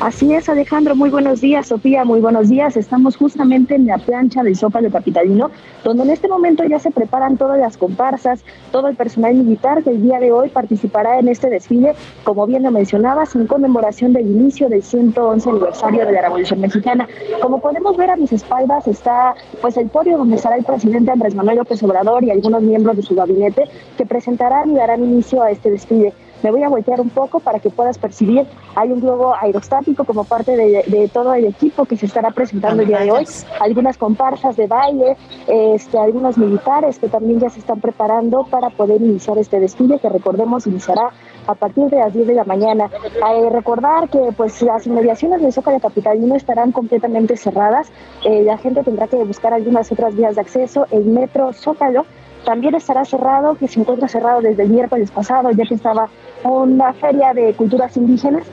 Así 0.00 0.30
es, 0.34 0.46
Alejandro. 0.50 0.94
Muy 0.94 1.08
buenos 1.08 1.40
días, 1.40 1.68
Sofía. 1.68 2.04
Muy 2.04 2.20
buenos 2.20 2.50
días. 2.50 2.76
Estamos 2.76 3.16
justamente 3.16 3.74
en 3.74 3.86
la 3.86 3.96
plancha 3.96 4.42
del 4.42 4.54
Zócalo 4.54 4.90
Capitalino, 4.90 5.50
donde 5.84 6.02
en 6.02 6.10
este 6.10 6.28
momento 6.28 6.64
ya 6.64 6.78
se 6.78 6.90
preparan 6.90 7.38
todas 7.38 7.58
las 7.58 7.78
comparsas, 7.78 8.44
todo 8.72 8.88
el 8.88 8.96
personal 8.96 9.34
militar 9.34 9.82
que 9.82 9.90
el 9.90 10.02
día 10.02 10.20
de 10.20 10.32
hoy 10.32 10.50
participará 10.50 11.18
en 11.18 11.28
este 11.28 11.48
desfile, 11.48 11.94
como 12.24 12.46
bien 12.46 12.62
lo 12.62 12.70
mencionabas, 12.70 13.34
en 13.36 13.46
conmemoración 13.46 14.12
del 14.12 14.26
inicio 14.26 14.68
del 14.68 14.82
111 14.82 15.48
aniversario 15.48 16.04
de 16.04 16.12
la 16.12 16.20
Revolución 16.20 16.60
Mexicana. 16.60 17.08
Como 17.40 17.62
podemos 17.62 17.96
ver 17.96 18.10
a 18.10 18.16
mis 18.16 18.32
espaldas 18.32 18.86
está 18.86 19.34
pues 19.62 19.78
el 19.78 19.88
podio 19.88 20.18
donde 20.18 20.36
estará 20.36 20.56
el 20.56 20.64
presidente 20.64 21.10
Andrés 21.10 21.34
Manuel 21.34 21.56
López 21.56 21.82
Obrador 21.82 22.22
y 22.22 22.30
algunos 22.30 22.60
miembros 22.60 22.96
de 22.96 23.02
su 23.02 23.14
gabinete 23.14 23.64
que 23.96 24.04
presentarán 24.04 24.70
y 24.72 24.74
darán 24.74 25.02
inicio 25.02 25.42
a 25.42 25.50
este 25.50 25.70
desfile. 25.70 26.12
Me 26.42 26.50
voy 26.50 26.62
a 26.62 26.68
voltear 26.68 27.00
un 27.00 27.10
poco 27.10 27.40
para 27.40 27.58
que 27.58 27.70
puedas 27.70 27.98
percibir. 27.98 28.46
Hay 28.74 28.92
un 28.92 29.00
globo 29.00 29.34
aerostático 29.34 30.04
como 30.04 30.24
parte 30.24 30.56
de, 30.56 31.10
todo 31.12 31.34
el 31.34 31.46
equipo 31.46 31.84
que 31.84 31.96
se 31.96 32.06
estará 32.06 32.30
presentando 32.30 32.82
el 32.82 32.88
día 32.88 33.00
de 33.00 33.10
hoy. 33.10 33.26
Algunas 33.60 33.96
comparsas 33.96 34.56
de 34.56 34.66
baile, 34.66 35.16
este, 35.46 35.98
algunos 35.98 36.36
militares 36.38 36.98
que 36.98 37.08
también 37.08 37.40
ya 37.40 37.50
se 37.50 37.60
están 37.60 37.80
preparando 37.80 38.44
para 38.44 38.70
poder 38.70 39.00
iniciar 39.00 39.38
este 39.38 39.60
desfile 39.60 39.98
que 39.98 40.08
recordemos 40.08 40.66
iniciará 40.66 41.10
a 41.46 41.54
partir 41.54 41.84
de 41.84 41.98
las 41.98 42.12
10 42.12 42.26
de 42.26 42.34
la 42.34 42.44
mañana. 42.44 42.90
Eh, 43.04 43.50
recordar 43.50 44.08
que 44.08 44.32
pues 44.36 44.60
las 44.62 44.86
inmediaciones 44.86 45.40
de 45.42 45.52
Zócalo 45.52 45.80
Capitalino 45.80 46.34
estarán 46.34 46.72
completamente 46.72 47.36
cerradas. 47.36 47.90
Eh, 48.24 48.42
la 48.42 48.58
gente 48.58 48.82
tendrá 48.82 49.06
que 49.06 49.16
buscar 49.16 49.52
algunas 49.52 49.90
otras 49.92 50.14
vías 50.14 50.34
de 50.34 50.40
acceso. 50.40 50.86
El 50.90 51.04
metro 51.04 51.52
Zócalo 51.52 52.04
también 52.46 52.76
estará 52.76 53.04
cerrado, 53.04 53.56
que 53.56 53.66
se 53.66 53.80
encuentra 53.80 54.06
cerrado 54.06 54.40
desde 54.40 54.62
el 54.62 54.68
miércoles 54.70 55.10
pasado, 55.10 55.50
ya 55.50 55.64
que 55.64 55.74
estaba 55.74 56.08
una 56.44 56.92
feria 56.92 57.34
de 57.34 57.52
culturas 57.54 57.96
indígenas. 57.96 58.44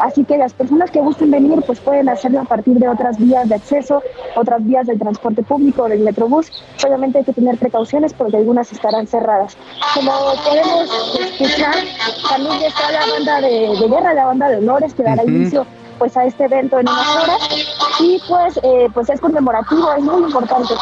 Así 0.00 0.24
que 0.24 0.38
las 0.38 0.54
personas 0.54 0.90
que 0.90 1.00
gusten 1.00 1.30
venir, 1.30 1.62
pues 1.66 1.78
pueden 1.78 2.08
hacerlo 2.08 2.40
a 2.40 2.44
partir 2.44 2.78
de 2.78 2.88
otras 2.88 3.18
vías 3.18 3.46
de 3.50 3.56
acceso, 3.56 4.02
otras 4.36 4.64
vías 4.64 4.86
del 4.86 4.98
transporte 4.98 5.42
público, 5.42 5.86
del 5.86 6.00
metrobús. 6.00 6.50
Obviamente 6.82 7.18
hay 7.18 7.24
que 7.24 7.34
tener 7.34 7.58
precauciones 7.58 8.14
porque 8.14 8.38
algunas 8.38 8.72
estarán 8.72 9.06
cerradas. 9.06 9.54
Como 9.94 10.12
podemos 10.44 11.20
escuchar, 11.20 11.74
también 12.30 12.62
está 12.62 12.90
la 12.90 13.06
banda 13.06 13.40
de, 13.42 13.86
guerra, 13.86 14.14
la 14.14 14.24
banda 14.24 14.48
de 14.48 14.56
honores 14.56 14.94
que 14.94 15.02
dará 15.02 15.22
inicio 15.24 15.66
pues 15.98 16.16
a 16.16 16.24
este 16.24 16.46
evento 16.46 16.78
en 16.80 16.88
unas 16.88 17.16
horas 17.16 17.48
y 18.00 18.18
pues, 18.26 18.58
eh, 18.62 18.88
pues 18.94 19.10
es 19.10 19.20
conmemorativo, 19.20 19.92
es 19.92 20.02
muy 20.02 20.22
importante 20.22 20.74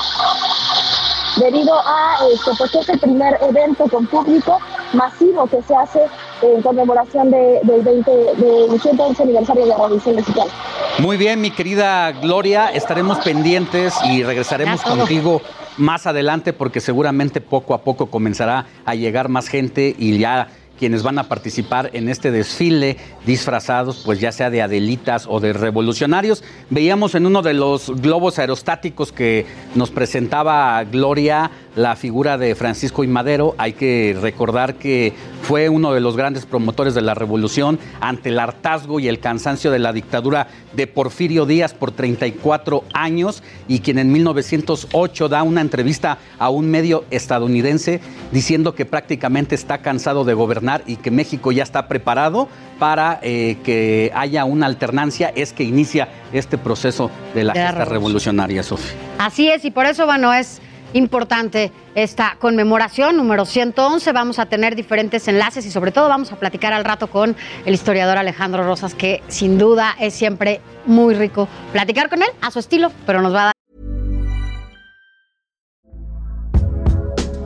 debido 1.36 1.74
a 1.74 2.16
esto, 2.32 2.52
pues 2.56 2.74
es 2.74 2.88
el 2.88 2.98
primer 2.98 3.38
evento 3.42 3.84
con 3.88 4.06
público 4.06 4.58
masivo 4.92 5.46
que 5.46 5.62
se 5.62 5.74
hace 5.74 6.00
en 6.42 6.62
conmemoración 6.62 7.30
de, 7.30 7.60
del 7.62 7.82
20, 7.82 8.10
del 8.10 8.80
111 8.80 9.22
aniversario 9.22 9.62
de 9.62 9.68
la 9.68 9.76
Revolución 9.76 10.16
Mexicana. 10.16 10.50
Muy 10.98 11.16
bien, 11.16 11.40
mi 11.40 11.50
querida 11.50 12.10
Gloria, 12.12 12.68
estaremos 12.68 13.18
pendientes 13.18 13.94
y 14.04 14.22
regresaremos 14.22 14.82
contigo 14.82 15.40
más 15.76 16.06
adelante 16.06 16.52
porque 16.52 16.80
seguramente 16.80 17.40
poco 17.40 17.74
a 17.74 17.82
poco 17.82 18.06
comenzará 18.06 18.66
a 18.84 18.94
llegar 18.94 19.28
más 19.28 19.48
gente 19.48 19.94
y 19.98 20.18
ya 20.18 20.48
quienes 20.80 21.02
van 21.02 21.18
a 21.18 21.28
participar 21.28 21.90
en 21.92 22.08
este 22.08 22.30
desfile 22.30 22.96
disfrazados, 23.26 24.02
pues 24.02 24.18
ya 24.18 24.32
sea 24.32 24.48
de 24.48 24.62
adelitas 24.62 25.26
o 25.28 25.38
de 25.38 25.52
revolucionarios. 25.52 26.42
Veíamos 26.70 27.14
en 27.14 27.26
uno 27.26 27.42
de 27.42 27.52
los 27.52 27.90
globos 28.00 28.38
aerostáticos 28.38 29.12
que 29.12 29.44
nos 29.74 29.90
presentaba 29.90 30.82
Gloria 30.84 31.50
la 31.76 31.96
figura 31.96 32.38
de 32.38 32.54
Francisco 32.54 33.04
y 33.04 33.06
Madero. 33.06 33.54
Hay 33.58 33.74
que 33.74 34.16
recordar 34.20 34.74
que 34.74 35.12
fue 35.42 35.68
uno 35.68 35.92
de 35.92 36.00
los 36.00 36.16
grandes 36.16 36.46
promotores 36.46 36.94
de 36.94 37.00
la 37.00 37.14
revolución 37.14 37.78
ante 38.00 38.28
el 38.28 38.38
hartazgo 38.38 39.00
y 39.00 39.08
el 39.08 39.20
cansancio 39.20 39.70
de 39.70 39.78
la 39.78 39.92
dictadura 39.92 40.48
de 40.72 40.86
Porfirio 40.86 41.46
Díaz 41.46 41.74
por 41.74 41.92
34 41.92 42.84
años 42.92 43.42
y 43.68 43.80
quien 43.80 43.98
en 43.98 44.12
1908 44.12 45.28
da 45.28 45.42
una 45.42 45.60
entrevista 45.60 46.18
a 46.38 46.50
un 46.50 46.70
medio 46.70 47.04
estadounidense 47.10 48.00
diciendo 48.32 48.74
que 48.74 48.86
prácticamente 48.86 49.54
está 49.54 49.78
cansado 49.78 50.24
de 50.24 50.34
gobernar 50.34 50.82
y 50.86 50.96
que 50.96 51.10
México 51.10 51.52
ya 51.52 51.62
está 51.62 51.88
preparado 51.88 52.48
para 52.78 53.18
eh, 53.22 53.58
que 53.62 54.10
haya 54.14 54.44
una 54.44 54.66
alternancia, 54.66 55.32
es 55.34 55.52
que 55.52 55.64
inicia 55.64 56.08
este 56.32 56.58
proceso 56.58 57.10
de 57.34 57.44
la, 57.44 57.52
gesta 57.52 57.84
revolucionaria, 57.84 58.62
Sofía. 58.62 58.96
Así 59.18 59.50
es, 59.50 59.64
y 59.64 59.70
por 59.70 59.86
eso, 59.86 60.06
bueno, 60.06 60.32
es 60.32 60.60
importante 60.92 61.72
esta 61.94 62.36
conmemoración 62.38 63.16
número 63.16 63.44
111. 63.44 64.12
Vamos 64.12 64.38
a 64.38 64.46
tener 64.46 64.74
diferentes 64.74 65.26
enlaces 65.28 65.66
y 65.66 65.70
sobre 65.70 65.92
todo 65.92 66.08
vamos 66.08 66.32
a 66.32 66.36
platicar 66.36 66.72
al 66.72 66.84
rato 66.84 67.08
con 67.08 67.36
el 67.64 67.74
historiador 67.74 68.18
Alejandro 68.18 68.64
Rosas, 68.64 68.94
que 68.94 69.22
sin 69.28 69.58
duda 69.58 69.94
es 69.98 70.14
siempre 70.14 70.60
muy 70.86 71.14
rico 71.14 71.48
platicar 71.72 72.08
con 72.08 72.22
él 72.22 72.30
a 72.40 72.50
su 72.50 72.58
estilo, 72.58 72.90
pero 73.06 73.22
nos 73.22 73.34
va 73.34 73.40
a 73.40 73.44
dar... 73.46 73.59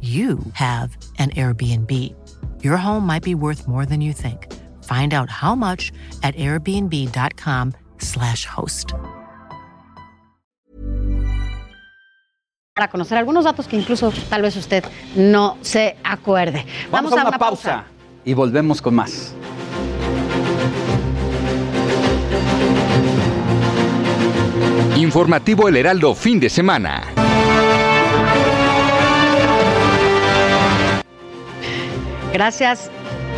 you 0.00 0.38
have 0.52 0.98
an 1.18 1.30
Airbnb. 1.30 1.90
Your 2.62 2.76
home 2.76 3.06
might 3.06 3.22
be 3.22 3.34
worth 3.34 3.66
more 3.66 3.86
than 3.86 4.02
you 4.02 4.12
think. 4.12 4.52
Find 4.84 5.14
out 5.14 5.30
how 5.30 5.54
much 5.54 5.90
at 6.22 6.36
airbnb.com/slash 6.36 8.44
host. 8.46 8.92
Para 12.74 12.90
conocer 12.90 13.16
algunos 13.16 13.44
datos 13.44 13.66
que 13.68 13.76
incluso 13.76 14.12
tal 14.28 14.42
vez 14.42 14.56
usted 14.56 14.84
no 15.14 15.56
se 15.62 15.96
acuerde. 16.02 16.66
Vamos, 16.90 17.12
a, 17.12 17.22
una, 17.22 17.38
pausa 17.38 17.84
y 18.24 18.34
volvemos 18.34 18.82
con 18.82 18.96
más. 18.96 19.32
Informativo 24.96 25.68
El 25.68 25.76
Heraldo 25.76 26.14
fin 26.14 26.40
de 26.40 26.48
semana. 26.48 27.02
Gracias. 32.34 32.90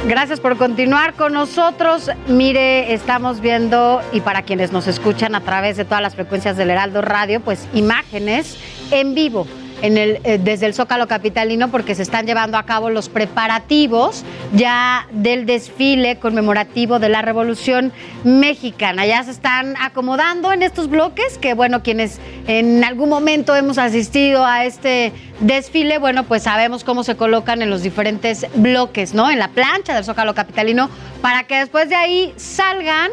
Gracias 0.09 0.41
por 0.41 0.57
continuar 0.57 1.13
con 1.13 1.35
nosotros. 1.35 2.11
Mire, 2.29 2.95
estamos 2.95 3.43
viendo, 3.43 4.01
y 4.11 4.23
para 4.23 4.41
quienes 4.41 4.73
nos 4.73 4.87
escuchan 4.87 5.35
a 5.35 5.43
través 5.43 5.77
de 5.77 5.85
todas 5.85 6.01
las 6.01 6.15
frecuencias 6.15 6.57
del 6.57 6.71
Heraldo 6.71 7.03
Radio, 7.03 7.41
pues 7.41 7.69
imágenes 7.75 8.57
en 8.91 9.15
vivo 9.15 9.47
eh, 9.83 10.41
desde 10.43 10.67
el 10.67 10.75
Zócalo 10.75 11.07
Capitalino 11.07 11.71
porque 11.71 11.95
se 11.95 12.03
están 12.03 12.27
llevando 12.27 12.57
a 12.57 12.65
cabo 12.65 12.91
los 12.91 13.09
preparativos 13.09 14.25
ya 14.55 15.07
del 15.13 15.45
desfile 15.45 16.19
conmemorativo 16.19 16.99
de 16.99 17.09
la 17.09 17.23
Revolución 17.23 17.93
Mexicana. 18.25 19.07
Ya 19.07 19.23
se 19.23 19.31
están 19.31 19.75
acomodando 19.81 20.53
en 20.53 20.63
estos 20.63 20.89
bloques 20.89 21.39
que, 21.39 21.55
bueno, 21.55 21.83
quienes 21.83 22.21
en 22.47 22.85
algún 22.85 23.09
momento 23.09 23.55
hemos 23.55 23.79
asistido 23.79 24.47
a 24.47 24.65
este 24.65 25.13
desfile, 25.41 25.99
bueno, 25.99 26.25
pues 26.25 26.45
sabemos 26.45 26.83
cómo 26.83 27.05
se 27.05 27.17
colocan 27.17 27.61
en 27.61 27.71
los 27.71 27.83
diferentes 27.83 28.47
bloques, 28.55 29.13
¿no? 29.13 29.31
En 29.31 29.39
la 29.39 29.49
plancha 29.49 29.95
del 29.95 30.05
Zócalo 30.05 30.35
Capitalino 30.35 30.89
para 31.21 31.45
que 31.45 31.59
después 31.59 31.89
de 31.89 31.97
ahí 31.97 32.33
salgan 32.37 33.11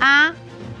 a 0.00 0.32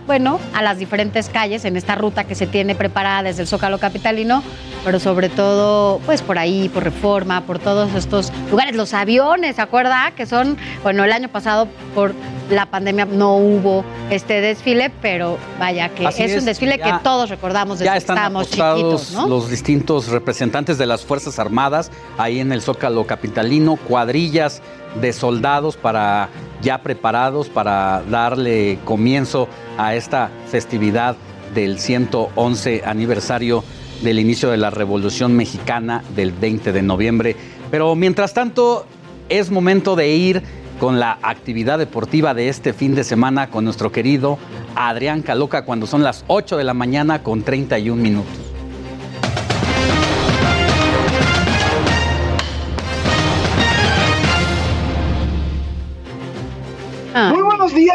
bueno, 0.08 0.40
a 0.54 0.62
las 0.62 0.78
diferentes 0.78 1.28
calles 1.28 1.66
en 1.66 1.76
esta 1.76 1.94
ruta 1.94 2.24
que 2.24 2.34
se 2.34 2.46
tiene 2.46 2.74
preparada 2.74 3.24
desde 3.24 3.42
el 3.42 3.46
Zócalo 3.46 3.78
Capitalino, 3.78 4.42
pero 4.82 4.98
sobre 4.98 5.28
todo, 5.28 6.00
pues 6.06 6.22
por 6.22 6.38
ahí, 6.38 6.70
por 6.70 6.82
Reforma, 6.82 7.42
por 7.42 7.58
todos 7.58 7.94
estos 7.94 8.32
lugares, 8.50 8.74
los 8.74 8.94
aviones, 8.94 9.56
¿se 9.56 9.62
acuerda? 9.62 10.12
Que 10.16 10.24
son, 10.24 10.56
bueno, 10.82 11.04
el 11.04 11.12
año 11.12 11.28
pasado 11.28 11.68
por 11.94 12.14
la 12.50 12.64
pandemia 12.64 13.04
no 13.04 13.36
hubo 13.36 13.84
este 14.08 14.40
desfile, 14.40 14.90
pero 15.02 15.36
vaya 15.60 15.90
que 15.90 16.06
es, 16.06 16.38
un 16.38 16.46
desfile 16.46 16.78
que 16.78 16.90
todos 17.04 17.28
recordamos 17.28 17.78
desde 17.78 17.92
ya 17.92 17.96
están 17.98 18.16
que 18.16 18.20
estábamos 18.20 18.50
chiquitos, 18.50 19.12
¿no? 19.12 19.28
Los 19.28 19.50
distintos 19.50 20.08
representantes 20.08 20.78
de 20.78 20.86
las 20.86 21.04
Fuerzas 21.04 21.38
Armadas 21.38 21.90
ahí 22.16 22.40
en 22.40 22.50
el 22.52 22.62
Zócalo 22.62 23.06
Capitalino, 23.06 23.76
cuadrillas 23.76 24.62
de 25.00 25.12
soldados 25.12 25.76
para 25.76 26.28
ya 26.60 26.82
preparados 26.82 27.48
para 27.48 28.02
darle 28.10 28.78
comienzo 28.84 29.48
a 29.76 29.94
esta 29.94 30.30
festividad 30.50 31.16
del 31.54 31.78
111 31.78 32.82
aniversario 32.84 33.64
del 34.02 34.18
inicio 34.18 34.50
de 34.50 34.56
la 34.56 34.70
Revolución 34.70 35.34
Mexicana 35.34 36.02
del 36.14 36.32
20 36.32 36.72
de 36.72 36.82
noviembre. 36.82 37.36
Pero 37.70 37.94
mientras 37.94 38.34
tanto, 38.34 38.86
es 39.28 39.50
momento 39.50 39.96
de 39.96 40.08
ir 40.10 40.42
con 40.78 41.00
la 41.00 41.18
actividad 41.22 41.78
deportiva 41.78 42.34
de 42.34 42.48
este 42.48 42.72
fin 42.72 42.94
de 42.94 43.04
semana 43.04 43.50
con 43.50 43.64
nuestro 43.64 43.90
querido 43.90 44.38
Adrián 44.76 45.22
Caloca 45.22 45.64
cuando 45.64 45.86
son 45.86 46.04
las 46.04 46.24
8 46.28 46.56
de 46.56 46.64
la 46.64 46.74
mañana 46.74 47.22
con 47.22 47.42
31 47.42 48.00
minutos. 48.00 48.47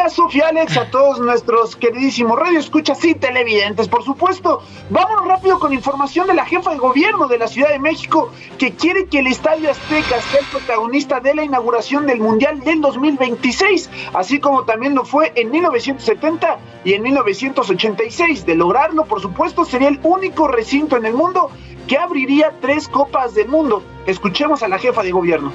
Sofía 0.10 0.50
Alex, 0.50 0.78
a 0.78 0.90
todos 0.92 1.20
nuestros 1.20 1.76
queridísimos 1.76 2.38
radioescuchas 2.38 3.04
y 3.06 3.16
televidentes. 3.16 3.88
Por 3.88 4.04
supuesto, 4.04 4.62
vámonos 4.90 5.28
rápido 5.28 5.60
con 5.60 5.74
información 5.74 6.28
de 6.28 6.34
la 6.34 6.46
jefa 6.46 6.72
de 6.72 6.78
gobierno 6.78 7.28
de 7.28 7.38
la 7.38 7.48
Ciudad 7.48 7.70
de 7.70 7.80
México 7.80 8.32
que 8.58 8.74
quiere 8.74 9.06
que 9.06 9.20
el 9.20 9.28
Estadio 9.28 9.72
Azteca 9.72 10.22
sea 10.22 10.40
el 10.42 10.46
protagonista 10.48 11.20
de 11.20 11.36
la 11.36 11.44
inauguración 11.44 12.06
del 12.06 12.20
Mundial 12.20 12.60
del 12.62 12.82
2026, 12.82 13.90
así 14.14 14.40
como 14.40 14.64
también 14.66 14.96
lo 14.96 15.06
fue 15.06 15.32
en 15.36 15.52
1970 15.52 16.60
y 16.84 16.94
en 16.94 17.02
1986. 17.02 18.46
De 18.46 18.56
lograrlo, 18.56 19.06
por 19.06 19.22
supuesto, 19.22 19.66
sería 19.66 19.88
el 19.88 20.00
único 20.04 20.48
recinto 20.48 20.98
en 20.98 21.06
el 21.06 21.14
mundo 21.14 21.50
que 21.88 21.98
abriría 21.98 22.54
tres 22.62 22.88
copas 22.88 23.36
del 23.36 23.48
mundo. 23.48 23.84
Escuchemos 24.06 24.64
a 24.64 24.68
la 24.68 24.80
jefa 24.80 25.04
de 25.04 25.12
gobierno 25.12 25.52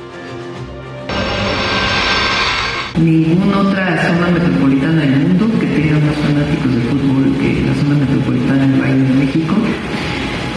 ninguna 3.00 3.58
otra 3.60 3.96
zona 4.06 4.28
metropolitana 4.32 5.02
del 5.02 5.16
mundo 5.20 5.48
que 5.60 5.66
tenga 5.66 5.98
más 5.98 6.16
fanáticos 6.16 6.74
de 6.74 6.80
fútbol 6.82 7.36
que 7.38 7.62
la 7.66 7.74
zona 7.74 7.94
metropolitana 7.96 8.66
del 8.66 8.80
Valle 8.80 9.02
de 9.02 9.14
México 9.24 9.54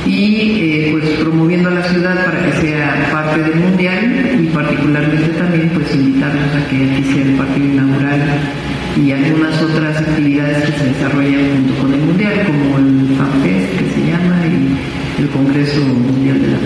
y 0.06 0.62
eh, 0.62 0.90
pues 0.92 1.10
promoviendo 1.20 1.70
a 1.70 1.74
la 1.74 1.84
ciudad 1.84 2.26
para 2.26 2.44
que 2.46 2.62
sea 2.62 3.10
parte 3.12 3.42
del 3.42 3.56
mundial 3.56 4.40
y 4.42 4.48
particularmente 4.48 5.28
también 5.38 5.70
pues 5.70 5.94
invitarlos 5.94 6.56
a 6.56 6.70
que 6.70 6.92
aquí 6.98 7.20
el 7.20 7.36
partido 7.36 7.66
inaugural 7.66 8.22
y 8.98 9.12
algunas 9.12 9.62
otras 9.62 9.98
actividades 9.98 10.64
que 10.64 10.72
se 10.80 10.86
desarrollan 10.86 11.52
junto 11.54 11.82
con 11.82 11.94
el 11.94 12.00
mundial 12.02 12.34
como 12.46 12.78
el 12.80 13.16
FanFest 13.18 13.78
que 13.78 13.90
se 13.94 14.08
llama 14.10 14.42
y 14.48 15.22
el 15.22 15.30
Congreso 15.30 15.82
Mundial 15.82 16.42
de 16.42 16.48
la. 16.48 16.61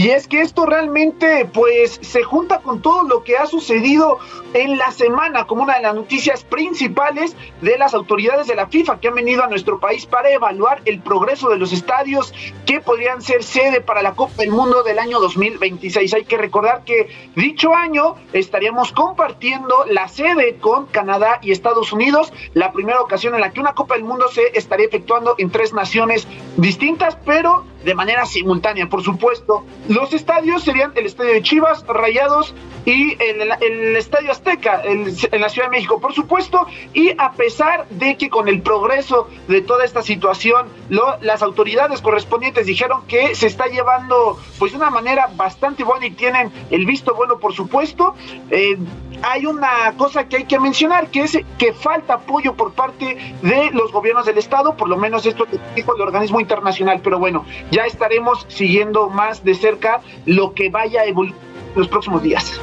Y 0.00 0.12
es 0.12 0.26
que 0.26 0.40
esto 0.40 0.64
realmente 0.64 1.44
pues 1.52 1.98
se 2.00 2.22
junta 2.22 2.60
con 2.60 2.80
todo 2.80 3.02
lo 3.02 3.22
que 3.22 3.36
ha 3.36 3.44
sucedido 3.44 4.18
en 4.54 4.78
la 4.78 4.92
semana 4.92 5.46
como 5.46 5.62
una 5.62 5.74
de 5.74 5.82
las 5.82 5.94
noticias 5.94 6.42
principales 6.42 7.36
de 7.60 7.76
las 7.76 7.92
autoridades 7.92 8.46
de 8.46 8.54
la 8.54 8.66
FIFA 8.66 8.98
que 8.98 9.08
han 9.08 9.14
venido 9.14 9.44
a 9.44 9.48
nuestro 9.48 9.78
país 9.78 10.06
para 10.06 10.30
evaluar 10.30 10.80
el 10.86 11.00
progreso 11.00 11.50
de 11.50 11.58
los 11.58 11.74
estadios 11.74 12.32
que 12.64 12.80
podrían 12.80 13.20
ser 13.20 13.42
sede 13.42 13.82
para 13.82 14.00
la 14.00 14.14
Copa 14.14 14.36
del 14.38 14.52
Mundo 14.52 14.82
del 14.82 14.98
año 14.98 15.20
2026. 15.20 16.14
Hay 16.14 16.24
que 16.24 16.38
recordar 16.38 16.82
que 16.84 17.10
dicho 17.36 17.74
año 17.74 18.16
estaríamos 18.32 18.92
compartiendo 18.92 19.84
la 19.86 20.08
sede 20.08 20.56
con 20.62 20.86
Canadá 20.86 21.40
y 21.42 21.52
Estados 21.52 21.92
Unidos, 21.92 22.32
la 22.54 22.72
primera 22.72 23.02
ocasión 23.02 23.34
en 23.34 23.42
la 23.42 23.52
que 23.52 23.60
una 23.60 23.74
Copa 23.74 23.96
del 23.96 24.04
Mundo 24.04 24.28
se 24.28 24.44
estaría 24.54 24.86
efectuando 24.86 25.34
en 25.36 25.50
tres 25.50 25.74
naciones 25.74 26.26
distintas, 26.56 27.18
pero 27.26 27.66
de 27.84 27.94
manera 27.94 28.26
simultánea, 28.26 28.88
por 28.88 29.02
supuesto. 29.02 29.64
Los 29.88 30.12
estadios 30.12 30.62
serían 30.62 30.92
el 30.96 31.06
estadio 31.06 31.32
de 31.32 31.42
Chivas, 31.42 31.84
Rayados 31.86 32.54
y 32.84 33.16
el, 33.22 33.96
estadio 33.96 34.30
Azteca 34.30 34.82
en 34.84 35.04
la 35.40 35.48
Ciudad 35.48 35.68
de 35.68 35.76
México, 35.76 36.00
por 36.00 36.12
supuesto. 36.12 36.66
Y 36.92 37.10
a 37.18 37.32
pesar 37.32 37.88
de 37.90 38.16
que 38.16 38.28
con 38.30 38.48
el 38.48 38.62
progreso 38.62 39.28
de 39.48 39.60
toda 39.62 39.84
esta 39.84 40.02
situación, 40.02 40.68
las 40.88 41.42
autoridades 41.42 42.00
correspondientes 42.00 42.66
dijeron 42.66 43.06
que 43.06 43.34
se 43.34 43.46
está 43.46 43.66
llevando 43.66 44.38
pues 44.58 44.72
de 44.72 44.78
una 44.78 44.90
manera 44.90 45.30
bastante 45.36 45.84
buena 45.84 46.06
y 46.06 46.10
tienen 46.10 46.50
el 46.70 46.86
visto 46.86 47.14
bueno, 47.14 47.38
por 47.38 47.52
supuesto. 47.52 48.14
Eh, 48.50 48.76
hay 49.22 49.46
una 49.46 49.94
cosa 49.96 50.24
que 50.24 50.38
hay 50.38 50.44
que 50.44 50.58
mencionar, 50.58 51.08
que 51.08 51.22
es 51.22 51.38
que 51.58 51.72
falta 51.72 52.14
apoyo 52.14 52.54
por 52.54 52.72
parte 52.72 53.16
de 53.42 53.70
los 53.72 53.92
gobiernos 53.92 54.26
del 54.26 54.38
Estado, 54.38 54.76
por 54.76 54.88
lo 54.88 54.96
menos 54.96 55.26
esto 55.26 55.46
que 55.46 55.58
dijo 55.74 55.94
el 55.94 56.02
organismo 56.02 56.40
internacional, 56.40 57.00
pero 57.02 57.18
bueno, 57.18 57.44
ya 57.70 57.84
estaremos 57.84 58.46
siguiendo 58.48 59.08
más 59.08 59.44
de 59.44 59.54
cerca 59.54 60.00
lo 60.26 60.54
que 60.54 60.70
vaya 60.70 61.02
a 61.02 61.04
evolucionar 61.04 61.50
los 61.74 61.88
próximos 61.88 62.22
días. 62.22 62.60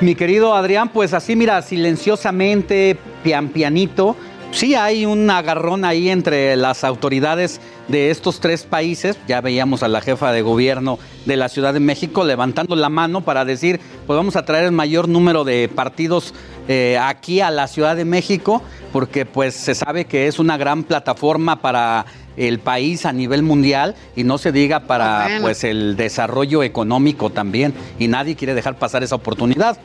Mi 0.00 0.14
querido 0.14 0.54
Adrián, 0.54 0.88
pues 0.88 1.12
así 1.12 1.36
mira, 1.36 1.60
silenciosamente, 1.60 2.96
pian 3.22 3.48
pianito, 3.48 4.16
sí 4.52 4.74
hay 4.74 5.06
un 5.06 5.28
agarrón 5.30 5.84
ahí 5.84 6.08
entre 6.08 6.56
las 6.56 6.84
autoridades 6.84 7.60
de 7.88 8.10
estos 8.10 8.40
tres 8.40 8.64
países. 8.64 9.18
Ya 9.26 9.40
veíamos 9.40 9.82
a 9.82 9.88
la 9.88 10.00
jefa 10.00 10.32
de 10.32 10.42
gobierno 10.42 10.98
de 11.26 11.36
la 11.36 11.48
Ciudad 11.48 11.74
de 11.74 11.80
México 11.80 12.24
levantando 12.24 12.76
la 12.76 12.88
mano 12.88 13.22
para 13.22 13.44
decir, 13.44 13.80
pues 14.06 14.16
vamos 14.16 14.36
a 14.36 14.44
traer 14.44 14.64
el 14.64 14.72
mayor 14.72 15.08
número 15.08 15.44
de 15.44 15.68
partidos 15.68 16.34
eh, 16.68 16.98
aquí 17.00 17.40
a 17.40 17.50
la 17.50 17.66
Ciudad 17.66 17.96
de 17.96 18.04
México, 18.04 18.62
porque 18.92 19.26
pues 19.26 19.54
se 19.54 19.74
sabe 19.74 20.04
que 20.04 20.26
es 20.26 20.38
una 20.38 20.56
gran 20.56 20.84
plataforma 20.84 21.60
para 21.60 22.06
el 22.36 22.58
país 22.58 23.06
a 23.06 23.12
nivel 23.12 23.42
mundial 23.42 23.96
y 24.16 24.24
no 24.24 24.38
se 24.38 24.52
diga 24.52 24.80
para 24.80 25.28
pues 25.42 25.64
el 25.64 25.96
desarrollo 25.96 26.62
económico 26.62 27.30
también. 27.30 27.74
Y 27.98 28.08
nadie 28.08 28.36
quiere 28.36 28.54
dejar 28.54 28.78
pasar 28.78 29.02
esa 29.02 29.16
oportunidad 29.16 29.78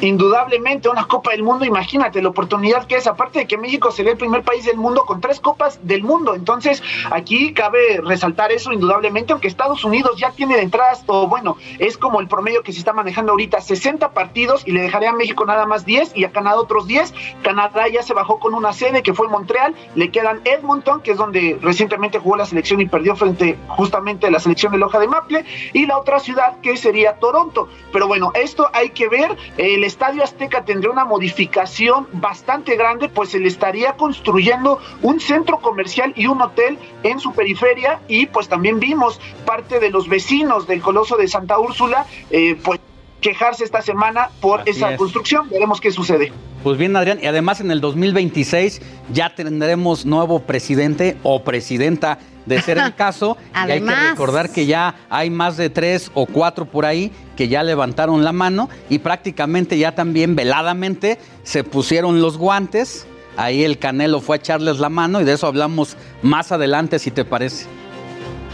indudablemente 0.00 0.88
una 0.88 1.06
Copa 1.06 1.32
del 1.32 1.42
Mundo, 1.42 1.64
imagínate 1.64 2.22
la 2.22 2.28
oportunidad 2.28 2.86
que 2.86 2.96
es, 2.96 3.06
aparte 3.06 3.40
de 3.40 3.46
que 3.46 3.58
México 3.58 3.90
sería 3.90 4.12
el 4.12 4.18
primer 4.18 4.42
país 4.42 4.64
del 4.64 4.76
mundo 4.76 5.04
con 5.04 5.20
tres 5.20 5.40
Copas 5.40 5.80
del 5.82 6.02
Mundo, 6.02 6.34
entonces 6.34 6.82
aquí 7.10 7.52
cabe 7.52 8.00
resaltar 8.02 8.52
eso 8.52 8.72
indudablemente, 8.72 9.32
aunque 9.32 9.48
Estados 9.48 9.84
Unidos 9.84 10.18
ya 10.18 10.30
tiene 10.30 10.56
de 10.56 10.62
entradas, 10.62 11.02
o 11.06 11.26
bueno, 11.26 11.56
es 11.78 11.96
como 11.98 12.20
el 12.20 12.28
promedio 12.28 12.62
que 12.62 12.72
se 12.72 12.78
está 12.78 12.92
manejando 12.92 13.32
ahorita, 13.32 13.60
60 13.60 14.12
partidos 14.12 14.62
y 14.66 14.72
le 14.72 14.82
dejaría 14.82 15.10
a 15.10 15.14
México 15.14 15.44
nada 15.44 15.66
más 15.66 15.84
10 15.84 16.12
y 16.16 16.24
a 16.24 16.30
Canadá 16.30 16.60
otros 16.60 16.86
10, 16.86 17.14
Canadá 17.42 17.88
ya 17.88 18.02
se 18.02 18.14
bajó 18.14 18.38
con 18.38 18.54
una 18.54 18.72
sede 18.72 19.02
que 19.02 19.14
fue 19.14 19.28
Montreal, 19.28 19.74
le 19.94 20.10
quedan 20.10 20.40
Edmonton, 20.44 21.02
que 21.02 21.12
es 21.12 21.16
donde 21.16 21.58
recientemente 21.60 22.18
jugó 22.18 22.36
la 22.36 22.46
selección 22.46 22.80
y 22.80 22.86
perdió 22.86 23.16
frente 23.16 23.58
justamente 23.68 24.26
a 24.26 24.30
la 24.30 24.40
selección 24.40 24.72
de 24.72 24.78
Loja 24.78 24.98
de 24.98 25.08
Maple, 25.08 25.44
y 25.72 25.86
la 25.86 25.98
otra 25.98 26.20
ciudad 26.20 26.60
que 26.60 26.76
sería 26.76 27.14
Toronto, 27.14 27.68
pero 27.92 28.06
bueno, 28.06 28.30
esto 28.34 28.70
hay 28.72 28.90
que 28.90 29.08
ver, 29.08 29.36
el 29.56 29.87
Estadio 29.88 30.22
Azteca 30.22 30.64
tendría 30.64 30.92
una 30.92 31.04
modificación 31.04 32.06
bastante 32.12 32.76
grande, 32.76 33.08
pues 33.08 33.30
se 33.30 33.40
le 33.40 33.48
estaría 33.48 33.94
construyendo 33.94 34.78
un 35.02 35.18
centro 35.18 35.58
comercial 35.58 36.12
y 36.14 36.26
un 36.26 36.40
hotel 36.40 36.78
en 37.02 37.18
su 37.18 37.32
periferia 37.32 38.00
y 38.06 38.26
pues 38.26 38.48
también 38.48 38.78
vimos 38.78 39.20
parte 39.44 39.80
de 39.80 39.90
los 39.90 40.08
vecinos 40.08 40.66
del 40.66 40.80
Coloso 40.80 41.16
de 41.16 41.26
Santa 41.26 41.58
Úrsula, 41.58 42.06
eh, 42.30 42.56
pues 42.62 42.80
quejarse 43.20 43.64
esta 43.64 43.82
semana 43.82 44.30
por 44.40 44.62
esa 44.66 44.96
construcción. 44.96 45.48
Veremos 45.50 45.80
qué 45.80 45.90
sucede. 45.90 46.32
Pues 46.62 46.76
bien, 46.76 46.94
Adrián, 46.94 47.18
y 47.22 47.26
además 47.26 47.60
en 47.60 47.70
el 47.70 47.80
2026 47.80 48.82
ya 49.12 49.34
tendremos 49.34 50.04
nuevo 50.06 50.40
presidente 50.40 51.16
o 51.22 51.42
presidenta 51.42 52.18
de 52.48 52.60
ser 52.62 52.78
el 52.78 52.94
caso. 52.96 53.36
y 53.66 53.70
hay 53.70 53.80
que 53.80 53.94
recordar 53.94 54.50
que 54.50 54.66
ya 54.66 54.94
hay 55.08 55.30
más 55.30 55.56
de 55.56 55.70
tres 55.70 56.10
o 56.14 56.26
cuatro 56.26 56.64
por 56.64 56.86
ahí 56.86 57.12
que 57.36 57.48
ya 57.48 57.62
levantaron 57.62 58.24
la 58.24 58.32
mano 58.32 58.68
y 58.88 58.98
prácticamente 58.98 59.78
ya 59.78 59.94
también 59.94 60.34
veladamente 60.34 61.18
se 61.44 61.62
pusieron 61.62 62.20
los 62.20 62.36
guantes. 62.36 63.06
Ahí 63.36 63.62
el 63.62 63.78
Canelo 63.78 64.20
fue 64.20 64.36
a 64.36 64.38
echarles 64.38 64.80
la 64.80 64.88
mano 64.88 65.20
y 65.20 65.24
de 65.24 65.34
eso 65.34 65.46
hablamos 65.46 65.96
más 66.22 66.50
adelante, 66.50 66.98
si 66.98 67.12
te 67.12 67.24
parece. 67.24 67.66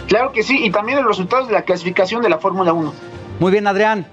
Claro 0.08 0.32
que 0.32 0.42
sí, 0.42 0.62
y 0.62 0.70
también 0.70 0.98
de 0.98 1.02
los 1.04 1.16
resultados 1.16 1.48
de 1.48 1.54
la 1.54 1.62
clasificación 1.62 2.20
de 2.20 2.28
la 2.28 2.38
Fórmula 2.38 2.74
1. 2.74 2.92
Muy 3.40 3.50
bien, 3.50 3.66
Adrián. 3.66 4.06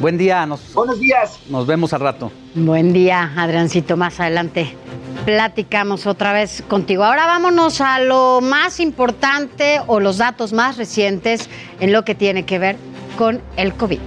Buen 0.00 0.18
día. 0.18 0.44
Nos, 0.46 0.74
Buenos 0.74 0.98
días. 0.98 1.38
Nos 1.48 1.66
vemos 1.66 1.92
al 1.92 2.00
rato. 2.00 2.32
Buen 2.54 2.92
día, 2.92 3.32
Adriancito. 3.36 3.96
Más 3.96 4.20
adelante 4.20 4.76
platicamos 5.24 6.06
otra 6.06 6.32
vez 6.32 6.62
contigo. 6.68 7.04
Ahora 7.04 7.26
vámonos 7.26 7.80
a 7.80 8.00
lo 8.00 8.40
más 8.42 8.80
importante 8.80 9.80
o 9.86 10.00
los 10.00 10.18
datos 10.18 10.52
más 10.52 10.76
recientes 10.76 11.48
en 11.80 11.92
lo 11.92 12.04
que 12.04 12.14
tiene 12.14 12.44
que 12.44 12.58
ver 12.58 12.76
con 13.16 13.40
el 13.56 13.74
COVID. 13.74 14.00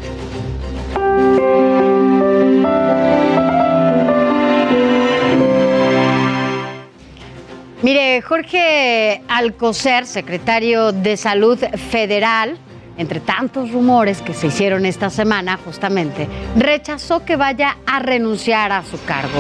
Mire, 7.82 8.22
Jorge 8.22 9.22
Alcocer, 9.28 10.06
secretario 10.06 10.92
de 10.92 11.16
Salud 11.16 11.58
Federal, 11.90 12.58
entre 12.98 13.20
tantos 13.20 13.72
rumores 13.72 14.22
que 14.22 14.34
se 14.34 14.48
hicieron 14.48 14.86
esta 14.86 15.10
semana 15.10 15.58
justamente, 15.64 16.28
rechazó 16.56 17.24
que 17.24 17.36
vaya 17.36 17.78
a 17.86 18.00
renunciar 18.00 18.72
a 18.72 18.84
su 18.84 19.02
cargo. 19.04 19.40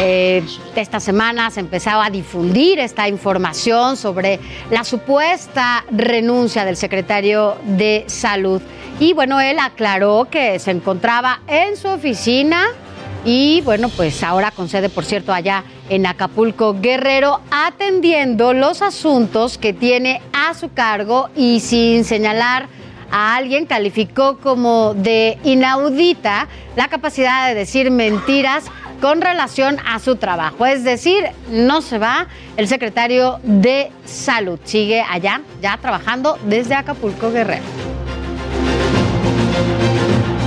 Eh, 0.00 0.42
esta 0.76 1.00
semana 1.00 1.50
se 1.50 1.60
empezaba 1.60 2.06
a 2.06 2.10
difundir 2.10 2.78
esta 2.78 3.08
información 3.08 3.96
sobre 3.96 4.38
la 4.70 4.84
supuesta 4.84 5.84
renuncia 5.90 6.64
del 6.64 6.76
secretario 6.76 7.56
de 7.64 8.04
Salud. 8.06 8.62
Y 9.00 9.12
bueno, 9.12 9.40
él 9.40 9.58
aclaró 9.58 10.28
que 10.30 10.58
se 10.58 10.70
encontraba 10.70 11.40
en 11.46 11.76
su 11.76 11.88
oficina 11.88 12.66
y 13.24 13.60
bueno, 13.62 13.88
pues 13.88 14.22
ahora 14.22 14.50
con 14.50 14.68
sede, 14.68 14.88
por 14.88 15.04
cierto, 15.04 15.32
allá 15.32 15.64
en 15.90 16.06
Acapulco, 16.06 16.76
Guerrero, 16.80 17.40
atendiendo 17.50 18.52
los 18.52 18.80
asuntos 18.80 19.58
que 19.58 19.72
tiene 19.72 20.22
a 20.32 20.54
su 20.54 20.72
cargo 20.72 21.28
y 21.36 21.60
sin 21.60 22.04
señalar 22.04 22.68
a 23.10 23.36
alguien 23.36 23.66
calificó 23.66 24.38
como 24.38 24.94
de 24.94 25.38
inaudita 25.44 26.48
la 26.76 26.88
capacidad 26.88 27.48
de 27.48 27.54
decir 27.54 27.90
mentiras 27.90 28.64
con 29.00 29.20
relación 29.20 29.78
a 29.86 29.98
su 29.98 30.16
trabajo. 30.16 30.66
Es 30.66 30.84
decir, 30.84 31.24
no 31.50 31.82
se 31.82 31.98
va 31.98 32.26
el 32.56 32.68
secretario 32.68 33.38
de 33.42 33.90
Salud. 34.04 34.58
Sigue 34.64 35.02
allá, 35.08 35.42
ya 35.62 35.78
trabajando 35.78 36.38
desde 36.46 36.74
Acapulco 36.74 37.30
Guerrero. 37.30 37.97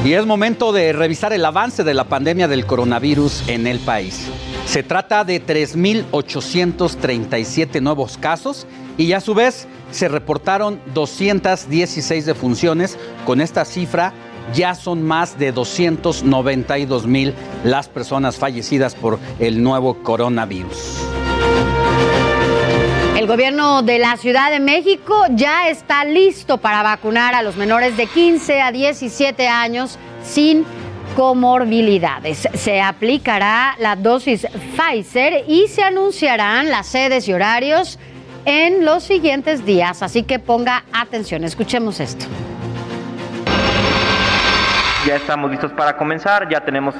Y 0.04 0.14
es 0.14 0.26
momento 0.26 0.72
de 0.72 0.94
revisar 0.94 1.32
el 1.32 1.46
avance 1.46 1.84
de 1.84 1.94
la 1.94 2.06
pandemia 2.06 2.48
del 2.48 2.66
coronavirus 2.66 3.48
en 3.48 3.68
el 3.68 3.78
país. 3.80 4.30
Se 4.66 4.82
trata 4.82 5.24
de 5.24 5.46
3.837 5.46 7.80
nuevos 7.82 8.18
casos 8.18 8.66
y 8.98 9.14
a 9.14 9.22
su 9.22 9.36
vez 9.36 9.68
se 9.92 10.08
reportaron 10.08 10.82
216 10.96 12.26
defunciones. 12.26 12.98
Con 13.28 13.42
esta 13.42 13.64
cifra 13.64 14.12
ya 14.56 14.74
son 14.74 15.04
más 15.04 15.38
de 15.38 15.52
292 15.52 17.06
mil 17.06 17.36
las 17.64 17.88
personas 17.88 18.38
fallecidas 18.38 18.96
por 18.96 19.20
el 19.38 19.62
nuevo 19.62 20.02
coronavirus. 20.02 20.98
El 23.22 23.28
gobierno 23.28 23.84
de 23.84 24.00
la 24.00 24.18
Ciudad 24.18 24.50
de 24.50 24.60
México 24.60 25.26
ya 25.30 25.70
está 25.70 26.04
listo 26.06 26.58
para 26.58 26.82
vacunar 26.82 27.36
a 27.36 27.44
los 27.44 27.56
menores 27.56 27.96
de 27.96 28.08
15 28.08 28.64
a 28.64 28.72
17 28.72 29.48
años 29.48 30.00
sin 30.24 30.66
comorbilidades. 31.16 32.50
Se 32.56 32.82
aplicará 32.82 33.76
la 33.78 33.96
dosis 33.96 34.48
Pfizer 34.76 35.44
y 35.48 35.68
se 35.68 35.84
anunciarán 35.84 36.72
las 36.72 36.88
sedes 36.88 37.28
y 37.28 37.34
horarios 37.34 38.00
en 38.46 38.86
los 38.86 39.04
siguientes 39.04 39.68
días, 39.68 40.02
así 40.02 40.24
que 40.24 40.40
ponga 40.40 40.84
atención. 40.92 41.44
Escuchemos 41.44 42.00
esto. 42.00 42.26
Ya 45.06 45.18
estamos 45.18 45.52
listos 45.52 45.72
para 45.74 45.96
comenzar, 45.96 46.50
ya 46.50 46.62
tenemos 46.62 46.96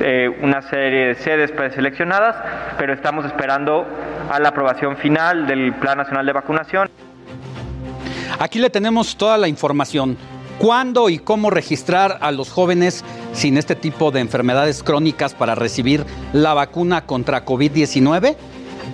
eh, 0.00 0.28
una 0.42 0.62
serie 0.62 1.06
de 1.06 1.14
sedes 1.14 1.52
preseleccionadas, 1.52 2.36
pero 2.78 2.92
estamos 2.92 3.24
esperando 3.24 3.86
a 4.30 4.38
la 4.40 4.48
aprobación 4.48 4.96
final 4.96 5.46
del 5.46 5.74
Plan 5.74 5.98
Nacional 5.98 6.26
de 6.26 6.32
Vacunación. 6.32 6.90
Aquí 8.38 8.58
le 8.58 8.70
tenemos 8.70 9.16
toda 9.16 9.38
la 9.38 9.48
información. 9.48 10.16
¿Cuándo 10.58 11.08
y 11.08 11.18
cómo 11.18 11.50
registrar 11.50 12.18
a 12.20 12.30
los 12.30 12.50
jóvenes 12.50 13.04
sin 13.32 13.58
este 13.58 13.74
tipo 13.74 14.10
de 14.10 14.20
enfermedades 14.20 14.82
crónicas 14.82 15.34
para 15.34 15.54
recibir 15.54 16.04
la 16.32 16.54
vacuna 16.54 17.06
contra 17.06 17.44
COVID-19? 17.44 18.36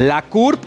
La 0.00 0.22
CURP, 0.22 0.58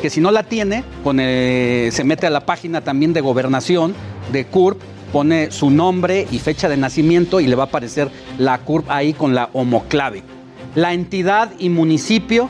que 0.00 0.10
si 0.10 0.20
no 0.20 0.30
la 0.30 0.44
tiene, 0.44 0.84
se 1.02 2.04
mete 2.04 2.28
a 2.28 2.30
la 2.30 2.46
página 2.46 2.82
también 2.82 3.12
de 3.12 3.20
gobernación 3.20 3.96
de 4.30 4.46
CURP, 4.46 4.80
pone 5.12 5.50
su 5.50 5.70
nombre 5.70 6.28
y 6.30 6.38
fecha 6.38 6.68
de 6.68 6.76
nacimiento 6.76 7.40
y 7.40 7.48
le 7.48 7.56
va 7.56 7.64
a 7.64 7.66
aparecer 7.66 8.10
la 8.38 8.58
CURP 8.58 8.88
ahí 8.92 9.12
con 9.12 9.34
la 9.34 9.50
homoclave. 9.54 10.22
La 10.76 10.92
entidad 10.92 11.50
y 11.58 11.68
municipio, 11.68 12.48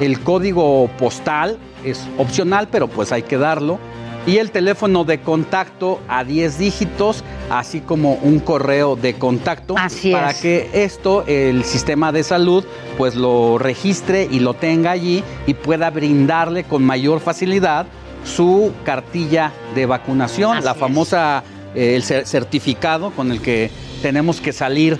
el 0.00 0.18
código 0.18 0.90
postal 0.98 1.58
es 1.84 2.04
opcional, 2.18 2.66
pero 2.68 2.88
pues 2.88 3.12
hay 3.12 3.22
que 3.22 3.38
darlo 3.38 3.78
y 4.26 4.38
el 4.38 4.50
teléfono 4.50 5.04
de 5.04 5.20
contacto 5.20 6.00
a 6.08 6.24
10 6.24 6.58
dígitos, 6.58 7.24
así 7.50 7.80
como 7.80 8.14
un 8.14 8.40
correo 8.40 8.96
de 8.96 9.14
contacto 9.14 9.74
para 9.74 10.34
que 10.34 10.70
esto 10.72 11.24
el 11.26 11.64
sistema 11.64 12.12
de 12.12 12.22
salud 12.22 12.64
pues 12.96 13.14
lo 13.16 13.58
registre 13.58 14.28
y 14.30 14.40
lo 14.40 14.54
tenga 14.54 14.92
allí 14.92 15.22
y 15.46 15.54
pueda 15.54 15.90
brindarle 15.90 16.64
con 16.64 16.82
mayor 16.84 17.20
facilidad 17.20 17.86
su 18.24 18.72
cartilla 18.84 19.52
de 19.74 19.84
vacunación, 19.84 20.64
la 20.64 20.74
famosa 20.74 21.44
eh, 21.74 21.96
el 21.96 22.02
certificado 22.02 23.10
con 23.10 23.30
el 23.30 23.42
que 23.42 23.70
tenemos 24.00 24.40
que 24.40 24.52
salir 24.52 24.98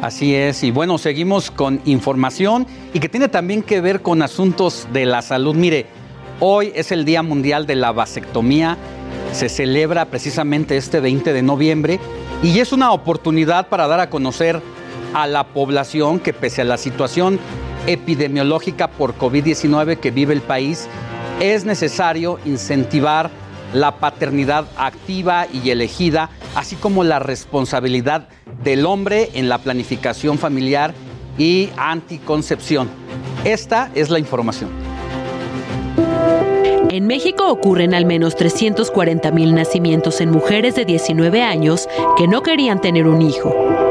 Así 0.00 0.34
es, 0.34 0.62
y 0.62 0.70
bueno, 0.70 0.98
seguimos 0.98 1.50
con 1.50 1.80
información 1.84 2.66
y 2.92 3.00
que 3.00 3.08
tiene 3.08 3.28
también 3.28 3.62
que 3.62 3.80
ver 3.80 4.02
con 4.02 4.22
asuntos 4.22 4.86
de 4.92 5.06
la 5.06 5.22
salud. 5.22 5.54
Mire, 5.54 5.86
hoy 6.40 6.72
es 6.74 6.92
el 6.92 7.04
Día 7.04 7.22
Mundial 7.22 7.66
de 7.66 7.76
la 7.76 7.92
Vasectomía, 7.92 8.76
se 9.32 9.48
celebra 9.48 10.04
precisamente 10.06 10.76
este 10.76 11.00
20 11.00 11.32
de 11.32 11.42
noviembre 11.42 12.00
y 12.42 12.58
es 12.58 12.72
una 12.72 12.92
oportunidad 12.92 13.68
para 13.68 13.86
dar 13.86 14.00
a 14.00 14.10
conocer 14.10 14.60
a 15.14 15.26
la 15.26 15.44
población 15.44 16.18
que 16.18 16.32
pese 16.32 16.60
a 16.60 16.64
la 16.64 16.76
situación 16.76 17.38
epidemiológica 17.86 18.88
por 18.88 19.16
COVID-19 19.16 19.98
que 19.98 20.10
vive 20.10 20.34
el 20.34 20.42
país, 20.42 20.88
es 21.40 21.64
necesario 21.64 22.38
incentivar 22.44 23.30
la 23.74 23.96
paternidad 23.96 24.64
activa 24.78 25.46
y 25.52 25.68
elegida, 25.68 26.30
así 26.54 26.76
como 26.76 27.04
la 27.04 27.18
responsabilidad 27.18 28.28
del 28.62 28.86
hombre 28.86 29.30
en 29.34 29.50
la 29.50 29.58
planificación 29.58 30.38
familiar 30.38 30.94
y 31.36 31.68
anticoncepción. 31.76 32.88
Esta 33.44 33.90
es 33.94 34.08
la 34.08 34.18
información. 34.18 34.70
En 36.90 37.08
México 37.08 37.50
ocurren 37.50 37.92
al 37.92 38.06
menos 38.06 38.36
340 38.36 39.32
mil 39.32 39.54
nacimientos 39.54 40.20
en 40.20 40.30
mujeres 40.30 40.76
de 40.76 40.84
19 40.84 41.42
años 41.42 41.88
que 42.16 42.28
no 42.28 42.42
querían 42.42 42.80
tener 42.80 43.08
un 43.08 43.20
hijo 43.20 43.83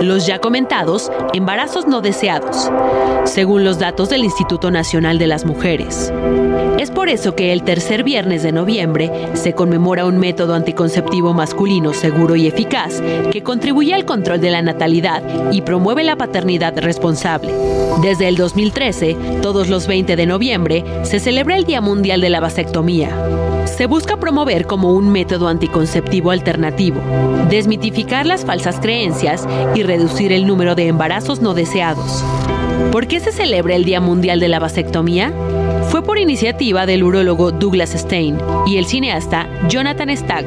los 0.00 0.26
ya 0.26 0.38
comentados 0.38 1.10
embarazos 1.34 1.86
no 1.86 2.00
deseados, 2.00 2.70
según 3.24 3.64
los 3.64 3.78
datos 3.78 4.08
del 4.08 4.24
Instituto 4.24 4.70
Nacional 4.70 5.18
de 5.18 5.26
las 5.26 5.44
Mujeres. 5.44 6.12
Es 6.78 6.90
por 6.90 7.10
eso 7.10 7.36
que 7.36 7.52
el 7.52 7.62
tercer 7.62 8.02
viernes 8.02 8.42
de 8.42 8.52
noviembre 8.52 9.10
se 9.34 9.52
conmemora 9.52 10.06
un 10.06 10.18
método 10.18 10.54
anticonceptivo 10.54 11.34
masculino 11.34 11.92
seguro 11.92 12.36
y 12.36 12.46
eficaz 12.46 13.02
que 13.30 13.42
contribuye 13.42 13.92
al 13.92 14.06
control 14.06 14.40
de 14.40 14.50
la 14.50 14.62
natalidad 14.62 15.22
y 15.52 15.60
promueve 15.60 16.04
la 16.04 16.16
paternidad 16.16 16.78
responsable. 16.78 17.52
Desde 18.00 18.28
el 18.28 18.36
2013, 18.36 19.16
todos 19.42 19.68
los 19.68 19.86
20 19.86 20.16
de 20.16 20.26
noviembre, 20.26 20.84
se 21.02 21.20
celebra 21.20 21.56
el 21.56 21.64
Día 21.64 21.82
Mundial 21.82 22.22
de 22.22 22.30
la 22.30 22.40
Vasectomía. 22.40 23.49
Se 23.76 23.86
busca 23.86 24.18
promover 24.18 24.66
como 24.66 24.92
un 24.92 25.10
método 25.10 25.48
anticonceptivo 25.48 26.30
alternativo, 26.30 27.00
desmitificar 27.48 28.26
las 28.26 28.44
falsas 28.44 28.78
creencias 28.78 29.46
y 29.74 29.82
reducir 29.82 30.32
el 30.32 30.46
número 30.46 30.74
de 30.74 30.88
embarazos 30.88 31.40
no 31.40 31.54
deseados. 31.54 32.22
¿Por 32.92 33.06
qué 33.06 33.20
se 33.20 33.32
celebra 33.32 33.76
el 33.76 33.84
Día 33.84 34.00
Mundial 34.00 34.40
de 34.40 34.48
la 34.48 34.58
Vasectomía? 34.58 35.32
Por 36.04 36.18
iniciativa 36.18 36.86
del 36.86 37.04
urólogo 37.04 37.52
Douglas 37.52 37.90
Stein 37.90 38.38
y 38.66 38.78
el 38.78 38.86
cineasta 38.86 39.46
Jonathan 39.68 40.16
Stack, 40.16 40.46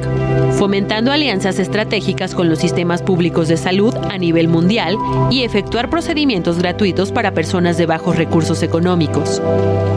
fomentando 0.52 1.12
alianzas 1.12 1.58
estratégicas 1.58 2.36
con 2.36 2.50
los 2.50 2.60
sistemas 2.60 3.02
públicos 3.02 3.48
de 3.48 3.56
salud 3.56 3.96
a 4.10 4.18
nivel 4.18 4.50
mundial 4.50 4.98
y 5.32 5.44
efectuar 5.44 5.90
procedimientos 5.90 6.58
gratuitos 6.58 7.12
para 7.12 7.32
personas 7.32 7.78
de 7.78 7.86
bajos 7.86 8.18
recursos 8.18 8.62
económicos. 8.62 9.42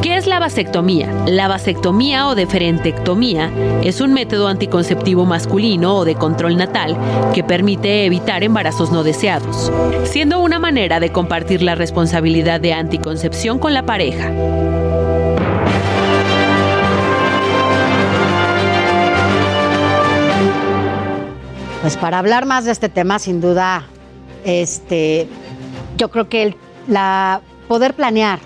¿Qué 0.03 0.17
es 0.17 0.27
la 0.27 0.39
vasectomía? 0.39 1.11
La 1.27 1.49
vasectomía 1.49 2.29
o 2.29 2.35
deferentectomía 2.35 3.51
es 3.83 4.01
un 4.01 4.13
método 4.13 4.49
anticonceptivo 4.49 5.25
masculino 5.25 5.97
o 5.97 6.05
de 6.05 6.15
control 6.15 6.57
natal 6.57 6.97
que 7.35 7.43
permite 7.43 8.05
evitar 8.05 8.45
embarazos 8.45 8.93
no 8.93 9.03
deseados, 9.03 9.73
siendo 10.05 10.39
una 10.39 10.59
manera 10.59 11.01
de 11.01 11.11
compartir 11.11 11.63
la 11.63 11.75
responsabilidad 11.75 12.61
de 12.61 12.73
anticoncepción 12.73 13.59
con 13.59 13.75
la 13.75 13.85
pareja. 13.85 14.31
Pues 21.87 21.97
para 21.97 22.19
hablar 22.19 22.47
más 22.47 22.65
de 22.65 22.73
este 22.73 22.89
tema, 22.89 23.21
sin 23.21 23.41
duda, 23.41 23.85
este, 24.45 25.29
yo 25.97 26.11
creo 26.11 26.29
que 26.29 26.43
el, 26.43 26.57
la 26.89 27.43
poder 27.69 27.95
planear 27.95 28.41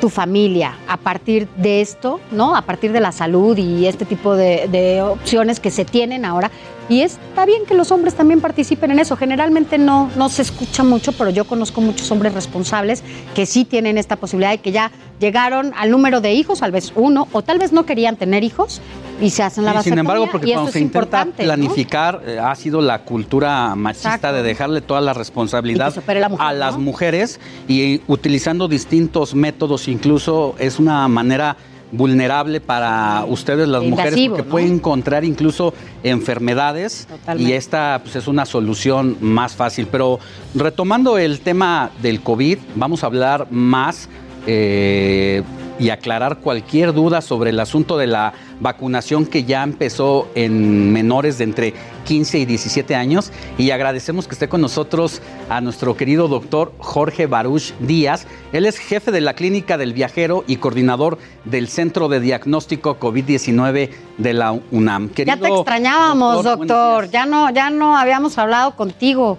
tu 0.00 0.08
familia 0.08 0.74
a 0.88 0.96
partir 0.96 1.46
de 1.58 1.80
esto, 1.80 2.18
¿no? 2.32 2.56
A 2.56 2.62
partir 2.62 2.90
de 2.90 2.98
la 2.98 3.12
salud 3.12 3.56
y 3.56 3.86
este 3.86 4.04
tipo 4.04 4.34
de, 4.34 4.66
de, 4.66 5.00
opciones 5.00 5.60
que 5.60 5.70
se 5.70 5.84
tienen 5.84 6.24
ahora. 6.24 6.50
Y 6.88 7.00
está 7.00 7.44
bien 7.46 7.66
que 7.66 7.74
los 7.74 7.90
hombres 7.90 8.14
también 8.14 8.40
participen 8.40 8.92
en 8.92 9.00
eso. 9.00 9.16
Generalmente 9.16 9.76
no, 9.76 10.10
no 10.16 10.28
se 10.28 10.42
escucha 10.42 10.84
mucho, 10.84 11.12
pero 11.12 11.30
yo 11.30 11.44
conozco 11.44 11.80
muchos 11.80 12.10
hombres 12.12 12.32
responsables 12.32 13.02
que 13.34 13.44
sí 13.44 13.64
tienen 13.64 13.98
esta 13.98 14.16
posibilidad 14.16 14.52
y 14.52 14.58
que 14.58 14.70
ya 14.70 14.92
llegaron 15.18 15.72
al 15.76 15.90
número 15.90 16.20
de 16.20 16.32
hijos, 16.34 16.60
tal 16.60 16.70
vez 16.70 16.92
uno, 16.94 17.26
o 17.32 17.42
tal 17.42 17.58
vez 17.58 17.72
no 17.72 17.86
querían 17.86 18.16
tener 18.16 18.44
hijos 18.44 18.80
y 19.20 19.30
se 19.30 19.42
hacen 19.42 19.64
la 19.64 19.72
base. 19.72 19.90
Sin 19.90 19.98
embargo, 19.98 20.28
porque 20.30 20.52
cuando 20.52 20.70
se 20.70 20.80
intenta 20.80 21.24
planificar, 21.24 22.22
eh, 22.24 22.38
ha 22.38 22.54
sido 22.54 22.80
la 22.80 23.02
cultura 23.02 23.74
machista 23.74 24.32
de 24.32 24.42
dejarle 24.42 24.80
toda 24.80 25.00
la 25.00 25.12
responsabilidad 25.12 25.94
a 26.38 26.52
las 26.52 26.78
mujeres 26.78 27.40
y 27.66 28.02
utilizando 28.06 28.68
distintos 28.68 29.34
métodos, 29.34 29.88
incluso 29.88 30.54
es 30.58 30.78
una 30.78 31.08
manera 31.08 31.56
vulnerable 31.96 32.60
para 32.60 33.24
ustedes 33.26 33.68
las 33.68 33.82
mujeres 33.82 34.18
porque 34.28 34.42
pueden 34.42 34.74
encontrar 34.74 35.24
incluso 35.24 35.74
enfermedades 36.02 37.08
y 37.38 37.52
esta 37.52 38.00
pues, 38.02 38.16
es 38.16 38.28
una 38.28 38.46
solución 38.46 39.16
más 39.20 39.54
fácil. 39.54 39.88
Pero 39.90 40.18
retomando 40.54 41.18
el 41.18 41.40
tema 41.40 41.90
del 42.02 42.20
COVID, 42.20 42.58
vamos 42.74 43.02
a 43.02 43.06
hablar 43.06 43.48
más 43.50 44.08
eh, 44.46 45.42
y 45.78 45.90
aclarar 45.90 46.38
cualquier 46.38 46.92
duda 46.92 47.20
sobre 47.20 47.50
el 47.50 47.60
asunto 47.60 47.98
de 47.98 48.06
la 48.06 48.32
vacunación 48.60 49.26
que 49.26 49.44
ya 49.44 49.62
empezó 49.62 50.28
en 50.34 50.92
menores 50.92 51.38
de 51.38 51.44
entre 51.44 51.74
15 52.04 52.38
y 52.38 52.44
17 52.46 52.94
años. 52.94 53.32
Y 53.58 53.70
agradecemos 53.70 54.26
que 54.26 54.34
esté 54.34 54.48
con 54.48 54.60
nosotros 54.60 55.20
a 55.48 55.60
nuestro 55.60 55.96
querido 55.96 56.28
doctor 56.28 56.72
Jorge 56.78 57.26
Baruch 57.26 57.72
Díaz. 57.80 58.26
Él 58.52 58.66
es 58.66 58.78
jefe 58.78 59.10
de 59.10 59.20
la 59.20 59.34
Clínica 59.34 59.76
del 59.76 59.92
Viajero 59.92 60.44
y 60.46 60.56
coordinador 60.56 61.18
del 61.44 61.68
Centro 61.68 62.08
de 62.08 62.20
Diagnóstico 62.20 62.98
COVID-19 62.98 63.90
de 64.18 64.32
la 64.32 64.52
UNAM. 64.70 65.10
ya 65.14 65.36
te 65.36 65.48
extrañábamos, 65.48 66.44
doctor. 66.44 67.10
Ya 67.10 67.26
no, 67.26 67.50
ya 67.50 67.70
no 67.70 67.96
habíamos 67.96 68.38
hablado 68.38 68.76
contigo. 68.76 69.38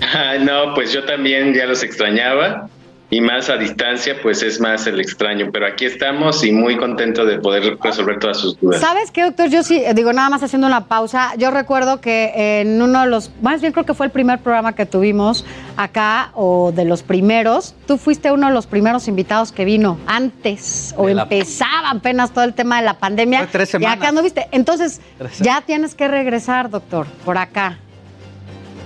no, 0.40 0.74
pues 0.74 0.92
yo 0.92 1.04
también 1.04 1.54
ya 1.54 1.66
los 1.66 1.82
extrañaba 1.82 2.68
y 3.10 3.20
más 3.20 3.50
a 3.50 3.56
distancia, 3.56 4.16
pues 4.22 4.42
es 4.42 4.60
más 4.60 4.86
el 4.86 5.00
extraño. 5.00 5.50
Pero 5.52 5.66
aquí 5.66 5.84
estamos 5.84 6.44
y 6.44 6.52
muy 6.52 6.76
contento 6.76 7.26
de 7.26 7.38
poder 7.38 7.76
resolver 7.82 8.18
todas 8.18 8.38
sus 8.38 8.58
dudas. 8.60 8.80
¿Sabes 8.80 9.10
qué, 9.10 9.24
doctor? 9.24 9.48
Yo 9.48 9.62
sí, 9.64 9.82
digo, 9.94 10.12
nada 10.12 10.30
más 10.30 10.42
haciendo 10.42 10.68
una 10.68 10.86
pausa. 10.86 11.32
Yo 11.36 11.50
recuerdo 11.50 12.00
que 12.00 12.60
en 12.60 12.80
uno 12.80 13.02
de 13.02 13.10
los, 13.10 13.30
más 13.42 13.60
bien 13.60 13.72
creo 13.72 13.84
que 13.84 13.94
fue 13.94 14.06
el 14.06 14.12
primer 14.12 14.38
programa 14.38 14.74
que 14.74 14.86
tuvimos 14.86 15.44
acá, 15.76 16.30
o 16.34 16.72
de 16.74 16.84
los 16.84 17.02
primeros, 17.02 17.74
tú 17.86 17.98
fuiste 17.98 18.30
uno 18.30 18.46
de 18.46 18.52
los 18.52 18.66
primeros 18.66 19.08
invitados 19.08 19.50
que 19.50 19.64
vino 19.64 19.98
antes, 20.06 20.94
o 20.96 21.08
empezaba 21.08 21.90
apenas 21.90 22.32
todo 22.32 22.44
el 22.44 22.54
tema 22.54 22.78
de 22.78 22.84
la 22.84 22.94
pandemia. 22.94 23.48
tres 23.50 23.70
semanas. 23.70 23.96
Y 23.96 23.98
acá 23.98 24.12
no 24.12 24.22
viste. 24.22 24.46
Entonces, 24.52 25.00
ya 25.40 25.62
tienes 25.62 25.94
que 25.94 26.06
regresar, 26.06 26.70
doctor, 26.70 27.06
por 27.24 27.38
acá. 27.38 27.78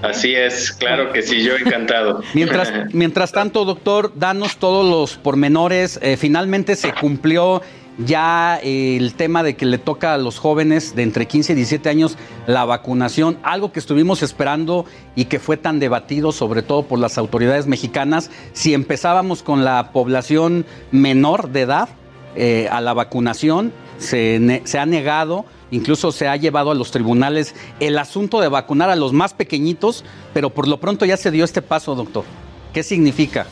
Así 0.03 0.35
es, 0.35 0.73
claro 0.73 1.13
que 1.13 1.23
sí, 1.23 1.43
yo 1.43 1.57
encantado. 1.57 2.23
mientras, 2.35 2.73
mientras 2.93 3.33
tanto, 3.33 3.65
doctor, 3.65 4.13
danos 4.15 4.57
todos 4.57 4.89
los 4.89 5.17
pormenores. 5.17 5.99
Eh, 6.03 6.17
finalmente 6.17 6.77
se 6.77 6.93
cumplió 6.93 7.63
ya 7.99 8.59
el 8.63 9.15
tema 9.15 9.43
de 9.43 9.55
que 9.55 9.67
le 9.67 9.79
toca 9.79 10.15
a 10.15 10.19
los 10.19 10.39
jóvenes 10.39 10.97
de 10.97 11.03
entre 11.03 11.27
15 11.27 11.53
y 11.53 11.57
17 11.57 11.89
años 11.89 12.19
la 12.47 12.65
vacunación, 12.65 13.39
algo 13.43 13.73
que 13.73 13.79
estuvimos 13.79 14.23
esperando 14.23 14.85
y 15.15 15.27
que 15.27 15.39
fue 15.39 15.57
tan 15.57 15.79
debatido 15.79 16.33
sobre 16.33 16.63
todo 16.63 16.83
por 16.83 16.99
las 16.99 17.19
autoridades 17.19 17.67
mexicanas, 17.67 18.31
si 18.53 18.75
empezábamos 18.75 19.43
con 19.43 19.65
la 19.65 19.93
población 19.93 20.67
menor 20.91 21.51
de 21.51 21.61
edad 21.63 21.89
eh, 22.35 22.69
a 22.71 22.81
la 22.81 22.95
vacunación, 22.95 23.73
se 23.99 24.61
ha 24.77 24.87
negado 24.87 25.45
Incluso 25.71 26.13
se 26.13 26.29
ha 26.29 26.37
llevado 26.37 26.71
a 26.71 26.75
los 26.75 26.91
tribunales 26.91 27.55
el 27.81 27.99
asunto 27.99 28.41
de 28.41 28.49
vacunar 28.49 28.91
a 28.91 28.97
los 28.97 29.13
más 29.13 29.35
pequeñitos, 29.35 30.05
pero 30.33 30.51
por 30.51 30.69
lo 30.69 30.79
pronto 30.79 31.05
ya 31.05 31.17
se 31.17 31.31
dio 31.31 31.45
este 31.45 31.63
paso, 31.63 31.95
doctor. 31.95 32.25
¿Qué 32.73 32.83
significa? 32.83 33.47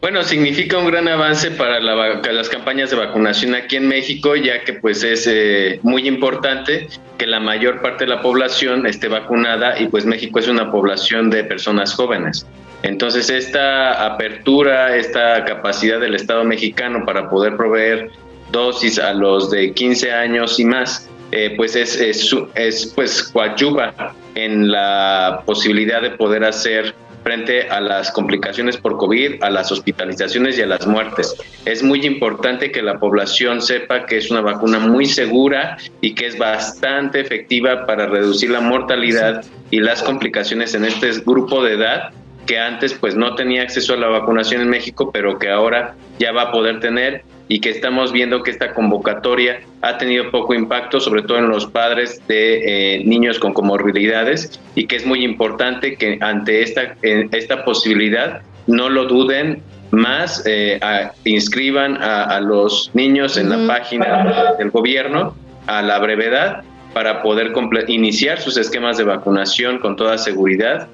Bueno, 0.00 0.22
significa 0.22 0.78
un 0.78 0.86
gran 0.86 1.08
avance 1.08 1.50
para 1.50 1.80
las 1.80 2.48
campañas 2.48 2.90
de 2.90 2.96
vacunación 2.96 3.56
aquí 3.56 3.74
en 3.74 3.88
México, 3.88 4.36
ya 4.36 4.62
que 4.62 4.74
pues 4.74 5.02
es 5.02 5.26
eh, 5.26 5.80
muy 5.82 6.06
importante 6.06 6.86
que 7.18 7.26
la 7.26 7.40
mayor 7.40 7.82
parte 7.82 8.04
de 8.04 8.10
la 8.10 8.22
población 8.22 8.86
esté 8.86 9.08
vacunada 9.08 9.80
y 9.80 9.88
pues 9.88 10.06
México 10.06 10.38
es 10.38 10.46
una 10.46 10.70
población 10.70 11.30
de 11.30 11.42
personas 11.42 11.94
jóvenes. 11.94 12.46
Entonces 12.84 13.28
esta 13.28 14.06
apertura, 14.06 14.94
esta 14.94 15.44
capacidad 15.44 15.98
del 15.98 16.14
Estado 16.14 16.44
mexicano 16.44 17.04
para 17.04 17.28
poder 17.28 17.56
proveer 17.56 18.12
dosis 18.50 18.98
a 18.98 19.12
los 19.14 19.50
de 19.50 19.72
15 19.72 20.12
años 20.12 20.58
y 20.58 20.64
más, 20.64 21.08
eh, 21.32 21.54
pues 21.56 21.76
es, 21.76 22.00
es, 22.00 22.34
es, 22.54 22.92
pues 22.94 23.22
coadyuva 23.24 24.14
en 24.34 24.70
la 24.70 25.42
posibilidad 25.44 26.00
de 26.00 26.10
poder 26.10 26.44
hacer 26.44 26.94
frente 27.22 27.68
a 27.68 27.80
las 27.80 28.10
complicaciones 28.12 28.76
por 28.76 28.96
COVID, 28.96 29.42
a 29.42 29.50
las 29.50 29.70
hospitalizaciones 29.70 30.56
y 30.58 30.62
a 30.62 30.66
las 30.66 30.86
muertes. 30.86 31.36
Es 31.66 31.82
muy 31.82 32.06
importante 32.06 32.72
que 32.72 32.82
la 32.82 32.98
población 32.98 33.60
sepa 33.60 34.06
que 34.06 34.16
es 34.16 34.30
una 34.30 34.40
vacuna 34.40 34.78
muy 34.78 35.04
segura 35.04 35.76
y 36.00 36.14
que 36.14 36.26
es 36.26 36.38
bastante 36.38 37.20
efectiva 37.20 37.84
para 37.84 38.06
reducir 38.06 38.50
la 38.50 38.60
mortalidad 38.60 39.44
y 39.70 39.80
las 39.80 40.02
complicaciones 40.02 40.74
en 40.74 40.84
este 40.84 41.10
grupo 41.20 41.62
de 41.62 41.74
edad 41.74 42.12
que 42.46 42.58
antes 42.58 42.94
pues 42.94 43.14
no 43.14 43.34
tenía 43.34 43.62
acceso 43.62 43.92
a 43.92 43.98
la 43.98 44.08
vacunación 44.08 44.62
en 44.62 44.70
México, 44.70 45.10
pero 45.12 45.38
que 45.38 45.50
ahora 45.50 45.96
ya 46.18 46.32
va 46.32 46.44
a 46.44 46.52
poder 46.52 46.80
tener 46.80 47.22
y 47.48 47.60
que 47.60 47.70
estamos 47.70 48.12
viendo 48.12 48.42
que 48.42 48.50
esta 48.50 48.74
convocatoria 48.74 49.60
ha 49.80 49.96
tenido 49.96 50.30
poco 50.30 50.54
impacto, 50.54 51.00
sobre 51.00 51.22
todo 51.22 51.38
en 51.38 51.48
los 51.48 51.66
padres 51.66 52.20
de 52.28 52.96
eh, 52.96 53.04
niños 53.04 53.38
con 53.38 53.54
comorbilidades, 53.54 54.60
y 54.74 54.86
que 54.86 54.96
es 54.96 55.06
muy 55.06 55.24
importante 55.24 55.96
que 55.96 56.18
ante 56.20 56.62
esta, 56.62 56.96
esta 57.02 57.64
posibilidad 57.64 58.42
no 58.66 58.88
lo 58.90 59.06
duden 59.06 59.62
más 59.90 60.42
eh, 60.46 60.78
inscriban 61.24 61.96
a, 62.02 62.40
los 62.40 62.90
niños 62.92 63.38
en 63.38 63.48
la 63.48 63.66
página 63.66 64.54
del 64.58 64.70
gobierno 64.70 65.34
a 65.66 65.80
la 65.80 65.98
brevedad 65.98 66.62
para 66.92 67.22
poder 67.22 67.52
iniciar 67.88 68.40
sus 68.40 68.56
esquemas 68.56 68.98
de 68.98 69.04
vacunación 69.04 69.78
con 69.78 69.96
toda 69.96 70.18
seguridad 70.18 70.88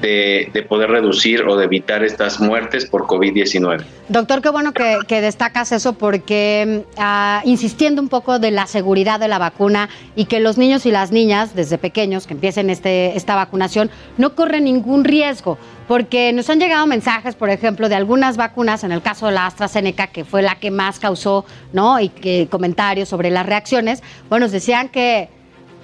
de, 0.00 0.66
poder 0.68 0.90
reducir 0.90 1.42
o 1.42 1.56
de 1.56 1.64
evitar 1.64 2.04
estas 2.04 2.40
muertes 2.40 2.86
por 2.86 3.02
COVID-19. 3.06 3.84
Doctor, 4.08 4.42
qué 4.42 4.48
bueno 4.48 4.72
que, 4.72 5.20
destacas 5.20 5.72
eso 5.72 5.94
porque 5.94 6.84
ah, 6.96 7.42
insistiendo 7.44 8.00
un 8.00 8.08
poco 8.08 8.38
de 8.38 8.50
la 8.50 8.66
seguridad 8.66 9.20
de 9.20 9.28
la 9.28 9.38
vacuna 9.38 9.88
y 10.16 10.24
que 10.24 10.40
los 10.40 10.58
niños 10.58 10.86
y 10.86 10.90
las 10.90 11.12
niñas 11.12 11.54
desde 11.54 11.78
pequeños 11.78 12.26
que 12.26 12.34
empiecen 12.34 12.70
este, 12.70 13.16
esta 13.16 13.34
vacunación 13.34 13.90
no 14.16 14.34
corren 14.34 14.64
ningún 14.64 15.04
riesgo 15.04 15.58
porque 15.90 16.32
nos 16.32 16.48
han 16.48 16.60
llegado 16.60 16.86
mensajes, 16.86 17.34
por 17.34 17.50
ejemplo, 17.50 17.88
de 17.88 17.96
algunas 17.96 18.36
vacunas, 18.36 18.84
en 18.84 18.92
el 18.92 19.02
caso 19.02 19.26
de 19.26 19.32
la 19.32 19.46
AstraZeneca, 19.46 20.06
que 20.06 20.24
fue 20.24 20.40
la 20.40 20.54
que 20.54 20.70
más 20.70 21.00
causó, 21.00 21.44
¿no? 21.72 21.98
Y 21.98 22.10
que 22.10 22.46
comentarios 22.48 23.08
sobre 23.08 23.28
las 23.28 23.44
reacciones, 23.44 24.00
bueno, 24.28 24.46
nos 24.46 24.52
decían 24.52 24.88
que 24.88 25.28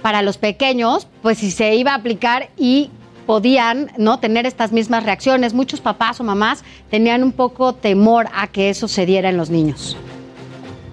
para 0.02 0.22
los 0.22 0.38
pequeños, 0.38 1.09
pues 1.22 1.38
si 1.38 1.51
se 1.51 1.74
iba 1.74 1.90
a 1.90 1.97
aplicar 1.97 2.51
y 2.56 2.90
podían 3.27 3.90
no 3.98 4.19
tener 4.19 4.47
estas 4.47 4.73
mismas 4.73 5.05
reacciones. 5.05 5.53
Muchos 5.53 5.81
papás 5.81 6.20
o 6.20 6.24
mamás 6.24 6.65
tenían 6.90 7.23
un 7.23 7.32
poco 7.32 7.74
temor 7.74 8.27
a 8.35 8.47
que 8.47 8.70
eso 8.70 8.89
se 8.89 9.05
diera 9.05 9.28
en 9.28 9.36
los 9.36 9.51
niños. 9.51 9.97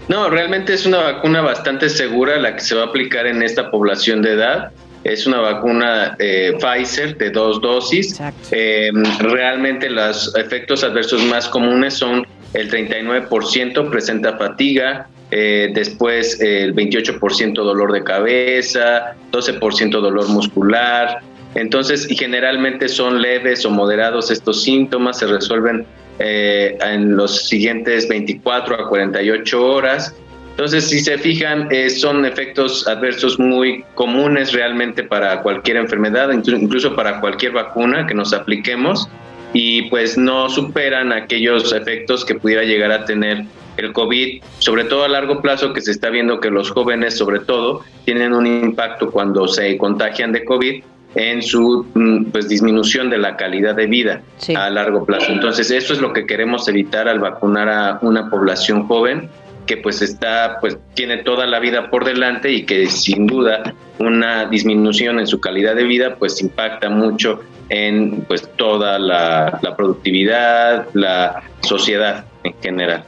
No, 0.10 0.30
realmente 0.30 0.74
es 0.74 0.86
una 0.86 0.98
vacuna 0.98 1.42
bastante 1.42 1.90
segura 1.90 2.38
la 2.38 2.56
que 2.56 2.62
se 2.62 2.76
va 2.76 2.84
a 2.84 2.86
aplicar 2.88 3.26
en 3.26 3.42
esta 3.42 3.72
población 3.72 4.22
de 4.22 4.34
edad. 4.34 4.72
Es 5.04 5.28
una 5.28 5.40
vacuna 5.40 6.16
eh, 6.20 6.58
Pfizer 6.60 7.18
de 7.18 7.30
dos 7.30 7.62
dosis. 7.62 8.20
Eh, 8.52 8.92
realmente 9.20 9.90
los 9.90 10.36
efectos 10.36 10.84
adversos 10.84 11.24
más 11.26 11.48
comunes 11.48 11.94
son 11.94 12.26
el 12.54 12.70
39% 12.70 13.90
presenta 13.90 14.38
fatiga, 14.38 15.08
eh, 15.32 15.72
después 15.74 16.40
el 16.40 16.76
28% 16.76 17.54
dolor 17.56 17.92
de 17.92 18.04
cabeza, 18.04 19.16
12% 19.32 19.90
dolor 19.90 20.30
muscular, 20.30 21.22
entonces, 21.56 22.10
y 22.10 22.16
generalmente 22.16 22.90
son 22.90 23.22
leves 23.22 23.66
o 23.66 23.70
moderados 23.70 24.32
estos 24.32 24.64
síntomas, 24.64 25.20
se 25.20 25.28
resuelven 25.28 25.86
eh, 26.20 26.78
en 26.82 27.16
los 27.16 27.48
siguientes 27.48 28.08
24 28.08 28.76
a 28.76 28.90
48 28.90 29.66
horas. 29.66 30.16
Entonces, 30.52 30.88
si 30.90 31.00
se 31.00 31.18
fijan, 31.18 31.68
eh, 31.72 31.90
son 31.90 32.26
efectos 32.26 32.88
adversos 32.88 33.40
muy 33.40 33.84
comunes 33.96 34.54
realmente 34.54 35.04
para 35.04 35.42
cualquier 35.42 35.78
enfermedad, 35.78 36.32
incluso 36.32 36.96
para 36.96 37.20
cualquier 37.20 37.54
vacuna 37.54 38.06
que 38.06 38.14
nos 38.14 38.34
apliquemos, 38.34 39.08
y 39.54 39.84
pues 39.84 40.18
no 40.18 40.50
superan 40.50 41.12
aquellos 41.12 41.74
efectos 41.74 42.24
que 42.26 42.36
pudiera 42.36 42.64
llegar 42.64 42.92
a 42.92 43.06
tener 43.06 43.46
el 43.78 43.92
COVID, 43.94 44.44
sobre 44.60 44.84
todo 44.84 45.04
a 45.04 45.08
largo 45.08 45.42
plazo, 45.42 45.74
que 45.74 45.82
se 45.82 45.90
está 45.90 46.10
viendo 46.12 46.40
que 46.40 46.52
los 46.52 46.70
jóvenes, 46.70 47.18
sobre 47.18 47.40
todo, 47.40 47.82
tienen 48.06 48.34
un 48.34 48.46
impacto 48.46 49.10
cuando 49.10 49.48
se 49.48 49.76
contagian 49.78 50.32
de 50.32 50.46
COVID 50.46 50.84
en 51.16 51.42
su 51.42 51.86
mm, 51.94 52.26
pues 52.26 52.50
disminución 52.50 53.10
de 53.10 53.18
la 53.18 53.36
calidad 53.38 53.76
de 53.76 53.88
vida 53.88 54.22
a 54.56 54.70
largo 54.70 55.06
plazo. 55.06 55.32
Entonces, 55.32 55.72
eso 55.72 55.94
es 55.94 56.02
lo 56.02 56.14
que 56.14 56.26
queremos 56.26 56.68
evitar 56.68 57.08
al 57.08 57.20
vacunar 57.20 57.70
a 57.70 58.00
una 58.02 58.30
población 58.30 58.88
joven 58.88 59.30
que 59.66 59.78
pues 59.78 60.02
está 60.02 60.58
pues 60.60 60.78
tiene 60.94 61.18
toda 61.18 61.48
la 61.48 61.60
vida 61.60 61.90
por 61.90 62.04
delante 62.04 62.52
y 62.52 62.66
que 62.66 62.88
sin 62.88 63.28
duda 63.28 63.74
una 63.98 64.46
disminución 64.46 65.20
en 65.20 65.28
su 65.28 65.40
calidad 65.40 65.76
de 65.76 65.84
vida 65.84 66.16
pues 66.16 66.42
impacta 66.42 66.90
mucho 66.90 67.40
en 67.70 68.26
pues 68.28 68.50
toda 68.58 69.00
la, 69.00 69.60
la 69.62 69.76
productividad, 69.76 70.88
la 70.94 71.44
sociedad 71.62 72.26
en 72.44 72.54
general. 72.62 73.06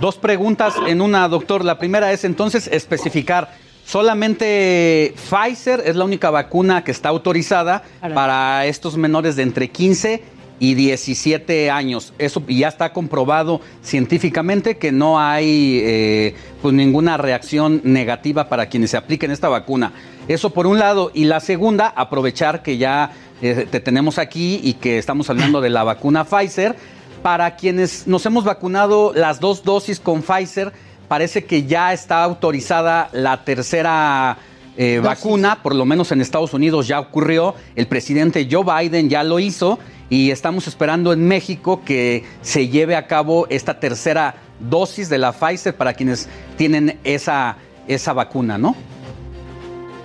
Dos 0.00 0.16
preguntas 0.16 0.74
en 0.86 1.00
una, 1.00 1.28
doctor. 1.28 1.64
La 1.64 1.78
primera 1.78 2.12
es 2.12 2.24
entonces 2.24 2.68
especificar 2.68 3.48
Solamente 3.84 5.14
Pfizer 5.16 5.82
es 5.84 5.94
la 5.96 6.04
única 6.04 6.30
vacuna 6.30 6.84
que 6.84 6.90
está 6.90 7.10
autorizada 7.10 7.82
para 8.14 8.66
estos 8.66 8.96
menores 8.96 9.36
de 9.36 9.42
entre 9.42 9.68
15 9.68 10.22
y 10.58 10.74
17 10.74 11.70
años. 11.70 12.14
Eso 12.18 12.42
ya 12.48 12.68
está 12.68 12.92
comprobado 12.92 13.60
científicamente 13.82 14.78
que 14.78 14.92
no 14.92 15.20
hay 15.20 15.80
eh, 15.82 16.34
pues 16.62 16.74
ninguna 16.74 17.16
reacción 17.16 17.80
negativa 17.84 18.48
para 18.48 18.66
quienes 18.66 18.90
se 18.90 18.96
apliquen 18.96 19.30
esta 19.30 19.48
vacuna. 19.48 19.92
Eso 20.28 20.50
por 20.50 20.66
un 20.66 20.78
lado. 20.78 21.10
Y 21.12 21.24
la 21.24 21.40
segunda, 21.40 21.88
aprovechar 21.88 22.62
que 22.62 22.78
ya 22.78 23.12
eh, 23.42 23.66
te 23.70 23.80
tenemos 23.80 24.18
aquí 24.18 24.60
y 24.62 24.74
que 24.74 24.98
estamos 24.98 25.28
hablando 25.28 25.60
de 25.60 25.70
la 25.70 25.84
vacuna 25.84 26.24
Pfizer. 26.24 26.76
Para 27.22 27.56
quienes 27.56 28.06
nos 28.06 28.26
hemos 28.26 28.44
vacunado 28.44 29.12
las 29.14 29.40
dos 29.40 29.64
dosis 29.64 29.98
con 29.98 30.22
Pfizer, 30.22 30.72
parece 31.08 31.44
que 31.44 31.64
ya 31.64 31.92
está 31.92 32.22
autorizada 32.22 33.08
la 33.12 33.44
tercera 33.44 34.36
eh, 34.76 35.00
vacuna, 35.02 35.62
por 35.62 35.74
lo 35.74 35.84
menos 35.84 36.10
en 36.10 36.20
Estados 36.20 36.52
Unidos 36.52 36.88
ya 36.88 36.98
ocurrió, 36.98 37.54
el 37.76 37.86
presidente 37.86 38.48
Joe 38.50 38.64
Biden 38.64 39.08
ya 39.08 39.22
lo 39.22 39.38
hizo 39.38 39.78
y 40.10 40.30
estamos 40.30 40.66
esperando 40.66 41.12
en 41.12 41.26
México 41.28 41.82
que 41.84 42.24
se 42.42 42.68
lleve 42.68 42.96
a 42.96 43.06
cabo 43.06 43.46
esta 43.50 43.78
tercera 43.78 44.34
dosis 44.58 45.08
de 45.08 45.18
la 45.18 45.32
Pfizer 45.32 45.74
para 45.74 45.94
quienes 45.94 46.28
tienen 46.56 46.98
esa, 47.04 47.56
esa 47.86 48.12
vacuna, 48.12 48.58
¿no? 48.58 48.76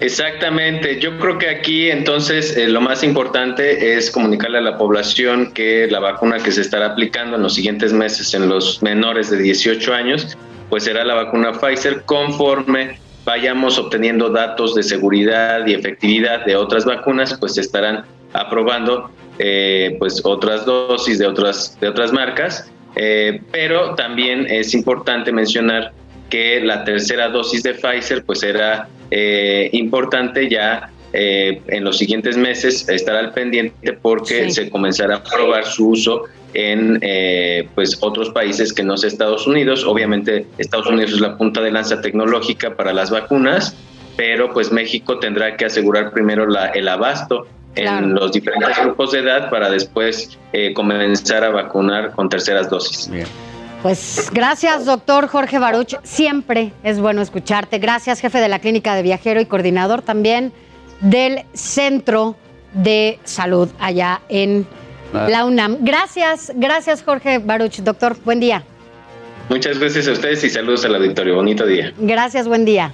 Exactamente, 0.01 0.99
yo 0.99 1.19
creo 1.19 1.37
que 1.37 1.49
aquí 1.49 1.89
entonces 1.89 2.55
eh, 2.55 2.69
lo 2.69 2.79
más 2.79 3.03
importante 3.03 3.97
es 3.97 4.09
comunicarle 4.09 4.59
a 4.59 4.61
la 4.61 4.77
población 4.77 5.51
que 5.51 5.87
la 5.89 5.99
vacuna 5.99 6.37
que 6.37 6.51
se 6.51 6.61
estará 6.61 6.85
aplicando 6.91 7.35
en 7.35 7.41
los 7.41 7.55
siguientes 7.55 7.91
meses 7.91 8.33
en 8.33 8.47
los 8.47 8.81
menores 8.81 9.29
de 9.29 9.41
18 9.41 9.93
años 9.93 10.37
pues 10.69 10.83
será 10.83 11.03
la 11.03 11.15
vacuna 11.15 11.51
Pfizer 11.51 12.03
conforme 12.03 12.99
vayamos 13.25 13.77
obteniendo 13.77 14.29
datos 14.29 14.75
de 14.75 14.83
seguridad 14.83 15.65
y 15.67 15.73
efectividad 15.73 16.45
de 16.45 16.55
otras 16.55 16.85
vacunas, 16.85 17.35
pues 17.39 17.55
se 17.55 17.61
estarán 17.61 18.05
aprobando 18.33 19.11
eh, 19.37 19.95
pues 19.99 20.21
otras 20.23 20.65
dosis 20.65 21.19
de 21.19 21.27
otras, 21.27 21.77
de 21.79 21.87
otras 21.87 22.11
marcas. 22.11 22.71
Eh, 22.95 23.41
pero 23.51 23.95
también 23.95 24.47
es 24.49 24.73
importante 24.73 25.31
mencionar 25.31 25.93
que 26.29 26.59
la 26.61 26.83
tercera 26.83 27.29
dosis 27.29 27.63
de 27.63 27.73
Pfizer 27.73 28.23
pues 28.23 28.39
será 28.39 28.87
eh, 29.11 29.69
importante 29.73 30.49
ya 30.49 30.91
en 31.11 31.83
los 31.83 31.97
siguientes 31.97 32.37
meses 32.37 32.87
estar 32.87 33.15
al 33.15 33.33
pendiente 33.33 33.93
porque 33.93 34.51
se 34.51 34.69
comenzará 34.69 35.15
a 35.15 35.23
probar 35.23 35.65
su 35.65 35.89
uso 35.89 36.25
en 36.53 36.99
eh, 37.01 37.67
pues 37.75 37.97
otros 38.01 38.29
países 38.29 38.73
que 38.73 38.83
no 38.83 38.97
sea 38.97 39.07
Estados 39.07 39.47
Unidos. 39.47 39.85
Obviamente 39.85 40.45
Estados 40.57 40.87
Unidos 40.87 41.11
es 41.11 41.21
la 41.21 41.37
punta 41.37 41.61
de 41.61 41.71
lanza 41.71 42.01
tecnológica 42.01 42.75
para 42.75 42.93
las 42.93 43.09
vacunas, 43.11 43.75
pero 44.17 44.51
pues 44.53 44.71
México 44.71 45.19
tendrá 45.19 45.55
que 45.57 45.65
asegurar 45.65 46.11
primero 46.11 46.47
la, 46.47 46.67
el 46.67 46.87
abasto 46.87 47.47
en 47.75 48.13
los 48.13 48.31
diferentes 48.31 48.77
grupos 48.83 49.11
de 49.11 49.19
edad 49.19 49.49
para 49.49 49.69
después 49.69 50.37
eh, 50.53 50.73
comenzar 50.73 51.43
a 51.43 51.49
vacunar 51.49 52.11
con 52.11 52.29
terceras 52.29 52.69
dosis. 52.69 53.09
Pues 53.81 54.29
gracias, 54.33 54.85
doctor 54.85 55.27
Jorge 55.27 55.57
Baruch. 55.59 55.95
Siempre 56.03 56.73
es 56.83 56.99
bueno 56.99 57.21
escucharte. 57.21 57.79
Gracias, 57.79 58.19
jefe 58.19 58.39
de 58.39 58.49
la 58.49 58.59
Clínica 58.59 58.93
de 58.95 59.03
Viajero 59.03 59.39
y 59.39 59.45
coordinador 59.45 60.01
también 60.01 60.51
del 60.99 61.45
Centro 61.53 62.35
de 62.73 63.19
Salud 63.23 63.69
allá 63.79 64.21
en. 64.29 64.67
La 65.13 65.45
UNAM. 65.45 65.77
Gracias, 65.81 66.51
gracias 66.55 67.03
Jorge 67.03 67.39
Baruch, 67.39 67.77
doctor. 67.77 68.17
Buen 68.23 68.39
día. 68.39 68.63
Muchas 69.49 69.79
gracias 69.79 70.07
a 70.07 70.11
ustedes 70.11 70.43
y 70.43 70.49
saludos 70.49 70.85
al 70.85 70.95
auditorio. 70.95 71.35
Bonito 71.35 71.65
día. 71.65 71.91
Gracias, 71.97 72.47
buen 72.47 72.65
día. 72.65 72.93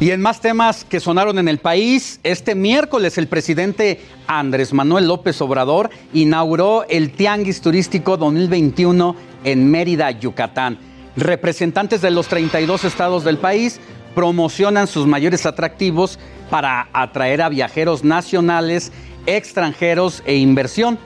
Y 0.00 0.10
en 0.10 0.20
más 0.20 0.40
temas 0.40 0.84
que 0.84 1.00
sonaron 1.00 1.38
en 1.38 1.48
el 1.48 1.58
país, 1.58 2.20
este 2.24 2.54
miércoles 2.54 3.16
el 3.16 3.28
presidente 3.28 4.00
Andrés 4.26 4.72
Manuel 4.72 5.06
López 5.06 5.40
Obrador 5.40 5.90
inauguró 6.12 6.84
el 6.88 7.12
Tianguis 7.12 7.60
Turístico 7.60 8.16
2021 8.16 9.16
en 9.44 9.70
Mérida, 9.70 10.10
Yucatán. 10.10 10.78
Representantes 11.16 12.00
de 12.00 12.10
los 12.10 12.26
32 12.26 12.84
estados 12.84 13.24
del 13.24 13.38
país 13.38 13.80
promocionan 14.14 14.86
sus 14.86 15.06
mayores 15.06 15.46
atractivos 15.46 16.18
para 16.50 16.88
atraer 16.92 17.42
a 17.42 17.48
viajeros 17.48 18.04
nacionales 18.04 18.92
extranjeros 19.26 20.22
e 20.26 20.36
inversión. 20.36 20.98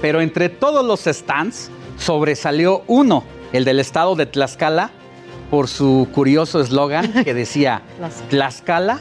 Pero 0.00 0.20
entre 0.20 0.48
todos 0.48 0.84
los 0.84 1.04
stands 1.04 1.70
sobresalió 1.98 2.82
uno, 2.86 3.24
el 3.52 3.64
del 3.64 3.80
estado 3.80 4.14
de 4.14 4.26
Tlaxcala, 4.26 4.90
por 5.50 5.68
su 5.68 6.08
curioso 6.12 6.60
eslogan 6.60 7.24
que 7.24 7.34
decía, 7.34 7.82
Tlaxcala 8.30 9.00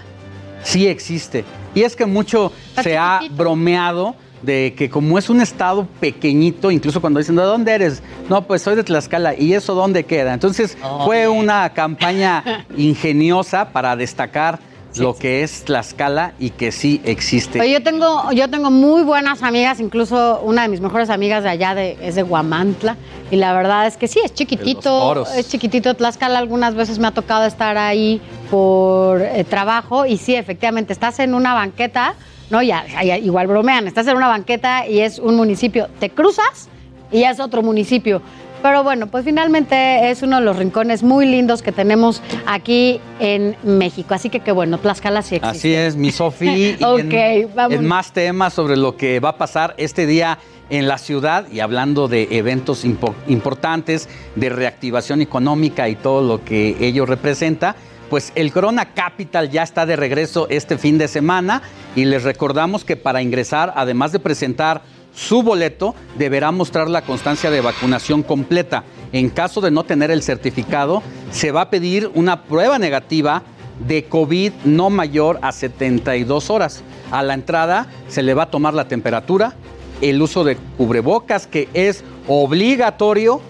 sí 0.64 0.88
existe. 0.88 1.44
Y 1.74 1.84
es 1.84 1.96
que 1.96 2.06
mucho 2.06 2.52
se 2.82 2.98
ha 2.98 3.22
bromeado 3.32 4.16
de 4.42 4.74
que 4.78 4.90
como 4.90 5.18
es 5.18 5.30
un 5.30 5.42
estado 5.42 5.88
pequeñito, 6.00 6.72
incluso 6.72 7.02
cuando 7.02 7.20
dicen, 7.20 7.36
¿de 7.36 7.42
dónde 7.42 7.74
eres? 7.74 8.02
No, 8.30 8.46
pues 8.46 8.62
soy 8.62 8.76
de 8.76 8.84
Tlaxcala. 8.84 9.36
¿Y 9.36 9.54
eso 9.54 9.74
dónde 9.74 10.04
queda? 10.04 10.34
Entonces 10.34 10.78
fue 11.04 11.28
una 11.28 11.74
campaña 11.74 12.66
ingeniosa 12.78 13.70
para 13.70 13.96
destacar 13.96 14.60
lo 14.98 15.16
que 15.16 15.44
es 15.44 15.64
Tlaxcala 15.64 16.34
y 16.40 16.52
que 16.52 16.72
sí 16.72 17.02
existe. 17.04 17.70
Yo 17.70 17.84
tengo, 17.84 18.32
yo 18.32 18.50
tengo 18.50 18.72
muy 18.72 19.04
buenas 19.04 19.44
amigas, 19.44 19.80
incluso 19.80 20.42
una 20.44 20.64
de 20.64 20.68
mis 20.70 20.82
mejores 20.82 21.10
amigas 21.10 21.44
de 21.44 21.50
allá 21.50 21.76
de, 21.76 21.98
es 22.02 22.16
de 22.16 22.24
Guamantla. 22.24 22.98
Y 23.32 23.38
la 23.38 23.54
verdad 23.54 23.88
es 23.88 23.98
que 23.98 24.08
sí, 24.08 24.20
es 24.24 24.34
chiquitito, 24.34 25.26
es 25.36 25.50
chiquitito 25.50 25.94
Tlaxcala. 25.96 26.40
Algunas 26.40 26.76
veces 26.76 27.00
me 27.00 27.08
ha 27.08 27.12
tocado 27.12 27.46
estar 27.46 27.78
ahí 27.78 28.22
por 28.50 29.22
eh, 29.22 29.44
trabajo 29.44 30.06
y 30.06 30.18
sí, 30.18 30.36
efectivamente, 30.36 30.94
estás 30.94 31.20
en 31.20 31.34
una 31.34 31.54
banqueta, 31.54 32.16
¿no? 32.50 32.62
Ya, 32.62 32.86
ya, 33.04 33.18
igual 33.18 33.48
bromean, 33.48 33.88
estás 33.88 34.08
en 34.08 34.18
una 34.18 34.28
banqueta 34.28 34.88
y 34.88 35.00
es 35.00 35.20
un 35.20 35.36
municipio, 35.36 35.90
te 36.00 36.10
cruzas 36.10 36.70
y 37.12 37.22
ya 37.22 37.32
es 37.32 37.40
otro 37.40 37.62
municipio. 37.62 38.22
Pero 38.66 38.84
bueno, 38.84 39.06
pues 39.06 39.24
finalmente 39.24 40.10
es 40.10 40.24
uno 40.24 40.38
de 40.40 40.42
los 40.44 40.58
rincones 40.58 41.04
muy 41.04 41.28
lindos 41.28 41.62
que 41.62 41.72
tenemos 41.72 42.24
aquí 42.48 43.00
en 43.20 43.56
México. 43.62 44.16
Así 44.16 44.32
que 44.32 44.40
qué 44.40 44.52
bueno, 44.52 44.80
Tlaxcala 44.80 45.22
sí 45.22 45.36
existe. 45.36 45.56
Así 45.58 45.74
es, 45.76 45.96
mi 45.96 46.12
Sofi. 46.12 46.76
ok, 46.84 47.00
en, 47.14 47.50
vamos. 47.54 47.78
en 47.78 47.86
más 47.86 48.12
temas 48.12 48.56
sobre 48.56 48.76
lo 48.76 48.98
que 48.98 49.20
va 49.20 49.30
a 49.30 49.38
pasar 49.38 49.76
este 49.78 50.08
día 50.08 50.40
en 50.72 50.88
la 50.88 50.98
ciudad 50.98 51.46
y 51.52 51.60
hablando 51.60 52.08
de 52.08 52.28
eventos 52.32 52.86
impo- 52.86 53.14
importantes, 53.28 54.10
de 54.36 54.50
reactivación 54.50 55.22
económica 55.22 55.88
y 55.88 55.94
todo 55.96 56.28
lo 56.28 56.44
que 56.44 56.76
ello 56.80 57.06
representa. 57.06 57.76
Pues 58.10 58.32
el 58.36 58.52
Corona 58.52 58.94
Capital 58.94 59.50
ya 59.50 59.64
está 59.64 59.86
de 59.86 59.96
regreso 59.96 60.48
este 60.50 60.78
fin 60.78 60.98
de 60.98 61.08
semana 61.08 61.62
y 61.96 62.06
les 62.06 62.24
recordamos 62.24 62.86
que 62.86 62.96
para 62.96 63.22
ingresar, 63.22 63.74
además 63.76 64.12
de 64.12 64.20
presentar 64.20 64.84
su 65.16 65.42
boleto, 65.42 65.96
deberá 66.18 66.52
mostrar 66.52 66.90
la 66.90 67.02
constancia 67.02 67.50
de 67.50 67.62
vacunación 67.62 68.22
completa. 68.22 68.84
En 69.12 69.30
caso 69.30 69.62
de 69.62 69.72
no 69.72 69.86
tener 69.86 70.12
el 70.12 70.22
certificado, 70.22 71.02
se 71.32 71.52
va 71.52 71.62
a 71.62 71.70
pedir 71.70 72.12
una 72.14 72.44
prueba 72.44 72.78
negativa 72.78 73.44
de 73.88 74.06
COVID 74.06 74.52
no 74.66 74.90
mayor 74.90 75.40
a 75.42 75.52
72 75.52 76.50
horas. 76.50 76.84
A 77.12 77.24
la 77.24 77.34
entrada 77.34 77.88
se 78.08 78.24
le 78.24 78.34
va 78.34 78.44
a 78.44 78.52
tomar 78.52 78.74
la 78.74 78.88
temperatura, 78.88 79.54
el 80.02 80.22
uso 80.22 80.44
de 80.44 80.58
cubrebocas, 80.78 81.48
que 81.48 81.70
es 81.74 82.04
obligatorio 82.28 83.42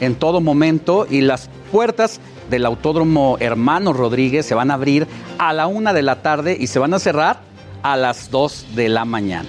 en 0.00 0.14
todo 0.14 0.40
momento, 0.40 1.06
y 1.08 1.20
las 1.22 1.48
puertas 1.72 2.20
del 2.50 2.66
Autódromo 2.66 3.36
Hermano 3.40 3.92
Rodríguez 3.92 4.46
se 4.46 4.54
van 4.54 4.70
a 4.70 4.74
abrir 4.74 5.06
a 5.38 5.52
la 5.52 5.66
una 5.66 5.92
de 5.92 6.02
la 6.02 6.22
tarde 6.22 6.56
y 6.58 6.66
se 6.66 6.78
van 6.78 6.94
a 6.94 6.98
cerrar 6.98 7.40
a 7.82 7.96
las 7.96 8.30
2 8.30 8.66
de 8.74 8.88
la 8.88 9.04
mañana. 9.04 9.48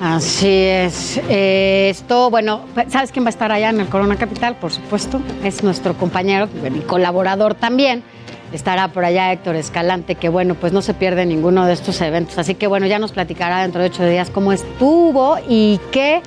Así 0.00 0.48
es. 0.48 1.20
Eh, 1.28 1.88
esto, 1.90 2.30
bueno, 2.30 2.62
¿sabes 2.88 3.12
quién 3.12 3.24
va 3.24 3.28
a 3.28 3.30
estar 3.30 3.52
allá 3.52 3.68
en 3.68 3.80
el 3.80 3.88
Corona 3.88 4.16
Capital? 4.16 4.56
Por 4.56 4.72
supuesto, 4.72 5.20
es 5.44 5.62
nuestro 5.62 5.94
compañero 5.94 6.48
y 6.74 6.80
colaborador 6.80 7.54
también. 7.54 8.02
Estará 8.52 8.88
por 8.88 9.04
allá 9.04 9.30
Héctor 9.30 9.56
Escalante, 9.56 10.14
que 10.14 10.28
bueno, 10.28 10.54
pues 10.54 10.72
no 10.72 10.80
se 10.82 10.94
pierde 10.94 11.26
ninguno 11.26 11.66
de 11.66 11.74
estos 11.74 12.00
eventos. 12.00 12.38
Así 12.38 12.54
que 12.54 12.66
bueno, 12.66 12.86
ya 12.86 12.98
nos 12.98 13.12
platicará 13.12 13.60
dentro 13.62 13.82
de 13.82 13.88
ocho 13.88 14.04
días 14.06 14.30
cómo 14.30 14.52
estuvo 14.52 15.36
y 15.48 15.78
qué, 15.92 16.22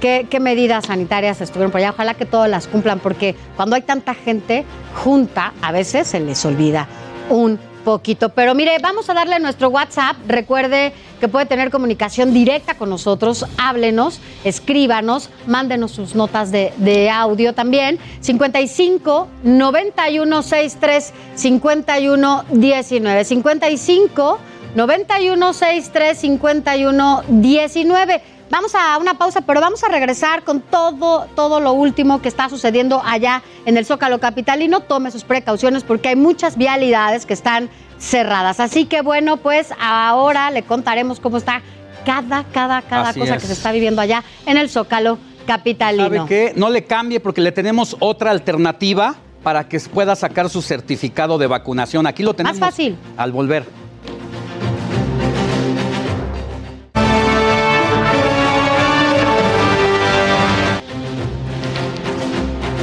qué, 0.00 0.26
medidas 0.40 0.86
sanitarias 0.86 1.40
estuvieron 1.40 1.70
por 1.70 1.80
allá. 1.80 1.90
Ojalá 1.90 2.14
que 2.14 2.26
todas 2.26 2.50
las 2.50 2.66
cumplan, 2.66 3.00
porque 3.00 3.34
cuando 3.56 3.76
hay 3.76 3.82
tanta 3.82 4.14
gente 4.14 4.64
junta, 4.94 5.52
a 5.62 5.72
veces 5.72 6.06
se 6.06 6.20
les 6.20 6.44
olvida 6.44 6.88
un 7.28 7.58
poquito. 7.84 8.28
Pero 8.30 8.54
mire, 8.54 8.78
vamos 8.80 9.08
a 9.08 9.14
darle 9.14 9.38
nuestro 9.40 9.68
WhatsApp. 9.68 10.16
Recuerde 10.26 10.92
que 11.20 11.28
puede 11.28 11.46
tener 11.46 11.70
comunicación 11.70 12.32
directa 12.32 12.74
con 12.74 12.90
nosotros. 12.90 13.46
Háblenos, 13.56 14.20
escríbanos, 14.44 15.30
mándenos 15.46 15.92
sus 15.92 16.14
notas 16.14 16.50
de, 16.50 16.72
de 16.76 17.10
audio 17.10 17.54
también. 17.54 17.98
55 18.20 19.28
91 19.42 20.42
63 20.42 21.12
51 21.34 22.44
19. 22.50 23.24
55 23.24 24.38
91 24.74 25.52
63 25.52 26.18
51 26.18 27.22
19. 27.28 28.22
Vamos 28.50 28.74
a 28.74 28.96
una 28.98 29.14
pausa, 29.18 29.42
pero 29.42 29.60
vamos 29.60 29.84
a 29.84 29.88
regresar 29.88 30.42
con 30.42 30.60
todo, 30.60 31.26
todo 31.34 31.60
lo 31.60 31.72
último 31.72 32.22
que 32.22 32.28
está 32.28 32.48
sucediendo 32.48 33.02
allá 33.04 33.42
en 33.66 33.76
el 33.76 33.84
Zócalo 33.84 34.20
Capitalino. 34.20 34.80
Tome 34.80 35.10
sus 35.10 35.24
precauciones 35.24 35.84
porque 35.84 36.08
hay 36.08 36.16
muchas 36.16 36.56
vialidades 36.56 37.26
que 37.26 37.34
están 37.34 37.68
cerradas. 37.98 38.58
Así 38.60 38.86
que 38.86 39.02
bueno, 39.02 39.36
pues 39.36 39.72
ahora 39.78 40.50
le 40.50 40.62
contaremos 40.62 41.20
cómo 41.20 41.36
está 41.36 41.60
cada, 42.06 42.44
cada, 42.44 42.80
cada 42.82 43.10
Así 43.10 43.20
cosa 43.20 43.34
es. 43.34 43.42
que 43.42 43.48
se 43.48 43.52
está 43.52 43.70
viviendo 43.70 44.00
allá 44.00 44.24
en 44.46 44.56
el 44.56 44.70
Zócalo 44.70 45.18
Capitalino. 45.46 46.04
¿Sabe 46.04 46.28
qué? 46.28 46.52
No 46.56 46.70
le 46.70 46.84
cambie 46.84 47.20
porque 47.20 47.42
le 47.42 47.52
tenemos 47.52 47.96
otra 48.00 48.30
alternativa 48.30 49.16
para 49.42 49.68
que 49.68 49.78
pueda 49.80 50.16
sacar 50.16 50.48
su 50.48 50.62
certificado 50.62 51.36
de 51.36 51.46
vacunación. 51.46 52.06
Aquí 52.06 52.22
lo 52.22 52.34
tenemos. 52.34 52.58
Más 52.58 52.70
fácil. 52.70 52.96
Al 53.16 53.32
volver. 53.32 53.64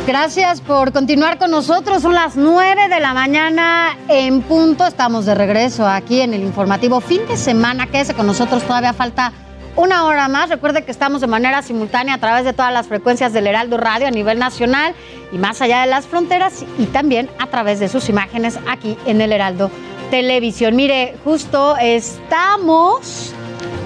Gracias 0.08 0.62
por 0.62 0.94
continuar 0.94 1.40
con 1.40 1.50
nosotros. 1.50 2.04
Son 2.04 2.14
las 2.14 2.36
9 2.36 2.90
de 2.90 3.00
la 3.00 3.16
mañana 3.16 3.98
en 4.08 4.44
punto. 4.44 4.86
Estamos 4.86 5.26
de 5.26 5.34
regreso 5.34 5.88
aquí 5.88 6.22
en 6.22 6.36
el 6.36 6.44
informativo 6.44 7.02
fin 7.02 7.22
de 7.28 7.36
semana. 7.36 7.88
Quédese 7.88 8.14
con 8.14 8.28
nosotros, 8.28 8.62
todavía 8.64 8.94
falta 8.94 9.34
una 9.76 10.06
hora 10.06 10.28
más. 10.28 10.50
Recuerde 10.50 10.86
que 10.86 10.92
estamos 10.92 11.22
de 11.22 11.28
manera 11.28 11.64
simultánea 11.64 12.14
a 12.14 12.18
través 12.20 12.46
de 12.46 12.54
todas 12.54 12.72
las 12.72 12.86
frecuencias 12.86 13.34
del 13.34 13.48
Heraldo 13.48 13.78
Radio 13.78 14.06
a 14.06 14.12
nivel 14.12 14.38
nacional 14.38 14.94
y 15.32 15.40
más 15.40 15.60
allá 15.64 15.82
de 15.82 15.88
las 15.88 16.06
fronteras 16.06 16.64
y 16.78 16.86
también 16.86 17.28
a 17.40 17.48
través 17.48 17.80
de 17.80 17.90
sus 17.90 18.08
imágenes 18.08 18.60
aquí 18.70 18.96
en 19.08 19.22
el 19.22 19.32
Heraldo 19.32 19.72
Televisión. 20.12 20.76
Mire, 20.76 21.16
justo 21.24 21.78
estamos 21.78 23.34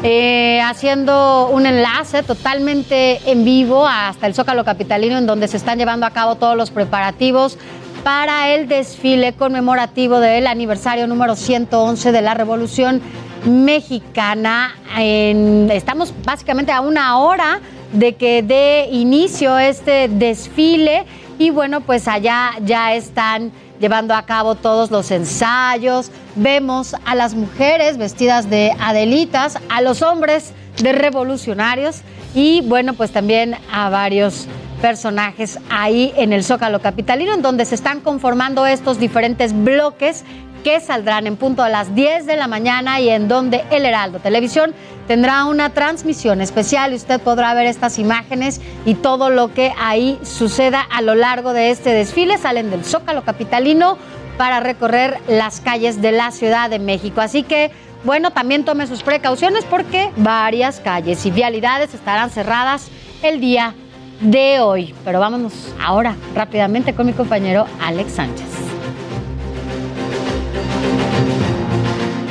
eh, 0.04 0.62
haciendo 0.62 1.50
un 1.50 1.66
enlace 1.66 2.24
totalmente 2.24 3.20
en 3.30 3.44
vivo 3.44 3.86
hasta 3.86 4.28
el 4.28 4.34
Zócalo 4.34 4.64
Capitalino, 4.64 5.18
en 5.18 5.26
donde 5.26 5.48
se 5.48 5.58
están 5.58 5.78
llevando 5.78 6.06
a 6.06 6.12
cabo 6.12 6.36
todos 6.36 6.56
los 6.56 6.72
preparativos 6.72 7.58
para 8.04 8.54
el 8.54 8.68
desfile 8.68 9.34
conmemorativo 9.34 10.20
del 10.20 10.48
aniversario 10.48 11.06
número 11.08 11.36
111 11.36 12.12
de 12.12 12.22
la 12.22 12.34
Revolución 12.34 13.02
Mexicana. 13.46 14.76
Estamos 14.98 16.14
básicamente 16.24 16.72
a 16.72 16.82
una 16.82 17.20
hora 17.20 17.60
de 17.92 18.16
que 18.16 18.42
dé 18.44 18.88
inicio 18.92 19.58
este 19.58 20.08
desfile 20.08 21.06
y 21.38 21.50
bueno, 21.50 21.82
pues 21.82 22.08
allá 22.08 22.52
ya 22.64 22.94
están 22.94 23.52
llevando 23.80 24.14
a 24.14 24.24
cabo 24.24 24.56
todos 24.56 24.92
los 24.92 25.12
ensayos. 25.12 26.12
Vemos 26.36 26.96
a 27.06 27.16
las 27.16 27.34
mujeres 27.34 27.98
vestidas 27.98 28.50
de 28.50 28.74
adelitas, 28.80 29.58
a 29.70 29.82
los 29.82 30.02
hombres 30.02 30.54
de 30.82 30.94
revolucionarios 30.94 32.02
y 32.34 32.62
bueno, 32.62 32.94
pues 32.94 33.12
también 33.12 33.56
a 33.72 33.90
varios 33.90 34.48
personajes 34.82 35.60
ahí 35.70 36.14
en 36.16 36.32
el 36.32 36.44
Zócalo 36.44 36.80
Capitalino, 36.82 37.34
en 37.34 37.42
donde 37.42 37.66
se 37.66 37.76
están 37.76 38.00
conformando 38.00 38.66
estos 38.66 39.00
diferentes 39.00 39.54
bloques 39.54 40.24
que 40.64 40.80
saldrán 40.80 41.28
en 41.28 41.36
punto 41.36 41.64
a 41.64 41.70
las 41.70 41.96
10 41.96 42.26
de 42.26 42.36
la 42.36 42.48
mañana 42.48 43.00
y 43.00 43.10
en 43.10 43.28
donde 43.28 43.64
el 43.72 43.86
Heraldo 43.86 44.20
Televisión 44.20 44.74
tendrá 45.08 45.46
una 45.46 45.72
transmisión 45.72 46.42
especial 46.42 46.94
y 46.94 46.96
usted 46.96 47.20
podrá 47.20 47.54
ver 47.54 47.66
estas 47.66 48.00
imágenes 48.00 48.62
y 48.86 48.96
todo 48.96 49.30
lo 49.30 49.54
que 49.54 49.74
ahí 49.80 50.20
suceda 50.24 50.82
a 50.82 51.02
lo 51.02 51.16
largo 51.16 51.54
de 51.54 51.72
este 51.72 51.92
desfile. 51.92 52.38
Salen 52.38 52.70
del 52.70 52.86
Zócalo 52.86 53.24
Capitalino 53.24 53.98
para 54.38 54.60
recorrer 54.60 55.18
las 55.28 55.62
calles 55.62 56.02
de 56.02 56.12
la 56.12 56.32
Ciudad 56.32 56.70
de 56.70 56.80
México. 56.80 57.22
Así 57.22 57.44
que, 57.44 57.72
bueno, 58.04 58.32
también 58.32 58.64
tome 58.64 58.88
sus 58.88 59.04
precauciones 59.04 59.66
porque 59.66 60.12
varias 60.16 60.80
calles 60.80 61.26
y 61.26 61.32
vialidades 61.32 61.94
estarán 61.94 62.30
cerradas 62.30 62.90
el 63.24 63.42
día 63.42 63.74
de 64.22 64.60
hoy. 64.60 64.94
Pero 65.04 65.20
vámonos 65.20 65.74
ahora 65.84 66.16
rápidamente 66.36 66.94
con 66.94 67.06
mi 67.06 67.14
compañero 67.14 67.66
Alex 67.82 68.14
Sánchez. 68.14 68.69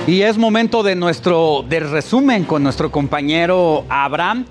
Y 0.09 0.23
es 0.23 0.39
momento 0.39 0.83
de 0.83 0.95
nuestro 0.95 1.63
de 1.69 1.81
resumen 1.81 2.45
con 2.45 2.63
nuestro 2.63 2.91
compañero 2.91 3.85
Abraham. 3.91 4.47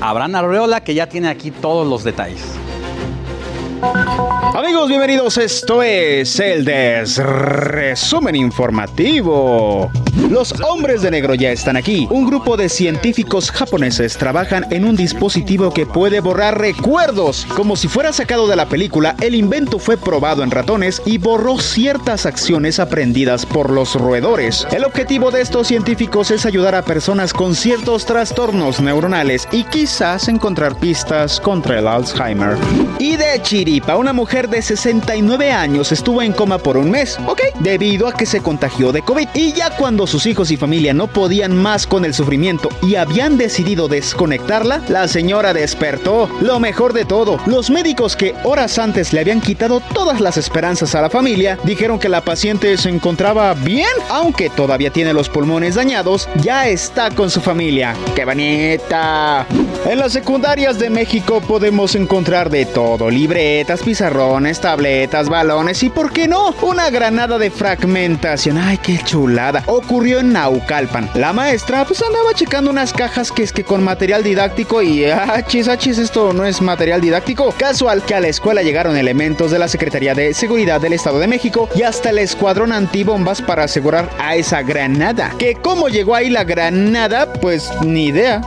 Abraham 0.00 0.36
Arreola, 0.36 0.82
que 0.82 0.94
ya 0.94 1.10
tiene 1.10 1.28
aquí 1.28 1.50
todos 1.50 1.86
los 1.86 2.04
detalles. 2.04 2.42
Amigos, 3.82 4.88
bienvenidos. 4.88 5.38
Esto 5.38 5.82
es 5.82 6.38
el 6.38 6.64
Desresumen 6.64 8.36
Informativo. 8.36 9.90
Los 10.30 10.54
hombres 10.60 11.02
de 11.02 11.10
negro 11.10 11.34
ya 11.34 11.50
están 11.50 11.76
aquí. 11.76 12.06
Un 12.10 12.26
grupo 12.26 12.56
de 12.56 12.68
científicos 12.68 13.50
japoneses 13.50 14.16
trabajan 14.16 14.66
en 14.70 14.84
un 14.84 14.94
dispositivo 14.94 15.72
que 15.72 15.84
puede 15.84 16.20
borrar 16.20 16.60
recuerdos. 16.60 17.44
Como 17.56 17.76
si 17.76 17.88
fuera 17.88 18.12
sacado 18.12 18.46
de 18.46 18.54
la 18.54 18.68
película, 18.68 19.16
el 19.20 19.34
invento 19.34 19.78
fue 19.78 19.96
probado 19.96 20.42
en 20.42 20.50
ratones 20.50 21.02
y 21.04 21.18
borró 21.18 21.58
ciertas 21.58 22.24
acciones 22.24 22.78
aprendidas 22.78 23.44
por 23.44 23.70
los 23.70 23.94
roedores. 23.94 24.66
El 24.70 24.84
objetivo 24.84 25.30
de 25.30 25.40
estos 25.40 25.66
científicos 25.66 26.30
es 26.30 26.46
ayudar 26.46 26.74
a 26.74 26.84
personas 26.84 27.32
con 27.32 27.54
ciertos 27.54 28.06
trastornos 28.06 28.80
neuronales 28.80 29.48
y 29.50 29.64
quizás 29.64 30.28
encontrar 30.28 30.78
pistas 30.78 31.40
contra 31.40 31.78
el 31.78 31.88
Alzheimer. 31.88 32.56
Y 32.98 33.16
de 33.16 33.42
chiripa, 33.72 33.96
una 33.96 34.12
mujer 34.12 34.50
de 34.50 34.60
69 34.60 35.50
años 35.50 35.92
estuvo 35.92 36.20
en 36.20 36.32
coma 36.32 36.58
por 36.58 36.76
un 36.76 36.90
mes, 36.90 37.18
¿ok? 37.26 37.40
Debido 37.60 38.06
a 38.06 38.12
que 38.12 38.26
se 38.26 38.40
contagió 38.40 38.92
de 38.92 39.00
COVID. 39.00 39.28
Y 39.34 39.52
ya 39.52 39.74
cuando 39.76 40.06
sus 40.06 40.26
hijos 40.26 40.50
y 40.50 40.58
familia 40.58 40.92
no 40.92 41.06
podían 41.06 41.56
más 41.56 41.86
con 41.86 42.04
el 42.04 42.12
sufrimiento 42.12 42.68
y 42.82 42.96
habían 42.96 43.38
decidido 43.38 43.88
desconectarla, 43.88 44.82
la 44.88 45.08
señora 45.08 45.54
despertó. 45.54 46.28
Lo 46.42 46.60
mejor 46.60 46.92
de 46.92 47.06
todo, 47.06 47.38
los 47.46 47.70
médicos 47.70 48.14
que 48.14 48.34
horas 48.44 48.78
antes 48.78 49.14
le 49.14 49.20
habían 49.20 49.40
quitado 49.40 49.80
todas 49.94 50.20
las 50.20 50.36
esperanzas 50.36 50.94
a 50.94 51.00
la 51.00 51.08
familia, 51.08 51.58
dijeron 51.64 51.98
que 51.98 52.10
la 52.10 52.20
paciente 52.20 52.76
se 52.76 52.90
encontraba 52.90 53.54
bien, 53.54 53.88
aunque 54.10 54.50
todavía 54.50 54.90
tiene 54.90 55.14
los 55.14 55.30
pulmones 55.30 55.76
dañados, 55.76 56.28
ya 56.42 56.68
está 56.68 57.10
con 57.10 57.30
su 57.30 57.40
familia. 57.40 57.94
¡Qué 58.14 58.26
bonita! 58.26 59.46
En 59.84 59.98
las 59.98 60.12
secundarias 60.12 60.78
de 60.78 60.90
México 60.90 61.40
podemos 61.40 61.94
encontrar 61.96 62.50
de 62.50 62.66
todo, 62.66 63.10
libretas, 63.10 63.82
pizarrones, 63.82 64.60
tabletas, 64.60 65.28
balones 65.28 65.82
y, 65.82 65.90
¿por 65.90 66.12
qué 66.12 66.28
no? 66.28 66.54
Una 66.62 66.88
granada 66.88 67.36
de 67.36 67.50
fragmentación. 67.50 68.58
¡Ay, 68.58 68.78
qué 68.78 68.98
chulada! 69.04 69.64
Ocurrió 69.66 70.20
en 70.20 70.32
Naucalpan. 70.32 71.10
La 71.14 71.32
maestra 71.32 71.84
pues 71.84 72.00
andaba 72.02 72.32
checando 72.32 72.70
unas 72.70 72.92
cajas 72.92 73.32
que 73.32 73.42
es 73.42 73.52
que 73.52 73.64
con 73.64 73.82
material 73.82 74.22
didáctico 74.22 74.82
y, 74.82 75.04
ah, 75.06 75.44
chis, 75.46 75.68
chis, 75.78 75.98
esto 75.98 76.32
no 76.32 76.44
es 76.44 76.62
material 76.62 77.00
didáctico. 77.00 77.52
Casual 77.58 78.02
que 78.02 78.14
a 78.14 78.20
la 78.20 78.28
escuela 78.28 78.62
llegaron 78.62 78.96
elementos 78.96 79.50
de 79.50 79.58
la 79.58 79.68
Secretaría 79.68 80.14
de 80.14 80.32
Seguridad 80.32 80.80
del 80.80 80.92
Estado 80.92 81.18
de 81.18 81.26
México 81.26 81.68
y 81.74 81.82
hasta 81.82 82.10
el 82.10 82.18
escuadrón 82.18 82.72
antibombas 82.72 83.42
para 83.42 83.64
asegurar 83.64 84.08
a 84.18 84.36
esa 84.36 84.62
granada. 84.62 85.34
Que 85.38 85.56
cómo 85.56 85.88
llegó 85.88 86.14
ahí 86.14 86.30
la 86.30 86.44
granada, 86.44 87.32
pues 87.32 87.70
ni 87.82 88.06
idea. 88.06 88.40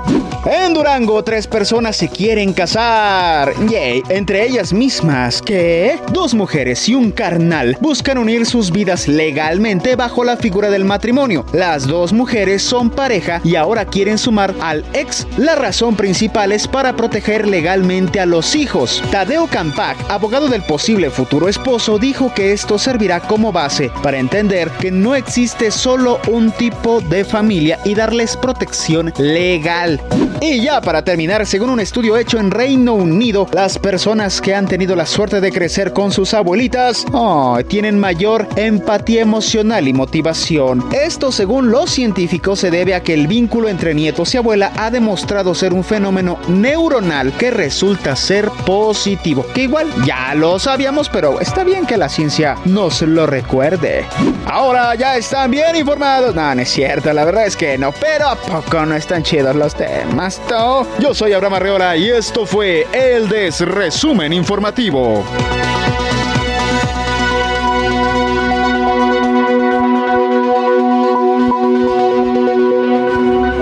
En 0.45 0.73
Durango, 0.73 1.14
tres 1.23 1.47
personas 1.47 1.95
se 1.95 2.09
quieren 2.09 2.53
casar. 2.53 3.53
Yay, 3.69 4.03
entre 4.09 4.45
ellas 4.45 4.73
mismas. 4.73 5.41
¿Qué? 5.41 5.99
Dos 6.11 6.33
mujeres 6.33 6.87
y 6.89 6.95
un 6.95 7.11
carnal 7.11 7.77
buscan 7.79 8.17
unir 8.17 8.45
sus 8.45 8.71
vidas 8.71 9.07
legalmente 9.07 9.95
bajo 9.95 10.23
la 10.23 10.37
figura 10.37 10.69
del 10.69 10.85
matrimonio. 10.85 11.45
Las 11.53 11.87
dos 11.87 12.13
mujeres 12.13 12.61
son 12.63 12.89
pareja 12.89 13.41
y 13.43 13.55
ahora 13.55 13.85
quieren 13.85 14.17
sumar 14.17 14.53
al 14.61 14.83
ex. 14.93 15.27
La 15.37 15.55
razón 15.55 15.95
principal 15.95 16.51
es 16.51 16.67
para 16.67 16.95
proteger 16.95 17.47
legalmente 17.47 18.19
a 18.19 18.25
los 18.25 18.55
hijos. 18.55 19.03
Tadeo 19.11 19.47
Campac, 19.47 19.97
abogado 20.09 20.47
del 20.47 20.63
posible 20.63 21.09
futuro 21.09 21.47
esposo, 21.47 21.97
dijo 21.99 22.33
que 22.33 22.51
esto 22.51 22.77
servirá 22.77 23.19
como 23.19 23.51
base 23.51 23.91
para 24.03 24.17
entender 24.17 24.69
que 24.79 24.91
no 24.91 25.15
existe 25.15 25.71
solo 25.71 26.19
un 26.27 26.51
tipo 26.51 27.01
de 27.01 27.23
familia 27.23 27.79
y 27.85 27.95
darles 27.95 28.35
protección 28.37 29.13
legal. 29.17 30.01
Y 30.41 30.61
ya 30.61 30.81
para 30.81 31.03
terminar, 31.05 31.45
según 31.45 31.69
un 31.69 31.79
estudio 31.79 32.17
hecho 32.17 32.39
en 32.39 32.51
Reino 32.51 32.93
Unido, 32.95 33.47
las 33.53 33.77
personas 33.77 34.41
que 34.41 34.55
han 34.55 34.67
tenido 34.67 34.95
la 34.95 35.05
suerte 35.05 35.39
de 35.39 35.51
crecer 35.51 35.93
con 35.93 36.11
sus 36.11 36.33
abuelitas 36.33 37.05
oh, 37.13 37.59
tienen 37.67 37.99
mayor 37.99 38.47
empatía 38.55 39.21
emocional 39.21 39.87
y 39.87 39.93
motivación. 39.93 40.83
Esto, 40.91 41.31
según 41.31 41.69
los 41.69 41.91
científicos, 41.91 42.59
se 42.59 42.71
debe 42.71 42.95
a 42.95 43.03
que 43.03 43.13
el 43.13 43.27
vínculo 43.27 43.69
entre 43.69 43.93
nietos 43.93 44.33
y 44.33 44.37
abuela 44.37 44.73
ha 44.77 44.89
demostrado 44.89 45.53
ser 45.53 45.73
un 45.73 45.83
fenómeno 45.83 46.39
neuronal 46.47 47.31
que 47.33 47.51
resulta 47.51 48.15
ser 48.15 48.49
positivo. 48.65 49.45
Que 49.53 49.63
igual 49.63 49.87
ya 50.05 50.33
lo 50.33 50.57
sabíamos, 50.57 51.07
pero 51.09 51.39
está 51.39 51.63
bien 51.63 51.85
que 51.85 51.97
la 51.97 52.09
ciencia 52.09 52.57
nos 52.65 53.03
lo 53.03 53.27
recuerde. 53.27 54.05
Ahora 54.47 54.95
ya 54.95 55.15
están 55.17 55.51
bien 55.51 55.75
informados. 55.75 56.33
No, 56.33 56.55
no 56.55 56.61
es 56.61 56.69
cierto, 56.69 57.13
la 57.13 57.25
verdad 57.25 57.45
es 57.45 57.55
que 57.55 57.77
no, 57.77 57.91
pero 57.91 58.29
¿a 58.29 58.35
poco 58.35 58.85
no 58.87 58.95
están 58.95 59.21
chidos 59.21 59.55
los 59.55 59.75
temas? 59.75 60.41
¿no? 60.49 60.94
Yo 60.99 61.13
soy 61.13 61.33
Abraham 61.33 61.55
Arreola 61.55 61.97
y 61.97 62.09
esto 62.09 62.45
fue 62.45 62.87
el 62.93 63.27
Desresumen 63.27 64.31
Informativo. 64.31 65.23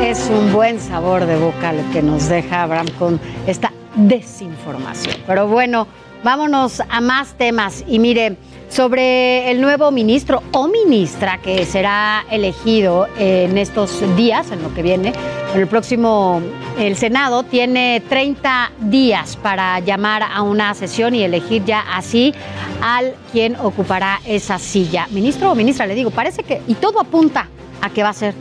Es 0.02 0.30
un 0.30 0.54
buen 0.54 0.80
sabor 0.80 1.26
de 1.26 1.36
boca 1.38 1.72
el 1.72 1.84
que 1.92 2.04
nos 2.04 2.30
deja 2.30 2.64
Abraham 2.64 2.88
con 3.00 3.20
esta 3.48 3.74
desinformación. 3.96 5.16
Pero 5.26 5.48
bueno, 5.48 5.88
vámonos 6.24 6.82
a 6.88 7.02
más 7.02 7.34
temas. 7.34 7.84
Y 7.88 7.98
mire, 7.98 8.38
sobre 8.74 9.52
el 9.52 9.62
nuevo 9.62 9.92
ministro 9.92 10.42
o 10.52 10.68
ministra 10.68 11.38
que 11.38 11.64
será 11.64 12.26
elegido 12.32 13.08
en 13.20 13.60
estos 13.60 14.02
días, 14.16 14.50
en 14.52 14.64
lo 14.64 14.74
que 14.74 14.82
viene, 14.82 15.14
en 15.54 15.60
el 15.60 15.68
próximo, 15.68 16.42
el 16.80 16.96
Senado 16.96 17.44
tiene 17.44 18.02
30 18.10 18.72
días 18.80 19.36
para 19.36 19.80
llamar 19.80 20.24
a 20.24 20.42
una 20.42 20.74
sesión 20.74 21.14
y 21.14 21.22
elegir 21.22 21.64
ya 21.66 21.82
así 21.82 22.34
al 22.82 23.14
quien 23.32 23.56
ocupará 23.58 24.20
esa 24.26 24.58
silla. 24.58 25.08
Ministro 25.12 25.52
o 25.52 25.56
ministra, 25.56 25.86
le 25.86 25.94
digo, 25.94 26.10
parece 26.10 26.42
que, 26.42 26.62
y 26.68 26.74
todo 26.74 27.00
apunta 27.00 27.50
a 27.80 27.92
que 27.92 28.02
va 28.02 28.10
a 28.10 28.14
ser 28.14 28.34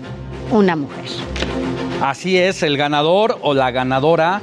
una 0.51 0.77
mujer. 0.77 1.05
Así 2.01 2.39
es, 2.39 2.63
el 2.63 2.79
ganador 2.79 3.39
o 3.43 3.53
la 3.53 3.71
ganadora 3.71 4.41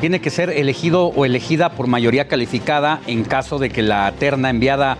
tiene 0.00 0.20
que 0.20 0.30
ser 0.30 0.48
elegido 0.48 1.08
o 1.08 1.26
elegida 1.26 1.72
por 1.72 1.88
mayoría 1.88 2.26
calificada 2.26 3.00
en 3.06 3.24
caso 3.24 3.58
de 3.58 3.68
que 3.68 3.82
la 3.82 4.10
terna 4.18 4.48
enviada 4.48 4.96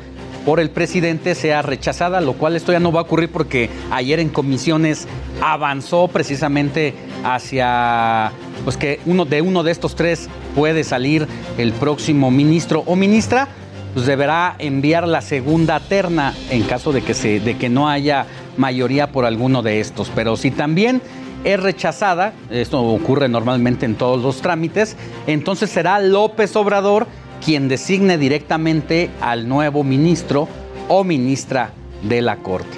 por 0.46 0.60
el 0.60 0.70
presidente 0.70 1.34
sea 1.34 1.60
rechazada, 1.60 2.20
lo 2.20 2.34
cual 2.34 2.54
esto 2.54 2.70
ya 2.70 2.78
no 2.78 2.92
va 2.92 3.00
a 3.00 3.02
ocurrir 3.02 3.30
porque 3.30 3.68
ayer 3.90 4.20
en 4.20 4.28
comisiones 4.28 5.08
avanzó 5.42 6.06
precisamente 6.06 6.94
hacia 7.24 8.30
pues 8.62 8.76
que 8.76 9.00
uno 9.06 9.24
de 9.24 9.42
uno 9.42 9.64
de 9.64 9.72
estos 9.72 9.96
tres 9.96 10.28
puede 10.54 10.84
salir 10.84 11.26
el 11.58 11.72
próximo 11.72 12.30
ministro 12.30 12.84
o 12.86 12.94
ministra, 12.94 13.48
pues 13.92 14.06
deberá 14.06 14.54
enviar 14.60 15.08
la 15.08 15.20
segunda 15.20 15.80
terna 15.80 16.32
en 16.50 16.62
caso 16.62 16.92
de 16.92 17.02
que 17.02 17.14
se 17.14 17.40
de 17.40 17.58
que 17.58 17.68
no 17.68 17.88
haya 17.88 18.26
mayoría 18.56 19.10
por 19.10 19.24
alguno 19.24 19.62
de 19.62 19.80
estos, 19.80 20.12
pero 20.14 20.36
si 20.36 20.52
también 20.52 21.02
es 21.42 21.58
rechazada, 21.58 22.32
esto 22.50 22.82
ocurre 22.82 23.28
normalmente 23.28 23.84
en 23.84 23.96
todos 23.96 24.22
los 24.22 24.42
trámites, 24.42 24.96
entonces 25.26 25.70
será 25.70 25.98
López 25.98 26.54
Obrador 26.54 27.08
quien 27.44 27.68
designe 27.68 28.18
directamente 28.18 29.10
al 29.20 29.48
nuevo 29.48 29.84
ministro 29.84 30.48
o 30.88 31.04
ministra 31.04 31.70
de 32.02 32.22
la 32.22 32.36
Corte. 32.36 32.76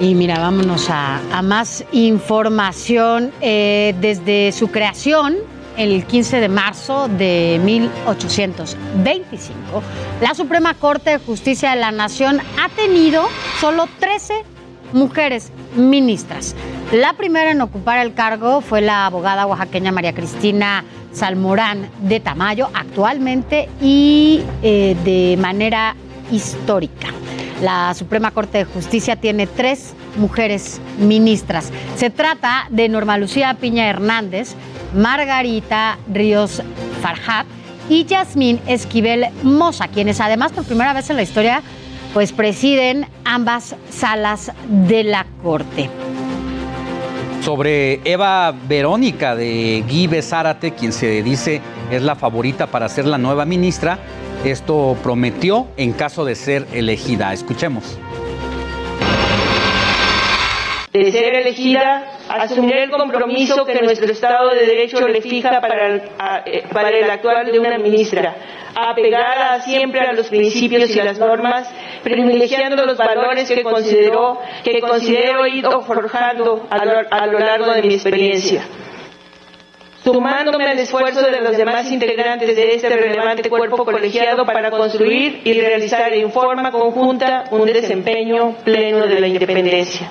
Y 0.00 0.14
mira, 0.14 0.38
vámonos 0.38 0.88
a, 0.90 1.20
más 1.42 1.84
información. 1.92 3.30
Eh, 3.40 3.94
desde 4.00 4.52
su 4.52 4.70
creación, 4.70 5.36
el 5.76 6.04
15 6.04 6.40
de 6.40 6.48
marzo 6.48 7.08
de 7.08 7.60
1825, 7.64 9.82
la 10.20 10.34
Suprema 10.34 10.74
Corte 10.74 11.10
de 11.10 11.18
Justicia 11.18 11.70
de 11.70 11.76
la 11.76 11.92
Nación 11.92 12.40
ha 12.60 12.68
tenido 12.70 13.28
solo 13.60 13.88
13 14.00 14.34
mujeres 14.92 15.52
ministras. 15.76 16.54
La 16.92 17.14
primera 17.14 17.50
en 17.50 17.60
ocupar 17.60 18.04
el 18.04 18.14
cargo 18.14 18.60
fue 18.60 18.80
la 18.80 19.06
abogada 19.06 19.46
oaxaqueña 19.46 19.92
María 19.92 20.12
Cristina 20.12 20.84
Salmorán 21.12 21.88
de 22.00 22.20
Tamayo, 22.20 22.68
actualmente 22.74 23.68
y 23.80 24.42
eh, 24.62 24.96
de 25.04 25.36
manera 25.40 25.94
histórica. 26.30 27.08
La 27.60 27.94
Suprema 27.94 28.30
Corte 28.30 28.58
de 28.58 28.64
Justicia 28.64 29.16
tiene 29.16 29.46
tres 29.46 29.94
mujeres 30.16 30.80
ministras. 30.98 31.70
Se 31.96 32.10
trata 32.10 32.66
de 32.70 32.88
Norma 32.88 33.18
Lucía 33.18 33.54
Piña 33.54 33.88
Hernández, 33.88 34.54
Margarita 34.94 35.98
Ríos 36.12 36.62
Farhat 37.00 37.46
y 37.88 38.04
Yasmín 38.04 38.60
Esquivel 38.66 39.26
Moza, 39.42 39.88
quienes 39.88 40.20
además 40.20 40.52
por 40.52 40.64
primera 40.64 40.92
vez 40.92 41.08
en 41.10 41.16
la 41.16 41.22
historia 41.22 41.62
pues 42.12 42.32
presiden 42.32 43.06
ambas 43.24 43.74
salas 43.90 44.52
de 44.68 45.04
la 45.04 45.26
Corte. 45.42 45.88
Sobre 47.42 48.00
Eva 48.04 48.52
Verónica 48.52 49.34
de 49.34 49.82
Guy 49.88 50.22
Zárate, 50.22 50.74
quien 50.74 50.92
se 50.92 51.24
dice 51.24 51.60
es 51.90 52.00
la 52.00 52.14
favorita 52.14 52.68
para 52.68 52.88
ser 52.88 53.04
la 53.04 53.18
nueva 53.18 53.44
ministra, 53.44 53.98
esto 54.44 54.96
prometió 55.02 55.66
en 55.76 55.92
caso 55.92 56.24
de 56.24 56.36
ser 56.36 56.68
elegida. 56.72 57.32
Escuchemos. 57.32 57.98
De 60.92 61.10
ser 61.10 61.34
elegida, 61.36 62.18
asumiré 62.28 62.84
el 62.84 62.90
compromiso 62.90 63.64
que 63.64 63.80
nuestro 63.80 64.12
Estado 64.12 64.50
de 64.50 64.66
Derecho 64.66 65.08
le 65.08 65.22
fija 65.22 65.58
para 65.58 65.86
el, 65.86 66.02
a, 66.18 66.44
para 66.70 66.90
el 66.90 67.10
actual 67.10 67.50
de 67.50 67.58
una 67.58 67.78
ministra, 67.78 68.36
apegada 68.74 69.62
siempre 69.62 70.00
a 70.00 70.12
los 70.12 70.28
principios 70.28 70.90
y 70.90 70.96
las 70.96 71.18
normas, 71.18 71.66
privilegiando 72.02 72.84
los 72.84 72.98
valores 72.98 73.48
que 73.48 73.62
considero, 73.62 74.38
que 74.62 74.80
considero 74.82 75.46
he 75.46 75.56
ido 75.56 75.80
forjando 75.80 76.66
a 76.68 76.84
lo, 76.84 77.00
a 77.10 77.26
lo 77.26 77.38
largo 77.38 77.72
de 77.72 77.82
mi 77.82 77.94
experiencia 77.94 78.62
sumándome 80.04 80.64
al 80.66 80.78
esfuerzo 80.80 81.22
de 81.22 81.40
los 81.40 81.56
demás 81.56 81.90
integrantes 81.92 82.56
de 82.56 82.74
este 82.74 82.88
relevante 82.88 83.48
cuerpo 83.48 83.84
colegiado 83.84 84.44
para 84.44 84.68
construir 84.70 85.42
y 85.44 85.52
realizar 85.60 86.12
en 86.12 86.32
forma 86.32 86.72
conjunta 86.72 87.44
un 87.52 87.66
desempeño 87.66 88.56
pleno 88.64 89.06
de 89.06 89.20
la 89.20 89.28
independencia. 89.28 90.10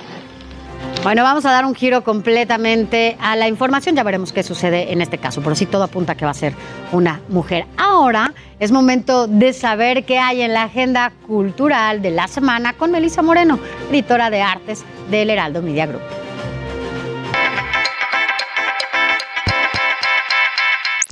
Bueno, 1.02 1.24
vamos 1.24 1.44
a 1.46 1.50
dar 1.50 1.64
un 1.64 1.74
giro 1.74 2.04
completamente 2.04 3.16
a 3.20 3.34
la 3.34 3.48
información. 3.48 3.96
Ya 3.96 4.04
veremos 4.04 4.32
qué 4.32 4.44
sucede 4.44 4.92
en 4.92 5.02
este 5.02 5.18
caso, 5.18 5.42
pero 5.42 5.56
sí 5.56 5.66
todo 5.66 5.82
apunta 5.82 6.12
a 6.12 6.14
que 6.14 6.24
va 6.24 6.30
a 6.30 6.34
ser 6.34 6.54
una 6.92 7.20
mujer. 7.28 7.66
Ahora 7.76 8.32
es 8.60 8.70
momento 8.70 9.26
de 9.26 9.52
saber 9.52 10.04
qué 10.04 10.20
hay 10.20 10.42
en 10.42 10.52
la 10.52 10.62
agenda 10.62 11.12
cultural 11.26 12.02
de 12.02 12.12
la 12.12 12.28
semana 12.28 12.74
con 12.74 12.92
Melissa 12.92 13.20
Moreno, 13.20 13.58
editora 13.90 14.30
de 14.30 14.42
artes 14.42 14.84
del 15.10 15.30
Heraldo 15.30 15.60
Media 15.60 15.86
Group. 15.86 16.02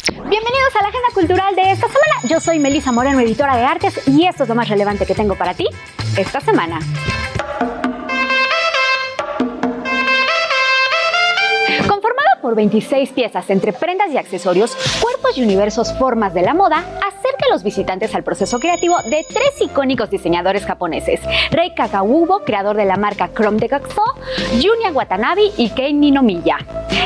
Bienvenidos 0.07 0.77
a 0.79 0.83
la 0.83 0.89
agenda 0.89 1.09
cultural 1.13 1.57
de 1.57 1.63
esta 1.73 1.89
semana. 1.89 2.29
Yo 2.29 2.39
soy 2.39 2.61
Melissa 2.61 2.93
Moreno, 2.93 3.19
editora 3.19 3.57
de 3.57 3.65
artes, 3.65 4.07
y 4.07 4.25
esto 4.27 4.45
es 4.45 4.49
lo 4.49 4.55
más 4.55 4.69
relevante 4.69 5.05
que 5.05 5.17
tengo 5.17 5.35
para 5.35 5.55
ti 5.55 5.67
esta 6.17 6.41
semana. 6.41 6.79
Por 12.51 12.57
26 12.57 13.11
piezas 13.11 13.49
entre 13.51 13.73
prendas 13.73 14.11
y 14.11 14.19
accesorios, 14.19 14.77
cuerpos 15.01 15.39
y 15.39 15.45
universos 15.45 15.93
formas 15.97 16.35
de 16.35 16.43
la 16.43 16.53
moda, 16.53 16.85
los 17.51 17.63
visitantes 17.63 18.15
al 18.15 18.25
proceso 18.25 18.59
creativo 18.59 18.97
de 19.05 19.27
tres 19.29 19.61
icónicos 19.61 20.09
diseñadores 20.09 20.65
japoneses: 20.65 21.21
Rei 21.51 21.75
Kakawubo, 21.75 22.41
creador 22.45 22.77
de 22.77 22.85
la 22.85 22.97
marca 22.97 23.31
Chrome 23.35 23.59
de 23.59 23.67
Gaxo, 23.67 24.03
Junya 24.53 24.93
Watanabe 24.93 25.51
y 25.57 25.69
Kei 25.71 25.93
Ninomiya. 25.93 26.59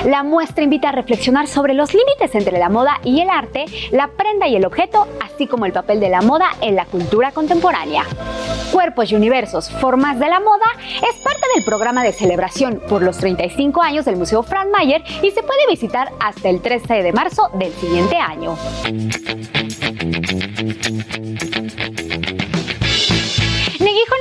La 0.05 0.23
muestra 0.23 0.63
invita 0.63 0.91
a 0.91 0.93
reflexionar 0.93 1.49
sobre 1.49 1.73
los 1.73 1.95
límites 1.95 2.35
entre 2.35 2.59
la 2.59 2.69
moda 2.69 3.01
y 3.03 3.21
el 3.21 3.31
arte, 3.31 3.65
la 3.91 4.09
prenda 4.09 4.47
y 4.47 4.57
el 4.57 4.67
objeto, 4.67 5.09
así 5.25 5.47
como 5.47 5.65
el 5.65 5.73
papel 5.73 5.99
de 5.99 6.11
la 6.11 6.21
moda 6.21 6.51
en 6.61 6.77
la 6.77 6.85
cultura 6.85 7.33
contemporánea. 7.33 8.05
Cuerpos 8.71 9.13
y 9.13 9.15
Universos, 9.15 9.71
Formas 9.71 10.19
de 10.19 10.29
la 10.29 10.41
Moda 10.41 10.67
es 10.97 11.23
parte 11.23 11.47
del 11.55 11.65
programa 11.65 12.03
de 12.03 12.13
celebración 12.13 12.83
por 12.89 13.03
los 13.03 13.19
35 13.19 13.81
años 13.81 14.05
del 14.05 14.17
Museo 14.17 14.43
Frank 14.43 14.69
Mayer 14.71 15.03
y 15.23 15.31
se 15.31 15.43
puede 15.43 15.67
visitar 15.71 16.11
hasta 16.21 16.49
el 16.51 16.61
13 16.61 17.03
de 17.03 17.13
marzo 17.13 17.49
del 17.55 17.73
siguiente 17.75 18.17
año. 18.17 18.57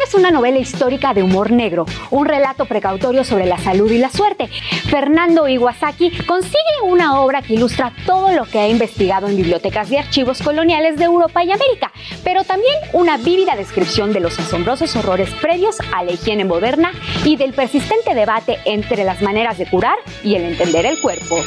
Es 0.03 0.13
una 0.13 0.31
novela 0.31 0.57
histórica 0.57 1.13
de 1.13 1.23
humor 1.23 1.51
negro, 1.51 1.85
un 2.11 2.25
relato 2.25 2.65
precautorio 2.65 3.23
sobre 3.23 3.45
la 3.45 3.57
salud 3.57 3.89
y 3.91 3.97
la 3.97 4.09
suerte. 4.09 4.47
Fernando 4.89 5.47
Iwasaki 5.47 6.11
consigue 6.25 6.57
una 6.84 7.21
obra 7.21 7.41
que 7.41 7.53
ilustra 7.53 7.93
todo 8.05 8.31
lo 8.31 8.45
que 8.45 8.59
ha 8.59 8.67
investigado 8.67 9.27
en 9.27 9.38
bibliotecas 9.38 9.91
y 9.91 9.97
archivos 9.97 10.41
coloniales 10.41 10.97
de 10.97 11.05
Europa 11.05 11.43
y 11.43 11.51
América, 11.51 11.91
pero 12.23 12.43
también 12.43 12.75
una 12.93 13.17
vívida 13.17 13.55
descripción 13.55 14.13
de 14.13 14.19
los 14.19 14.39
asombrosos 14.39 14.95
horrores 14.95 15.30
previos 15.41 15.77
a 15.93 16.03
la 16.03 16.11
higiene 16.11 16.45
moderna 16.45 16.91
y 17.23 17.38
del 17.38 17.53
persistente 17.53 18.13
debate 18.13 18.59
entre 18.65 19.03
las 19.03 19.21
maneras 19.21 19.57
de 19.57 19.69
curar 19.69 19.97
y 20.23 20.35
el 20.35 20.43
entender 20.43 20.85
el 20.85 20.99
cuerpo. 20.99 21.38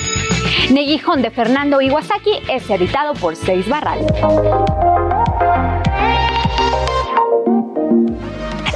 Neguijón 0.70 1.22
de 1.22 1.30
Fernando 1.30 1.80
Iwasaki 1.80 2.40
es 2.50 2.68
editado 2.70 3.14
por 3.14 3.36
Seis 3.36 3.68
Barral. 3.68 4.06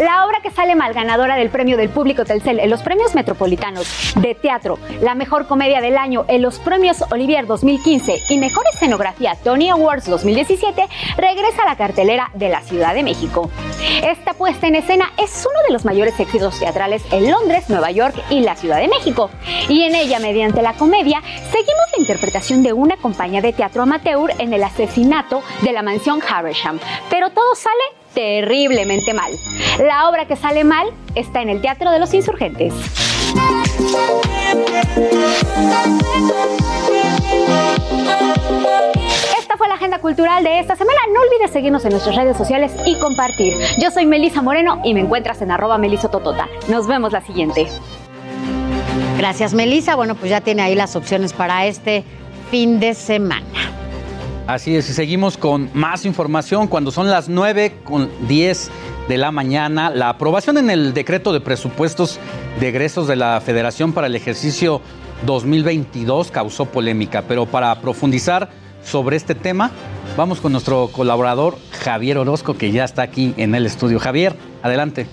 La 0.00 0.24
obra 0.24 0.40
que 0.42 0.50
sale 0.50 0.74
mal 0.74 0.94
ganadora 0.94 1.36
del 1.36 1.50
premio 1.50 1.76
del 1.76 1.90
público 1.90 2.24
Telcel 2.24 2.58
en 2.58 2.70
los 2.70 2.80
premios 2.80 3.14
metropolitanos 3.14 4.14
de 4.16 4.34
teatro, 4.34 4.78
la 5.02 5.14
mejor 5.14 5.46
comedia 5.46 5.82
del 5.82 5.98
año 5.98 6.24
en 6.26 6.40
los 6.40 6.58
premios 6.58 7.04
Olivier 7.10 7.46
2015 7.46 8.22
y 8.30 8.38
mejor 8.38 8.64
escenografía 8.72 9.36
Tony 9.44 9.68
Awards 9.68 10.06
2017, 10.06 10.88
regresa 11.18 11.64
a 11.64 11.66
la 11.66 11.76
cartelera 11.76 12.30
de 12.32 12.48
la 12.48 12.62
Ciudad 12.62 12.94
de 12.94 13.02
México. 13.02 13.50
Esta 14.02 14.32
puesta 14.32 14.68
en 14.68 14.76
escena 14.76 15.12
es 15.18 15.46
uno 15.46 15.60
de 15.66 15.74
los 15.74 15.84
mayores 15.84 16.18
éxitos 16.18 16.58
teatrales 16.58 17.02
en 17.12 17.30
Londres, 17.30 17.68
Nueva 17.68 17.90
York 17.90 18.14
y 18.30 18.40
la 18.40 18.56
Ciudad 18.56 18.78
de 18.78 18.88
México. 18.88 19.28
Y 19.68 19.82
en 19.82 19.94
ella, 19.94 20.18
mediante 20.18 20.62
la 20.62 20.72
comedia, 20.72 21.20
seguimos 21.50 21.84
la 21.94 22.00
interpretación 22.00 22.62
de 22.62 22.72
una 22.72 22.96
compañía 22.96 23.42
de 23.42 23.52
teatro 23.52 23.82
amateur 23.82 24.32
en 24.38 24.54
el 24.54 24.64
asesinato 24.64 25.42
de 25.60 25.72
la 25.72 25.82
mansión 25.82 26.22
Havisham. 26.26 26.80
Pero 27.10 27.28
todo 27.32 27.54
sale 27.54 27.99
terriblemente 28.14 29.14
mal. 29.14 29.32
La 29.78 30.08
obra 30.08 30.26
que 30.26 30.36
sale 30.36 30.64
mal 30.64 30.88
está 31.14 31.42
en 31.42 31.48
el 31.48 31.60
Teatro 31.60 31.90
de 31.90 31.98
los 31.98 32.12
Insurgentes. 32.14 32.74
Esta 39.38 39.56
fue 39.56 39.68
la 39.68 39.74
agenda 39.74 39.98
cultural 40.00 40.42
de 40.44 40.60
esta 40.60 40.76
semana. 40.76 40.98
No 41.12 41.20
olvides 41.20 41.50
seguirnos 41.52 41.84
en 41.84 41.92
nuestras 41.92 42.16
redes 42.16 42.36
sociales 42.36 42.72
y 42.86 42.98
compartir. 42.98 43.54
Yo 43.78 43.90
soy 43.90 44.06
Melisa 44.06 44.42
Moreno 44.42 44.80
y 44.84 44.94
me 44.94 45.00
encuentras 45.00 45.42
en 45.42 45.50
arroba 45.50 45.78
melisototota. 45.78 46.48
Nos 46.68 46.86
vemos 46.86 47.12
la 47.12 47.20
siguiente. 47.20 47.66
Gracias, 49.18 49.54
Melissa. 49.54 49.96
Bueno, 49.96 50.14
pues 50.14 50.30
ya 50.30 50.40
tiene 50.40 50.62
ahí 50.62 50.74
las 50.74 50.96
opciones 50.96 51.32
para 51.32 51.66
este 51.66 52.04
fin 52.50 52.80
de 52.80 52.94
semana. 52.94 53.44
Así 54.50 54.74
es, 54.74 54.90
y 54.90 54.94
seguimos 54.94 55.36
con 55.36 55.70
más 55.74 56.04
información 56.04 56.66
cuando 56.66 56.90
son 56.90 57.08
las 57.08 57.28
9 57.28 57.72
con 57.84 58.10
10 58.26 58.68
de 59.08 59.16
la 59.16 59.30
mañana. 59.30 59.90
La 59.90 60.08
aprobación 60.08 60.58
en 60.58 60.70
el 60.70 60.92
decreto 60.92 61.32
de 61.32 61.40
presupuestos 61.40 62.18
de 62.58 62.70
egresos 62.70 63.06
de 63.06 63.14
la 63.14 63.40
Federación 63.40 63.92
para 63.92 64.08
el 64.08 64.16
ejercicio 64.16 64.80
2022 65.24 66.32
causó 66.32 66.64
polémica, 66.64 67.22
pero 67.28 67.46
para 67.46 67.80
profundizar 67.80 68.50
sobre 68.82 69.16
este 69.16 69.36
tema, 69.36 69.70
vamos 70.16 70.40
con 70.40 70.50
nuestro 70.50 70.88
colaborador 70.88 71.56
Javier 71.84 72.18
Orozco, 72.18 72.58
que 72.58 72.72
ya 72.72 72.82
está 72.82 73.02
aquí 73.02 73.32
en 73.36 73.54
el 73.54 73.66
estudio. 73.66 74.00
Javier, 74.00 74.34
adelante. 74.64 75.06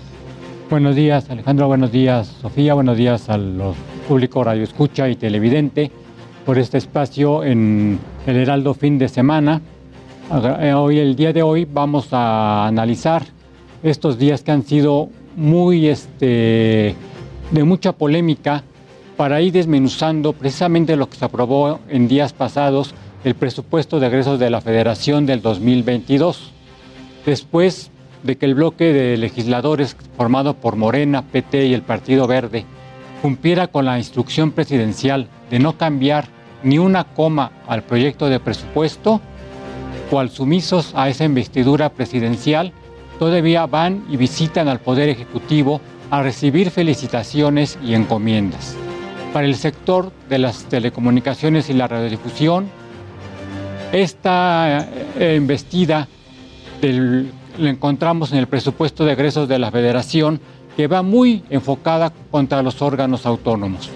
Buenos 0.68 0.96
días, 0.96 1.30
Alejandro. 1.30 1.68
Buenos 1.68 1.92
días, 1.92 2.26
Sofía. 2.42 2.74
Buenos 2.74 2.98
días 2.98 3.30
a 3.30 3.38
los 3.38 3.76
público 4.08 4.44
Radio 4.44 4.64
Escucha 4.64 5.08
y 5.10 5.16
Televidente 5.16 5.92
por 6.48 6.58
este 6.58 6.78
espacio 6.78 7.44
en 7.44 8.00
el 8.26 8.38
Heraldo 8.38 8.74
fin 8.74 8.98
de 8.98 9.10
semana. 9.10 9.62
Eh, 10.62 10.72
hoy, 10.74 10.98
el 10.98 11.14
día 11.18 11.34
de 11.34 11.44
hoy, 11.44 11.68
vamos 11.70 12.08
a 12.14 12.66
analizar 12.66 13.24
estos 13.84 14.18
días 14.18 14.44
que 14.44 14.54
han 14.54 14.64
sido 14.64 15.10
muy 15.36 15.90
este, 15.90 16.96
de 17.52 17.64
mucha 17.66 17.92
polémica 17.92 18.64
para 19.18 19.42
ir 19.42 19.52
desmenuzando 19.52 20.32
precisamente 20.32 20.96
lo 20.96 21.10
que 21.10 21.18
se 21.18 21.26
aprobó 21.26 21.82
en 21.90 22.08
días 22.08 22.32
pasados, 22.32 22.96
el 23.26 23.36
presupuesto 23.36 24.00
de 24.00 24.08
egresos 24.08 24.40
de 24.40 24.50
la 24.50 24.62
Federación 24.62 25.26
del 25.26 25.42
2022. 25.42 26.54
Después 27.26 27.92
de 28.24 28.38
que 28.38 28.46
el 28.46 28.56
bloque 28.56 28.94
de 28.94 29.18
legisladores 29.18 29.98
formado 30.16 30.54
por 30.54 30.78
Morena, 30.78 31.24
PT 31.24 31.66
y 31.66 31.74
el 31.74 31.82
Partido 31.82 32.26
Verde 32.26 32.64
cumpliera 33.22 33.68
con 33.68 33.84
la 33.84 33.98
instrucción 33.98 34.52
presidencial 34.52 35.28
de 35.52 35.60
no 35.60 35.78
cambiar 35.78 36.37
ni 36.64 36.78
una 36.78 37.04
coma 37.04 37.52
al 37.68 37.84
proyecto 37.84 38.30
de 38.30 38.40
presupuesto, 38.40 39.22
cual 40.10 40.30
sumisos 40.30 40.94
a 40.96 41.10
esa 41.10 41.26
investidura 41.26 41.90
presidencial, 41.90 42.72
todavía 43.20 43.66
van 43.66 44.06
y 44.10 44.18
visitan 44.18 44.68
al 44.68 44.80
Poder 44.80 45.10
Ejecutivo 45.10 45.82
a 46.10 46.22
recibir 46.22 46.72
felicitaciones 46.72 47.78
y 47.84 47.94
encomiendas. 47.94 48.76
Para 49.34 49.46
el 49.46 49.56
sector 49.56 50.12
de 50.30 50.40
las 50.40 50.64
telecomunicaciones 50.66 51.70
y 51.70 51.74
la 51.74 51.88
radiodifusión, 51.88 52.70
esta 53.92 54.88
eh, 55.18 55.36
investida 55.38 56.08
la 56.82 57.70
encontramos 57.70 58.32
en 58.32 58.38
el 58.38 58.48
presupuesto 58.48 59.04
de 59.04 59.14
egresos 59.14 59.48
de 59.48 59.60
la 59.60 59.72
Federación, 59.72 60.40
que 60.76 60.88
va 60.88 61.02
muy 61.02 61.44
enfocada 61.50 62.14
contra 62.30 62.62
los 62.62 62.82
órganos 62.82 63.26
autónomos 63.26 63.90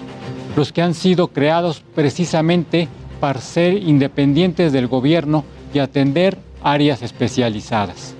los 0.56 0.72
que 0.72 0.82
han 0.82 0.94
sido 0.94 1.28
creados 1.28 1.82
precisamente 1.94 2.88
para 3.20 3.40
ser 3.40 3.74
independientes 3.74 4.72
del 4.72 4.88
gobierno 4.88 5.44
y 5.72 5.78
atender 5.78 6.38
áreas 6.62 7.02
especializadas. 7.02 8.14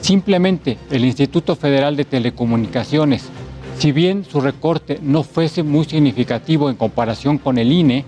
Simplemente 0.00 0.78
el 0.90 1.04
Instituto 1.04 1.56
Federal 1.56 1.96
de 1.96 2.04
Telecomunicaciones, 2.04 3.28
si 3.78 3.92
bien 3.92 4.24
su 4.24 4.40
recorte 4.40 4.98
no 5.02 5.22
fuese 5.22 5.62
muy 5.62 5.84
significativo 5.84 6.70
en 6.70 6.76
comparación 6.76 7.38
con 7.38 7.58
el 7.58 7.72
INE, 7.72 8.04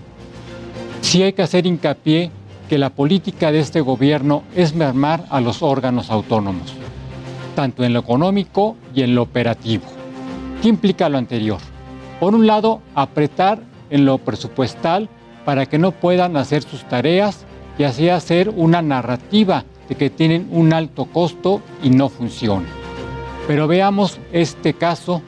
sí 1.01 1.23
hay 1.23 1.33
que 1.33 1.41
hacer 1.41 1.65
hincapié 1.65 2.31
que 2.69 2.77
la 2.77 2.89
política 2.89 3.51
de 3.51 3.59
este 3.59 3.81
gobierno 3.81 4.43
es 4.55 4.73
mermar 4.73 5.25
a 5.29 5.39
los 5.39 5.61
órganos 5.61 6.09
autónomos, 6.09 6.73
tanto 7.55 7.83
en 7.83 7.93
lo 7.93 7.99
económico 7.99 8.75
y 8.93 9.03
en 9.03 9.15
lo 9.15 9.21
operativo. 9.21 9.83
¿Qué 10.61 10.69
implica 10.69 11.09
lo 11.09 11.17
anterior? 11.17 11.59
Por 12.19 12.33
un 12.33 12.47
lado, 12.47 12.81
apretar 12.95 13.59
en 13.89 14.05
lo 14.05 14.17
presupuestal 14.17 15.09
para 15.43 15.65
que 15.65 15.77
no 15.77 15.91
puedan 15.91 16.37
hacer 16.37 16.63
sus 16.63 16.83
tareas 16.85 17.45
y 17.77 17.83
así 17.83 18.09
hacer 18.09 18.49
una 18.49 18.81
narrativa 18.81 19.65
de 19.89 19.95
que 19.95 20.09
tienen 20.09 20.47
un 20.51 20.73
alto 20.73 21.05
costo 21.05 21.61
y 21.83 21.89
no 21.89 22.09
funciona. 22.09 22.65
Pero 23.47 23.67
veamos 23.67 24.19
este 24.31 24.73
caso 24.73 25.21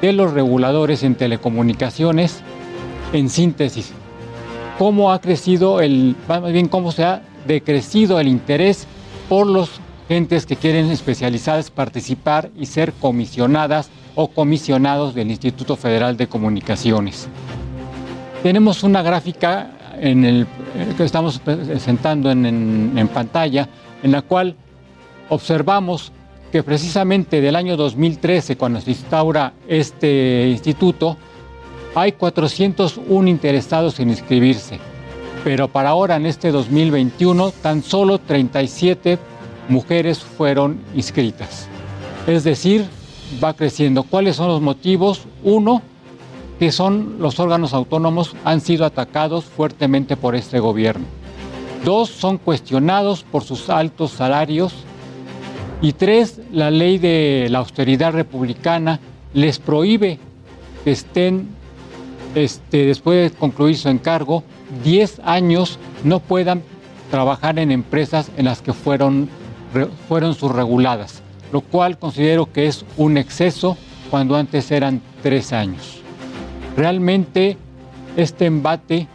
de 0.00 0.12
los 0.12 0.32
reguladores 0.32 1.02
en 1.02 1.14
telecomunicaciones 1.14 2.42
en 3.12 3.28
síntesis. 3.28 3.92
Cómo 4.78 5.12
ha 5.12 5.20
crecido 5.20 5.80
el, 5.80 6.16
más 6.28 6.52
bien 6.52 6.68
cómo 6.68 6.92
se 6.92 7.04
ha 7.04 7.22
decrecido 7.46 8.20
el 8.20 8.28
interés 8.28 8.86
por 9.28 9.46
los 9.46 9.70
gentes 10.08 10.46
que 10.46 10.56
quieren 10.56 10.90
especializadas 10.90 11.70
participar 11.70 12.50
y 12.56 12.66
ser 12.66 12.92
comisionadas 12.92 13.90
o 14.16 14.28
comisionados 14.28 15.14
del 15.14 15.30
Instituto 15.30 15.76
Federal 15.76 16.16
de 16.16 16.26
Comunicaciones. 16.26 17.28
Tenemos 18.42 18.82
una 18.82 19.02
gráfica 19.02 19.70
en 20.00 20.24
el, 20.24 20.42
eh, 20.42 20.94
que 20.96 21.04
estamos 21.04 21.38
presentando 21.38 22.30
en, 22.30 22.44
en, 22.44 22.92
en 22.96 23.08
pantalla, 23.08 23.68
en 24.02 24.12
la 24.12 24.22
cual 24.22 24.56
observamos 25.28 26.12
que 26.50 26.62
precisamente 26.62 27.40
del 27.40 27.56
año 27.56 27.76
2013, 27.76 28.56
cuando 28.56 28.80
se 28.80 28.90
instaura 28.90 29.52
este 29.68 30.48
instituto, 30.48 31.16
hay 31.94 32.12
401 32.12 33.28
interesados 33.28 33.98
en 34.00 34.10
inscribirse, 34.10 34.78
pero 35.44 35.68
para 35.68 35.90
ahora, 35.90 36.16
en 36.16 36.26
este 36.26 36.50
2021, 36.50 37.52
tan 37.62 37.82
solo 37.82 38.18
37 38.18 39.18
mujeres 39.68 40.18
fueron 40.18 40.78
inscritas. 40.94 41.68
Es 42.26 42.44
decir, 42.44 42.84
va 43.42 43.54
creciendo. 43.54 44.02
¿Cuáles 44.02 44.36
son 44.36 44.48
los 44.48 44.60
motivos? 44.60 45.22
Uno, 45.42 45.82
que 46.58 46.72
son 46.72 47.16
los 47.18 47.38
órganos 47.38 47.74
autónomos 47.74 48.34
han 48.44 48.60
sido 48.60 48.84
atacados 48.84 49.44
fuertemente 49.44 50.16
por 50.16 50.34
este 50.34 50.58
gobierno. 50.58 51.04
Dos, 51.84 52.08
son 52.08 52.38
cuestionados 52.38 53.22
por 53.22 53.44
sus 53.44 53.68
altos 53.70 54.10
salarios. 54.12 54.74
Y 55.82 55.92
tres, 55.92 56.40
la 56.50 56.70
ley 56.70 56.98
de 56.98 57.48
la 57.50 57.58
austeridad 57.58 58.12
republicana 58.12 58.98
les 59.34 59.58
prohíbe 59.58 60.18
que 60.84 60.92
estén, 60.92 61.48
este, 62.34 62.86
después 62.86 63.30
de 63.30 63.38
concluir 63.38 63.76
su 63.76 63.88
encargo, 63.88 64.42
10 64.82 65.20
años 65.24 65.78
no 66.04 66.20
puedan 66.20 66.62
trabajar 67.10 67.58
en 67.58 67.70
empresas 67.70 68.30
en 68.36 68.46
las 68.46 68.62
que 68.62 68.72
fueron, 68.72 69.28
fueron 70.08 70.34
subreguladas, 70.34 71.22
lo 71.52 71.60
cual 71.60 71.98
considero 71.98 72.52
que 72.52 72.66
es 72.66 72.84
un 72.96 73.18
exceso 73.18 73.76
cuando 74.10 74.36
antes 74.36 74.70
eran 74.70 75.00
tres 75.22 75.52
años. 75.52 76.00
Realmente 76.76 77.56
este 78.16 78.46
embate, 78.46 79.08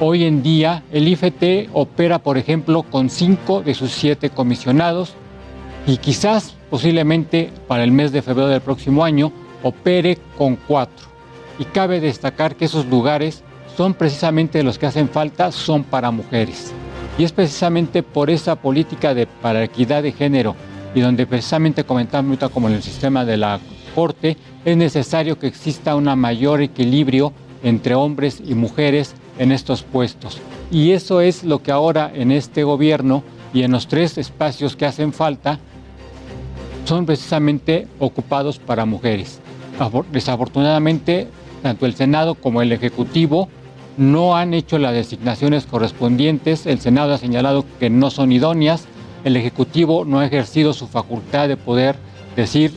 hoy 0.00 0.24
en 0.24 0.42
día 0.42 0.82
el 0.92 1.08
IFT 1.08 1.70
opera, 1.72 2.18
por 2.18 2.38
ejemplo, 2.38 2.82
con 2.82 3.10
cinco 3.10 3.62
de 3.62 3.74
sus 3.74 3.92
siete 3.92 4.30
comisionados 4.30 5.14
y 5.86 5.96
quizás 5.98 6.54
posiblemente 6.70 7.50
para 7.68 7.84
el 7.84 7.92
mes 7.92 8.12
de 8.12 8.22
febrero 8.22 8.48
del 8.48 8.60
próximo 8.60 9.04
año 9.04 9.32
opere 9.62 10.18
con 10.38 10.56
cuatro. 10.56 11.06
Y 11.58 11.64
cabe 11.64 12.00
destacar 12.00 12.56
que 12.56 12.64
esos 12.64 12.86
lugares 12.86 13.42
son 13.76 13.94
precisamente 13.94 14.62
los 14.62 14.78
que 14.78 14.86
hacen 14.86 15.08
falta, 15.08 15.52
son 15.52 15.84
para 15.84 16.10
mujeres. 16.10 16.72
Y 17.18 17.24
es 17.24 17.32
precisamente 17.32 18.02
por 18.02 18.30
esa 18.30 18.56
política 18.56 19.14
de 19.14 19.26
para 19.26 19.62
equidad 19.62 20.02
de 20.02 20.12
género 20.12 20.56
y 20.94 21.00
donde 21.00 21.26
precisamente 21.26 21.84
comentamos 21.84 22.38
como 22.52 22.68
en 22.68 22.74
el 22.74 22.82
sistema 22.82 23.24
de 23.24 23.36
la 23.36 23.60
Corte, 23.94 24.36
es 24.64 24.76
necesario 24.76 25.38
que 25.38 25.46
exista 25.46 25.94
un 25.94 26.04
mayor 26.18 26.62
equilibrio 26.62 27.32
entre 27.62 27.94
hombres 27.94 28.42
y 28.44 28.54
mujeres 28.54 29.14
en 29.38 29.52
estos 29.52 29.82
puestos. 29.82 30.40
Y 30.70 30.92
eso 30.92 31.20
es 31.20 31.44
lo 31.44 31.62
que 31.62 31.72
ahora 31.72 32.10
en 32.14 32.32
este 32.32 32.64
gobierno 32.64 33.22
y 33.52 33.62
en 33.62 33.72
los 33.72 33.86
tres 33.88 34.16
espacios 34.18 34.76
que 34.76 34.86
hacen 34.86 35.12
falta 35.12 35.58
son 36.84 37.06
precisamente 37.06 37.86
ocupados 37.98 38.58
para 38.58 38.86
mujeres. 38.86 39.40
Desafortunadamente, 40.10 41.28
tanto 41.62 41.86
el 41.86 41.94
Senado 41.94 42.34
como 42.34 42.62
el 42.62 42.72
Ejecutivo 42.72 43.48
no 43.96 44.36
han 44.36 44.54
hecho 44.54 44.78
las 44.78 44.94
designaciones 44.94 45.66
correspondientes. 45.66 46.66
El 46.66 46.80
Senado 46.80 47.12
ha 47.12 47.18
señalado 47.18 47.64
que 47.78 47.90
no 47.90 48.10
son 48.10 48.32
idóneas. 48.32 48.86
El 49.24 49.36
Ejecutivo 49.36 50.04
no 50.04 50.20
ha 50.20 50.26
ejercido 50.26 50.72
su 50.72 50.86
facultad 50.88 51.48
de 51.48 51.56
poder 51.56 51.96
decir, 52.36 52.72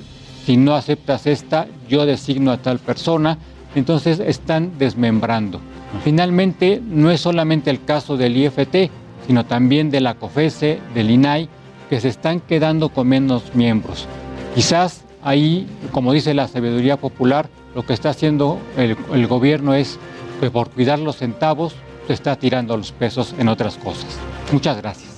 si 0.45 0.57
no 0.57 0.75
aceptas 0.75 1.25
esta, 1.25 1.67
yo 1.89 2.05
designo 2.05 2.51
a 2.51 2.57
tal 2.57 2.79
persona. 2.79 3.37
Entonces 3.73 4.19
están 4.19 4.77
desmembrando. 4.77 5.59
Finalmente, 6.03 6.81
no 6.85 7.11
es 7.11 7.21
solamente 7.21 7.69
el 7.69 7.83
caso 7.83 8.15
del 8.15 8.37
IFT, 8.37 8.89
sino 9.27 9.45
también 9.45 9.89
de 9.89 10.01
la 10.01 10.15
COFESE, 10.15 10.79
del 10.93 11.09
INAI, 11.09 11.49
que 11.89 11.99
se 11.99 12.09
están 12.09 12.39
quedando 12.39 12.89
con 12.89 13.07
menos 13.07 13.55
miembros. 13.55 14.07
Quizás 14.53 15.03
ahí, 15.23 15.67
como 15.91 16.13
dice 16.13 16.33
la 16.33 16.47
sabiduría 16.47 16.97
popular, 16.97 17.49
lo 17.73 17.85
que 17.85 17.93
está 17.93 18.09
haciendo 18.09 18.59
el, 18.77 18.95
el 19.13 19.27
gobierno 19.27 19.73
es 19.73 19.99
que 20.39 20.51
por 20.51 20.69
cuidar 20.69 20.99
los 20.99 21.17
centavos 21.17 21.75
se 22.07 22.13
está 22.13 22.35
tirando 22.35 22.77
los 22.77 22.91
pesos 22.91 23.35
en 23.37 23.47
otras 23.49 23.75
cosas. 23.77 24.17
Muchas 24.51 24.77
gracias. 24.77 25.14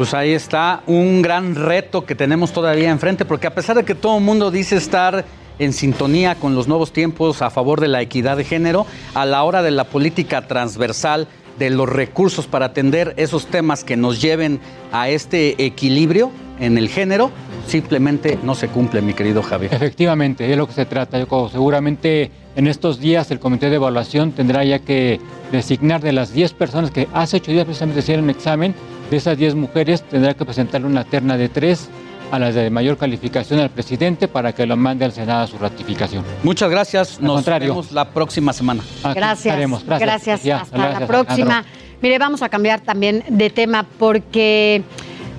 Pues 0.00 0.14
ahí 0.14 0.32
está 0.32 0.82
un 0.86 1.20
gran 1.20 1.54
reto 1.54 2.06
que 2.06 2.14
tenemos 2.14 2.54
todavía 2.54 2.88
enfrente, 2.88 3.26
porque 3.26 3.46
a 3.46 3.54
pesar 3.54 3.76
de 3.76 3.84
que 3.84 3.94
todo 3.94 4.16
el 4.16 4.24
mundo 4.24 4.50
dice 4.50 4.76
estar 4.76 5.26
en 5.58 5.74
sintonía 5.74 6.36
con 6.36 6.54
los 6.54 6.66
nuevos 6.66 6.90
tiempos 6.90 7.42
a 7.42 7.50
favor 7.50 7.82
de 7.82 7.88
la 7.88 8.00
equidad 8.00 8.38
de 8.38 8.44
género, 8.44 8.86
a 9.12 9.26
la 9.26 9.42
hora 9.42 9.62
de 9.62 9.70
la 9.70 9.84
política 9.84 10.48
transversal, 10.48 11.28
de 11.58 11.68
los 11.68 11.86
recursos 11.86 12.46
para 12.46 12.64
atender 12.64 13.12
esos 13.18 13.44
temas 13.48 13.84
que 13.84 13.98
nos 13.98 14.22
lleven 14.22 14.58
a 14.90 15.10
este 15.10 15.62
equilibrio 15.62 16.30
en 16.60 16.78
el 16.78 16.88
género, 16.88 17.30
simplemente 17.66 18.38
no 18.42 18.54
se 18.54 18.68
cumple, 18.68 19.02
mi 19.02 19.12
querido 19.12 19.42
Javier. 19.42 19.74
Efectivamente, 19.74 20.50
es 20.50 20.56
lo 20.56 20.66
que 20.66 20.72
se 20.72 20.86
trata. 20.86 21.18
Seguramente 21.52 22.30
en 22.56 22.68
estos 22.68 23.00
días 23.00 23.30
el 23.30 23.38
comité 23.38 23.68
de 23.68 23.76
evaluación 23.76 24.32
tendrá 24.32 24.64
ya 24.64 24.78
que 24.78 25.20
designar 25.52 26.00
de 26.00 26.12
las 26.12 26.32
10 26.32 26.54
personas 26.54 26.90
que 26.90 27.06
hace 27.12 27.36
8 27.36 27.52
días 27.52 27.64
precisamente 27.66 28.00
hicieron 28.00 28.30
examen, 28.30 28.74
de 29.10 29.16
esas 29.16 29.36
10 29.36 29.56
mujeres 29.56 30.02
tendrá 30.02 30.34
que 30.34 30.44
presentarle 30.44 30.86
una 30.86 31.04
terna 31.04 31.36
de 31.36 31.48
3 31.48 31.88
a 32.30 32.38
las 32.38 32.54
de 32.54 32.70
mayor 32.70 32.96
calificación 32.96 33.58
al 33.60 33.70
presidente 33.70 34.28
para 34.28 34.52
que 34.52 34.64
lo 34.64 34.76
mande 34.76 35.04
al 35.04 35.12
Senado 35.12 35.42
a 35.42 35.46
su 35.46 35.58
ratificación. 35.58 36.24
Muchas 36.44 36.70
gracias. 36.70 37.20
Nos 37.20 37.44
vemos 37.44 37.90
la 37.90 38.10
próxima 38.10 38.52
semana. 38.52 38.82
Gracias. 39.14 39.56
Gracias. 39.86 40.46
Hasta 40.46 41.00
la 41.00 41.06
próxima. 41.06 41.64
Mire, 42.00 42.18
vamos 42.18 42.40
a 42.42 42.48
cambiar 42.48 42.80
también 42.80 43.24
de 43.28 43.50
tema 43.50 43.84
porque, 43.98 44.82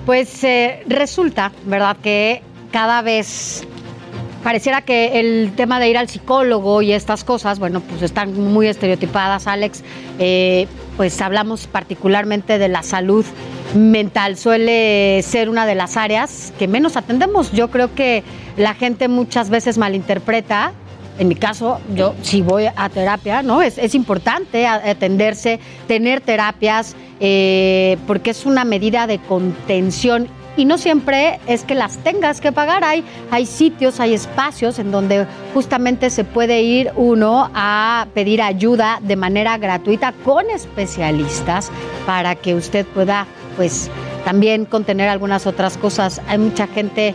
pues, 0.06 0.44
eh, 0.44 0.84
resulta, 0.86 1.50
¿verdad?, 1.64 1.96
que 2.00 2.42
cada 2.70 3.02
vez 3.02 3.66
pareciera 4.44 4.82
que 4.82 5.18
el 5.18 5.52
tema 5.56 5.80
de 5.80 5.88
ir 5.88 5.98
al 5.98 6.08
psicólogo 6.08 6.82
y 6.82 6.92
estas 6.92 7.24
cosas, 7.24 7.58
bueno, 7.58 7.80
pues 7.80 8.02
están 8.02 8.34
muy 8.52 8.68
estereotipadas, 8.68 9.46
Alex. 9.46 9.82
Eh, 10.18 10.68
pues 10.96 11.20
hablamos 11.20 11.66
particularmente 11.66 12.58
de 12.58 12.68
la 12.68 12.82
salud 12.82 13.24
mental. 13.74 14.36
Suele 14.36 15.22
ser 15.22 15.48
una 15.48 15.66
de 15.66 15.74
las 15.74 15.96
áreas 15.96 16.52
que 16.58 16.68
menos 16.68 16.96
atendemos. 16.96 17.52
Yo 17.52 17.70
creo 17.70 17.94
que 17.94 18.22
la 18.56 18.74
gente 18.74 19.08
muchas 19.08 19.50
veces 19.50 19.78
malinterpreta. 19.78 20.72
En 21.18 21.28
mi 21.28 21.34
caso, 21.34 21.78
yo 21.94 22.14
sí 22.22 22.40
voy 22.40 22.64
a 22.74 22.88
terapia, 22.88 23.42
¿no? 23.42 23.60
Es, 23.62 23.76
es 23.78 23.94
importante 23.94 24.66
atenderse, 24.66 25.60
tener 25.86 26.22
terapias, 26.22 26.96
eh, 27.20 27.98
porque 28.06 28.30
es 28.30 28.46
una 28.46 28.64
medida 28.64 29.06
de 29.06 29.18
contención 29.18 30.26
y 30.56 30.64
no 30.64 30.78
siempre 30.78 31.40
es 31.46 31.64
que 31.64 31.74
las 31.74 31.98
tengas 31.98 32.40
que 32.40 32.52
pagar. 32.52 32.84
Hay, 32.84 33.04
hay 33.30 33.46
sitios, 33.46 34.00
hay 34.00 34.14
espacios 34.14 34.78
en 34.78 34.90
donde 34.90 35.26
justamente 35.54 36.10
se 36.10 36.24
puede 36.24 36.62
ir 36.62 36.90
uno 36.96 37.50
a 37.54 38.06
pedir 38.14 38.42
ayuda 38.42 38.98
de 39.02 39.16
manera 39.16 39.58
gratuita 39.58 40.12
con 40.24 40.48
especialistas 40.50 41.70
para 42.06 42.34
que 42.34 42.54
usted 42.54 42.86
pueda 42.86 43.26
pues 43.56 43.90
también 44.24 44.64
contener 44.64 45.08
algunas 45.08 45.46
otras 45.46 45.76
cosas. 45.76 46.20
Hay 46.28 46.38
mucha 46.38 46.66
gente 46.66 47.14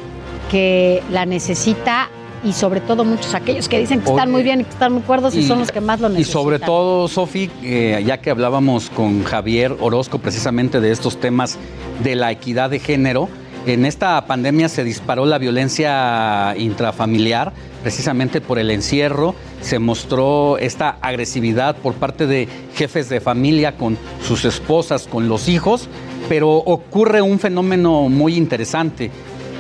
que 0.49 1.03
la 1.11 1.25
necesita 1.25 2.09
y 2.43 2.53
sobre 2.53 2.81
todo 2.81 3.03
muchos 3.03 3.33
aquellos 3.33 3.67
que 3.67 3.79
dicen 3.79 4.01
que 4.01 4.09
están 4.09 4.31
muy 4.31 4.43
bien 4.43 4.61
y 4.61 4.63
que 4.63 4.69
están 4.71 4.93
muy 4.93 5.01
cuerdos 5.01 5.35
y, 5.35 5.43
son 5.43 5.59
los 5.59 5.71
que 5.71 5.81
más 5.81 5.99
lo 5.99 6.09
necesitan. 6.09 6.29
Y 6.29 6.33
sobre 6.43 6.59
todo, 6.59 7.07
Sofi, 7.07 7.49
eh, 7.63 8.03
ya 8.05 8.19
que 8.19 8.29
hablábamos 8.29 8.89
con 8.89 9.23
Javier 9.23 9.75
Orozco 9.79 10.19
precisamente 10.19 10.79
de 10.79 10.91
estos 10.91 11.19
temas 11.19 11.57
de 12.03 12.15
la 12.15 12.31
equidad 12.31 12.69
de 12.69 12.79
género, 12.79 13.29
en 13.65 13.85
esta 13.85 14.25
pandemia 14.27 14.69
se 14.69 14.85
disparó 14.85 15.25
la 15.25 15.39
violencia 15.39 16.55
intrafamiliar, 16.57 17.51
precisamente 17.83 18.39
por 18.39 18.59
el 18.59 18.71
encierro, 18.71 19.35
se 19.59 19.77
mostró 19.77 20.57
esta 20.57 20.97
agresividad 21.01 21.75
por 21.75 21.93
parte 21.93 22.27
de 22.27 22.47
jefes 22.75 23.09
de 23.09 23.19
familia 23.19 23.75
con 23.75 23.97
sus 24.25 24.45
esposas, 24.45 25.05
con 25.05 25.27
los 25.27 25.49
hijos, 25.49 25.89
pero 26.29 26.51
ocurre 26.51 27.21
un 27.21 27.39
fenómeno 27.39 28.07
muy 28.07 28.35
interesante, 28.35 29.11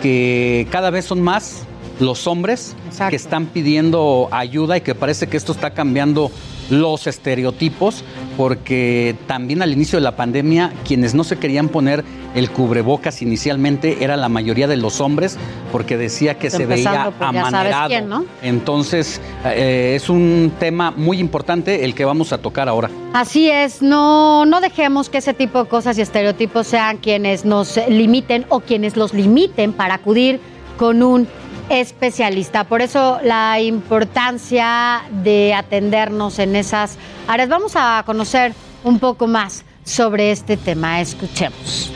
que 0.01 0.67
cada 0.71 0.89
vez 0.89 1.03
son 1.03 1.21
más 1.21 1.65
los 1.99 2.27
hombres 2.27 2.75
que 3.09 3.15
están 3.15 3.47
pidiendo 3.47 4.29
ayuda 4.31 4.77
y 4.77 4.81
que 4.81 4.95
parece 4.95 5.27
que 5.27 5.37
esto 5.37 5.51
está 5.51 5.71
cambiando 5.71 6.31
los 6.69 7.07
estereotipos, 7.07 8.03
porque 8.35 9.15
también 9.25 9.61
al 9.61 9.71
inicio 9.71 9.97
de 9.97 10.03
la 10.03 10.15
pandemia 10.15 10.73
quienes 10.85 11.15
no 11.15 11.23
se 11.23 11.37
querían 11.37 11.69
poner 11.69 12.03
el 12.35 12.51
cubrebocas 12.51 13.21
inicialmente 13.21 14.03
era 14.03 14.17
la 14.17 14.29
mayoría 14.29 14.67
de 14.67 14.77
los 14.77 14.99
hombres, 14.99 15.37
porque 15.71 15.97
decía 15.97 16.37
que 16.37 16.49
se 16.49 16.65
veía 16.65 17.11
amanerado. 17.19 18.25
Entonces 18.41 19.21
eh, 19.45 19.93
es 19.95 20.09
un 20.09 20.51
tema 20.59 20.91
muy 20.91 21.19
importante 21.19 21.85
el 21.85 21.95
que 21.95 22.05
vamos 22.05 22.33
a 22.33 22.37
tocar 22.37 22.67
ahora. 22.69 22.89
Así 23.13 23.49
es, 23.49 23.81
no, 23.81 24.45
no 24.45 24.61
dejemos 24.61 25.09
que 25.09 25.19
ese 25.19 25.33
tipo 25.33 25.63
de 25.63 25.69
cosas 25.69 25.97
y 25.97 26.01
estereotipos 26.01 26.67
sean 26.67 26.97
quienes 26.97 27.45
nos 27.45 27.79
limiten 27.87 28.45
o 28.49 28.59
quienes 28.59 28.97
los 28.97 29.13
limiten 29.13 29.73
para 29.73 29.95
acudir 29.95 30.39
con 30.77 31.01
un 31.01 31.27
especialista. 31.69 32.63
Por 32.63 32.81
eso 32.81 33.19
la 33.23 33.59
importancia 33.59 35.03
de 35.23 35.53
atendernos 35.53 36.39
en 36.39 36.55
esas 36.55 36.97
áreas. 37.27 37.49
Vamos 37.49 37.73
a 37.75 38.03
conocer 38.05 38.53
un 38.83 38.99
poco 38.99 39.27
más 39.27 39.65
sobre 39.83 40.31
este 40.31 40.57
tema. 40.57 41.01
Escuchemos. 41.01 41.91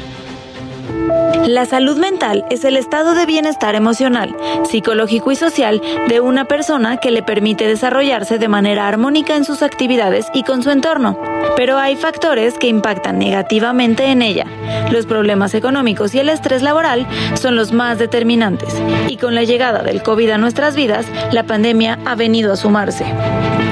La 1.48 1.66
salud 1.66 1.98
mental 1.98 2.46
es 2.50 2.64
el 2.64 2.78
estado 2.78 3.16
de 3.16 3.26
bienestar 3.26 3.74
emocional, 3.76 4.36
psicológico 4.64 5.32
y 5.32 5.36
social 5.36 5.82
de 6.08 6.22
una 6.22 6.46
persona 6.46 6.98
que 6.98 7.10
le 7.10 7.24
permite 7.24 7.68
desarrollarse 7.68 8.38
de 8.38 8.48
manera 8.48 8.88
armónica 8.88 9.36
en 9.36 9.44
sus 9.44 9.64
actividades 9.64 10.28
y 10.34 10.44
con 10.44 10.62
su 10.62 10.70
entorno. 10.70 11.20
Pero 11.58 11.78
hay 11.78 11.96
factores 11.96 12.58
que 12.60 12.68
impactan 12.68 13.18
negativamente 13.18 14.06
en 14.06 14.22
ella. 14.22 14.46
Los 14.92 15.08
problemas 15.08 15.56
económicos 15.56 16.14
y 16.14 16.20
el 16.20 16.30
estrés 16.30 16.62
laboral 16.62 17.08
son 17.34 17.56
los 17.56 17.72
más 17.72 17.98
determinantes. 17.98 18.74
Y 19.08 19.18
con 19.18 19.34
la 19.34 19.44
llegada 19.44 19.82
del 19.82 20.04
COVID 20.04 20.30
a 20.30 20.38
nuestras 20.38 20.76
vidas, 20.76 21.08
la 21.32 21.44
pandemia 21.44 21.98
ha 22.06 22.16
venido 22.16 22.54
a 22.54 22.56
sumarse. 22.56 23.06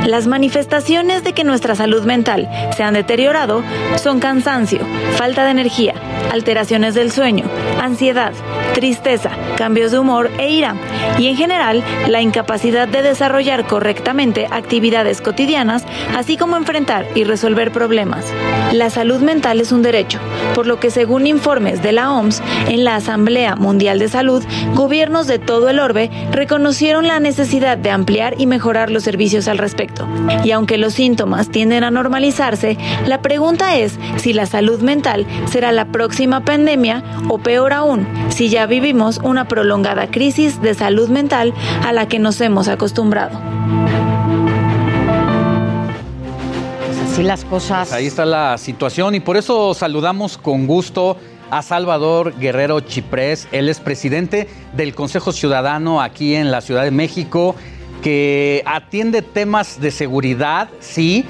Las 0.05 0.27
manifestaciones 0.27 1.23
de 1.23 1.33
que 1.33 1.43
nuestra 1.43 1.75
salud 1.75 2.03
mental 2.03 2.49
se 2.75 2.83
han 2.83 2.95
deteriorado 2.95 3.63
son 3.97 4.19
cansancio, 4.19 4.79
falta 5.17 5.45
de 5.45 5.51
energía, 5.51 5.93
alteraciones 6.31 6.93
del 6.95 7.11
sueño, 7.11 7.45
ansiedad, 7.79 8.33
tristeza, 8.73 9.31
cambios 9.57 9.91
de 9.91 9.99
humor 9.99 10.29
e 10.37 10.49
ira, 10.49 10.75
y 11.17 11.27
en 11.27 11.35
general 11.35 11.83
la 12.07 12.21
incapacidad 12.21 12.87
de 12.87 13.01
desarrollar 13.01 13.67
correctamente 13.67 14.47
actividades 14.51 15.21
cotidianas, 15.21 15.85
así 16.15 16.37
como 16.37 16.57
enfrentar 16.57 17.05
y 17.15 17.23
resolver 17.23 17.71
problemas. 17.71 18.25
La 18.71 18.89
salud 18.89 19.19
mental 19.21 19.61
es 19.61 19.71
un 19.71 19.81
derecho, 19.81 20.19
por 20.53 20.67
lo 20.67 20.79
que 20.79 20.91
según 20.91 21.27
informes 21.27 21.81
de 21.81 21.91
la 21.91 22.11
OMS, 22.11 22.41
en 22.67 22.83
la 22.83 22.95
Asamblea 22.95 23.55
Mundial 23.55 23.99
de 23.99 24.09
Salud, 24.09 24.43
gobiernos 24.75 25.27
de 25.27 25.39
todo 25.39 25.69
el 25.69 25.79
orbe 25.79 26.11
reconocieron 26.31 27.07
la 27.07 27.19
necesidad 27.19 27.77
de 27.77 27.89
ampliar 27.89 28.35
y 28.37 28.45
mejorar 28.45 28.91
los 28.91 29.03
servicios 29.03 29.47
al 29.47 29.57
respecto. 29.57 30.07
Y 30.43 30.51
aunque 30.51 30.77
los 30.77 30.93
síntomas 30.93 31.49
tienden 31.49 31.83
a 31.83 31.91
normalizarse, 31.91 32.77
la 33.05 33.21
pregunta 33.21 33.75
es 33.75 33.97
si 34.17 34.33
la 34.33 34.45
salud 34.45 34.81
mental 34.81 35.25
será 35.45 35.71
la 35.71 35.85
próxima 35.85 36.41
pandemia 36.41 37.03
o 37.27 37.39
peor 37.39 37.73
aún, 37.73 38.07
si 38.29 38.49
ya 38.49 38.58
vivimos 38.65 39.19
una 39.23 39.47
prolongada 39.47 40.11
crisis 40.11 40.61
de 40.61 40.73
salud 40.73 41.09
mental 41.09 41.53
a 41.85 41.93
la 41.93 42.07
que 42.07 42.19
nos 42.19 42.39
hemos 42.41 42.67
acostumbrado. 42.67 43.39
Pues 46.85 47.11
así 47.11 47.23
las 47.23 47.45
cosas. 47.45 47.89
Pues 47.89 47.93
ahí 47.99 48.07
está 48.07 48.25
la 48.25 48.57
situación 48.57 49.15
y 49.15 49.19
por 49.19 49.37
eso 49.37 49.73
saludamos 49.73 50.37
con 50.37 50.67
gusto 50.67 51.17
a 51.51 51.61
Salvador 51.61 52.37
Guerrero 52.39 52.79
Chiprés. 52.81 53.47
Él 53.51 53.69
es 53.69 53.79
presidente 53.79 54.47
del 54.73 54.93
Consejo 54.95 55.31
Ciudadano 55.31 56.01
aquí 56.01 56.35
en 56.35 56.51
la 56.51 56.61
Ciudad 56.61 56.83
de 56.83 56.91
México, 56.91 57.55
que 58.03 58.63
atiende 58.65 59.21
temas 59.21 59.81
de 59.81 59.91
seguridad, 59.91 60.69
sí, 60.79 61.25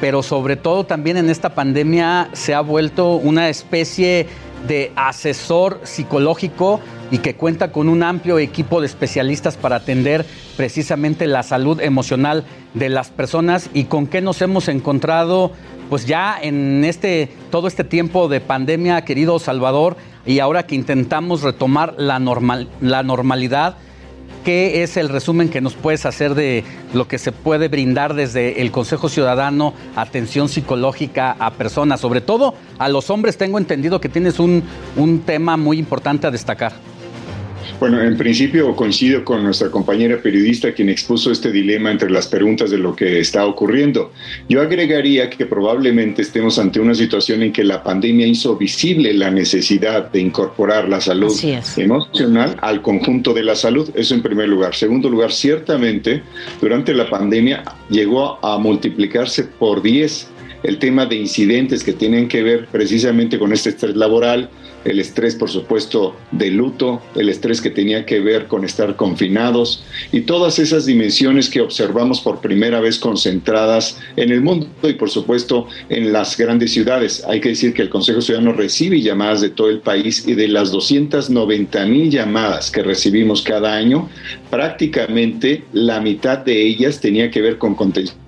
pero 0.00 0.22
sobre 0.22 0.56
todo 0.56 0.84
también 0.84 1.16
en 1.16 1.30
esta 1.30 1.54
pandemia 1.54 2.28
se 2.32 2.54
ha 2.54 2.60
vuelto 2.60 3.14
una 3.14 3.48
especie 3.48 4.26
de 4.66 4.92
asesor 4.96 5.80
psicológico 5.84 6.80
y 7.10 7.18
que 7.18 7.34
cuenta 7.34 7.70
con 7.70 7.88
un 7.88 8.02
amplio 8.02 8.38
equipo 8.38 8.80
de 8.80 8.86
especialistas 8.86 9.56
para 9.56 9.76
atender 9.76 10.24
precisamente 10.56 11.26
la 11.26 11.42
salud 11.42 11.80
emocional 11.80 12.44
de 12.72 12.88
las 12.88 13.10
personas. 13.10 13.70
Y 13.74 13.84
con 13.84 14.06
qué 14.06 14.20
nos 14.20 14.40
hemos 14.42 14.68
encontrado 14.68 15.52
pues 15.90 16.06
ya 16.06 16.38
en 16.40 16.84
este 16.84 17.28
todo 17.50 17.68
este 17.68 17.84
tiempo 17.84 18.28
de 18.28 18.40
pandemia, 18.40 19.04
querido 19.04 19.38
Salvador, 19.38 19.96
y 20.26 20.38
ahora 20.38 20.66
que 20.66 20.74
intentamos 20.74 21.42
retomar 21.42 21.94
la 21.98 22.18
normal 22.18 22.68
la 22.80 23.02
normalidad, 23.02 23.76
¿qué 24.44 24.82
es 24.82 24.96
el 24.96 25.08
resumen 25.08 25.48
que 25.48 25.60
nos 25.60 25.74
puedes 25.74 26.06
hacer 26.06 26.34
de 26.34 26.64
lo 26.92 27.08
que 27.08 27.18
se 27.18 27.32
puede 27.32 27.68
brindar 27.68 28.14
desde 28.14 28.60
el 28.60 28.70
Consejo 28.70 29.08
Ciudadano, 29.08 29.74
atención 29.96 30.48
psicológica 30.48 31.34
a 31.38 31.52
personas, 31.52 32.00
sobre 32.00 32.20
todo 32.20 32.54
a 32.78 32.88
los 32.88 33.10
hombres? 33.10 33.38
Tengo 33.38 33.58
entendido 33.58 34.00
que 34.00 34.08
tienes 34.08 34.38
un, 34.38 34.62
un 34.96 35.20
tema 35.20 35.56
muy 35.56 35.78
importante 35.78 36.26
a 36.26 36.30
destacar. 36.30 36.93
Bueno, 37.80 38.02
en 38.02 38.16
principio 38.16 38.74
coincido 38.76 39.24
con 39.24 39.42
nuestra 39.42 39.70
compañera 39.70 40.20
periodista 40.20 40.72
quien 40.72 40.88
expuso 40.88 41.30
este 41.30 41.50
dilema 41.50 41.90
entre 41.90 42.10
las 42.10 42.28
preguntas 42.28 42.70
de 42.70 42.78
lo 42.78 42.94
que 42.94 43.20
está 43.20 43.46
ocurriendo. 43.46 44.12
Yo 44.48 44.62
agregaría 44.62 45.30
que 45.30 45.46
probablemente 45.46 46.22
estemos 46.22 46.58
ante 46.58 46.80
una 46.80 46.94
situación 46.94 47.42
en 47.42 47.52
que 47.52 47.64
la 47.64 47.82
pandemia 47.82 48.26
hizo 48.26 48.56
visible 48.56 49.12
la 49.14 49.30
necesidad 49.30 50.10
de 50.10 50.20
incorporar 50.20 50.88
la 50.88 51.00
salud 51.00 51.32
emocional 51.76 52.56
al 52.60 52.82
conjunto 52.82 53.34
de 53.34 53.42
la 53.42 53.54
salud. 53.54 53.90
Eso 53.94 54.14
en 54.14 54.22
primer 54.22 54.48
lugar. 54.48 54.74
Segundo 54.74 55.08
lugar, 55.08 55.32
ciertamente 55.32 56.22
durante 56.60 56.94
la 56.94 57.08
pandemia 57.08 57.64
llegó 57.90 58.38
a 58.44 58.58
multiplicarse 58.58 59.44
por 59.44 59.82
10 59.82 60.28
el 60.64 60.78
tema 60.78 61.06
de 61.06 61.16
incidentes 61.16 61.84
que 61.84 61.92
tienen 61.92 62.26
que 62.26 62.42
ver 62.42 62.66
precisamente 62.72 63.38
con 63.38 63.52
este 63.52 63.68
estrés 63.68 63.94
laboral, 63.94 64.48
el 64.84 65.00
estrés, 65.00 65.34
por 65.34 65.50
supuesto, 65.50 66.16
de 66.30 66.50
luto, 66.50 67.02
el 67.14 67.28
estrés 67.28 67.60
que 67.60 67.70
tenía 67.70 68.06
que 68.06 68.20
ver 68.20 68.46
con 68.46 68.64
estar 68.64 68.96
confinados 68.96 69.84
y 70.12 70.22
todas 70.22 70.58
esas 70.58 70.86
dimensiones 70.86 71.48
que 71.48 71.60
observamos 71.60 72.20
por 72.20 72.40
primera 72.40 72.80
vez 72.80 72.98
concentradas 72.98 73.98
en 74.16 74.30
el 74.30 74.40
mundo 74.40 74.68
y, 74.82 74.94
por 74.94 75.10
supuesto, 75.10 75.66
en 75.88 76.12
las 76.12 76.36
grandes 76.36 76.72
ciudades. 76.72 77.24
Hay 77.26 77.40
que 77.40 77.50
decir 77.50 77.74
que 77.74 77.82
el 77.82 77.90
Consejo 77.90 78.20
Ciudadano 78.20 78.52
recibe 78.52 79.00
llamadas 79.00 79.40
de 79.40 79.50
todo 79.50 79.70
el 79.70 79.80
país 79.80 80.26
y 80.26 80.34
de 80.34 80.48
las 80.48 80.70
290 80.70 81.86
mil 81.86 82.10
llamadas 82.10 82.70
que 82.70 82.82
recibimos 82.82 83.42
cada 83.42 83.74
año, 83.74 84.08
prácticamente 84.50 85.64
la 85.72 86.00
mitad 86.00 86.38
de 86.38 86.66
ellas 86.66 87.00
tenía 87.00 87.30
que 87.30 87.40
ver 87.40 87.58
con 87.58 87.74
contención 87.74 88.23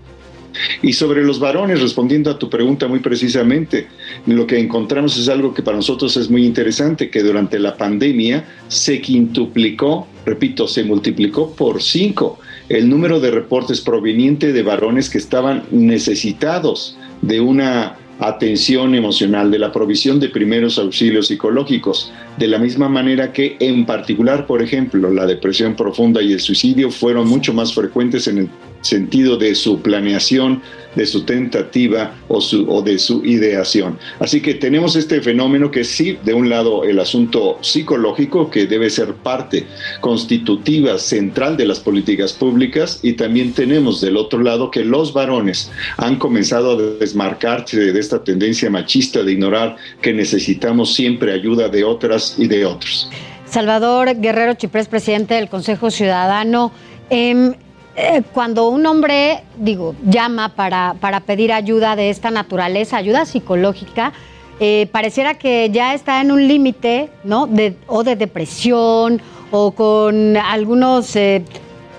y 0.83 0.93
sobre 0.93 1.25
los 1.25 1.39
varones, 1.39 1.81
respondiendo 1.81 2.31
a 2.31 2.39
tu 2.39 2.49
pregunta 2.51 2.89
muy 2.89 3.01
precisamente, 3.01 3.87
lo 4.27 4.47
que 4.47 4.59
encontramos 4.59 5.17
es 5.17 5.29
algo 5.29 5.55
que 5.55 5.63
para 5.63 5.77
nosotros 5.77 6.17
es 6.17 6.31
muy 6.31 6.45
interesante, 6.45 7.11
que 7.11 7.23
durante 7.23 7.59
la 7.59 7.77
pandemia 7.77 8.45
se 8.69 9.01
quintuplicó, 9.01 10.07
repito, 10.25 10.67
se 10.69 10.85
multiplicó 10.85 11.55
por 11.55 11.83
cinco 11.83 12.39
el 12.69 12.89
número 12.89 13.21
de 13.21 13.31
reportes 13.31 13.81
proveniente 13.81 14.53
de 14.53 14.63
varones 14.63 15.09
que 15.09 15.19
estaban 15.19 15.65
necesitados 15.71 16.97
de 17.23 17.41
una 17.41 17.97
atención 18.19 18.95
emocional, 18.95 19.51
de 19.51 19.59
la 19.59 19.73
provisión 19.73 20.19
de 20.21 20.29
primeros 20.29 20.79
auxilios 20.79 21.29
psicológicos, 21.29 22.13
de 22.39 22.49
la 22.49 22.59
misma 22.59 22.89
manera 22.89 23.33
que 23.33 23.57
en 23.61 23.85
particular, 23.85 24.47
por 24.47 24.63
ejemplo, 24.63 25.11
la 25.11 25.27
depresión 25.27 25.77
profunda 25.77 26.23
y 26.23 26.33
el 26.33 26.41
suicidio 26.41 26.91
fueron 26.91 27.29
mucho 27.29 27.53
más 27.53 27.75
frecuentes 27.75 28.27
en 28.27 28.39
el 28.39 28.49
sentido 28.87 29.37
de 29.37 29.55
su 29.55 29.81
planeación, 29.81 30.63
de 30.97 31.07
su 31.07 31.25
tentativa 31.25 32.17
o, 32.27 32.83
de 32.83 32.99
su 32.99 33.25
ideación. 33.25 33.99
Así 34.19 34.41
que 34.41 34.55
tenemos 34.55 34.97
este 34.97 35.21
fenómeno 35.21 35.71
que 35.71 35.85
sí, 35.85 36.19
de 36.25 36.35
un 36.35 36.49
lado 36.49 36.85
el 36.85 36.99
asunto 36.99 37.59
psicológico, 37.61 38.51
que 38.51 38.67
debe 38.67 38.91
ser 38.91 39.15
parte 39.15 39.67
constitutiva, 40.01 40.99
central 40.99 41.57
de 41.57 41.67
las 41.67 41.81
políticas 41.81 42.33
públicas, 42.33 43.01
y 43.03 43.13
también 43.13 43.53
tenemos 43.53 44.01
del 44.01 44.17
otro 44.17 44.43
lado 44.43 44.71
que 44.71 44.85
los 44.85 45.13
varones 45.13 45.71
han 45.99 46.17
comenzado 46.17 46.73
a 46.73 46.99
desmarcarse 46.99 47.93
de 47.93 48.01
esta 48.01 48.25
tendencia 48.25 48.71
machista 48.71 49.23
de 49.23 49.33
ignorar 49.33 49.77
que 50.01 50.13
necesitamos 50.13 50.95
siempre 50.95 51.33
ayuda 51.33 51.69
de 51.69 51.85
otras 51.85 52.37
y 52.39 52.49
de 52.49 52.65
otros. 52.65 53.11
Salvador 53.45 54.17
Guerrero 54.17 54.55
Chiprés, 54.55 54.89
presidente 54.89 55.35
del 55.35 55.49
Consejo 55.49 55.91
Ciudadano. 55.91 56.73
Eh, 57.11 57.55
eh, 57.97 58.23
cuando 58.33 58.69
un 58.69 58.85
hombre, 58.85 59.43
digo, 59.57 59.95
llama 60.05 60.51
para, 60.51 60.95
para, 61.01 61.21
pedir 61.21 61.53
ayuda 61.53 61.97
de 61.97 62.11
esta 62.11 62.31
naturaleza, 62.31 62.99
ayuda 62.99 63.25
psicológica, 63.25 64.13
eh, 64.61 64.89
pareciera 64.93 65.35
que 65.35 65.71
ya 65.71 65.95
está 65.95 66.21
en 66.21 66.31
un 66.31 66.47
límite, 66.47 67.11
¿no? 67.25 67.47
De, 67.47 67.75
o 67.87 68.05
de 68.05 68.17
depresión 68.17 69.21
o 69.51 69.71
con 69.71 70.37
algunos, 70.37 71.17
eh, 71.17 71.43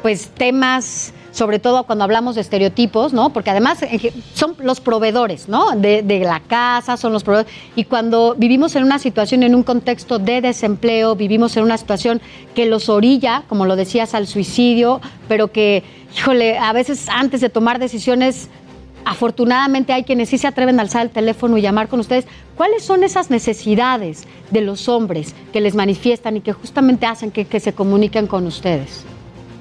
pues, 0.02 0.30
temas 0.30 1.14
sobre 1.38 1.60
todo 1.60 1.84
cuando 1.84 2.04
hablamos 2.04 2.34
de 2.34 2.42
estereotipos, 2.42 3.14
¿no? 3.14 3.30
Porque 3.30 3.52
además 3.52 3.86
son 4.34 4.56
los 4.58 4.82
proveedores, 4.82 5.48
¿no? 5.48 5.70
De, 5.76 6.02
de, 6.02 6.22
la 6.22 6.40
casa, 6.40 6.98
son 6.98 7.14
los 7.14 7.24
proveedores. 7.24 7.54
Y 7.76 7.84
cuando 7.84 8.34
vivimos 8.36 8.76
en 8.76 8.84
una 8.84 8.98
situación, 8.98 9.44
en 9.44 9.54
un 9.54 9.62
contexto 9.62 10.18
de 10.18 10.42
desempleo, 10.42 11.16
vivimos 11.16 11.56
en 11.56 11.64
una 11.64 11.78
situación 11.78 12.22
que 12.56 12.66
los 12.66 12.90
orilla, 12.90 13.44
como 13.48 13.68
lo 13.68 13.76
decías, 13.76 14.16
al 14.16 14.26
suicidio, 14.26 15.00
pero 15.28 15.52
que, 15.52 15.84
híjole, 16.18 16.58
a 16.58 16.74
veces 16.74 17.08
antes 17.08 17.40
de 17.40 17.50
tomar 17.50 17.78
decisiones 17.78 18.50
afortunadamente 19.06 19.94
hay 19.94 20.06
quienes 20.06 20.30
sí 20.30 20.40
se 20.40 20.48
atreven 20.48 20.80
a 20.80 20.82
alzar 20.82 21.04
el 21.04 21.12
teléfono 21.12 21.56
y 21.60 21.62
llamar 21.62 21.88
con 21.88 22.00
ustedes. 22.00 22.26
¿Cuáles 22.56 22.84
son 22.84 23.04
esas 23.04 23.30
necesidades 23.30 24.24
de 24.50 24.62
los 24.62 24.90
hombres 24.90 25.36
que 25.54 25.62
les 25.62 25.76
manifiestan 25.76 26.38
y 26.38 26.42
que 26.42 26.52
justamente 26.52 27.06
hacen 27.06 27.30
que, 27.30 27.46
que 27.46 27.60
se 27.60 27.74
comuniquen 27.74 28.26
con 28.26 28.48
ustedes? 28.48 29.06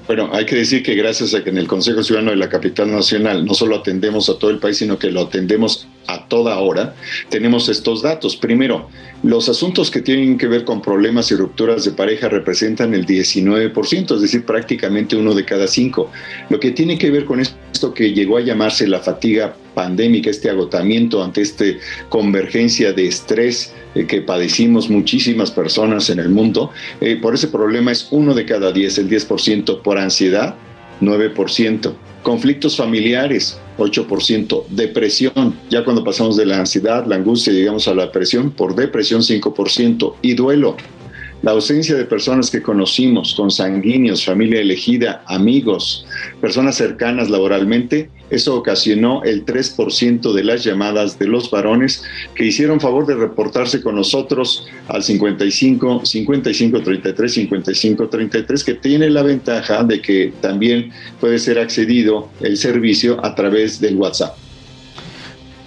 Bueno, 0.07 0.29
hay 0.31 0.45
que 0.45 0.55
decir 0.55 0.83
que 0.83 0.95
gracias 0.95 1.33
a 1.33 1.43
que 1.43 1.49
en 1.49 1.57
el 1.57 1.67
Consejo 1.67 2.01
Ciudadano 2.01 2.31
de 2.31 2.37
la 2.37 2.47
Capital 2.47 2.89
Nacional 2.89 3.45
no 3.45 3.53
solo 3.53 3.75
atendemos 3.75 4.29
a 4.29 4.39
todo 4.39 4.51
el 4.51 4.59
país, 4.59 4.77
sino 4.77 4.97
que 4.97 5.11
lo 5.11 5.21
atendemos 5.21 5.86
a 6.07 6.27
toda 6.27 6.57
hora, 6.59 6.95
tenemos 7.29 7.69
estos 7.69 8.01
datos. 8.01 8.35
Primero, 8.35 8.89
los 9.23 9.49
asuntos 9.49 9.91
que 9.91 10.01
tienen 10.01 10.37
que 10.37 10.47
ver 10.47 10.63
con 10.63 10.81
problemas 10.81 11.31
y 11.31 11.35
rupturas 11.35 11.83
de 11.83 11.91
pareja 11.91 12.29
representan 12.29 12.93
el 12.93 13.05
19%, 13.05 14.15
es 14.15 14.21
decir, 14.21 14.45
prácticamente 14.45 15.15
uno 15.15 15.33
de 15.33 15.45
cada 15.45 15.67
cinco. 15.67 16.11
Lo 16.49 16.59
que 16.59 16.71
tiene 16.71 16.97
que 16.97 17.11
ver 17.11 17.25
con 17.25 17.39
esto 17.39 17.93
que 17.93 18.13
llegó 18.13 18.37
a 18.37 18.41
llamarse 18.41 18.87
la 18.87 18.99
fatiga 18.99 19.55
pandémica, 19.73 20.29
este 20.29 20.49
agotamiento 20.49 21.23
ante 21.23 21.41
esta 21.41 21.65
convergencia 22.09 22.93
de 22.93 23.07
estrés 23.07 23.73
eh, 23.95 24.05
que 24.07 24.21
padecimos 24.21 24.89
muchísimas 24.89 25.51
personas 25.51 26.09
en 26.09 26.19
el 26.19 26.29
mundo, 26.29 26.71
eh, 27.01 27.17
por 27.21 27.35
ese 27.35 27.47
problema 27.47 27.91
es 27.91 28.07
uno 28.11 28.33
de 28.33 28.45
cada 28.45 28.71
diez, 28.71 28.97
el 28.97 29.09
10% 29.09 29.81
por 29.81 29.97
ansiedad, 29.97 30.55
9%. 31.01 31.93
Conflictos 32.23 32.75
familiares, 32.75 33.59
8%. 33.77 34.65
Depresión, 34.69 35.55
ya 35.69 35.83
cuando 35.83 36.03
pasamos 36.03 36.35
de 36.35 36.45
la 36.45 36.59
ansiedad, 36.59 37.05
la 37.05 37.15
angustia, 37.15 37.53
llegamos 37.53 37.87
a 37.87 37.93
la 37.93 38.05
depresión, 38.05 38.51
por 38.51 38.75
depresión 38.75 39.21
5%. 39.21 40.15
Y 40.21 40.33
duelo, 40.33 40.75
la 41.43 41.51
ausencia 41.51 41.95
de 41.95 42.05
personas 42.05 42.49
que 42.49 42.61
conocimos, 42.61 43.35
consanguíneos, 43.35 44.25
familia 44.25 44.59
elegida, 44.59 45.23
amigos, 45.27 46.05
personas 46.41 46.75
cercanas 46.75 47.29
laboralmente, 47.29 48.09
eso 48.29 48.55
ocasionó 48.55 49.23
el 49.23 49.45
3% 49.45 50.33
de 50.33 50.43
las 50.43 50.63
llamadas 50.63 51.17
de 51.17 51.27
los 51.27 51.49
varones 51.49 52.03
que 52.35 52.45
hicieron 52.45 52.81
favor 52.81 53.05
de 53.05 53.15
reportarse 53.15 53.81
con 53.81 53.95
nosotros 53.95 54.67
al 54.87 55.03
55 55.03 56.05
55 56.05 56.81
33 56.81 57.33
55 57.33 58.09
33 58.09 58.63
que 58.63 58.73
tiene 58.73 59.09
la 59.09 59.23
ventaja 59.23 59.83
de 59.83 60.01
que 60.01 60.33
también 60.41 60.91
puede 61.21 61.39
ser 61.39 61.59
accedido 61.59 62.29
el 62.41 62.57
servicio 62.57 63.23
a 63.23 63.35
través 63.35 63.79
del 63.79 63.95
WhatsApp. 63.95 64.35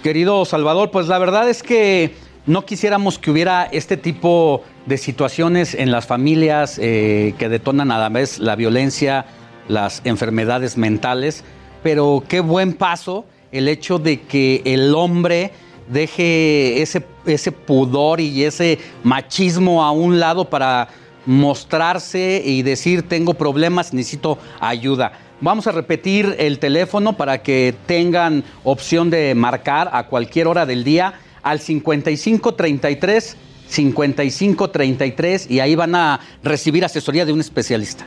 Querido 0.03 0.45
Salvador, 0.45 0.91
pues 0.91 1.07
la 1.07 1.19
verdad 1.19 1.49
es 1.49 1.63
que 1.63 2.11
no 2.45 2.65
quisiéramos 2.65 3.19
que 3.19 3.31
hubiera 3.31 3.65
este 3.65 3.97
tipo 3.97 4.63
de 4.85 4.97
situaciones 4.97 5.75
en 5.75 5.91
las 5.91 6.07
familias 6.07 6.79
eh, 6.81 7.35
que 7.37 7.49
detonan 7.49 7.91
a 7.91 7.99
la 7.99 8.09
vez 8.09 8.39
la 8.39 8.55
violencia, 8.55 9.25
las 9.67 10.01
enfermedades 10.05 10.77
mentales, 10.77 11.43
pero 11.83 12.23
qué 12.27 12.39
buen 12.39 12.73
paso 12.73 13.25
el 13.51 13.67
hecho 13.67 13.99
de 13.99 14.21
que 14.21 14.61
el 14.65 14.95
hombre 14.95 15.51
deje 15.87 16.81
ese, 16.81 17.05
ese 17.25 17.51
pudor 17.51 18.21
y 18.21 18.43
ese 18.43 18.79
machismo 19.03 19.83
a 19.83 19.91
un 19.91 20.19
lado 20.19 20.49
para 20.49 20.87
mostrarse 21.25 22.41
y 22.43 22.63
decir 22.63 23.07
tengo 23.07 23.33
problemas, 23.35 23.93
necesito 23.93 24.39
ayuda. 24.59 25.13
Vamos 25.41 25.67
a 25.67 25.71
repetir 25.71 26.35
el 26.39 26.59
teléfono 26.59 27.13
para 27.13 27.41
que 27.41 27.75
tengan 27.85 28.43
opción 28.63 29.09
de 29.09 29.35
marcar 29.35 29.89
a 29.91 30.07
cualquier 30.07 30.47
hora 30.47 30.65
del 30.65 30.83
día 30.83 31.15
al 31.43 31.59
5533 31.59 33.37
5533 33.67 35.49
y 35.49 35.59
ahí 35.59 35.75
van 35.75 35.95
a 35.95 36.19
recibir 36.43 36.83
asesoría 36.83 37.25
de 37.25 37.33
un 37.33 37.39
especialista. 37.39 38.05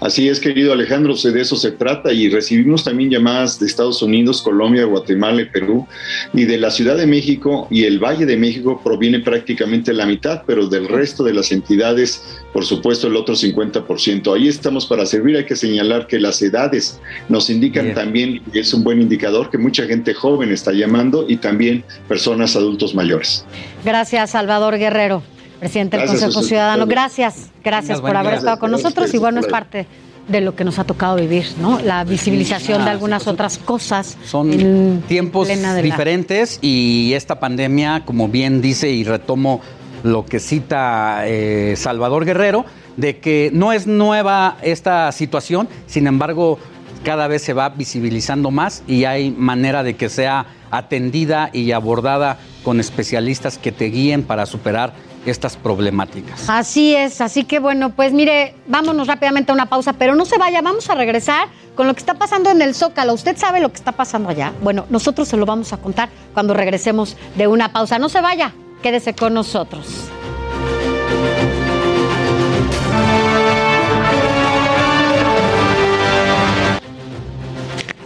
Así 0.00 0.28
es, 0.28 0.40
querido 0.40 0.72
Alejandro, 0.72 1.14
de 1.14 1.40
eso 1.40 1.56
se 1.56 1.70
trata 1.70 2.12
y 2.12 2.28
recibimos 2.28 2.82
también 2.82 3.10
llamadas 3.10 3.60
de 3.60 3.66
Estados 3.66 4.02
Unidos, 4.02 4.42
Colombia, 4.42 4.84
Guatemala 4.84 5.42
y 5.42 5.44
Perú 5.46 5.86
y 6.32 6.44
de 6.44 6.58
la 6.58 6.70
Ciudad 6.70 6.96
de 6.96 7.06
México 7.06 7.68
y 7.70 7.84
el 7.84 7.98
Valle 7.98 8.26
de 8.26 8.36
México 8.36 8.80
proviene 8.82 9.20
prácticamente 9.20 9.92
la 9.92 10.04
mitad, 10.06 10.42
pero 10.46 10.66
del 10.66 10.88
resto 10.88 11.22
de 11.22 11.34
las 11.34 11.52
entidades, 11.52 12.40
por 12.52 12.64
supuesto, 12.64 13.06
el 13.06 13.16
otro 13.16 13.34
50%. 13.34 14.34
Ahí 14.34 14.48
estamos 14.48 14.86
para 14.86 15.06
servir, 15.06 15.36
hay 15.36 15.46
que 15.46 15.56
señalar 15.56 16.06
que 16.06 16.18
las 16.18 16.42
edades 16.42 17.00
nos 17.28 17.48
indican 17.48 17.94
también, 17.94 18.42
y 18.52 18.58
es 18.58 18.74
un 18.74 18.82
buen 18.82 19.00
indicador, 19.00 19.50
que 19.50 19.58
mucha 19.58 19.84
gente 19.86 20.14
joven 20.14 20.50
está 20.50 20.72
llamando 20.72 21.26
y 21.28 21.36
también 21.36 21.84
personas 22.08 22.56
adultos 22.56 22.94
mayores. 22.94 23.44
Gracias, 23.84 24.30
Salvador 24.30 24.78
Guerrero 24.78 25.22
presidente 25.62 25.96
del 25.96 26.08
Consejo 26.08 26.42
Ciudadano. 26.42 26.86
Gracias, 26.88 27.51
gracias 27.62 28.00
por 28.00 28.16
haber 28.16 28.34
estado 28.34 28.58
con 28.58 28.70
nosotros 28.70 29.12
y 29.14 29.18
bueno, 29.18 29.40
es 29.40 29.46
parte 29.46 29.86
de 30.28 30.40
lo 30.40 30.54
que 30.54 30.64
nos 30.64 30.78
ha 30.78 30.84
tocado 30.84 31.16
vivir, 31.16 31.46
¿no? 31.60 31.80
La 31.80 32.04
visibilización 32.04 32.84
de 32.84 32.90
algunas 32.90 33.26
otras 33.26 33.58
cosas. 33.58 34.16
Son 34.24 35.02
tiempos 35.08 35.48
diferentes 35.82 36.58
y 36.62 37.12
esta 37.14 37.40
pandemia, 37.40 38.04
como 38.04 38.28
bien 38.28 38.60
dice 38.62 38.90
y 38.90 39.04
retomo 39.04 39.60
lo 40.02 40.24
que 40.24 40.40
cita 40.40 41.22
eh, 41.26 41.74
Salvador 41.76 42.24
Guerrero, 42.24 42.64
de 42.96 43.18
que 43.18 43.50
no 43.52 43.72
es 43.72 43.86
nueva 43.86 44.56
esta 44.62 45.10
situación, 45.12 45.68
sin 45.86 46.06
embargo, 46.06 46.58
cada 47.04 47.26
vez 47.26 47.42
se 47.42 47.52
va 47.52 47.68
visibilizando 47.70 48.50
más 48.50 48.82
y 48.86 49.04
hay 49.04 49.30
manera 49.30 49.82
de 49.82 49.96
que 49.96 50.08
sea 50.08 50.46
atendida 50.70 51.50
y 51.52 51.72
abordada 51.72 52.38
con 52.62 52.80
especialistas 52.80 53.58
que 53.58 53.72
te 53.72 53.86
guíen 53.86 54.22
para 54.22 54.46
superar 54.46 54.94
estas 55.26 55.56
problemáticas. 55.56 56.48
Así 56.48 56.94
es, 56.94 57.20
así 57.20 57.44
que 57.44 57.58
bueno, 57.58 57.90
pues 57.90 58.12
mire, 58.12 58.54
vámonos 58.66 59.06
rápidamente 59.06 59.52
a 59.52 59.54
una 59.54 59.66
pausa, 59.66 59.92
pero 59.92 60.14
no 60.14 60.24
se 60.24 60.38
vaya, 60.38 60.62
vamos 60.62 60.88
a 60.90 60.94
regresar 60.94 61.48
con 61.74 61.86
lo 61.86 61.94
que 61.94 62.00
está 62.00 62.14
pasando 62.14 62.50
en 62.50 62.60
el 62.62 62.74
Zócalo. 62.74 63.14
¿Usted 63.14 63.36
sabe 63.36 63.60
lo 63.60 63.70
que 63.70 63.76
está 63.76 63.92
pasando 63.92 64.28
allá? 64.28 64.52
Bueno, 64.62 64.86
nosotros 64.90 65.28
se 65.28 65.36
lo 65.36 65.46
vamos 65.46 65.72
a 65.72 65.76
contar 65.76 66.08
cuando 66.34 66.54
regresemos 66.54 67.16
de 67.36 67.46
una 67.46 67.72
pausa. 67.72 67.98
No 67.98 68.08
se 68.08 68.20
vaya, 68.20 68.52
quédese 68.82 69.14
con 69.14 69.34
nosotros. 69.34 70.08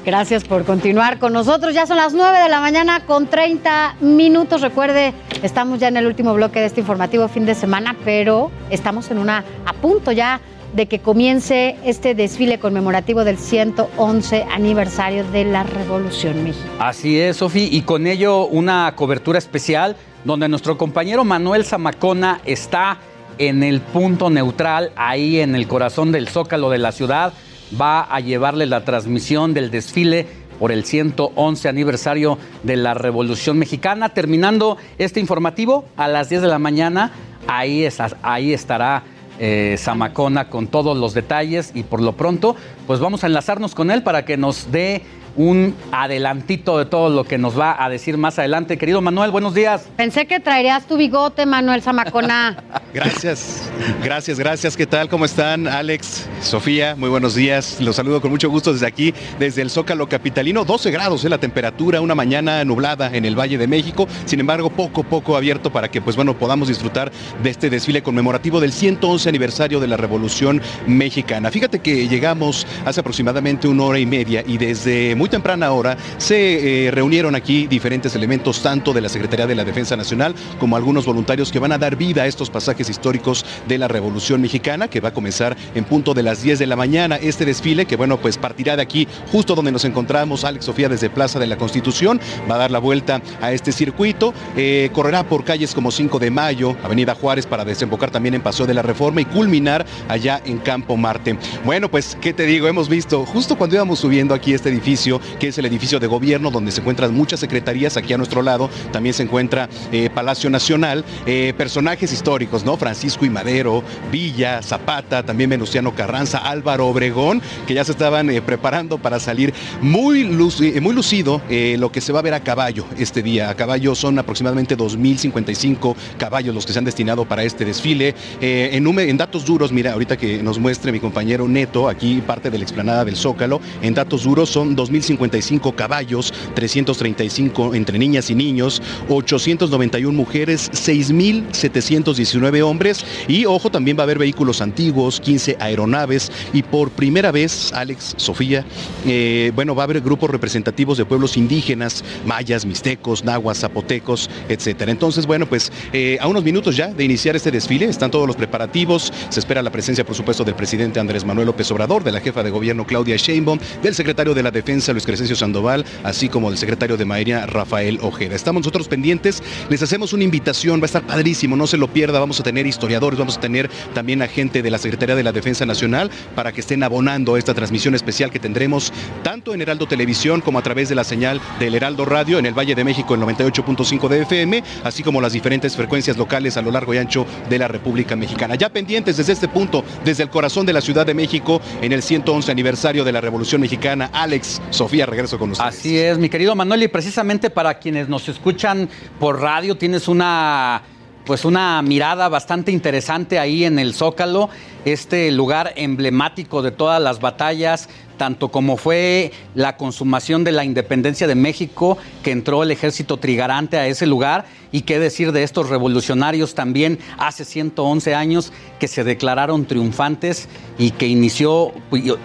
Gracias 0.07 0.45
por 0.45 0.65
continuar 0.65 1.19
con 1.19 1.33
nosotros. 1.33 1.75
Ya 1.75 1.85
son 1.85 1.97
las 1.97 2.15
9 2.15 2.39
de 2.39 2.49
la 2.49 2.61
mañana 2.61 3.01
con 3.01 3.27
30 3.27 3.97
minutos. 4.03 4.61
Recuerde, 4.61 5.13
estamos 5.43 5.81
ya 5.81 5.89
en 5.89 5.97
el 5.97 6.07
último 6.07 6.33
bloque 6.33 6.61
de 6.61 6.67
este 6.67 6.79
informativo 6.79 7.27
fin 7.27 7.45
de 7.45 7.57
semana, 7.57 7.97
pero 8.05 8.53
estamos 8.71 9.11
en 9.11 9.19
una 9.19 9.43
a 9.67 9.73
punto 9.73 10.13
ya 10.13 10.41
de 10.75 10.87
que 10.87 11.01
comience 11.01 11.75
este 11.85 12.15
desfile 12.15 12.61
conmemorativo 12.61 13.25
del 13.25 13.37
111 13.37 14.45
aniversario 14.45 15.25
de 15.25 15.45
la 15.45 15.65
Revolución 15.65 16.45
Mexicana. 16.45 16.89
Así 16.89 17.19
es, 17.19 17.39
Sofi, 17.39 17.69
y 17.73 17.83
con 17.83 18.07
ello 18.07 18.47
una 18.47 18.95
cobertura 18.95 19.41
especial 19.41 19.97
donde 20.25 20.49
nuestro 20.49 20.79
compañero 20.79 21.25
Manuel 21.25 21.65
Zamacona 21.65 22.41
está 22.45 22.99
en 23.39 23.65
el 23.65 23.81
punto 23.81 24.31
neutral, 24.31 24.93
ahí 24.95 25.41
en 25.41 25.57
el 25.57 25.67
corazón 25.67 26.13
del 26.13 26.29
zócalo 26.29 26.71
de 26.71 26.79
la 26.79 26.93
ciudad 26.93 27.33
va 27.81 28.03
a 28.03 28.21
llevarle 28.21 28.67
la 28.67 28.85
transmisión 28.85 29.55
del 29.55 29.71
desfile 29.71 30.27
por 30.59 30.73
el 30.73 30.85
111 30.85 31.69
aniversario 31.69 32.39
de 32.63 32.77
la 32.77 32.95
Revolución 32.95 33.59
Mexicana. 33.59 34.11
Terminando 34.11 34.79
este 34.99 35.21
informativo 35.21 35.85
a 35.97 36.09
las 36.09 36.29
10 36.29 36.43
de 36.43 36.49
la 36.49 36.59
mañana, 36.59 37.13
ahí, 37.47 37.87
ahí 38.23 38.53
estará 38.53 39.03
eh, 39.39 39.77
Zamacona 39.79 40.49
con 40.49 40.67
todos 40.69 40.97
los 40.97 41.13
detalles 41.13 41.73
y 41.75 41.83
por 41.83 42.01
lo 42.01 42.13
pronto, 42.13 42.57
pues 42.87 43.01
vamos 43.01 43.23
a 43.23 43.27
enlazarnos 43.27 43.75
con 43.75 43.91
él 43.91 44.03
para 44.03 44.25
que 44.25 44.37
nos 44.37 44.73
dé 44.73 45.03
un 45.37 45.75
adelantito 45.93 46.79
de 46.79 46.87
todo 46.87 47.11
lo 47.11 47.25
que 47.25 47.39
nos 47.39 47.59
va 47.59 47.83
a 47.83 47.89
decir 47.89 48.17
más 48.17 48.39
adelante. 48.39 48.79
Querido 48.79 49.01
Manuel, 49.01 49.31
buenos 49.31 49.55
días. 49.55 49.87
Pensé 49.97 50.27
que 50.27 50.41
traerías 50.41 50.87
tu 50.87 50.97
bigote, 50.97 51.47
Manuel 51.47 51.83
Zamacona. 51.83 52.63
gracias, 52.95 53.71
gracias, 54.03 54.39
gracias. 54.39 54.77
¿Qué 54.77 54.87
tal? 54.87 55.09
¿Cómo 55.09 55.25
están? 55.25 55.69
Alex, 55.69 56.27
Sofía, 56.41 56.97
muy 56.97 57.09
buenos 57.09 57.35
días. 57.35 57.81
Los 57.81 57.97
saludo 57.97 58.21
con 58.21 58.31
mucho 58.31 58.51
gusto 58.51 58.73
desde 58.73 58.87
aquí, 58.87 59.15
desde 59.39 59.63
el 59.63 59.71
Zócalo 59.71 60.09
Capitalino. 60.09 60.65
12 60.65 60.91
grados 60.91 61.25
es 61.25 61.31
la 61.31 61.39
temperatura, 61.39 62.01
una 62.01 62.15
mañana 62.15 62.65
nublada 62.65 63.11
en 63.15 63.25
el 63.25 63.39
Valle 63.39 63.59
de 63.59 63.67
México. 63.67 64.09
Sin 64.25 64.41
embargo, 64.41 64.71
poco, 64.71 65.03
poco 65.03 65.37
abierto 65.37 65.71
para 65.71 65.91
que, 65.91 66.01
pues 66.01 66.17
bueno, 66.17 66.39
podamos 66.39 66.69
disfrutar 66.69 67.13
de 67.43 67.51
este 67.51 67.71
desfile 67.71 68.03
conmemorativo 68.03 68.61
del 68.61 68.73
111 68.73 69.29
aniversario 69.29 69.81
de 69.81 69.89
la 69.89 69.97
Revolución 69.97 70.63
Mexicana. 70.87 71.51
Fíjate 71.51 71.81
que 71.81 72.09
llegamos 72.09 72.67
hace 72.85 73.01
aproximadamente 73.01 73.69
una 73.69 73.85
hora 73.85 73.99
y 73.99 74.07
media 74.07 74.43
y 74.47 74.59
desde 74.59 75.15
muy 75.15 75.26
temprana 75.29 75.73
hora 75.73 75.97
se 76.19 76.87
eh, 76.87 76.91
reunieron 76.91 77.35
aquí 77.35 77.67
diferentes 77.67 78.15
elementos, 78.15 78.63
tanto 78.63 78.93
de 78.93 79.01
la 79.01 79.09
Secretaría 79.09 79.47
de 79.47 79.55
la 79.55 79.65
Defensa 79.65 79.97
Nacional 79.97 80.35
como 80.59 80.77
algunos 80.77 81.07
voluntarios 81.07 81.51
que 81.51 81.59
van 81.59 81.73
a 81.73 81.79
dar 81.79 81.97
vida 81.97 82.23
a 82.23 82.27
estos 82.27 82.51
pasajes 82.51 82.89
históricos 82.89 83.45
de 83.69 83.79
la 83.79 83.89
Revolución 83.89 84.41
Mexicana, 84.41 84.89
que 84.89 85.01
va 85.01 85.11
a 85.11 85.15
comenzar 85.15 85.57
en 85.75 85.85
punto 85.85 86.15
de 86.15 86.23
las 86.23 86.43
10 86.43 86.59
de 86.59 86.67
la 86.67 86.77
mañana. 86.77 87.17
Este 87.17 87.45
desfile, 87.45 87.87
que 87.87 87.97
bueno, 87.97 88.19
pues 88.19 88.39
partirá 88.39 88.77
de 88.77 88.83
aquí, 88.83 89.07
justo 89.33 89.55
donde 89.55 89.73
nos 89.73 89.85
encontramos, 89.85 90.45
Alex 90.45 90.65
Sofía, 90.65 90.89
desde 90.89 91.11
Plaza 91.11 91.39
de 91.39 91.47
la 91.47 91.57
Constitución, 91.57 92.21
va 92.51 92.57
a 92.57 92.59
dar 92.59 92.71
la 92.71 92.79
vuelta 92.79 93.21
a 93.41 93.53
este 93.53 93.73
circuito, 93.73 94.35
eh, 94.57 94.91
correrá 94.93 95.25
por 95.25 95.45
calles 95.45 95.75
como 95.75 95.91
5 95.91 96.19
de 96.19 96.31
Mayo, 96.31 96.77
Avenida 96.83 97.15
Juárez, 97.15 97.47
para 97.47 97.65
desembocar 97.65 98.11
también 98.11 98.35
en 98.35 98.43
Paseo 98.43 98.67
de 98.67 98.75
la 98.75 98.83
Reforma 98.83 99.21
y 99.21 99.25
culminar 99.25 99.87
allá 100.09 100.41
en 100.45 100.59
Campo 100.59 100.97
Marte. 100.97 101.39
Bueno, 101.65 101.91
pues, 101.91 102.17
¿qué 102.21 102.33
te 102.33 102.47
digo? 102.47 102.69
Hemos 102.69 102.89
visto, 102.89 103.25
justo 103.27 103.57
cuando 103.57 103.77
íbamos 103.77 103.99
subiendo 103.99 104.35
aquí 104.35 104.55
este 104.55 104.69
edificio, 104.69 105.16
que 105.39 105.49
es 105.49 105.59
el 105.59 105.67
edificio 105.67 106.01
de 106.01 106.07
gobierno 106.07 106.51
donde 106.51 106.73
se 106.73 106.81
encuentran 106.81 107.15
muchas 107.15 107.41
secretarías. 107.41 107.97
Aquí 107.97 108.13
a 108.13 108.19
nuestro 108.19 108.43
lado 108.43 108.71
también 108.93 109.15
se 109.15 109.23
encuentra 109.23 109.69
eh, 109.93 110.11
Palacio 110.15 110.51
Nacional, 110.51 111.05
eh, 111.27 111.53
personajes 111.57 112.13
históricos, 112.13 112.65
¿no? 112.65 112.77
Francisco 112.77 113.25
y 113.25 113.31
Madero, 113.31 113.83
Villa, 114.11 114.63
Zapata, 114.63 115.23
también 115.25 115.51
Venustiano 115.51 115.95
Carranza, 115.95 116.39
Álvaro 116.39 116.87
Obregón, 116.87 117.43
que 117.67 117.75
ya 117.75 117.85
se 117.85 117.93
estaban 117.93 118.31
eh, 118.31 118.43
preparando 118.43 118.99
para 118.99 119.21
salir 119.21 119.53
muy, 119.81 120.25
muy 120.25 120.95
lucido 120.95 121.41
lo 121.49 121.91
que 121.91 122.01
se 122.01 122.13
va 122.13 122.21
a 122.21 122.23
ver 122.23 122.35
a 122.35 122.41
caballo 122.41 122.85
este 122.99 123.23
día. 123.23 123.51
A 123.51 123.55
caballo 123.55 123.95
son 123.95 124.19
aproximadamente 124.19 124.77
2.055 124.77 125.95
caballos 126.19 126.55
los 126.55 126.67
que 126.67 126.73
se 126.73 126.79
han 126.79 126.85
destinado 126.85 127.25
para 127.25 127.45
este 127.45 127.65
desfile. 127.65 128.15
en, 128.41 129.17
datos 129.17 129.45
duros, 129.45 129.73
mira, 129.73 129.93
ahorita 129.93 130.17
que 130.17 130.43
nos 130.43 130.59
muestre 130.59 130.93
mi 130.93 131.01
compañero 131.01 131.49
Neto, 131.49 131.89
aquí 131.89 132.21
parte 132.21 132.51
de 132.51 132.59
la 132.59 132.65
explanada 132.65 133.05
del 133.05 133.17
Zócalo, 133.17 133.61
en 133.83 133.95
datos 133.95 134.25
duros 134.25 134.51
son 134.51 134.75
2.055 135.07 135.75
caballos, 135.75 136.33
335 136.55 137.75
entre 137.75 137.99
niñas 137.99 138.31
y 138.31 138.35
niños, 138.35 138.83
891 139.09 140.17
mujeres, 140.17 140.71
6.719 140.73 142.63
hombres. 142.63 143.05
Y 143.29 143.45
ojo, 143.47 143.71
también 143.71 143.97
va 143.97 144.03
a 144.03 144.05
haber 144.05 144.19
vehículos 144.19 144.61
antiguos, 144.61 145.21
15 145.21 145.57
aeronaves. 145.61 146.33
Y 146.53 146.63
por 146.63 146.91
primera 146.91 147.31
vez, 147.33 147.73
Alex, 147.73 148.15
Sofía, 148.17 148.65
eh, 149.07 149.53
bueno, 149.55 149.75
va 149.75 149.83
a 149.83 149.85
haber 149.85 150.01
grupos 150.01 150.31
representativos 150.31 150.99
de 150.99 151.05
pueblos 151.05 151.37
indígenas, 151.37 152.05
mayas, 152.25 152.65
mixtecos, 152.67 153.25
nahuas, 153.25 153.59
zapotecos, 153.59 154.31
etcétera. 154.49 154.91
Entonces, 154.91 155.27
bueno, 155.27 155.47
pues 155.47 155.73
eh, 155.93 156.19
a 156.21 156.29
unos 156.29 156.43
minutos 156.45 156.77
ya 156.77 156.89
de 156.89 157.05
iniciar 157.05 157.37
este 157.37 157.51
desfile, 157.51 157.87
están 157.87 158.11
todos 158.11 158.27
los 158.27 158.37
preparativos, 158.37 159.13
se 159.29 159.41
espera 159.41 159.63
la 159.63 159.71
presencia, 159.71 160.05
por 160.05 160.15
supuesto, 160.15 160.45
del 160.45 160.55
presidente 160.55 161.01
Andrés 161.01 161.25
Manuel 161.25 161.47
López 161.47 161.71
Obrador, 161.71 162.05
de 162.05 162.13
la 162.13 162.21
jefa 162.21 162.43
de 162.43 162.51
gobierno 162.51 162.87
Claudia 162.87 163.17
Sheinbaum, 163.17 163.59
del 163.83 163.95
secretario 163.95 164.35
de 164.35 164.43
la 164.43 164.51
Defensa 164.51 164.86
Luis 164.93 165.07
Crescencio 165.07 165.37
Sandoval, 165.37 165.85
así 166.03 166.29
como 166.29 166.51
del 166.51 166.59
secretario 166.59 166.97
de 166.97 167.05
María 167.05 167.47
Rafael 167.47 167.99
Ojeda. 168.03 168.35
Estamos 168.35 168.61
nosotros 168.63 168.89
pendientes, 168.89 169.43
les 169.69 169.83
hacemos 169.83 170.13
una 170.13 170.25
invitación, 170.25 170.81
va 170.81 170.85
a 170.85 170.87
estar 170.87 171.07
padrísimo, 171.07 171.57
no 171.57 171.67
se 171.67 171.77
lo 171.77 171.89
pierda, 171.89 172.19
vamos 172.19 172.41
a 172.41 172.43
tener 172.43 172.67
historiadores, 172.67 173.19
vamos 173.19 173.37
a 173.37 173.41
tener 173.41 173.71
también 173.95 174.23
a 174.23 174.29
gente 174.29 174.63
de 174.63 174.71
la 174.71 174.79
Secretaría 174.79 175.15
de 175.15 175.23
la 175.23 175.33
Defensa 175.33 175.67
Nacional 175.67 176.11
para 176.35 176.53
que 176.53 176.61
estén 176.61 176.83
abonando 176.83 177.37
esta 177.37 177.55
transmisión 177.55 177.95
especial 177.95 178.31
que 178.31 178.39
tendremos 178.39 178.93
tanto 179.23 179.55
en 179.55 179.63
Heraldo 179.63 179.87
Televisión 179.87 180.41
como 180.41 180.59
a 180.59 180.63
través 180.63 180.89
de 180.89 180.95
la 180.95 181.05
señal 181.05 181.41
del 181.59 181.75
Heraldo 181.75 182.05
Radio 182.05 182.39
en 182.39 182.47
el 182.47 182.55
Valle 182.55 182.75
de 182.75 182.85
México 182.85 183.15
en 183.15 183.23
98.5 183.23 184.09
de 184.09 184.23
FM, 184.23 184.63
así 184.85 185.03
como 185.03 185.21
las 185.21 185.33
diferentes 185.33 185.77
frecuencias 185.77 186.17
locales 186.17 186.57
a 186.57 186.63
lo 186.63 186.71
largo 186.71 186.95
y 186.95 186.99
ancho 186.99 187.27
de 187.49 187.59
la 187.59 187.69
República 187.69 188.17
Mexicana. 188.17 188.55
Ya 188.55 188.69
pendientes 188.69 189.17
desde 189.17 189.33
este 189.33 189.49
punto, 189.49 189.85
desde 190.05 190.23
el 190.23 190.31
corazón 190.31 190.67
de 190.67 190.73
la 190.73 190.81
Ciudad 190.81 191.07
de 191.07 191.15
México, 191.15 191.61
en 191.83 191.93
el 191.93 192.03
111 192.03 192.51
aniversario 192.51 193.05
de 193.05 193.13
la 193.13 193.21
Revolución 193.21 193.61
Mexicana. 193.61 194.11
Alex, 194.13 194.61
Sofía, 194.77 195.07
regreso 195.07 195.39
con 195.39 195.51
ustedes. 195.53 195.75
Así 195.75 195.99
es, 195.99 196.19
mi 196.19 196.29
querido 196.29 196.55
Manuel, 196.55 196.83
y 196.85 196.89
precisamente 196.89 197.51
para 197.51 197.79
quienes 197.79 198.09
nos 198.09 198.29
escuchan 198.29 198.89
por 199.19 199.41
radio, 199.41 199.77
tienes 199.77 200.07
una 200.07 200.83
pues 201.27 201.45
una 201.45 201.83
mirada 201.83 202.29
bastante 202.29 202.71
interesante 202.71 203.41
ahí 203.41 203.65
en 203.65 203.81
el 203.81 203.95
Zócalo, 203.95 204.49
este 204.85 205.33
lugar 205.33 205.73
emblemático 205.75 206.63
de 206.63 206.71
todas 206.71 207.03
las 207.03 207.21
batallas, 207.21 207.89
tanto 208.17 208.51
como 208.53 208.77
fue 208.77 209.33
la 209.57 209.77
consumación 209.77 210.45
de 210.45 210.53
la 210.53 210.65
independencia 210.65 211.27
de 211.27 211.35
México, 211.35 211.99
que 212.23 212.31
entró 212.31 212.63
el 212.63 212.71
ejército 212.71 213.17
trigarante 213.17 213.77
a 213.77 213.89
ese 213.89 214.07
lugar, 214.07 214.47
y 214.71 214.83
qué 214.83 215.01
decir 215.01 215.33
de 215.33 215.43
estos 215.43 215.69
revolucionarios 215.69 216.55
también 216.55 217.01
hace 217.19 217.45
111 217.45 218.15
años 218.15 218.53
que 218.79 218.87
se 218.87 219.03
declararon 219.03 219.67
triunfantes 219.67 220.49
y 220.79 220.93
que 220.93 221.09
inició, 221.09 221.73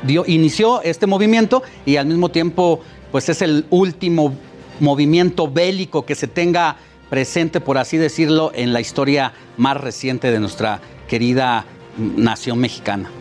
dio, 0.04 0.26
inició 0.28 0.84
este 0.84 1.08
movimiento 1.08 1.64
y 1.88 1.96
al 1.96 2.06
mismo 2.06 2.30
tiempo 2.30 2.82
pues 3.12 3.30
es 3.30 3.42
el 3.42 3.66
último 3.72 4.36
movimiento 4.80 5.50
bélico 5.50 6.06
que 6.06 6.16
se 6.16 6.28
tenga 6.28 6.78
presente, 7.12 7.60
por 7.60 7.78
así 7.78 7.98
decirlo, 7.98 8.54
en 8.56 8.72
la 8.72 8.80
historia 8.80 9.34
más 9.58 9.76
reciente 9.76 10.32
de 10.32 10.40
nuestra 10.40 10.80
querida 11.10 11.66
nación 11.98 12.58
mexicana. 12.58 13.12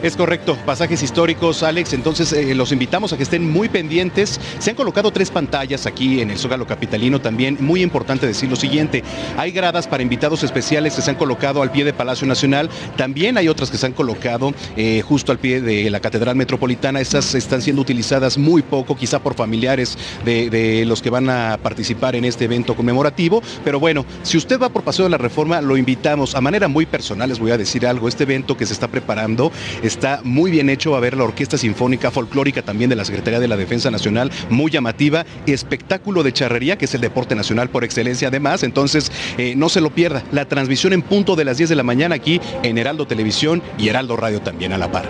Es 0.00 0.16
correcto, 0.16 0.56
pasajes 0.64 1.02
históricos, 1.02 1.64
Alex. 1.64 1.92
Entonces 1.92 2.32
eh, 2.32 2.54
los 2.54 2.70
invitamos 2.70 3.12
a 3.12 3.16
que 3.16 3.24
estén 3.24 3.50
muy 3.50 3.68
pendientes. 3.68 4.40
Se 4.60 4.70
han 4.70 4.76
colocado 4.76 5.10
tres 5.10 5.28
pantallas 5.32 5.86
aquí 5.86 6.20
en 6.20 6.30
el 6.30 6.38
Zócalo 6.38 6.68
Capitalino 6.68 7.20
también. 7.20 7.58
Muy 7.58 7.82
importante 7.82 8.24
decir 8.24 8.48
lo 8.48 8.54
siguiente: 8.54 9.02
hay 9.36 9.50
gradas 9.50 9.88
para 9.88 10.04
invitados 10.04 10.44
especiales 10.44 10.94
que 10.94 11.02
se 11.02 11.10
han 11.10 11.16
colocado 11.16 11.62
al 11.62 11.72
pie 11.72 11.84
de 11.84 11.92
Palacio 11.92 12.28
Nacional. 12.28 12.70
También 12.96 13.38
hay 13.38 13.48
otras 13.48 13.72
que 13.72 13.76
se 13.76 13.86
han 13.86 13.92
colocado 13.92 14.54
eh, 14.76 15.02
justo 15.04 15.32
al 15.32 15.38
pie 15.40 15.60
de 15.60 15.90
la 15.90 15.98
Catedral 15.98 16.36
Metropolitana. 16.36 17.00
Estas 17.00 17.34
están 17.34 17.60
siendo 17.60 17.82
utilizadas 17.82 18.38
muy 18.38 18.62
poco, 18.62 18.96
quizá 18.96 19.18
por 19.18 19.34
familiares 19.34 19.98
de, 20.24 20.48
de 20.48 20.84
los 20.84 21.02
que 21.02 21.10
van 21.10 21.28
a 21.28 21.58
participar 21.60 22.14
en 22.14 22.24
este 22.24 22.44
evento 22.44 22.76
conmemorativo. 22.76 23.42
Pero 23.64 23.80
bueno, 23.80 24.06
si 24.22 24.36
usted 24.36 24.60
va 24.60 24.68
por 24.68 24.84
Paseo 24.84 25.06
de 25.06 25.10
la 25.10 25.18
Reforma, 25.18 25.60
lo 25.60 25.76
invitamos 25.76 26.36
a 26.36 26.40
manera 26.40 26.68
muy 26.68 26.86
personal. 26.86 27.28
Les 27.28 27.40
voy 27.40 27.50
a 27.50 27.58
decir 27.58 27.84
algo: 27.84 28.06
este 28.06 28.22
evento 28.22 28.56
que 28.56 28.64
se 28.64 28.72
está 28.72 28.86
preparando 28.86 29.50
Está 29.88 30.20
muy 30.22 30.50
bien 30.50 30.68
hecho, 30.68 30.90
va 30.90 30.98
a 30.98 31.00
ver 31.00 31.16
la 31.16 31.24
Orquesta 31.24 31.56
Sinfónica 31.56 32.10
Folclórica 32.10 32.60
también 32.60 32.90
de 32.90 32.96
la 32.96 33.06
Secretaría 33.06 33.40
de 33.40 33.48
la 33.48 33.56
Defensa 33.56 33.90
Nacional, 33.90 34.30
muy 34.50 34.70
llamativa, 34.70 35.24
espectáculo 35.46 36.22
de 36.22 36.30
charrería, 36.30 36.76
que 36.76 36.84
es 36.84 36.94
el 36.94 37.00
deporte 37.00 37.34
nacional 37.34 37.70
por 37.70 37.84
excelencia 37.84 38.28
además, 38.28 38.64
entonces 38.64 39.10
eh, 39.38 39.54
no 39.56 39.70
se 39.70 39.80
lo 39.80 39.88
pierda, 39.88 40.22
la 40.30 40.44
transmisión 40.44 40.92
en 40.92 41.00
punto 41.00 41.36
de 41.36 41.46
las 41.46 41.56
10 41.56 41.70
de 41.70 41.76
la 41.76 41.84
mañana 41.84 42.16
aquí 42.16 42.38
en 42.62 42.76
Heraldo 42.76 43.06
Televisión 43.06 43.62
y 43.78 43.88
Heraldo 43.88 44.18
Radio 44.18 44.42
también 44.42 44.74
a 44.74 44.78
la 44.78 44.92
par. 44.92 45.06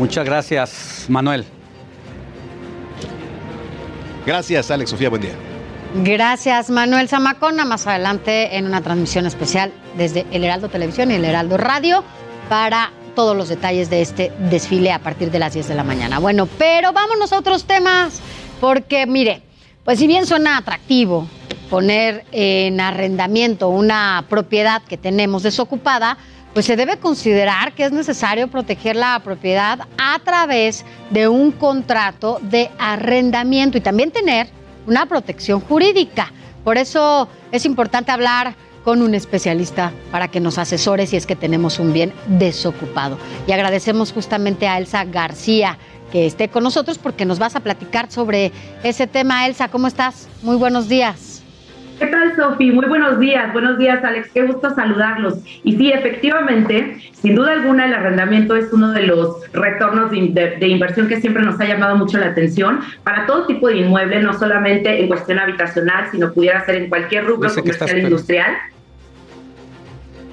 Muchas 0.00 0.24
gracias, 0.24 1.06
Manuel. 1.08 1.44
Gracias, 4.26 4.72
Alex 4.72 4.90
Sofía, 4.90 5.08
buen 5.08 5.22
día. 5.22 5.34
Gracias, 6.02 6.68
Manuel 6.68 7.08
Zamacona. 7.08 7.64
Más 7.64 7.86
adelante 7.86 8.56
en 8.56 8.66
una 8.66 8.80
transmisión 8.80 9.24
especial 9.26 9.72
desde 9.96 10.26
el 10.32 10.42
Heraldo 10.42 10.68
Televisión 10.68 11.12
y 11.12 11.14
el 11.14 11.24
Heraldo 11.24 11.58
Radio 11.58 12.02
para 12.48 12.90
todos 13.14 13.36
los 13.36 13.48
detalles 13.48 13.90
de 13.90 14.02
este 14.02 14.32
desfile 14.50 14.92
a 14.92 14.98
partir 14.98 15.30
de 15.30 15.38
las 15.38 15.54
10 15.54 15.68
de 15.68 15.74
la 15.74 15.84
mañana. 15.84 16.18
Bueno, 16.18 16.46
pero 16.58 16.92
vámonos 16.92 17.32
a 17.32 17.38
otros 17.38 17.64
temas, 17.64 18.20
porque 18.60 19.06
mire, 19.06 19.42
pues 19.84 19.98
si 19.98 20.06
bien 20.06 20.26
suena 20.26 20.56
atractivo 20.56 21.26
poner 21.70 22.24
en 22.32 22.80
arrendamiento 22.80 23.68
una 23.68 24.24
propiedad 24.28 24.82
que 24.82 24.96
tenemos 24.96 25.42
desocupada, 25.42 26.18
pues 26.52 26.66
se 26.66 26.76
debe 26.76 26.98
considerar 26.98 27.72
que 27.72 27.84
es 27.84 27.92
necesario 27.92 28.48
proteger 28.48 28.94
la 28.94 29.18
propiedad 29.24 29.80
a 29.98 30.18
través 30.20 30.84
de 31.10 31.26
un 31.26 31.50
contrato 31.50 32.38
de 32.42 32.70
arrendamiento 32.78 33.76
y 33.76 33.80
también 33.80 34.12
tener 34.12 34.48
una 34.86 35.06
protección 35.06 35.60
jurídica. 35.60 36.32
Por 36.62 36.78
eso 36.78 37.28
es 37.50 37.66
importante 37.66 38.12
hablar 38.12 38.54
con 38.84 39.02
un 39.02 39.14
especialista 39.14 39.92
para 40.10 40.28
que 40.28 40.40
nos 40.40 40.58
asesore 40.58 41.06
si 41.06 41.16
es 41.16 41.26
que 41.26 41.36
tenemos 41.36 41.78
un 41.78 41.92
bien 41.92 42.12
desocupado. 42.26 43.18
Y 43.46 43.52
agradecemos 43.52 44.12
justamente 44.12 44.68
a 44.68 44.78
Elsa 44.78 45.04
García 45.04 45.78
que 46.12 46.26
esté 46.26 46.48
con 46.48 46.62
nosotros 46.62 46.98
porque 46.98 47.24
nos 47.24 47.38
vas 47.38 47.56
a 47.56 47.60
platicar 47.60 48.10
sobre 48.10 48.52
ese 48.84 49.06
tema. 49.06 49.46
Elsa, 49.46 49.68
¿cómo 49.68 49.88
estás? 49.88 50.28
Muy 50.42 50.56
buenos 50.56 50.88
días. 50.88 51.33
¿Qué 51.98 52.06
tal, 52.06 52.34
Sofi? 52.34 52.72
Muy 52.72 52.86
buenos 52.86 53.20
días. 53.20 53.52
Buenos 53.52 53.78
días, 53.78 54.02
Alex. 54.02 54.28
Qué 54.32 54.42
gusto 54.42 54.74
saludarlos. 54.74 55.38
Y 55.62 55.76
sí, 55.76 55.92
efectivamente, 55.92 56.98
sin 57.12 57.36
duda 57.36 57.52
alguna, 57.52 57.86
el 57.86 57.94
arrendamiento 57.94 58.56
es 58.56 58.72
uno 58.72 58.90
de 58.92 59.02
los 59.02 59.52
retornos 59.52 60.10
de, 60.10 60.66
inversión 60.66 61.06
que 61.06 61.20
siempre 61.20 61.42
nos 61.42 61.60
ha 61.60 61.64
llamado 61.66 61.96
mucho 61.96 62.18
la 62.18 62.26
atención 62.26 62.80
para 63.04 63.26
todo 63.26 63.46
tipo 63.46 63.68
de 63.68 63.78
inmueble, 63.78 64.20
no 64.20 64.36
solamente 64.36 65.00
en 65.00 65.08
cuestión 65.08 65.38
habitacional, 65.38 66.08
sino 66.10 66.32
pudiera 66.32 66.64
ser 66.64 66.76
en 66.76 66.88
cualquier 66.88 67.26
rubro 67.26 67.54
comercial 67.54 67.98
industrial. 67.98 68.54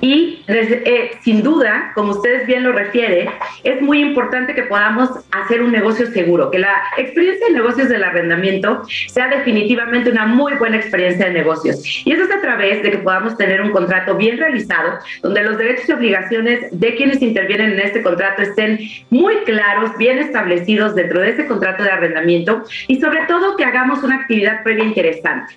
Y 0.01 0.43
eh, 0.47 1.11
sin 1.21 1.43
duda, 1.43 1.91
como 1.93 2.11
ustedes 2.11 2.47
bien 2.47 2.63
lo 2.63 2.71
refiere, 2.71 3.29
es 3.63 3.81
muy 3.81 4.01
importante 4.01 4.55
que 4.55 4.63
podamos 4.63 5.09
hacer 5.31 5.61
un 5.61 5.71
negocio 5.71 6.07
seguro, 6.07 6.49
que 6.49 6.59
la 6.59 6.73
experiencia 6.97 7.47
de 7.47 7.53
negocios 7.53 7.87
del 7.89 8.03
arrendamiento 8.03 8.81
sea 9.07 9.27
definitivamente 9.27 10.09
una 10.09 10.25
muy 10.25 10.53
buena 10.55 10.77
experiencia 10.77 11.27
de 11.27 11.33
negocios. 11.33 11.83
Y 12.05 12.11
eso 12.11 12.23
es 12.23 12.31
a 12.31 12.41
través 12.41 12.81
de 12.81 12.91
que 12.91 12.97
podamos 12.97 13.37
tener 13.37 13.61
un 13.61 13.71
contrato 13.71 14.15
bien 14.15 14.37
realizado, 14.37 14.99
donde 15.21 15.43
los 15.43 15.57
derechos 15.57 15.87
y 15.89 15.93
obligaciones 15.93 16.67
de 16.71 16.95
quienes 16.95 17.21
intervienen 17.21 17.73
en 17.73 17.79
este 17.79 18.01
contrato 18.01 18.41
estén 18.41 18.79
muy 19.11 19.35
claros, 19.45 19.95
bien 19.97 20.17
establecidos 20.17 20.95
dentro 20.95 21.21
de 21.21 21.29
ese 21.29 21.45
contrato 21.45 21.83
de 21.83 21.91
arrendamiento 21.91 22.63
y 22.87 22.99
sobre 22.99 23.25
todo 23.27 23.55
que 23.55 23.65
hagamos 23.65 24.03
una 24.03 24.15
actividad 24.15 24.63
previa 24.63 24.85
interesante. 24.85 25.53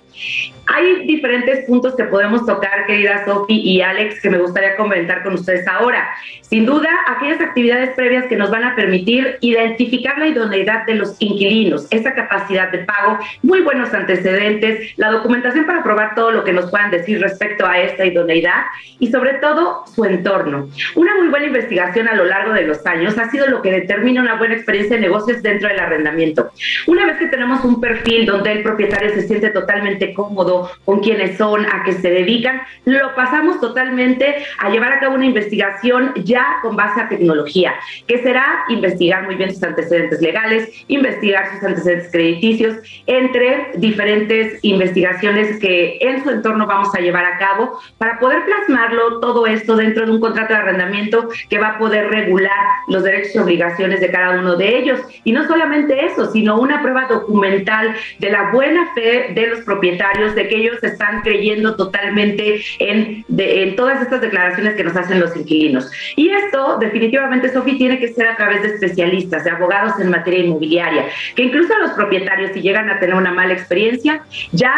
Hay 0.67 1.05
diferentes 1.05 1.65
puntos 1.65 1.95
que 1.95 2.05
podemos 2.05 2.45
tocar, 2.45 2.85
querida 2.87 3.23
Sofi 3.25 3.59
y 3.59 3.81
Alex, 3.81 4.21
que 4.21 4.29
me 4.35 4.41
gustaría 4.41 4.75
comentar 4.75 5.23
con 5.23 5.33
ustedes 5.33 5.65
ahora. 5.67 6.09
Sin 6.41 6.65
duda, 6.65 6.89
aquellas 7.07 7.39
actividades 7.41 7.91
previas 7.91 8.25
que 8.27 8.35
nos 8.35 8.51
van 8.51 8.65
a 8.65 8.75
permitir 8.75 9.37
identificar 9.41 10.17
la 10.17 10.27
idoneidad 10.27 10.85
de 10.85 10.95
los 10.95 11.15
inquilinos, 11.19 11.87
esa 11.89 12.13
capacidad 12.13 12.71
de 12.71 12.79
pago, 12.79 13.17
muy 13.41 13.61
buenos 13.61 13.93
antecedentes, 13.93 14.93
la 14.97 15.11
documentación 15.11 15.65
para 15.65 15.83
probar 15.83 16.15
todo 16.15 16.31
lo 16.31 16.43
que 16.43 16.53
nos 16.53 16.69
puedan 16.69 16.91
decir 16.91 17.21
respecto 17.21 17.65
a 17.65 17.79
esta 17.79 18.05
idoneidad 18.05 18.65
y 18.99 19.07
sobre 19.07 19.35
todo 19.35 19.85
su 19.87 20.03
entorno. 20.03 20.69
Una 20.95 21.15
muy 21.15 21.29
buena 21.29 21.47
investigación 21.47 22.07
a 22.07 22.15
lo 22.15 22.25
largo 22.25 22.53
de 22.53 22.63
los 22.63 22.85
años 22.85 23.17
ha 23.17 23.29
sido 23.31 23.47
lo 23.47 23.61
que 23.61 23.71
determina 23.71 24.21
una 24.21 24.35
buena 24.35 24.55
experiencia 24.55 24.97
de 24.97 25.01
negocios 25.01 25.41
dentro 25.41 25.69
del 25.69 25.79
arrendamiento. 25.79 26.51
Una 26.87 27.05
vez 27.05 27.17
que 27.17 27.27
tenemos 27.27 27.63
un 27.63 27.79
perfil 27.79 28.25
donde 28.25 28.51
el 28.51 28.63
propietario 28.63 29.09
se 29.11 29.27
siente 29.27 29.49
totalmente 29.49 30.13
cómodo 30.13 30.69
con 30.83 30.99
quiénes 30.99 31.37
son, 31.37 31.65
a 31.65 31.83
qué 31.83 31.93
se 31.93 32.09
dedican, 32.09 32.61
lo 32.85 33.15
pasamos 33.15 33.59
totalmente 33.61 34.24
a 34.59 34.69
llevar 34.69 34.93
a 34.93 34.99
cabo 34.99 35.15
una 35.15 35.25
investigación 35.25 36.13
ya 36.23 36.57
con 36.61 36.75
base 36.75 37.01
a 37.01 37.09
tecnología, 37.09 37.73
que 38.07 38.19
será 38.19 38.65
investigar 38.69 39.23
muy 39.23 39.35
bien 39.35 39.53
sus 39.53 39.63
antecedentes 39.63 40.21
legales, 40.21 40.69
investigar 40.87 41.51
sus 41.53 41.63
antecedentes 41.63 42.11
crediticios, 42.11 42.77
entre 43.07 43.71
diferentes 43.75 44.59
investigaciones 44.61 45.59
que 45.59 45.97
en 46.01 46.23
su 46.23 46.29
entorno 46.29 46.67
vamos 46.67 46.93
a 46.95 46.99
llevar 46.99 47.25
a 47.25 47.37
cabo 47.37 47.79
para 47.97 48.19
poder 48.19 48.43
plasmarlo 48.45 49.19
todo 49.19 49.47
esto 49.47 49.75
dentro 49.75 50.05
de 50.05 50.11
un 50.11 50.19
contrato 50.19 50.53
de 50.53 50.59
arrendamiento 50.59 51.29
que 51.49 51.57
va 51.57 51.69
a 51.69 51.77
poder 51.77 52.09
regular 52.09 52.51
los 52.87 53.03
derechos 53.03 53.35
y 53.35 53.39
obligaciones 53.39 53.99
de 54.01 54.11
cada 54.11 54.39
uno 54.39 54.55
de 54.55 54.77
ellos. 54.77 54.99
Y 55.23 55.31
no 55.31 55.47
solamente 55.47 56.05
eso, 56.05 56.31
sino 56.31 56.59
una 56.59 56.81
prueba 56.81 57.07
documental 57.07 57.95
de 58.19 58.29
la 58.29 58.51
buena 58.51 58.93
fe 58.93 59.31
de 59.33 59.47
los 59.47 59.61
propietarios, 59.61 60.35
de 60.35 60.47
que 60.47 60.57
ellos 60.57 60.83
están 60.83 61.21
creyendo 61.21 61.75
totalmente 61.75 62.61
en, 62.79 63.25
en 63.37 63.75
todas 63.75 64.01
estas 64.01 64.14
declaraciones 64.21 64.75
que 64.75 64.83
nos 64.83 64.95
hacen 64.95 65.19
los 65.19 65.35
inquilinos. 65.35 65.89
Y 66.15 66.29
esto 66.29 66.77
definitivamente, 66.79 67.51
Sofi, 67.51 67.77
tiene 67.77 67.99
que 67.99 68.13
ser 68.13 68.27
a 68.27 68.35
través 68.35 68.61
de 68.61 68.69
especialistas, 68.69 69.43
de 69.43 69.51
abogados 69.51 69.99
en 69.99 70.09
materia 70.09 70.39
inmobiliaria, 70.39 71.05
que 71.35 71.43
incluso 71.43 71.77
los 71.79 71.91
propietarios, 71.91 72.51
si 72.53 72.61
llegan 72.61 72.89
a 72.89 72.99
tener 72.99 73.15
una 73.15 73.31
mala 73.31 73.53
experiencia, 73.53 74.21
ya 74.51 74.73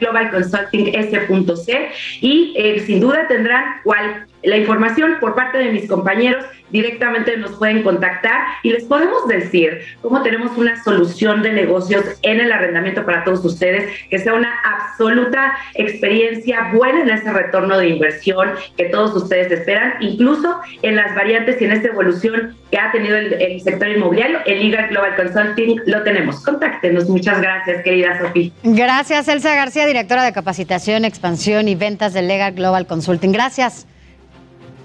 Global 0.00 0.30
Consulting 0.30 0.94
S.C. 0.94 1.90
Y 2.20 2.54
eh, 2.56 2.80
sin 2.80 3.00
duda 3.00 3.26
tendrán 3.28 3.80
cual, 3.82 4.26
la 4.42 4.56
información 4.56 5.16
por 5.20 5.34
parte 5.34 5.58
de 5.58 5.70
mis 5.70 5.88
compañeros 5.88 6.44
directamente 6.70 7.36
nos 7.36 7.52
pueden 7.52 7.82
contactar 7.82 8.40
y 8.62 8.70
les 8.70 8.84
podemos 8.84 9.28
decir 9.28 9.82
cómo 10.00 10.22
tenemos 10.22 10.56
una 10.56 10.82
solución 10.82 11.42
de 11.42 11.52
negocios 11.52 12.04
en 12.22 12.40
el 12.40 12.50
arrendamiento 12.50 13.04
para 13.04 13.24
todos 13.24 13.44
ustedes, 13.44 13.92
que 14.08 14.18
sea 14.18 14.34
una 14.34 14.52
absoluta 14.64 15.54
experiencia 15.74 16.70
buena 16.72 17.02
en 17.02 17.10
ese 17.10 17.30
retorno 17.30 17.78
de 17.78 17.88
inversión 17.88 18.50
que 18.76 18.86
todos 18.86 19.14
ustedes 19.14 19.52
esperan, 19.52 19.94
incluso 20.00 20.60
en 20.80 20.96
las 20.96 21.14
variantes 21.14 21.60
y 21.60 21.66
en 21.66 21.72
esta 21.72 21.88
evolución 21.88 22.56
que 22.70 22.78
ha 22.78 22.90
tenido 22.90 23.16
el, 23.16 23.60
sector 23.60 23.88
inmobiliario, 23.88 24.38
el 24.46 24.70
Legal 24.70 24.88
Global 24.88 25.14
Consulting 25.14 25.82
lo 25.86 26.02
tenemos. 26.02 26.42
Contáctenos. 26.42 27.08
Muchas 27.08 27.40
gracias, 27.40 27.82
querida 27.82 28.18
Sofía. 28.18 28.50
Gracias, 28.62 29.28
Elsa 29.28 29.54
García, 29.54 29.86
directora 29.86 30.24
de 30.24 30.32
capacitación, 30.32 31.04
expansión 31.04 31.68
y 31.68 31.74
ventas 31.74 32.14
de 32.14 32.22
Legal 32.22 32.54
Global 32.54 32.86
Consulting. 32.86 33.30
Gracias. 33.30 33.86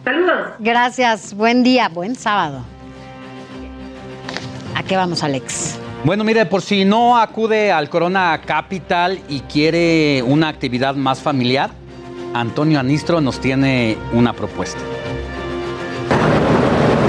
Saludos. 0.08 0.52
Gracias. 0.60 1.34
Buen 1.34 1.64
día, 1.64 1.90
buen 1.90 2.16
sábado. 2.16 2.62
¿A 4.74 4.82
qué 4.82 4.96
vamos, 4.96 5.22
Alex? 5.22 5.78
Bueno, 6.06 6.24
mire, 6.24 6.46
por 6.46 6.62
si 6.62 6.86
no 6.86 7.18
acude 7.18 7.74
al 7.74 7.90
Corona 7.90 8.40
Capital 8.46 9.20
y 9.28 9.42
quiere 9.42 10.24
una 10.24 10.48
actividad 10.48 10.96
más 10.96 11.22
familiar, 11.22 11.72
Antonio 12.34 12.80
Anistro 12.80 13.20
nos 13.20 13.42
tiene 13.42 13.98
una 14.14 14.32
propuesta. 14.32 14.80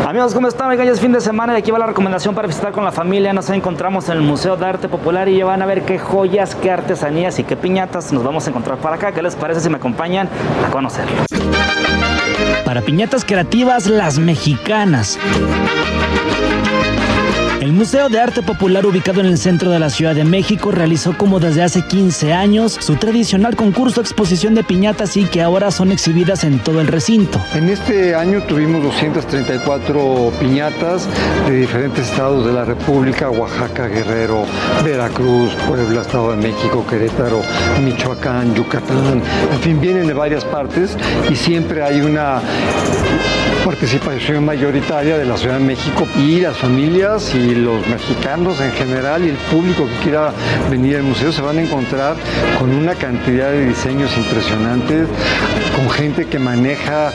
Amigos, 0.04 0.34
¿cómo 0.34 0.48
están? 0.48 0.68
Oigan, 0.68 0.84
ya 0.84 0.92
es 0.92 1.00
fin 1.00 1.12
de 1.12 1.20
semana 1.20 1.54
y 1.54 1.58
aquí 1.58 1.70
va 1.70 1.78
la 1.78 1.86
recomendación 1.86 2.34
para 2.34 2.48
visitar 2.48 2.72
con 2.72 2.82
la 2.82 2.90
familia. 2.90 3.32
Nos 3.32 3.48
encontramos 3.50 4.08
en 4.08 4.16
el 4.16 4.22
Museo 4.22 4.56
de 4.56 4.66
Arte 4.66 4.88
Popular 4.88 5.28
y 5.28 5.36
ya 5.36 5.44
van 5.44 5.62
a 5.62 5.66
ver 5.66 5.82
qué 5.82 6.00
joyas, 6.00 6.56
qué 6.56 6.72
artesanías 6.72 7.38
y 7.38 7.44
qué 7.44 7.54
piñatas 7.54 8.12
nos 8.12 8.24
vamos 8.24 8.44
a 8.48 8.50
encontrar 8.50 8.78
para 8.78 8.96
acá. 8.96 9.12
¿Qué 9.12 9.22
les 9.22 9.36
parece 9.36 9.60
si 9.60 9.70
me 9.70 9.76
acompañan 9.76 10.28
a 10.66 10.70
conocerlos? 10.72 11.26
Para 12.68 12.82
piñatas 12.82 13.24
creativas, 13.24 13.86
las 13.86 14.18
mexicanas. 14.18 15.18
El 17.60 17.72
Museo 17.72 18.08
de 18.08 18.20
Arte 18.20 18.40
Popular 18.40 18.86
ubicado 18.86 19.18
en 19.18 19.26
el 19.26 19.36
centro 19.36 19.72
de 19.72 19.80
la 19.80 19.90
Ciudad 19.90 20.14
de 20.14 20.22
México 20.22 20.70
realizó 20.70 21.18
como 21.18 21.40
desde 21.40 21.64
hace 21.64 21.82
15 21.82 22.32
años 22.32 22.78
su 22.78 22.94
tradicional 22.94 23.56
concurso 23.56 24.00
exposición 24.00 24.54
de 24.54 24.62
piñatas 24.62 25.16
y 25.16 25.24
que 25.24 25.42
ahora 25.42 25.72
son 25.72 25.90
exhibidas 25.90 26.44
en 26.44 26.60
todo 26.60 26.80
el 26.80 26.86
recinto. 26.86 27.40
En 27.54 27.68
este 27.68 28.14
año 28.14 28.44
tuvimos 28.44 28.84
234 28.84 30.32
piñatas 30.38 31.08
de 31.48 31.56
diferentes 31.56 32.08
estados 32.08 32.46
de 32.46 32.52
la 32.52 32.64
República, 32.64 33.28
Oaxaca, 33.28 33.88
Guerrero, 33.88 34.44
Veracruz, 34.84 35.52
Puebla, 35.66 36.02
Estado 36.02 36.30
de 36.30 36.36
México, 36.36 36.86
Querétaro, 36.88 37.42
Michoacán, 37.84 38.54
Yucatán, 38.54 39.20
en 39.52 39.60
fin, 39.60 39.80
vienen 39.80 40.06
de 40.06 40.14
varias 40.14 40.44
partes 40.44 40.96
y 41.28 41.34
siempre 41.34 41.82
hay 41.82 42.02
una 42.02 42.40
participación 43.64 44.44
mayoritaria 44.44 45.18
de 45.18 45.24
la 45.24 45.36
Ciudad 45.36 45.58
de 45.58 45.64
México 45.64 46.06
y 46.16 46.40
las 46.40 46.56
familias 46.56 47.34
y 47.34 47.47
los 47.54 47.86
mexicanos 47.86 48.60
en 48.60 48.72
general 48.72 49.24
y 49.24 49.30
el 49.30 49.36
público 49.36 49.86
que 49.86 50.04
quiera 50.04 50.32
venir 50.70 50.96
al 50.96 51.02
museo 51.02 51.32
se 51.32 51.40
van 51.40 51.58
a 51.58 51.62
encontrar 51.62 52.16
con 52.58 52.70
una 52.70 52.94
cantidad 52.94 53.50
de 53.50 53.66
diseños 53.66 54.16
impresionantes, 54.16 55.08
con 55.76 55.90
gente 55.90 56.26
que 56.26 56.38
maneja 56.38 57.12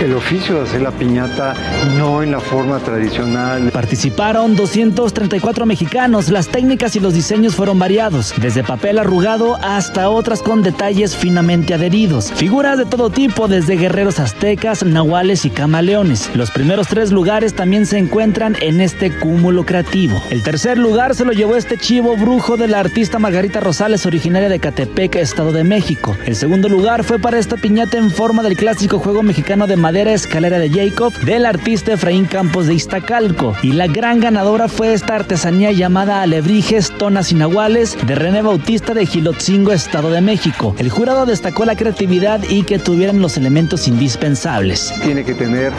el, 0.00 0.14
oficio 0.14 0.56
de 0.56 0.62
hacer 0.62 0.82
la 0.82 0.90
piñata 0.90 1.54
no 1.96 2.22
en 2.22 2.32
la 2.32 2.40
forma 2.40 2.78
tradicional. 2.78 3.70
Participaron 3.72 4.56
234 4.56 5.66
mexicanos, 5.66 6.28
las 6.28 6.48
técnicas 6.48 6.96
y 6.96 7.00
los 7.00 7.14
diseños 7.14 7.54
fueron 7.54 7.78
variados, 7.78 8.34
desde 8.40 8.64
papel 8.64 8.98
arrugado 8.98 9.56
hasta 9.62 10.10
otras 10.10 10.42
con 10.42 10.62
detalles 10.62 11.16
finamente 11.16 11.74
adheridos, 11.74 12.32
figuras 12.32 12.78
de 12.78 12.86
todo 12.86 13.10
tipo, 13.10 13.48
desde 13.48 13.76
guerreros 13.76 14.18
aztecas, 14.18 14.84
nahuales 14.84 15.44
y 15.44 15.50
camaleones. 15.50 16.30
Los 16.34 16.50
primeros 16.50 16.88
tres 16.88 17.12
lugares 17.12 17.54
también 17.54 17.86
se 17.86 17.98
encuentran 17.98 18.56
en 18.60 18.80
este 18.80 19.10
cúmulo 19.10 19.59
creativo. 19.64 20.22
El 20.30 20.42
tercer 20.42 20.78
lugar 20.78 21.14
se 21.14 21.24
lo 21.24 21.32
llevó 21.32 21.56
este 21.56 21.78
chivo 21.78 22.16
brujo 22.16 22.56
de 22.56 22.68
la 22.68 22.80
artista 22.80 23.18
Margarita 23.18 23.60
Rosales, 23.60 24.06
originaria 24.06 24.48
de 24.48 24.58
Catepec, 24.58 25.16
Estado 25.16 25.52
de 25.52 25.64
México. 25.64 26.16
El 26.26 26.36
segundo 26.36 26.68
lugar 26.68 27.04
fue 27.04 27.18
para 27.18 27.38
esta 27.38 27.56
piñata 27.56 27.98
en 27.98 28.10
forma 28.10 28.42
del 28.42 28.56
clásico 28.56 28.98
juego 28.98 29.22
mexicano 29.22 29.66
de 29.66 29.76
madera 29.76 30.12
escalera 30.12 30.58
de 30.58 30.70
Jacob 30.70 31.12
del 31.20 31.46
artista 31.46 31.92
Efraín 31.92 32.24
Campos 32.24 32.66
de 32.66 32.74
Iztacalco. 32.74 33.54
Y 33.62 33.72
la 33.72 33.86
gran 33.86 34.20
ganadora 34.20 34.68
fue 34.68 34.92
esta 34.92 35.14
artesanía 35.14 35.72
llamada 35.72 36.22
Alebrijes 36.22 36.90
Tonas 36.96 37.32
Inaguales 37.32 37.96
de 38.06 38.14
René 38.14 38.42
Bautista 38.42 38.94
de 38.94 39.06
Gilotzingo, 39.06 39.72
Estado 39.72 40.10
de 40.10 40.20
México. 40.20 40.74
El 40.78 40.90
jurado 40.90 41.26
destacó 41.26 41.64
la 41.64 41.76
creatividad 41.76 42.40
y 42.48 42.62
que 42.62 42.78
tuvieran 42.78 43.20
los 43.20 43.36
elementos 43.36 43.88
indispensables. 43.88 44.92
Tiene 45.02 45.24
que 45.24 45.34
tener 45.34 45.72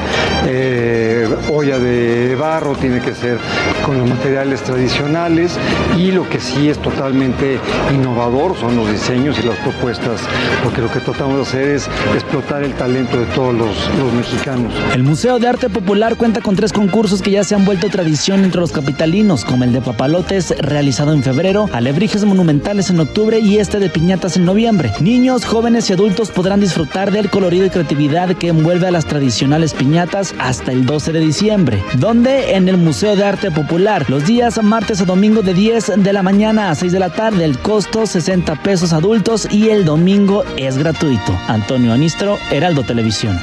eh, 0.48 1.28
olla 1.52 1.80
de 1.80 2.36
barro, 2.36 2.76
tiene 2.76 3.00
que 3.00 3.14
ser 3.14 3.38
con 3.86 3.98
los 3.98 4.10
materiales 4.10 4.62
tradicionales 4.62 5.58
y 5.98 6.12
lo 6.12 6.28
que 6.30 6.40
sí 6.40 6.70
es 6.70 6.78
totalmente 6.80 7.60
innovador 7.94 8.56
son 8.58 8.76
los 8.76 8.92
diseños 8.92 9.38
y 9.40 9.48
las 9.48 9.58
propuestas, 9.60 10.22
porque 10.64 10.82
lo 10.82 10.92
que 10.92 11.00
tratamos 11.00 11.36
de 11.38 11.42
hacer 11.42 11.68
es 11.70 11.90
explotar 12.14 12.64
el 12.64 12.74
talento 12.74 13.20
de 13.20 13.26
todos 13.28 13.54
los, 13.54 13.72
mexicanos. 14.14 14.74
El 14.94 15.04
Museo 15.04 15.40
de 15.40 15.48
Arte 15.48 15.70
Popular 15.70 16.16
cuenta 16.18 16.42
con 16.42 16.56
tres 16.56 16.74
concursos 16.74 17.22
que 17.22 17.32
ya 17.32 17.44
se 17.44 17.56
han 17.56 17.66
vuelto 17.66 17.90
tradición 17.90 18.44
entre 18.44 18.62
los 18.62 18.72
capitalinos, 18.72 19.46
como 19.46 19.64
el 19.64 19.74
de 19.74 19.82
papalotes 19.82 20.54
realizado 20.60 21.14
en 21.14 21.24
febrero, 21.24 21.70
alebrijes 21.72 22.26
monumentales 22.26 22.90
en 22.90 23.00
octubre 23.00 23.40
y 23.40 23.58
este 23.58 23.80
de 23.80 23.90
piñatas 23.90 24.38
en 24.38 24.46
noviembre. 24.46 24.92
Niños, 25.00 25.46
jóvenes 25.46 25.90
y 25.90 25.94
adultos 25.94 26.30
podrán 26.32 26.60
disfrutar 26.60 27.12
del 27.12 27.30
colorido 27.30 27.66
y 27.66 27.70
creatividad 27.70 28.36
que 28.36 28.50
envuelve 28.50 28.88
a 28.88 28.92
las 28.92 29.06
tradicionales 29.06 29.74
piñatas 29.74 30.34
hasta 30.40 30.72
el 30.72 30.86
12 30.86 31.14
de 31.14 31.20
diciembre, 31.20 31.84
donde 31.96 32.56
en 32.56 32.68
el 32.68 32.78
Museo 32.78 33.16
de 33.16 33.24
Arte 33.24 33.52
Popular, 33.52 33.61
los 34.08 34.26
días 34.26 34.62
martes 34.64 35.02
a 35.02 35.06
domingo 35.06 35.42
de 35.42 35.54
10 35.54 36.04
de 36.04 36.14
la 36.14 36.24
mañana 36.24 36.72
a 36.72 36.76
6 36.76 36.92
de 36.92 37.00
la 37.00 37.10
tarde, 37.10 37.46
el 37.46 37.60
costo 37.60 38.06
60 38.06 38.56
pesos 38.64 38.92
adultos 38.92 39.48
y 39.52 39.70
el 39.70 39.86
domingo 39.86 40.44
es 40.58 40.78
gratuito. 40.78 41.38
Antonio 41.48 41.94
Anistro, 41.94 42.38
Heraldo 42.50 42.84
Televisión. 42.84 43.40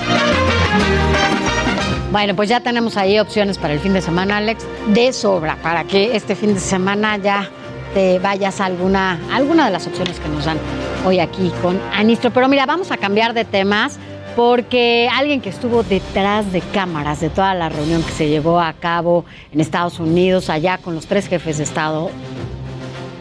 Bueno, 2.10 2.34
pues 2.34 2.48
ya 2.48 2.60
tenemos 2.60 2.96
ahí 2.96 3.18
opciones 3.18 3.58
para 3.58 3.74
el 3.74 3.80
fin 3.80 3.92
de 3.92 4.00
semana, 4.00 4.38
Alex, 4.38 4.64
de 4.88 5.12
sobra, 5.12 5.56
para 5.62 5.84
que 5.84 6.16
este 6.16 6.34
fin 6.34 6.54
de 6.54 6.60
semana 6.60 7.16
ya 7.18 7.48
te 7.94 8.18
vayas 8.18 8.60
a 8.60 8.66
alguna, 8.66 9.18
alguna 9.32 9.66
de 9.66 9.72
las 9.72 9.86
opciones 9.86 10.18
que 10.18 10.28
nos 10.28 10.44
dan 10.44 10.58
hoy 11.06 11.20
aquí 11.20 11.52
con 11.62 11.80
Anistro. 11.94 12.30
Pero 12.32 12.48
mira, 12.48 12.66
vamos 12.66 12.90
a 12.90 12.96
cambiar 12.96 13.34
de 13.34 13.44
temas 13.44 13.98
porque 14.38 15.08
alguien 15.12 15.40
que 15.40 15.48
estuvo 15.48 15.82
detrás 15.82 16.52
de 16.52 16.60
cámaras 16.60 17.18
de 17.18 17.28
toda 17.28 17.56
la 17.56 17.70
reunión 17.70 18.04
que 18.04 18.12
se 18.12 18.28
llevó 18.28 18.60
a 18.60 18.72
cabo 18.72 19.24
en 19.52 19.58
Estados 19.58 19.98
Unidos, 19.98 20.48
allá 20.48 20.78
con 20.78 20.94
los 20.94 21.08
tres 21.08 21.26
jefes 21.26 21.58
de 21.58 21.64
Estado, 21.64 22.08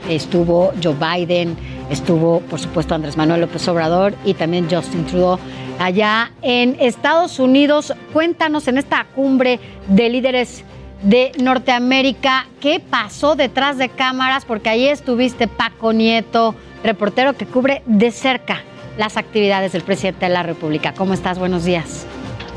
estuvo 0.08 0.74
Joe 0.84 0.94
Biden, 0.94 1.58
estuvo 1.90 2.42
por 2.42 2.60
supuesto 2.60 2.94
Andrés 2.94 3.18
Manuel 3.18 3.42
López 3.42 3.68
Obrador 3.68 4.14
y 4.26 4.36
también 4.36 4.68
Justin 4.70 5.08
Trudeau 5.08 5.40
allá 5.80 6.34
en 6.44 6.78
Estados 6.80 7.40
Unidos. 7.40 7.96
Cuéntanos 8.14 8.68
en 8.68 8.78
esta 8.78 9.04
cumbre 9.16 9.60
de 9.88 10.10
líderes 10.10 10.64
de 11.02 11.32
Norteamérica, 11.42 12.46
¿qué 12.62 12.80
pasó 12.80 13.36
detrás 13.36 13.80
de 13.80 13.90
cámaras? 13.90 14.46
Porque 14.46 14.70
ahí 14.70 14.88
estuviste 14.88 15.48
Paco 15.48 15.94
Nieto, 15.94 16.54
reportero 16.84 17.36
que 17.36 17.48
cubre 17.48 17.82
de 17.88 18.12
cerca 18.12 18.62
las 18.98 19.18
actividades 19.18 19.72
del 19.72 19.84
presidente 19.84 20.26
de 20.26 20.34
la 20.34 20.44
República. 20.44 20.94
¿Cómo 20.94 21.14
estás? 21.14 21.40
Buenos 21.40 21.66
días. 21.66 22.06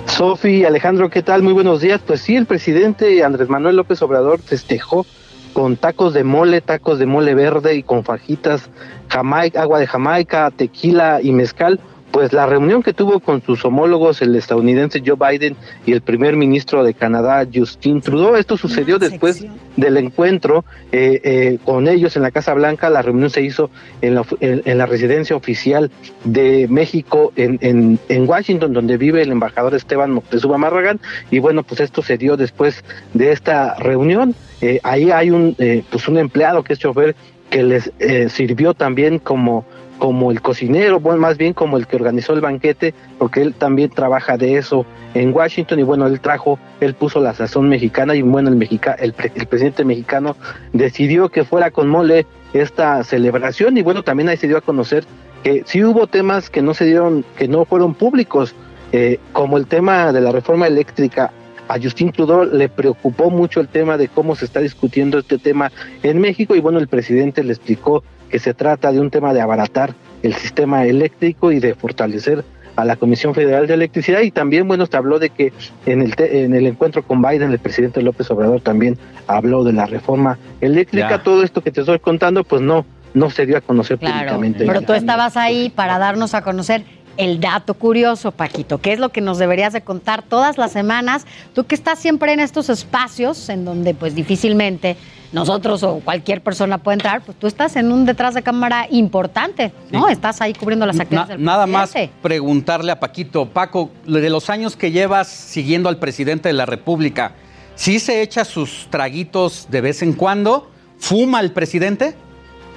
Sofi, 0.07 0.65
Alejandro, 0.65 1.11
¿qué 1.11 1.23
tal? 1.23 1.43
Muy 1.43 1.53
buenos 1.53 1.81
días. 1.81 2.01
Pues 2.05 2.21
sí, 2.21 2.37
el 2.37 2.47
presidente 2.47 3.23
Andrés 3.23 3.49
Manuel 3.49 3.77
López 3.77 4.03
Obrador 4.03 4.41
festejó 4.41 5.07
con 5.53 5.77
tacos 5.77 6.15
de 6.15 6.25
mole, 6.25 6.61
tacos 6.61 6.99
de 6.99 7.07
mole 7.07 7.35
verde 7.35 7.75
y 7.75 7.83
con 7.83 8.05
fajitas, 8.05 8.71
agua 9.09 9.79
de 9.79 9.87
Jamaica, 9.87 10.51
tequila 10.51 11.21
y 11.23 11.33
mezcal 11.33 11.81
pues 12.11 12.33
la 12.33 12.47
reunión 12.47 12.83
que 12.83 12.93
tuvo 12.93 13.21
con 13.21 13.43
sus 13.43 13.65
homólogos, 13.65 14.21
el 14.23 14.35
estadounidense 14.35 15.03
Joe 15.05 15.17
Biden 15.17 15.57
y 15.87 15.93
el 15.93 16.01
primer 16.01 16.37
ministro 16.37 16.83
de 16.83 16.95
Canadá, 16.95 17.47
Justin 17.53 18.01
Trudeau, 18.01 18.37
esto 18.37 18.57
sucedió 18.57 18.99
después 18.99 19.45
del 19.77 19.97
encuentro 19.97 20.65
eh, 20.93 21.21
eh, 21.23 21.59
con 21.65 21.89
ellos 21.89 22.17
en 22.17 22.23
la 22.23 22.31
Casa 22.31 22.55
Blanca. 22.55 22.91
La 22.91 23.03
reunión 23.03 23.31
se 23.31 23.43
hizo 23.43 23.71
en 24.03 24.15
la, 24.15 24.25
en, 24.41 24.79
la 24.79 24.87
residencia 24.87 25.37
oficial 25.37 25.91
de 26.25 26.67
México 26.69 27.33
en, 27.37 27.99
en, 28.09 28.29
Washington, 28.29 28.73
donde 28.73 28.97
vive 28.97 29.23
el 29.23 29.33
embajador 29.33 29.75
Esteban 29.75 30.11
Moctezuma 30.11 30.59
Marragán. 30.59 31.01
Y 31.31 31.39
bueno, 31.39 31.63
pues 31.63 31.81
esto 31.81 32.03
se 32.03 32.19
dio 32.19 32.37
después 32.37 32.85
de 33.15 33.33
esta 33.33 33.77
reunión. 33.77 34.35
Eh, 34.61 34.81
ahí 34.83 35.11
hay 35.11 35.31
un, 35.31 35.57
pues 35.91 36.09
un 36.09 36.19
empleado 36.19 36.63
que 36.65 36.73
es 36.75 36.79
chofer 36.79 37.15
que 37.49 37.63
les 37.65 37.91
sirvió 38.33 38.75
también 38.75 39.19
como 39.19 39.65
como 40.01 40.33
el 40.33 40.41
cocinero, 40.41 40.99
bueno, 40.99 41.21
más 41.21 41.37
bien 41.37 41.53
como 41.53 41.77
el 41.77 41.87
que 41.87 41.97
organizó 41.97 42.33
el 42.33 42.41
banquete, 42.41 42.95
porque 43.19 43.43
él 43.43 43.55
también 43.55 43.91
trabaja 43.91 44.39
de 44.39 44.57
eso 44.57 44.87
en 45.13 45.33
Washington 45.33 45.79
y 45.79 45.83
bueno, 45.83 46.07
él 46.07 46.21
trajo, 46.21 46.59
él 46.81 46.95
puso 46.95 47.21
la 47.21 47.35
sazón 47.35 47.69
mexicana 47.69 48.15
y 48.15 48.23
bueno, 48.23 48.49
el, 48.49 48.57
mexica, 48.57 48.95
el, 48.95 49.13
presidente 49.13 49.85
mexicano 49.85 50.37
decidió 50.73 51.29
que 51.29 51.45
fuera 51.45 51.71
con 51.71 51.89
mole 51.89 52.27
esta 52.55 53.05
celebración 53.05 53.77
y 53.77 53.83
bueno, 53.83 54.03
también 54.03 54.31
ahí 54.31 54.39
se 54.39 54.49
dio 54.49 54.57
a 54.57 54.63
conocer 54.63 55.05
que 55.45 55.65
sí 55.67 55.85
hubo 55.85 56.07
temas 56.07 56.49
que 56.49 56.63
no 56.63 56.73
se 56.73 56.87
dieron, 56.87 57.23
que 57.37 57.47
no 57.47 57.67
fueron 57.67 57.93
públicos, 57.93 58.55
eh, 58.93 59.19
como 59.35 59.59
el 59.59 59.67
tema 59.67 60.13
de 60.13 60.23
la 60.23 60.33
reforma 60.33 60.67
eléctrica. 60.67 61.31
A 61.69 61.79
Justin 61.81 62.11
Trudeau 62.11 62.47
le 62.47 62.69
preocupó 62.69 63.31
mucho 63.31 63.61
el 63.61 63.69
tema 63.69 63.97
de 63.97 64.09
cómo 64.09 64.35
se 64.35 64.47
está 64.47 64.61
discutiendo 64.61 65.19
este 65.19 65.39
tema 65.39 65.71
en 66.03 66.21
México 66.21 66.57
y 66.57 66.61
bueno, 66.61 66.79
el 66.81 66.89
presidente 66.89 67.45
le 67.45 67.53
explicó 67.53 68.03
que 68.31 68.39
se 68.39 68.55
trata 68.55 68.93
de 68.93 69.01
un 69.01 69.11
tema 69.11 69.35
de 69.35 69.41
abaratar 69.41 69.95
el 70.23 70.35
sistema 70.35 70.85
eléctrico 70.85 71.53
y 71.53 71.61
de 71.61 71.75
fortalecer 71.75 72.45
a 72.77 72.85
la 72.85 72.97
Comisión 72.97 73.35
Federal 73.35 73.67
de 73.67 73.75
Electricidad 73.75 74.21
y 74.21 74.31
también, 74.31 74.67
bueno, 74.67 74.87
se 74.87 74.97
habló 74.97 75.19
de 75.19 75.31
que 75.31 75.53
en 75.87 76.03
el, 76.03 76.15
en 76.19 76.55
el 76.55 76.67
encuentro 76.67 77.03
con 77.03 77.21
Biden, 77.21 77.51
el 77.51 77.59
presidente 77.59 78.01
López 78.03 78.31
Obrador 78.31 78.61
también 78.61 78.97
habló 79.27 79.65
de 79.65 79.73
la 79.73 79.87
reforma 79.87 80.39
eléctrica. 80.61 81.23
Todo 81.23 81.43
esto 81.43 81.61
que 81.63 81.71
te 81.71 81.81
estoy 81.81 81.99
contando, 81.99 82.45
pues 82.45 82.63
no, 82.63 82.87
no 83.13 83.31
se 83.31 83.45
dio 83.45 83.57
a 83.57 83.61
conocer 83.61 83.99
públicamente. 83.99 84.65
Pero 84.65 84.83
tú 84.83 84.93
estabas 84.93 85.37
ahí 85.37 85.71
para 85.71 85.99
darnos 85.99 86.35
a 86.35 86.43
conocer 86.43 86.85
el 87.17 87.41
dato 87.41 87.75
curioso, 87.75 88.31
Paquito, 88.31 88.79
que 88.79 88.93
es 88.93 88.99
lo 88.99 89.11
que 89.11 89.21
nos 89.21 89.39
deberías 89.39 89.73
de 89.73 89.83
contar 89.83 90.23
todas 90.23 90.57
las 90.57 90.73
semanas. 90.73 91.27
Tú 91.55 91.65
que 91.65 91.75
estás 91.75 91.99
siempre 91.99 92.33
en 92.33 92.41
estos 92.41 92.71
espacios 92.71 93.49
en 93.51 93.65
donde 93.65 93.95
pues 93.95 94.15
difícilmente 94.15 94.97
nosotros 95.33 95.83
o 95.83 96.01
cualquier 96.01 96.41
persona 96.41 96.79
puede 96.79 96.97
entrar, 96.97 97.23
pues 97.23 97.39
tú 97.39 97.47
estás 97.47 97.77
en 97.77 97.93
un 97.93 98.05
detrás 98.05 98.35
de 98.35 98.43
cámara 98.43 98.87
importante, 98.91 99.73
¿no? 99.93 100.09
Estás 100.09 100.41
ahí 100.41 100.53
cubriendo 100.53 100.87
las 100.87 100.99
actividades 100.99 101.29
del 101.31 101.45
Nada 101.45 101.67
más 101.67 101.95
preguntarle 102.23 102.93
a 102.93 103.01
Paquito, 103.01 103.47
Paco, 103.47 103.91
de 104.07 104.31
los 104.31 104.51
años 104.51 104.77
que 104.77 104.91
llevas 104.91 105.29
siguiendo 105.29 105.89
al 105.89 105.99
presidente 105.99 106.49
de 106.49 106.55
la 106.55 106.67
República, 106.67 107.33
¿sí 107.77 108.01
se 108.01 108.23
echa 108.23 108.45
sus 108.45 108.89
traguitos 108.91 109.69
de 109.71 109.81
vez 109.81 110.03
en 110.03 110.15
cuando? 110.15 110.71
¿Fuma 110.99 111.41
el 111.41 111.53
presidente? 111.53 112.15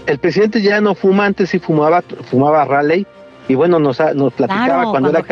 El 0.06 0.20
presidente 0.20 0.62
ya 0.62 0.82
no 0.82 0.96
fuma, 0.96 1.26
antes 1.26 1.50
sí 1.50 1.60
fumaba, 1.60 2.04
fumaba 2.30 2.66
Raleigh, 2.66 3.06
y 3.48 3.56
bueno, 3.56 3.80
nos, 3.80 4.00
nos 4.16 4.34
platicaba 4.34 4.92
cuando, 4.92 5.10
era 5.10 5.24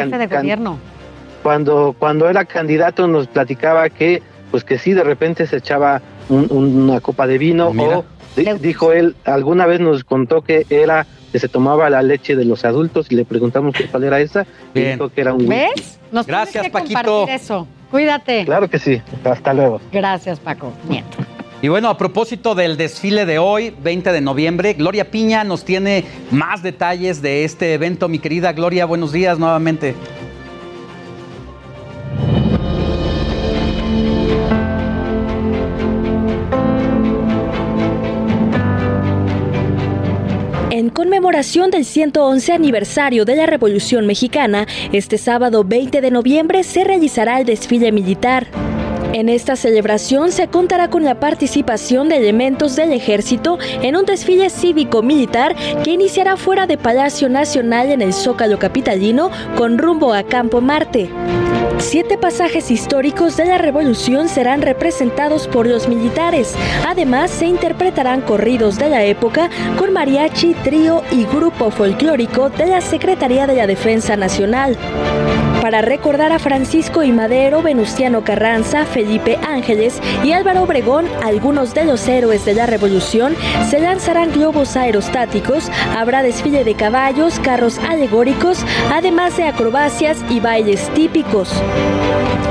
cuando, 1.43 1.95
cuando 1.97 2.29
era 2.29 2.45
candidato 2.45 3.07
nos 3.07 3.27
platicaba 3.27 3.89
que 3.89 4.21
pues 4.51 4.63
que 4.63 4.77
sí 4.77 4.93
de 4.93 5.03
repente 5.03 5.47
se 5.47 5.57
echaba 5.57 6.01
una 6.31 7.01
copa 7.01 7.27
de 7.27 7.37
vino 7.37 7.69
o 7.69 8.05
dijo 8.59 8.93
él 8.93 9.15
alguna 9.25 9.65
vez 9.65 9.79
nos 9.79 10.03
contó 10.03 10.41
que 10.41 10.65
era 10.69 11.05
que 11.31 11.39
se 11.39 11.47
tomaba 11.47 11.89
la 11.89 12.01
leche 12.01 12.35
de 12.35 12.45
los 12.45 12.65
adultos 12.65 13.07
y 13.09 13.15
le 13.15 13.25
preguntamos 13.25 13.75
cuál 13.89 14.03
era 14.03 14.19
esa 14.19 14.45
y 14.73 14.81
dijo 14.81 15.09
que 15.09 15.21
era 15.21 15.33
un 15.33 15.47
¿Ves? 15.47 15.99
Nos 16.11 16.27
Gracias 16.27 16.69
Paquito. 16.69 17.27
Eso. 17.27 17.67
Cuídate. 17.89 18.45
Claro 18.45 18.69
que 18.69 18.79
sí. 18.79 19.01
Hasta 19.23 19.53
luego. 19.53 19.81
Gracias 19.91 20.39
Paco. 20.39 20.71
Nieto. 20.89 21.17
Y 21.61 21.67
bueno, 21.67 21.89
a 21.89 21.97
propósito 21.97 22.55
del 22.55 22.75
desfile 22.75 23.25
de 23.25 23.37
hoy, 23.37 23.75
20 23.83 24.11
de 24.11 24.21
noviembre, 24.21 24.73
Gloria 24.73 25.11
Piña 25.11 25.43
nos 25.43 25.63
tiene 25.63 26.05
más 26.31 26.63
detalles 26.63 27.21
de 27.21 27.43
este 27.43 27.75
evento. 27.75 28.09
Mi 28.09 28.17
querida 28.17 28.51
Gloria, 28.51 28.85
buenos 28.85 29.11
días 29.11 29.37
nuevamente. 29.37 29.95
Conmemoración 40.93 41.71
del 41.71 41.85
111 41.85 42.53
aniversario 42.53 43.25
de 43.25 43.35
la 43.35 43.45
Revolución 43.45 44.05
Mexicana, 44.05 44.67
este 44.91 45.17
sábado 45.17 45.63
20 45.63 46.01
de 46.01 46.11
noviembre 46.11 46.63
se 46.63 46.83
realizará 46.83 47.39
el 47.39 47.45
desfile 47.45 47.91
militar. 47.91 48.47
En 49.13 49.27
esta 49.27 49.57
celebración 49.57 50.31
se 50.31 50.47
contará 50.47 50.89
con 50.89 51.03
la 51.03 51.19
participación 51.19 52.07
de 52.07 52.17
elementos 52.17 52.77
del 52.77 52.93
ejército 52.93 53.57
en 53.81 53.97
un 53.97 54.05
desfile 54.05 54.49
cívico-militar 54.49 55.55
que 55.83 55.91
iniciará 55.91 56.37
fuera 56.37 56.65
de 56.65 56.77
Palacio 56.77 57.27
Nacional 57.27 57.91
en 57.91 58.01
el 58.01 58.13
Zócalo 58.13 58.57
Capitalino 58.57 59.29
con 59.57 59.77
rumbo 59.77 60.13
a 60.13 60.23
Campo 60.23 60.61
Marte. 60.61 61.09
Siete 61.81 62.17
pasajes 62.17 62.69
históricos 62.69 63.35
de 63.37 63.45
la 63.45 63.57
revolución 63.57 64.29
serán 64.29 64.61
representados 64.61 65.47
por 65.47 65.65
los 65.65 65.87
militares. 65.87 66.55
Además, 66.87 67.31
se 67.31 67.47
interpretarán 67.47 68.21
corridos 68.21 68.77
de 68.77 68.89
la 68.89 69.03
época 69.03 69.49
con 69.77 69.91
mariachi, 69.91 70.53
trío 70.63 71.03
y 71.11 71.25
grupo 71.25 71.71
folclórico 71.71 72.49
de 72.49 72.67
la 72.67 72.81
Secretaría 72.81 73.47
de 73.47 73.55
la 73.55 73.67
Defensa 73.67 74.15
Nacional. 74.15 74.77
Para 75.71 75.83
recordar 75.83 76.33
a 76.33 76.39
Francisco 76.39 77.01
y 77.01 77.13
Madero, 77.13 77.61
Venustiano 77.61 78.25
Carranza, 78.25 78.85
Felipe 78.85 79.39
Ángeles 79.41 80.01
y 80.21 80.33
Álvaro 80.33 80.63
Obregón, 80.63 81.05
algunos 81.23 81.73
de 81.73 81.85
los 81.85 82.05
héroes 82.09 82.43
de 82.43 82.55
la 82.55 82.65
revolución, 82.65 83.37
se 83.69 83.79
lanzarán 83.79 84.33
globos 84.33 84.75
aerostáticos, 84.75 85.71
habrá 85.95 86.23
desfile 86.23 86.65
de 86.65 86.75
caballos, 86.75 87.39
carros 87.39 87.79
alegóricos, 87.87 88.65
además 88.91 89.37
de 89.37 89.45
acrobacias 89.45 90.17
y 90.29 90.41
bailes 90.41 90.89
típicos. 90.89 91.53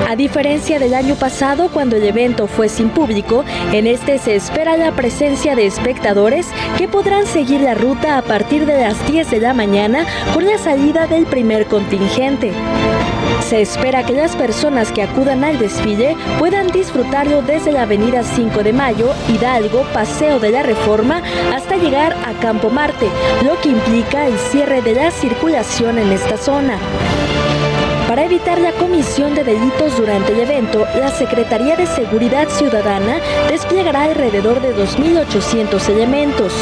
A 0.09 0.17
diferencia 0.17 0.79
del 0.79 0.95
año 0.95 1.15
pasado, 1.15 1.69
cuando 1.71 1.97
el 1.97 2.05
evento 2.05 2.47
fue 2.47 2.71
sin 2.71 2.89
público, 2.89 3.45
en 3.73 3.87
este 3.87 4.19
se 4.19 4.35
espera 4.35 4.79
la 4.79 4.93
presencia 4.93 5.55
de 5.55 5.67
espectadores 5.67 6.49
que 6.79 6.89
podrán 6.89 7.27
seguir 7.27 7.61
la 7.61 7.75
ruta 7.75 8.17
a 8.17 8.23
partir 8.23 8.65
de 8.65 8.81
las 8.81 9.07
10 9.07 9.31
de 9.31 9.41
la 9.41 9.53
mañana 9.53 10.07
con 10.33 10.47
la 10.47 10.57
salida 10.57 11.07
del 11.07 11.27
primer 11.27 11.67
contingente. 11.67 12.53
Se 13.49 13.61
espera 13.61 14.05
que 14.05 14.13
las 14.13 14.37
personas 14.37 14.93
que 14.93 15.03
acudan 15.03 15.43
al 15.45 15.59
desfile 15.59 16.17
puedan 16.39 16.69
disfrutarlo 16.69 17.43
desde 17.43 17.73
la 17.73 17.83
avenida 17.83 18.23
5 18.23 18.63
de 18.63 18.73
Mayo, 18.73 19.11
Hidalgo, 19.29 19.83
Paseo 19.93 20.39
de 20.39 20.51
la 20.51 20.63
Reforma, 20.63 21.23
hasta 21.55 21.77
llegar 21.77 22.13
a 22.27 22.33
Campo 22.41 22.71
Marte, 22.71 23.09
lo 23.45 23.61
que 23.61 23.71
implica 23.71 24.27
el 24.27 24.39
cierre 24.39 24.83
de 24.83 24.95
la 24.95 25.11
circulación 25.11 25.99
en 25.99 26.13
esta 26.13 26.37
zona. 26.37 26.79
Para 28.11 28.25
evitar 28.25 28.59
la 28.59 28.73
comisión 28.73 29.37
de 29.37 29.45
delitos 29.45 29.97
durante 29.97 30.33
el 30.33 30.41
evento, 30.41 30.85
la 30.99 31.11
Secretaría 31.11 31.77
de 31.77 31.87
Seguridad 31.87 32.49
Ciudadana 32.49 33.21
desplegará 33.49 34.03
alrededor 34.03 34.61
de 34.61 34.75
2.800 34.75 35.89
elementos. 35.91 36.53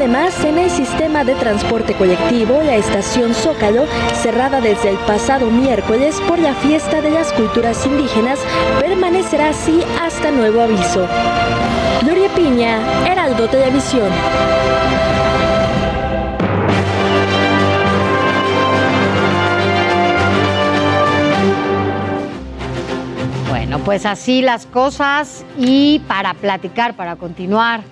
Además, 0.00 0.42
en 0.46 0.56
el 0.56 0.70
sistema 0.70 1.24
de 1.24 1.34
transporte 1.34 1.92
colectivo, 1.92 2.62
la 2.62 2.74
estación 2.74 3.34
Zócalo, 3.34 3.84
cerrada 4.14 4.58
desde 4.62 4.88
el 4.88 4.96
pasado 4.96 5.50
miércoles 5.50 6.18
por 6.26 6.38
la 6.38 6.54
fiesta 6.54 7.02
de 7.02 7.10
las 7.10 7.34
culturas 7.34 7.84
indígenas, 7.84 8.38
permanecerá 8.80 9.50
así 9.50 9.82
hasta 10.00 10.30
nuevo 10.30 10.62
aviso. 10.62 11.06
Gloria 12.00 12.30
Piña, 12.34 12.80
Heraldo 13.06 13.46
Televisión. 13.50 14.08
Bueno, 23.50 23.80
pues 23.80 24.06
así 24.06 24.40
las 24.40 24.64
cosas 24.64 25.44
y 25.58 25.98
para 26.08 26.32
platicar, 26.32 26.96
para 26.96 27.16
continuar 27.16 27.82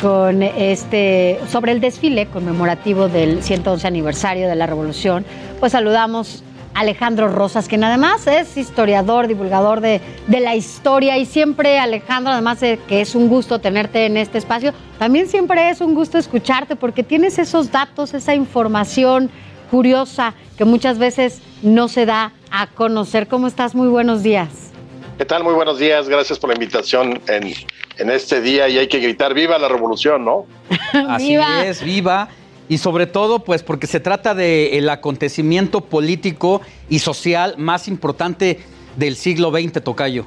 con 0.00 0.42
este 0.42 1.40
sobre 1.48 1.72
el 1.72 1.80
desfile 1.80 2.26
conmemorativo 2.26 3.08
del 3.08 3.42
111 3.42 3.86
aniversario 3.86 4.48
de 4.48 4.54
la 4.54 4.66
Revolución, 4.66 5.24
pues 5.60 5.72
saludamos 5.72 6.42
a 6.74 6.80
Alejandro 6.80 7.28
Rosas, 7.28 7.68
quien 7.68 7.84
además 7.84 8.26
es 8.26 8.56
historiador, 8.56 9.28
divulgador 9.28 9.80
de, 9.80 10.00
de 10.26 10.40
la 10.40 10.54
historia 10.54 11.16
y 11.18 11.24
siempre 11.24 11.78
Alejandro, 11.78 12.32
además 12.32 12.60
de 12.60 12.78
que 12.88 13.00
es 13.00 13.14
un 13.14 13.28
gusto 13.28 13.58
tenerte 13.58 14.06
en 14.06 14.16
este 14.16 14.38
espacio, 14.38 14.72
también 14.98 15.28
siempre 15.28 15.70
es 15.70 15.80
un 15.80 15.94
gusto 15.94 16.18
escucharte 16.18 16.76
porque 16.76 17.02
tienes 17.02 17.38
esos 17.38 17.70
datos, 17.70 18.14
esa 18.14 18.34
información 18.34 19.30
curiosa 19.70 20.34
que 20.56 20.64
muchas 20.64 20.98
veces 20.98 21.40
no 21.62 21.88
se 21.88 22.06
da 22.06 22.32
a 22.50 22.66
conocer. 22.68 23.28
¿Cómo 23.28 23.46
estás? 23.46 23.74
Muy 23.74 23.88
buenos 23.88 24.22
días. 24.22 24.72
¿Qué 25.18 25.24
tal? 25.24 25.44
Muy 25.44 25.54
buenos 25.54 25.78
días. 25.78 26.08
Gracias 26.08 26.38
por 26.38 26.50
la 26.50 26.54
invitación 26.54 27.20
en, 27.28 27.54
en 27.98 28.10
este 28.10 28.40
día 28.40 28.68
y 28.68 28.78
hay 28.78 28.88
que 28.88 28.98
gritar 28.98 29.34
viva 29.34 29.58
la 29.58 29.68
revolución, 29.68 30.24
¿no? 30.24 30.46
Así 31.08 31.36
es, 31.36 31.82
viva. 31.82 32.28
Y 32.68 32.78
sobre 32.78 33.06
todo, 33.06 33.40
pues 33.40 33.62
porque 33.62 33.86
se 33.86 34.00
trata 34.00 34.34
del 34.34 34.88
acontecimiento 34.88 35.82
político 35.82 36.60
y 36.88 36.98
social 36.98 37.54
más 37.58 37.86
importante 37.86 38.58
del 38.96 39.16
siglo 39.16 39.50
XX, 39.50 39.82
Tocayo. 39.84 40.26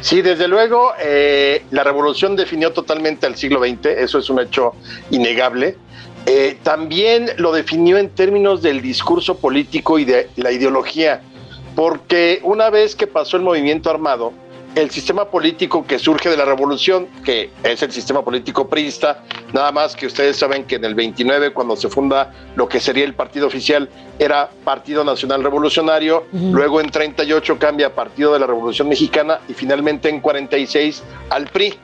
Sí, 0.00 0.22
desde 0.22 0.48
luego, 0.48 0.92
eh, 1.00 1.62
la 1.70 1.84
revolución 1.84 2.34
definió 2.34 2.72
totalmente 2.72 3.26
al 3.26 3.36
siglo 3.36 3.60
XX, 3.60 3.86
eso 3.86 4.18
es 4.18 4.28
un 4.28 4.40
hecho 4.40 4.74
innegable. 5.10 5.76
Eh, 6.26 6.58
también 6.62 7.30
lo 7.36 7.52
definió 7.52 7.96
en 7.96 8.10
términos 8.10 8.60
del 8.62 8.82
discurso 8.82 9.38
político 9.38 9.98
y 9.98 10.04
de 10.04 10.28
la 10.36 10.50
ideología, 10.50 11.22
porque 11.76 12.40
una 12.42 12.70
vez 12.70 12.96
que 12.96 13.06
pasó 13.06 13.36
el 13.36 13.44
movimiento 13.44 13.88
armado, 13.88 14.32
el 14.74 14.90
sistema 14.90 15.24
político 15.26 15.84
que 15.84 15.98
surge 15.98 16.28
de 16.28 16.36
la 16.36 16.44
revolución, 16.44 17.08
que 17.24 17.50
es 17.62 17.82
el 17.82 17.90
sistema 17.90 18.22
político 18.22 18.68
priista, 18.68 19.24
nada 19.52 19.72
más 19.72 19.96
que 19.96 20.06
ustedes 20.06 20.36
saben 20.36 20.64
que 20.64 20.76
en 20.76 20.84
el 20.84 20.94
29, 20.94 21.52
cuando 21.52 21.76
se 21.76 21.88
funda 21.88 22.32
lo 22.54 22.68
que 22.68 22.78
sería 22.78 23.04
el 23.04 23.14
partido 23.14 23.46
oficial, 23.46 23.88
era 24.18 24.50
Partido 24.64 25.02
Nacional 25.04 25.42
Revolucionario, 25.42 26.26
luego 26.32 26.80
en 26.80 26.90
38 26.90 27.58
cambia 27.58 27.88
a 27.88 27.94
Partido 27.94 28.32
de 28.32 28.38
la 28.38 28.46
Revolución 28.46 28.88
Mexicana 28.88 29.40
y 29.48 29.54
finalmente 29.54 30.08
en 30.08 30.20
46 30.20 31.02
al 31.30 31.46
PRI. 31.48 31.74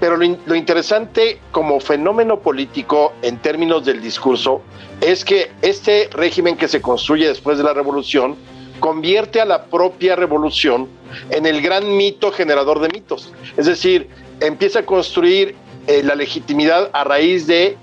Pero 0.00 0.16
lo, 0.16 0.24
lo 0.46 0.54
interesante 0.54 1.40
como 1.50 1.80
fenómeno 1.80 2.38
político 2.38 3.14
en 3.22 3.38
términos 3.38 3.84
del 3.84 4.00
discurso 4.00 4.62
es 5.00 5.24
que 5.24 5.50
este 5.60 6.08
régimen 6.12 6.56
que 6.56 6.68
se 6.68 6.80
construye 6.80 7.26
después 7.26 7.58
de 7.58 7.64
la 7.64 7.74
revolución, 7.74 8.36
convierte 8.80 9.40
a 9.40 9.44
la 9.44 9.64
propia 9.64 10.16
revolución 10.16 10.88
en 11.30 11.46
el 11.46 11.60
gran 11.62 11.96
mito 11.96 12.32
generador 12.32 12.80
de 12.80 12.88
mitos. 12.88 13.32
Es 13.56 13.66
decir, 13.66 14.08
empieza 14.40 14.80
a 14.80 14.86
construir 14.86 15.56
eh, 15.86 16.02
la 16.02 16.14
legitimidad 16.14 16.90
a 16.92 17.04
raíz 17.04 17.46
de 17.46 17.76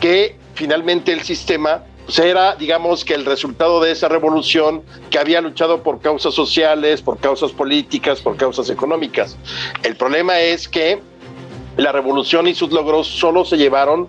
que 0.00 0.36
finalmente 0.54 1.12
el 1.12 1.22
sistema 1.22 1.84
pues, 2.06 2.18
era, 2.20 2.56
digamos, 2.56 3.04
que 3.04 3.14
el 3.14 3.24
resultado 3.24 3.80
de 3.82 3.92
esa 3.92 4.08
revolución 4.08 4.82
que 5.10 5.18
había 5.18 5.40
luchado 5.40 5.82
por 5.82 6.00
causas 6.00 6.34
sociales, 6.34 7.02
por 7.02 7.18
causas 7.18 7.52
políticas, 7.52 8.20
por 8.20 8.36
causas 8.36 8.70
económicas. 8.70 9.36
El 9.82 9.96
problema 9.96 10.40
es 10.40 10.68
que 10.68 11.00
la 11.76 11.92
revolución 11.92 12.48
y 12.48 12.54
sus 12.54 12.72
logros 12.72 13.06
solo 13.06 13.44
se 13.44 13.56
llevaron 13.56 14.08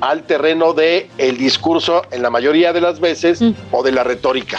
al 0.00 0.24
terreno 0.24 0.72
de 0.72 1.10
el 1.18 1.38
discurso 1.38 2.02
en 2.10 2.22
la 2.22 2.30
mayoría 2.30 2.72
de 2.72 2.80
las 2.80 3.00
veces 3.00 3.42
o 3.72 3.82
de 3.82 3.92
la 3.92 4.04
retórica. 4.04 4.58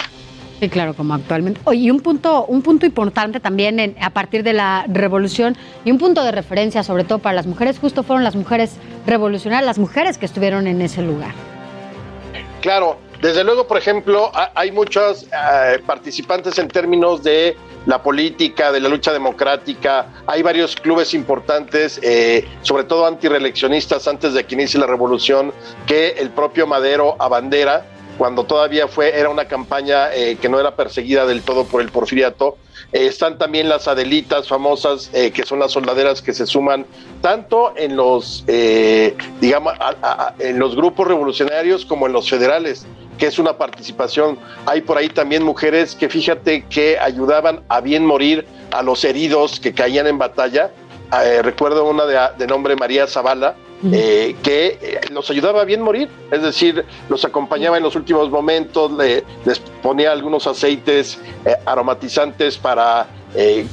Sí, 0.60 0.68
claro, 0.68 0.94
como 0.94 1.14
actualmente. 1.14 1.62
Oye, 1.64 1.80
y 1.84 1.92
un 1.92 2.02
punto, 2.02 2.46
un 2.46 2.62
punto 2.62 2.86
importante 2.86 3.40
también 3.40 3.80
en- 3.80 3.96
a 4.02 4.10
partir 4.10 4.44
de 4.44 4.52
la 4.54 4.86
revolución 4.90 5.56
y 5.86 5.92
un 5.92 5.98
punto 5.98 6.22
de 6.24 6.32
referencia, 6.34 6.84
sobre 6.84 7.06
todo 7.06 7.20
para 7.20 7.34
las 7.36 7.48
mujeres, 7.48 7.80
justo 7.80 8.04
fueron 8.04 8.24
las 8.26 8.36
mujeres 8.36 8.74
revolucionarias, 9.08 9.66
las 9.66 9.80
mujeres 9.80 10.18
que 10.18 10.26
estuvieron 10.26 10.68
en 10.68 10.82
ese 10.82 11.02
lugar. 11.02 11.32
Claro, 12.62 12.98
desde 13.22 13.46
luego, 13.46 13.68
por 13.68 13.78
ejemplo, 13.78 14.32
ha- 14.34 14.52
hay 14.54 14.72
muchos 14.74 15.24
eh, 15.24 15.80
participantes 15.86 16.60
en 16.60 16.68
términos 16.68 17.24
de 17.24 17.56
la 17.86 18.04
política, 18.04 18.74
de 18.74 18.82
la 18.82 18.90
lucha 18.90 19.14
democrática. 19.14 20.08
Hay 20.28 20.42
varios 20.42 20.76
clubes 20.76 21.14
importantes, 21.14 22.02
eh, 22.04 22.46
sobre 22.64 22.84
todo 22.84 23.06
antireeleccionistas 23.08 24.08
antes 24.10 24.34
de 24.34 24.44
que 24.46 24.56
inicie 24.56 24.78
la 24.78 24.88
revolución, 24.88 25.54
que 25.88 26.10
el 26.18 26.32
propio 26.32 26.68
Madero 26.68 27.16
abandera 27.18 27.86
cuando 28.20 28.44
todavía 28.44 28.90
fue 28.90 29.18
era 29.18 29.30
una 29.30 29.46
campaña 29.46 30.14
eh, 30.14 30.38
que 30.42 30.50
no 30.50 30.60
era 30.60 30.76
perseguida 30.76 31.26
del 31.26 31.42
todo 31.42 31.64
por 31.64 31.80
el 31.82 31.88
porfiriato. 31.90 32.58
Eh, 32.92 33.06
están 33.08 33.38
también 33.38 33.70
las 33.70 33.88
Adelitas 33.88 34.46
famosas, 34.50 35.10
eh, 35.14 35.32
que 35.32 35.44
son 35.46 35.58
las 35.60 35.72
soldaderas 35.72 36.22
que 36.22 36.34
se 36.34 36.46
suman 36.46 36.86
tanto 37.22 37.72
en 37.78 37.96
los, 37.96 38.44
eh, 38.48 39.16
digamos, 39.40 39.72
a- 39.80 40.34
en 40.38 40.60
los 40.60 40.76
grupos 40.76 41.08
revolucionarios 41.08 41.86
como 41.86 42.08
en 42.08 42.12
los 42.14 42.30
federales, 42.30 42.86
que 43.18 43.28
es 43.28 43.40
una 43.40 43.58
participación. 43.58 44.38
Hay 44.66 44.82
por 44.82 44.98
ahí 44.98 45.08
también 45.08 45.42
mujeres 45.44 45.96
que 45.96 46.10
fíjate 46.10 46.66
que 46.66 47.00
ayudaban 47.00 47.62
a 47.70 47.80
bien 47.80 48.06
morir 48.06 48.46
a 48.72 48.84
los 48.84 49.02
heridos 49.06 49.62
que 49.62 49.74
caían 49.74 50.08
en 50.08 50.18
batalla. 50.18 50.72
Recuerdo 51.42 51.86
una 51.86 52.06
de, 52.06 52.20
de 52.38 52.48
nombre 52.48 52.76
María 52.76 53.08
Zavala, 53.08 53.56
eh, 53.92 54.36
que 54.44 54.78
eh, 54.82 55.02
los 55.12 55.30
ayudaba 55.30 55.62
a 55.62 55.66
bien 55.66 55.82
morir, 55.82 56.10
es 56.32 56.42
decir, 56.42 56.86
los 57.10 57.24
acompañaba 57.26 57.78
en 57.78 57.84
los 57.84 57.96
últimos 57.96 58.30
momentos, 58.30 58.92
le- 58.92 59.24
les 59.46 59.60
ponía 59.60 60.12
algunos 60.12 60.48
aceites 60.48 61.20
eh, 61.46 61.56
aromatizantes 61.66 62.58
para 62.58 63.08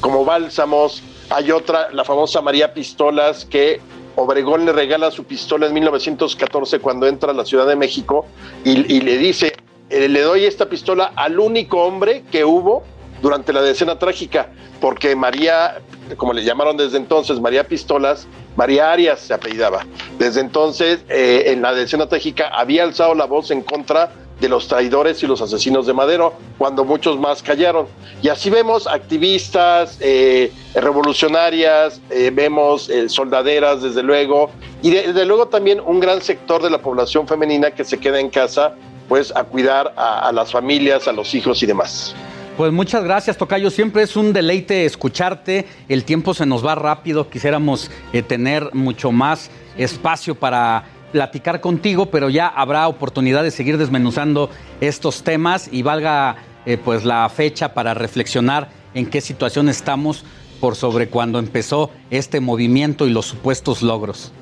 como 0.00 0.24
bálsamos. 0.26 1.02
Hay 1.30 1.50
otra, 1.50 1.90
la 1.90 2.04
famosa 2.04 2.42
María 2.42 2.74
Pistolas, 2.74 3.46
que 3.46 3.80
Obregón 4.14 4.66
le 4.66 4.72
regala 4.72 5.10
su 5.10 5.24
pistola 5.24 5.66
en 5.66 5.72
1914 5.72 6.78
cuando 6.80 7.06
entra 7.06 7.30
a 7.30 7.34
la 7.34 7.44
Ciudad 7.44 7.66
de 7.66 7.74
México 7.74 8.26
y, 8.64 8.94
y 8.94 9.00
le 9.00 9.16
dice, 9.16 9.54
le 9.88 10.20
doy 10.20 10.44
esta 10.44 10.68
pistola 10.68 11.12
al 11.16 11.40
único 11.40 11.82
hombre 11.82 12.22
que 12.30 12.44
hubo 12.44 12.84
durante 13.22 13.52
la 13.54 13.62
decena 13.62 13.98
trágica, 13.98 14.50
porque 14.80 15.16
María, 15.16 15.78
como 16.16 16.32
le 16.32 16.44
llamaron 16.44 16.76
desde 16.76 16.98
entonces, 16.98 17.40
María 17.40 17.66
Pistolas, 17.66 18.26
María 18.56 18.92
Arias 18.92 19.20
se 19.20 19.34
apellidaba. 19.34 19.84
Desde 20.18 20.40
entonces, 20.40 21.00
eh, 21.08 21.44
en 21.46 21.62
la 21.62 21.74
decena 21.74 22.08
trágica, 22.08 22.48
había 22.48 22.84
alzado 22.84 23.14
la 23.14 23.24
voz 23.24 23.50
en 23.50 23.62
contra 23.62 24.12
de 24.40 24.48
los 24.50 24.68
traidores 24.68 25.22
y 25.22 25.26
los 25.26 25.40
asesinos 25.40 25.86
de 25.86 25.94
Madero, 25.94 26.34
cuando 26.58 26.84
muchos 26.84 27.18
más 27.18 27.42
callaron. 27.42 27.86
Y 28.22 28.28
así 28.28 28.50
vemos 28.50 28.86
activistas, 28.86 29.96
eh, 30.00 30.52
revolucionarias, 30.74 32.02
eh, 32.10 32.30
vemos 32.32 32.90
soldaderas, 33.08 33.82
desde 33.82 34.02
luego, 34.02 34.50
y 34.82 34.90
desde 34.90 35.24
luego 35.24 35.48
también 35.48 35.80
un 35.80 36.00
gran 36.00 36.20
sector 36.20 36.62
de 36.62 36.68
la 36.68 36.78
población 36.78 37.26
femenina 37.26 37.70
que 37.70 37.84
se 37.84 37.98
queda 37.98 38.20
en 38.20 38.28
casa, 38.28 38.74
pues 39.08 39.34
a 39.34 39.44
cuidar 39.44 39.94
a, 39.96 40.28
a 40.28 40.32
las 40.32 40.52
familias, 40.52 41.08
a 41.08 41.12
los 41.12 41.34
hijos 41.34 41.62
y 41.62 41.66
demás. 41.66 42.14
Pues 42.56 42.72
muchas 42.72 43.04
gracias, 43.04 43.36
Tocayo. 43.36 43.70
Siempre 43.70 44.02
es 44.02 44.16
un 44.16 44.32
deleite 44.32 44.86
escucharte. 44.86 45.66
El 45.90 46.04
tiempo 46.04 46.32
se 46.32 46.46
nos 46.46 46.64
va 46.64 46.74
rápido. 46.74 47.28
Quisiéramos 47.28 47.90
eh, 48.14 48.22
tener 48.22 48.74
mucho 48.74 49.12
más 49.12 49.50
espacio 49.76 50.34
para 50.34 50.84
platicar 51.12 51.60
contigo, 51.60 52.06
pero 52.06 52.30
ya 52.30 52.48
habrá 52.48 52.88
oportunidad 52.88 53.42
de 53.42 53.50
seguir 53.50 53.76
desmenuzando 53.76 54.48
estos 54.80 55.22
temas 55.22 55.68
y 55.70 55.82
valga 55.82 56.36
eh, 56.64 56.78
pues 56.82 57.04
la 57.04 57.28
fecha 57.28 57.74
para 57.74 57.92
reflexionar 57.92 58.70
en 58.94 59.06
qué 59.06 59.20
situación 59.20 59.68
estamos 59.68 60.24
por 60.58 60.76
sobre 60.76 61.08
cuando 61.08 61.38
empezó 61.38 61.90
este 62.10 62.40
movimiento 62.40 63.06
y 63.06 63.10
los 63.10 63.26
supuestos 63.26 63.82
logros. 63.82 64.32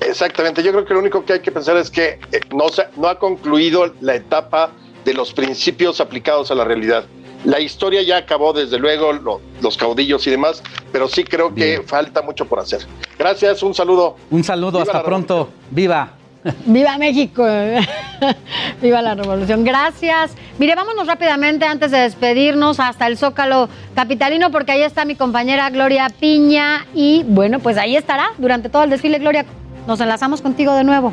Exactamente, 0.00 0.62
yo 0.62 0.72
creo 0.72 0.84
que 0.84 0.94
lo 0.94 1.00
único 1.00 1.24
que 1.24 1.34
hay 1.34 1.40
que 1.40 1.52
pensar 1.52 1.76
es 1.76 1.88
que 1.90 2.18
eh, 2.32 2.40
no, 2.52 3.08
ha 3.08 3.18
concluido 3.18 3.94
la 4.00 4.16
etapa 4.16 4.72
de 5.04 5.14
los 5.14 5.32
principios 5.32 6.00
aplicados 6.00 6.50
a 6.50 6.54
la 6.54 6.64
realidad. 6.64 7.04
La 7.44 7.60
historia 7.60 8.02
ya 8.02 8.16
acabó, 8.16 8.52
desde 8.52 8.78
luego, 8.78 9.12
lo, 9.12 9.40
los 9.60 9.76
caudillos 9.76 10.26
y 10.26 10.30
demás, 10.30 10.62
pero 10.90 11.08
sí 11.08 11.24
creo 11.24 11.50
Bien. 11.50 11.80
que 11.82 11.86
falta 11.86 12.22
mucho 12.22 12.46
por 12.46 12.58
hacer. 12.58 12.86
Gracias, 13.18 13.62
un 13.62 13.74
saludo. 13.74 14.16
Un 14.30 14.42
saludo, 14.42 14.78
Viva 14.80 14.82
hasta 14.82 15.04
pronto. 15.04 15.50
Viva. 15.70 16.14
Viva 16.66 16.98
México, 16.98 17.42
viva 18.82 19.00
la 19.00 19.14
revolución. 19.14 19.64
Gracias. 19.64 20.32
Mire, 20.58 20.74
vámonos 20.74 21.06
rápidamente 21.06 21.64
antes 21.64 21.90
de 21.90 21.98
despedirnos 21.98 22.80
hasta 22.80 23.06
el 23.06 23.16
Zócalo 23.16 23.68
Capitalino, 23.94 24.50
porque 24.50 24.72
ahí 24.72 24.82
está 24.82 25.06
mi 25.06 25.14
compañera 25.14 25.70
Gloria 25.70 26.10
Piña 26.20 26.86
y 26.94 27.22
bueno, 27.26 27.60
pues 27.60 27.78
ahí 27.78 27.96
estará 27.96 28.32
durante 28.36 28.68
todo 28.68 28.84
el 28.84 28.90
desfile. 28.90 29.18
Gloria, 29.18 29.46
nos 29.86 30.00
enlazamos 30.00 30.42
contigo 30.42 30.74
de 30.74 30.84
nuevo. 30.84 31.12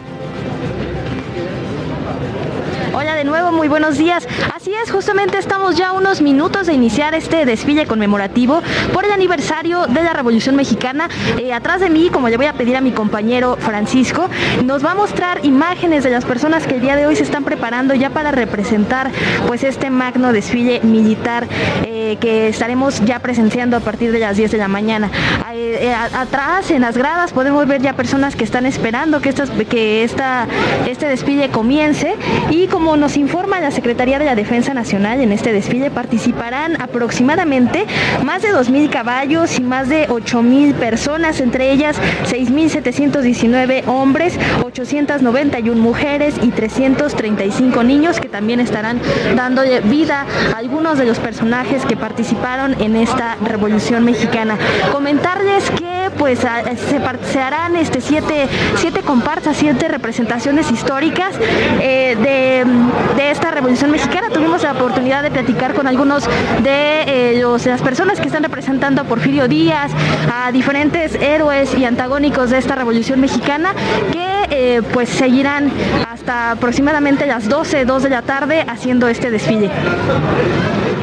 Hola 2.93 3.15
de 3.15 3.23
nuevo, 3.23 3.53
muy 3.53 3.69
buenos 3.69 3.97
días. 3.97 4.27
Así 4.53 4.73
es, 4.73 4.91
justamente 4.91 5.37
estamos 5.37 5.77
ya 5.77 5.93
unos 5.93 6.21
minutos 6.21 6.67
de 6.67 6.73
iniciar 6.73 7.15
este 7.15 7.45
desfile 7.45 7.87
conmemorativo 7.87 8.61
por 8.91 9.05
el 9.05 9.13
aniversario 9.13 9.87
de 9.87 10.03
la 10.03 10.11
Revolución 10.11 10.57
Mexicana. 10.57 11.07
Eh, 11.37 11.53
atrás 11.53 11.79
de 11.79 11.89
mí, 11.89 12.09
como 12.11 12.27
le 12.27 12.35
voy 12.35 12.47
a 12.47 12.53
pedir 12.53 12.75
a 12.75 12.81
mi 12.81 12.91
compañero 12.91 13.55
Francisco, 13.57 14.29
nos 14.65 14.83
va 14.83 14.91
a 14.91 14.95
mostrar 14.95 15.45
imágenes 15.45 16.03
de 16.03 16.09
las 16.09 16.25
personas 16.25 16.67
que 16.67 16.75
el 16.75 16.81
día 16.81 16.97
de 16.97 17.07
hoy 17.07 17.15
se 17.15 17.23
están 17.23 17.45
preparando 17.45 17.93
ya 17.93 18.09
para 18.09 18.31
representar 18.31 19.09
pues 19.47 19.63
este 19.63 19.89
magno 19.89 20.33
desfile 20.33 20.81
militar 20.81 21.47
eh, 21.85 22.17
que 22.19 22.49
estaremos 22.49 22.99
ya 23.05 23.19
presenciando 23.19 23.77
a 23.77 23.79
partir 23.79 24.11
de 24.11 24.19
las 24.19 24.35
10 24.35 24.51
de 24.51 24.57
la 24.57 24.67
mañana. 24.67 25.09
Eh, 25.53 25.93
atrás, 25.93 26.69
en 26.71 26.81
las 26.81 26.97
gradas, 26.97 27.31
podemos 27.31 27.65
ver 27.67 27.81
ya 27.81 27.93
personas 27.93 28.35
que 28.35 28.43
están 28.43 28.65
esperando 28.65 29.21
que, 29.21 29.29
estas, 29.29 29.49
que 29.49 30.03
esta, 30.03 30.47
este 30.87 31.07
desfile 31.07 31.49
comience 31.49 32.15
y 32.49 32.67
como 32.67 32.80
como 32.81 32.97
nos 32.97 33.15
informa 33.15 33.59
la 33.59 33.69
Secretaría 33.69 34.17
de 34.17 34.25
la 34.25 34.33
Defensa 34.33 34.73
Nacional, 34.73 35.21
en 35.21 35.31
este 35.31 35.53
desfile 35.53 35.91
participarán 35.91 36.81
aproximadamente 36.81 37.85
más 38.25 38.41
de 38.41 38.49
2.000 38.51 38.89
caballos 38.89 39.59
y 39.59 39.63
más 39.63 39.87
de 39.87 40.07
8.000 40.07 40.73
personas, 40.73 41.41
entre 41.41 41.71
ellas 41.71 41.95
6.719 42.27 43.87
hombres, 43.87 44.39
891 44.65 45.79
mujeres 45.79 46.33
y 46.41 46.49
335 46.49 47.83
niños 47.83 48.19
que 48.19 48.29
también 48.29 48.59
estarán 48.59 48.99
dando 49.35 49.61
vida 49.83 50.25
a 50.51 50.57
algunos 50.57 50.97
de 50.97 51.05
los 51.05 51.19
personajes 51.19 51.85
que 51.85 51.95
participaron 51.95 52.81
en 52.81 52.95
esta 52.95 53.37
Revolución 53.45 54.03
Mexicana. 54.05 54.57
Comentarles 54.91 55.69
que 55.69 56.09
pues 56.17 56.39
se, 56.39 57.39
harán 57.39 57.75
este, 57.75 58.01
siete, 58.01 58.47
siete 58.77 59.01
comparsas, 59.01 59.55
siete 59.57 59.87
representaciones 59.87 60.71
históricas 60.71 61.35
eh, 61.79 62.17
de 62.19 62.70
de 63.15 63.31
esta 63.31 63.51
Revolución 63.51 63.91
Mexicana. 63.91 64.29
Tuvimos 64.29 64.63
la 64.63 64.73
oportunidad 64.73 65.23
de 65.23 65.31
platicar 65.31 65.73
con 65.73 65.87
algunos 65.87 66.25
de, 66.63 67.33
eh, 67.33 67.39
los, 67.41 67.65
las 67.65 67.81
personas 67.81 68.19
que 68.19 68.27
están 68.27 68.43
representando 68.43 69.01
a 69.01 69.03
Porfirio 69.05 69.47
Díaz, 69.47 69.91
a 70.31 70.51
diferentes 70.51 71.15
héroes 71.15 71.77
y 71.77 71.85
antagónicos 71.85 72.49
de 72.49 72.57
esta 72.57 72.75
Revolución 72.75 73.19
Mexicana, 73.19 73.73
que 74.11 74.41
eh, 74.51 74.81
pues 74.93 75.09
seguirán 75.09 75.71
hasta 76.11 76.51
aproximadamente 76.51 77.25
las 77.25 77.47
12, 77.47 77.85
2 77.85 78.03
de 78.03 78.09
la 78.09 78.21
tarde 78.21 78.65
haciendo 78.67 79.07
este 79.07 79.31
desfile. 79.31 79.69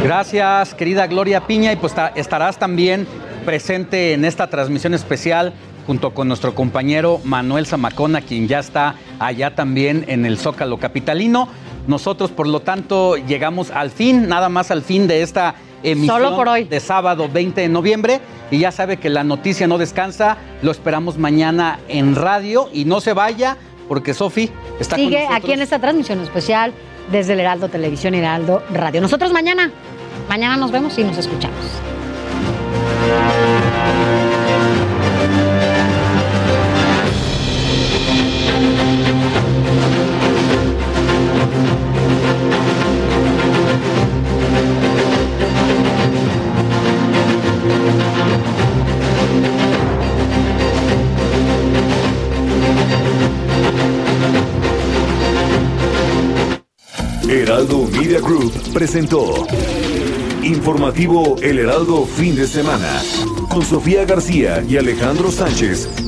Gracias, 0.04 0.74
querida 0.74 1.06
Gloria 1.06 1.46
Piña, 1.46 1.72
y 1.72 1.76
pues 1.76 1.94
estarás 2.14 2.58
también 2.58 3.06
presente 3.44 4.12
en 4.12 4.24
esta 4.24 4.48
transmisión 4.48 4.94
especial 4.94 5.54
junto 5.88 6.12
con 6.12 6.28
nuestro 6.28 6.54
compañero 6.54 7.18
Manuel 7.24 7.64
Zamacona, 7.64 8.20
quien 8.20 8.46
ya 8.46 8.58
está 8.58 8.94
allá 9.18 9.54
también 9.54 10.04
en 10.08 10.26
el 10.26 10.36
Zócalo 10.36 10.76
Capitalino. 10.76 11.48
Nosotros, 11.86 12.30
por 12.30 12.46
lo 12.46 12.60
tanto, 12.60 13.16
llegamos 13.16 13.70
al 13.70 13.90
fin, 13.90 14.28
nada 14.28 14.50
más 14.50 14.70
al 14.70 14.82
fin 14.82 15.06
de 15.08 15.22
esta 15.22 15.54
emisión 15.82 16.20
Solo 16.22 16.36
por 16.36 16.46
hoy. 16.46 16.64
de 16.64 16.80
sábado 16.80 17.30
20 17.32 17.62
de 17.62 17.68
noviembre. 17.70 18.20
Y 18.50 18.58
ya 18.58 18.70
sabe 18.70 18.98
que 18.98 19.08
la 19.08 19.24
noticia 19.24 19.66
no 19.66 19.78
descansa. 19.78 20.36
Lo 20.60 20.70
esperamos 20.72 21.16
mañana 21.16 21.78
en 21.88 22.14
radio. 22.14 22.68
Y 22.70 22.84
no 22.84 23.00
se 23.00 23.14
vaya, 23.14 23.56
porque 23.88 24.12
Sofi 24.12 24.50
está 24.78 24.96
Sigue 24.96 25.08
con 25.08 25.20
nosotros. 25.22 25.42
aquí 25.42 25.52
en 25.54 25.62
esta 25.62 25.78
transmisión 25.78 26.20
especial 26.20 26.74
desde 27.10 27.32
el 27.32 27.40
Heraldo 27.40 27.70
Televisión 27.70 28.14
y 28.14 28.18
Heraldo 28.18 28.62
Radio. 28.74 29.00
Nosotros 29.00 29.32
mañana, 29.32 29.72
mañana 30.28 30.58
nos 30.58 30.70
vemos 30.70 30.98
y 30.98 31.04
nos 31.04 31.16
escuchamos. 31.16 31.56
Heraldo 57.28 57.86
Media 57.92 58.20
Group 58.20 58.52
presentó 58.72 59.46
Informativo 60.42 61.36
El 61.42 61.58
Heraldo 61.58 62.06
Fin 62.06 62.36
de 62.36 62.46
Semana 62.46 63.02
con 63.50 63.64
Sofía 63.64 64.04
García 64.04 64.64
y 64.68 64.76
Alejandro 64.76 65.30
Sánchez 65.30 66.07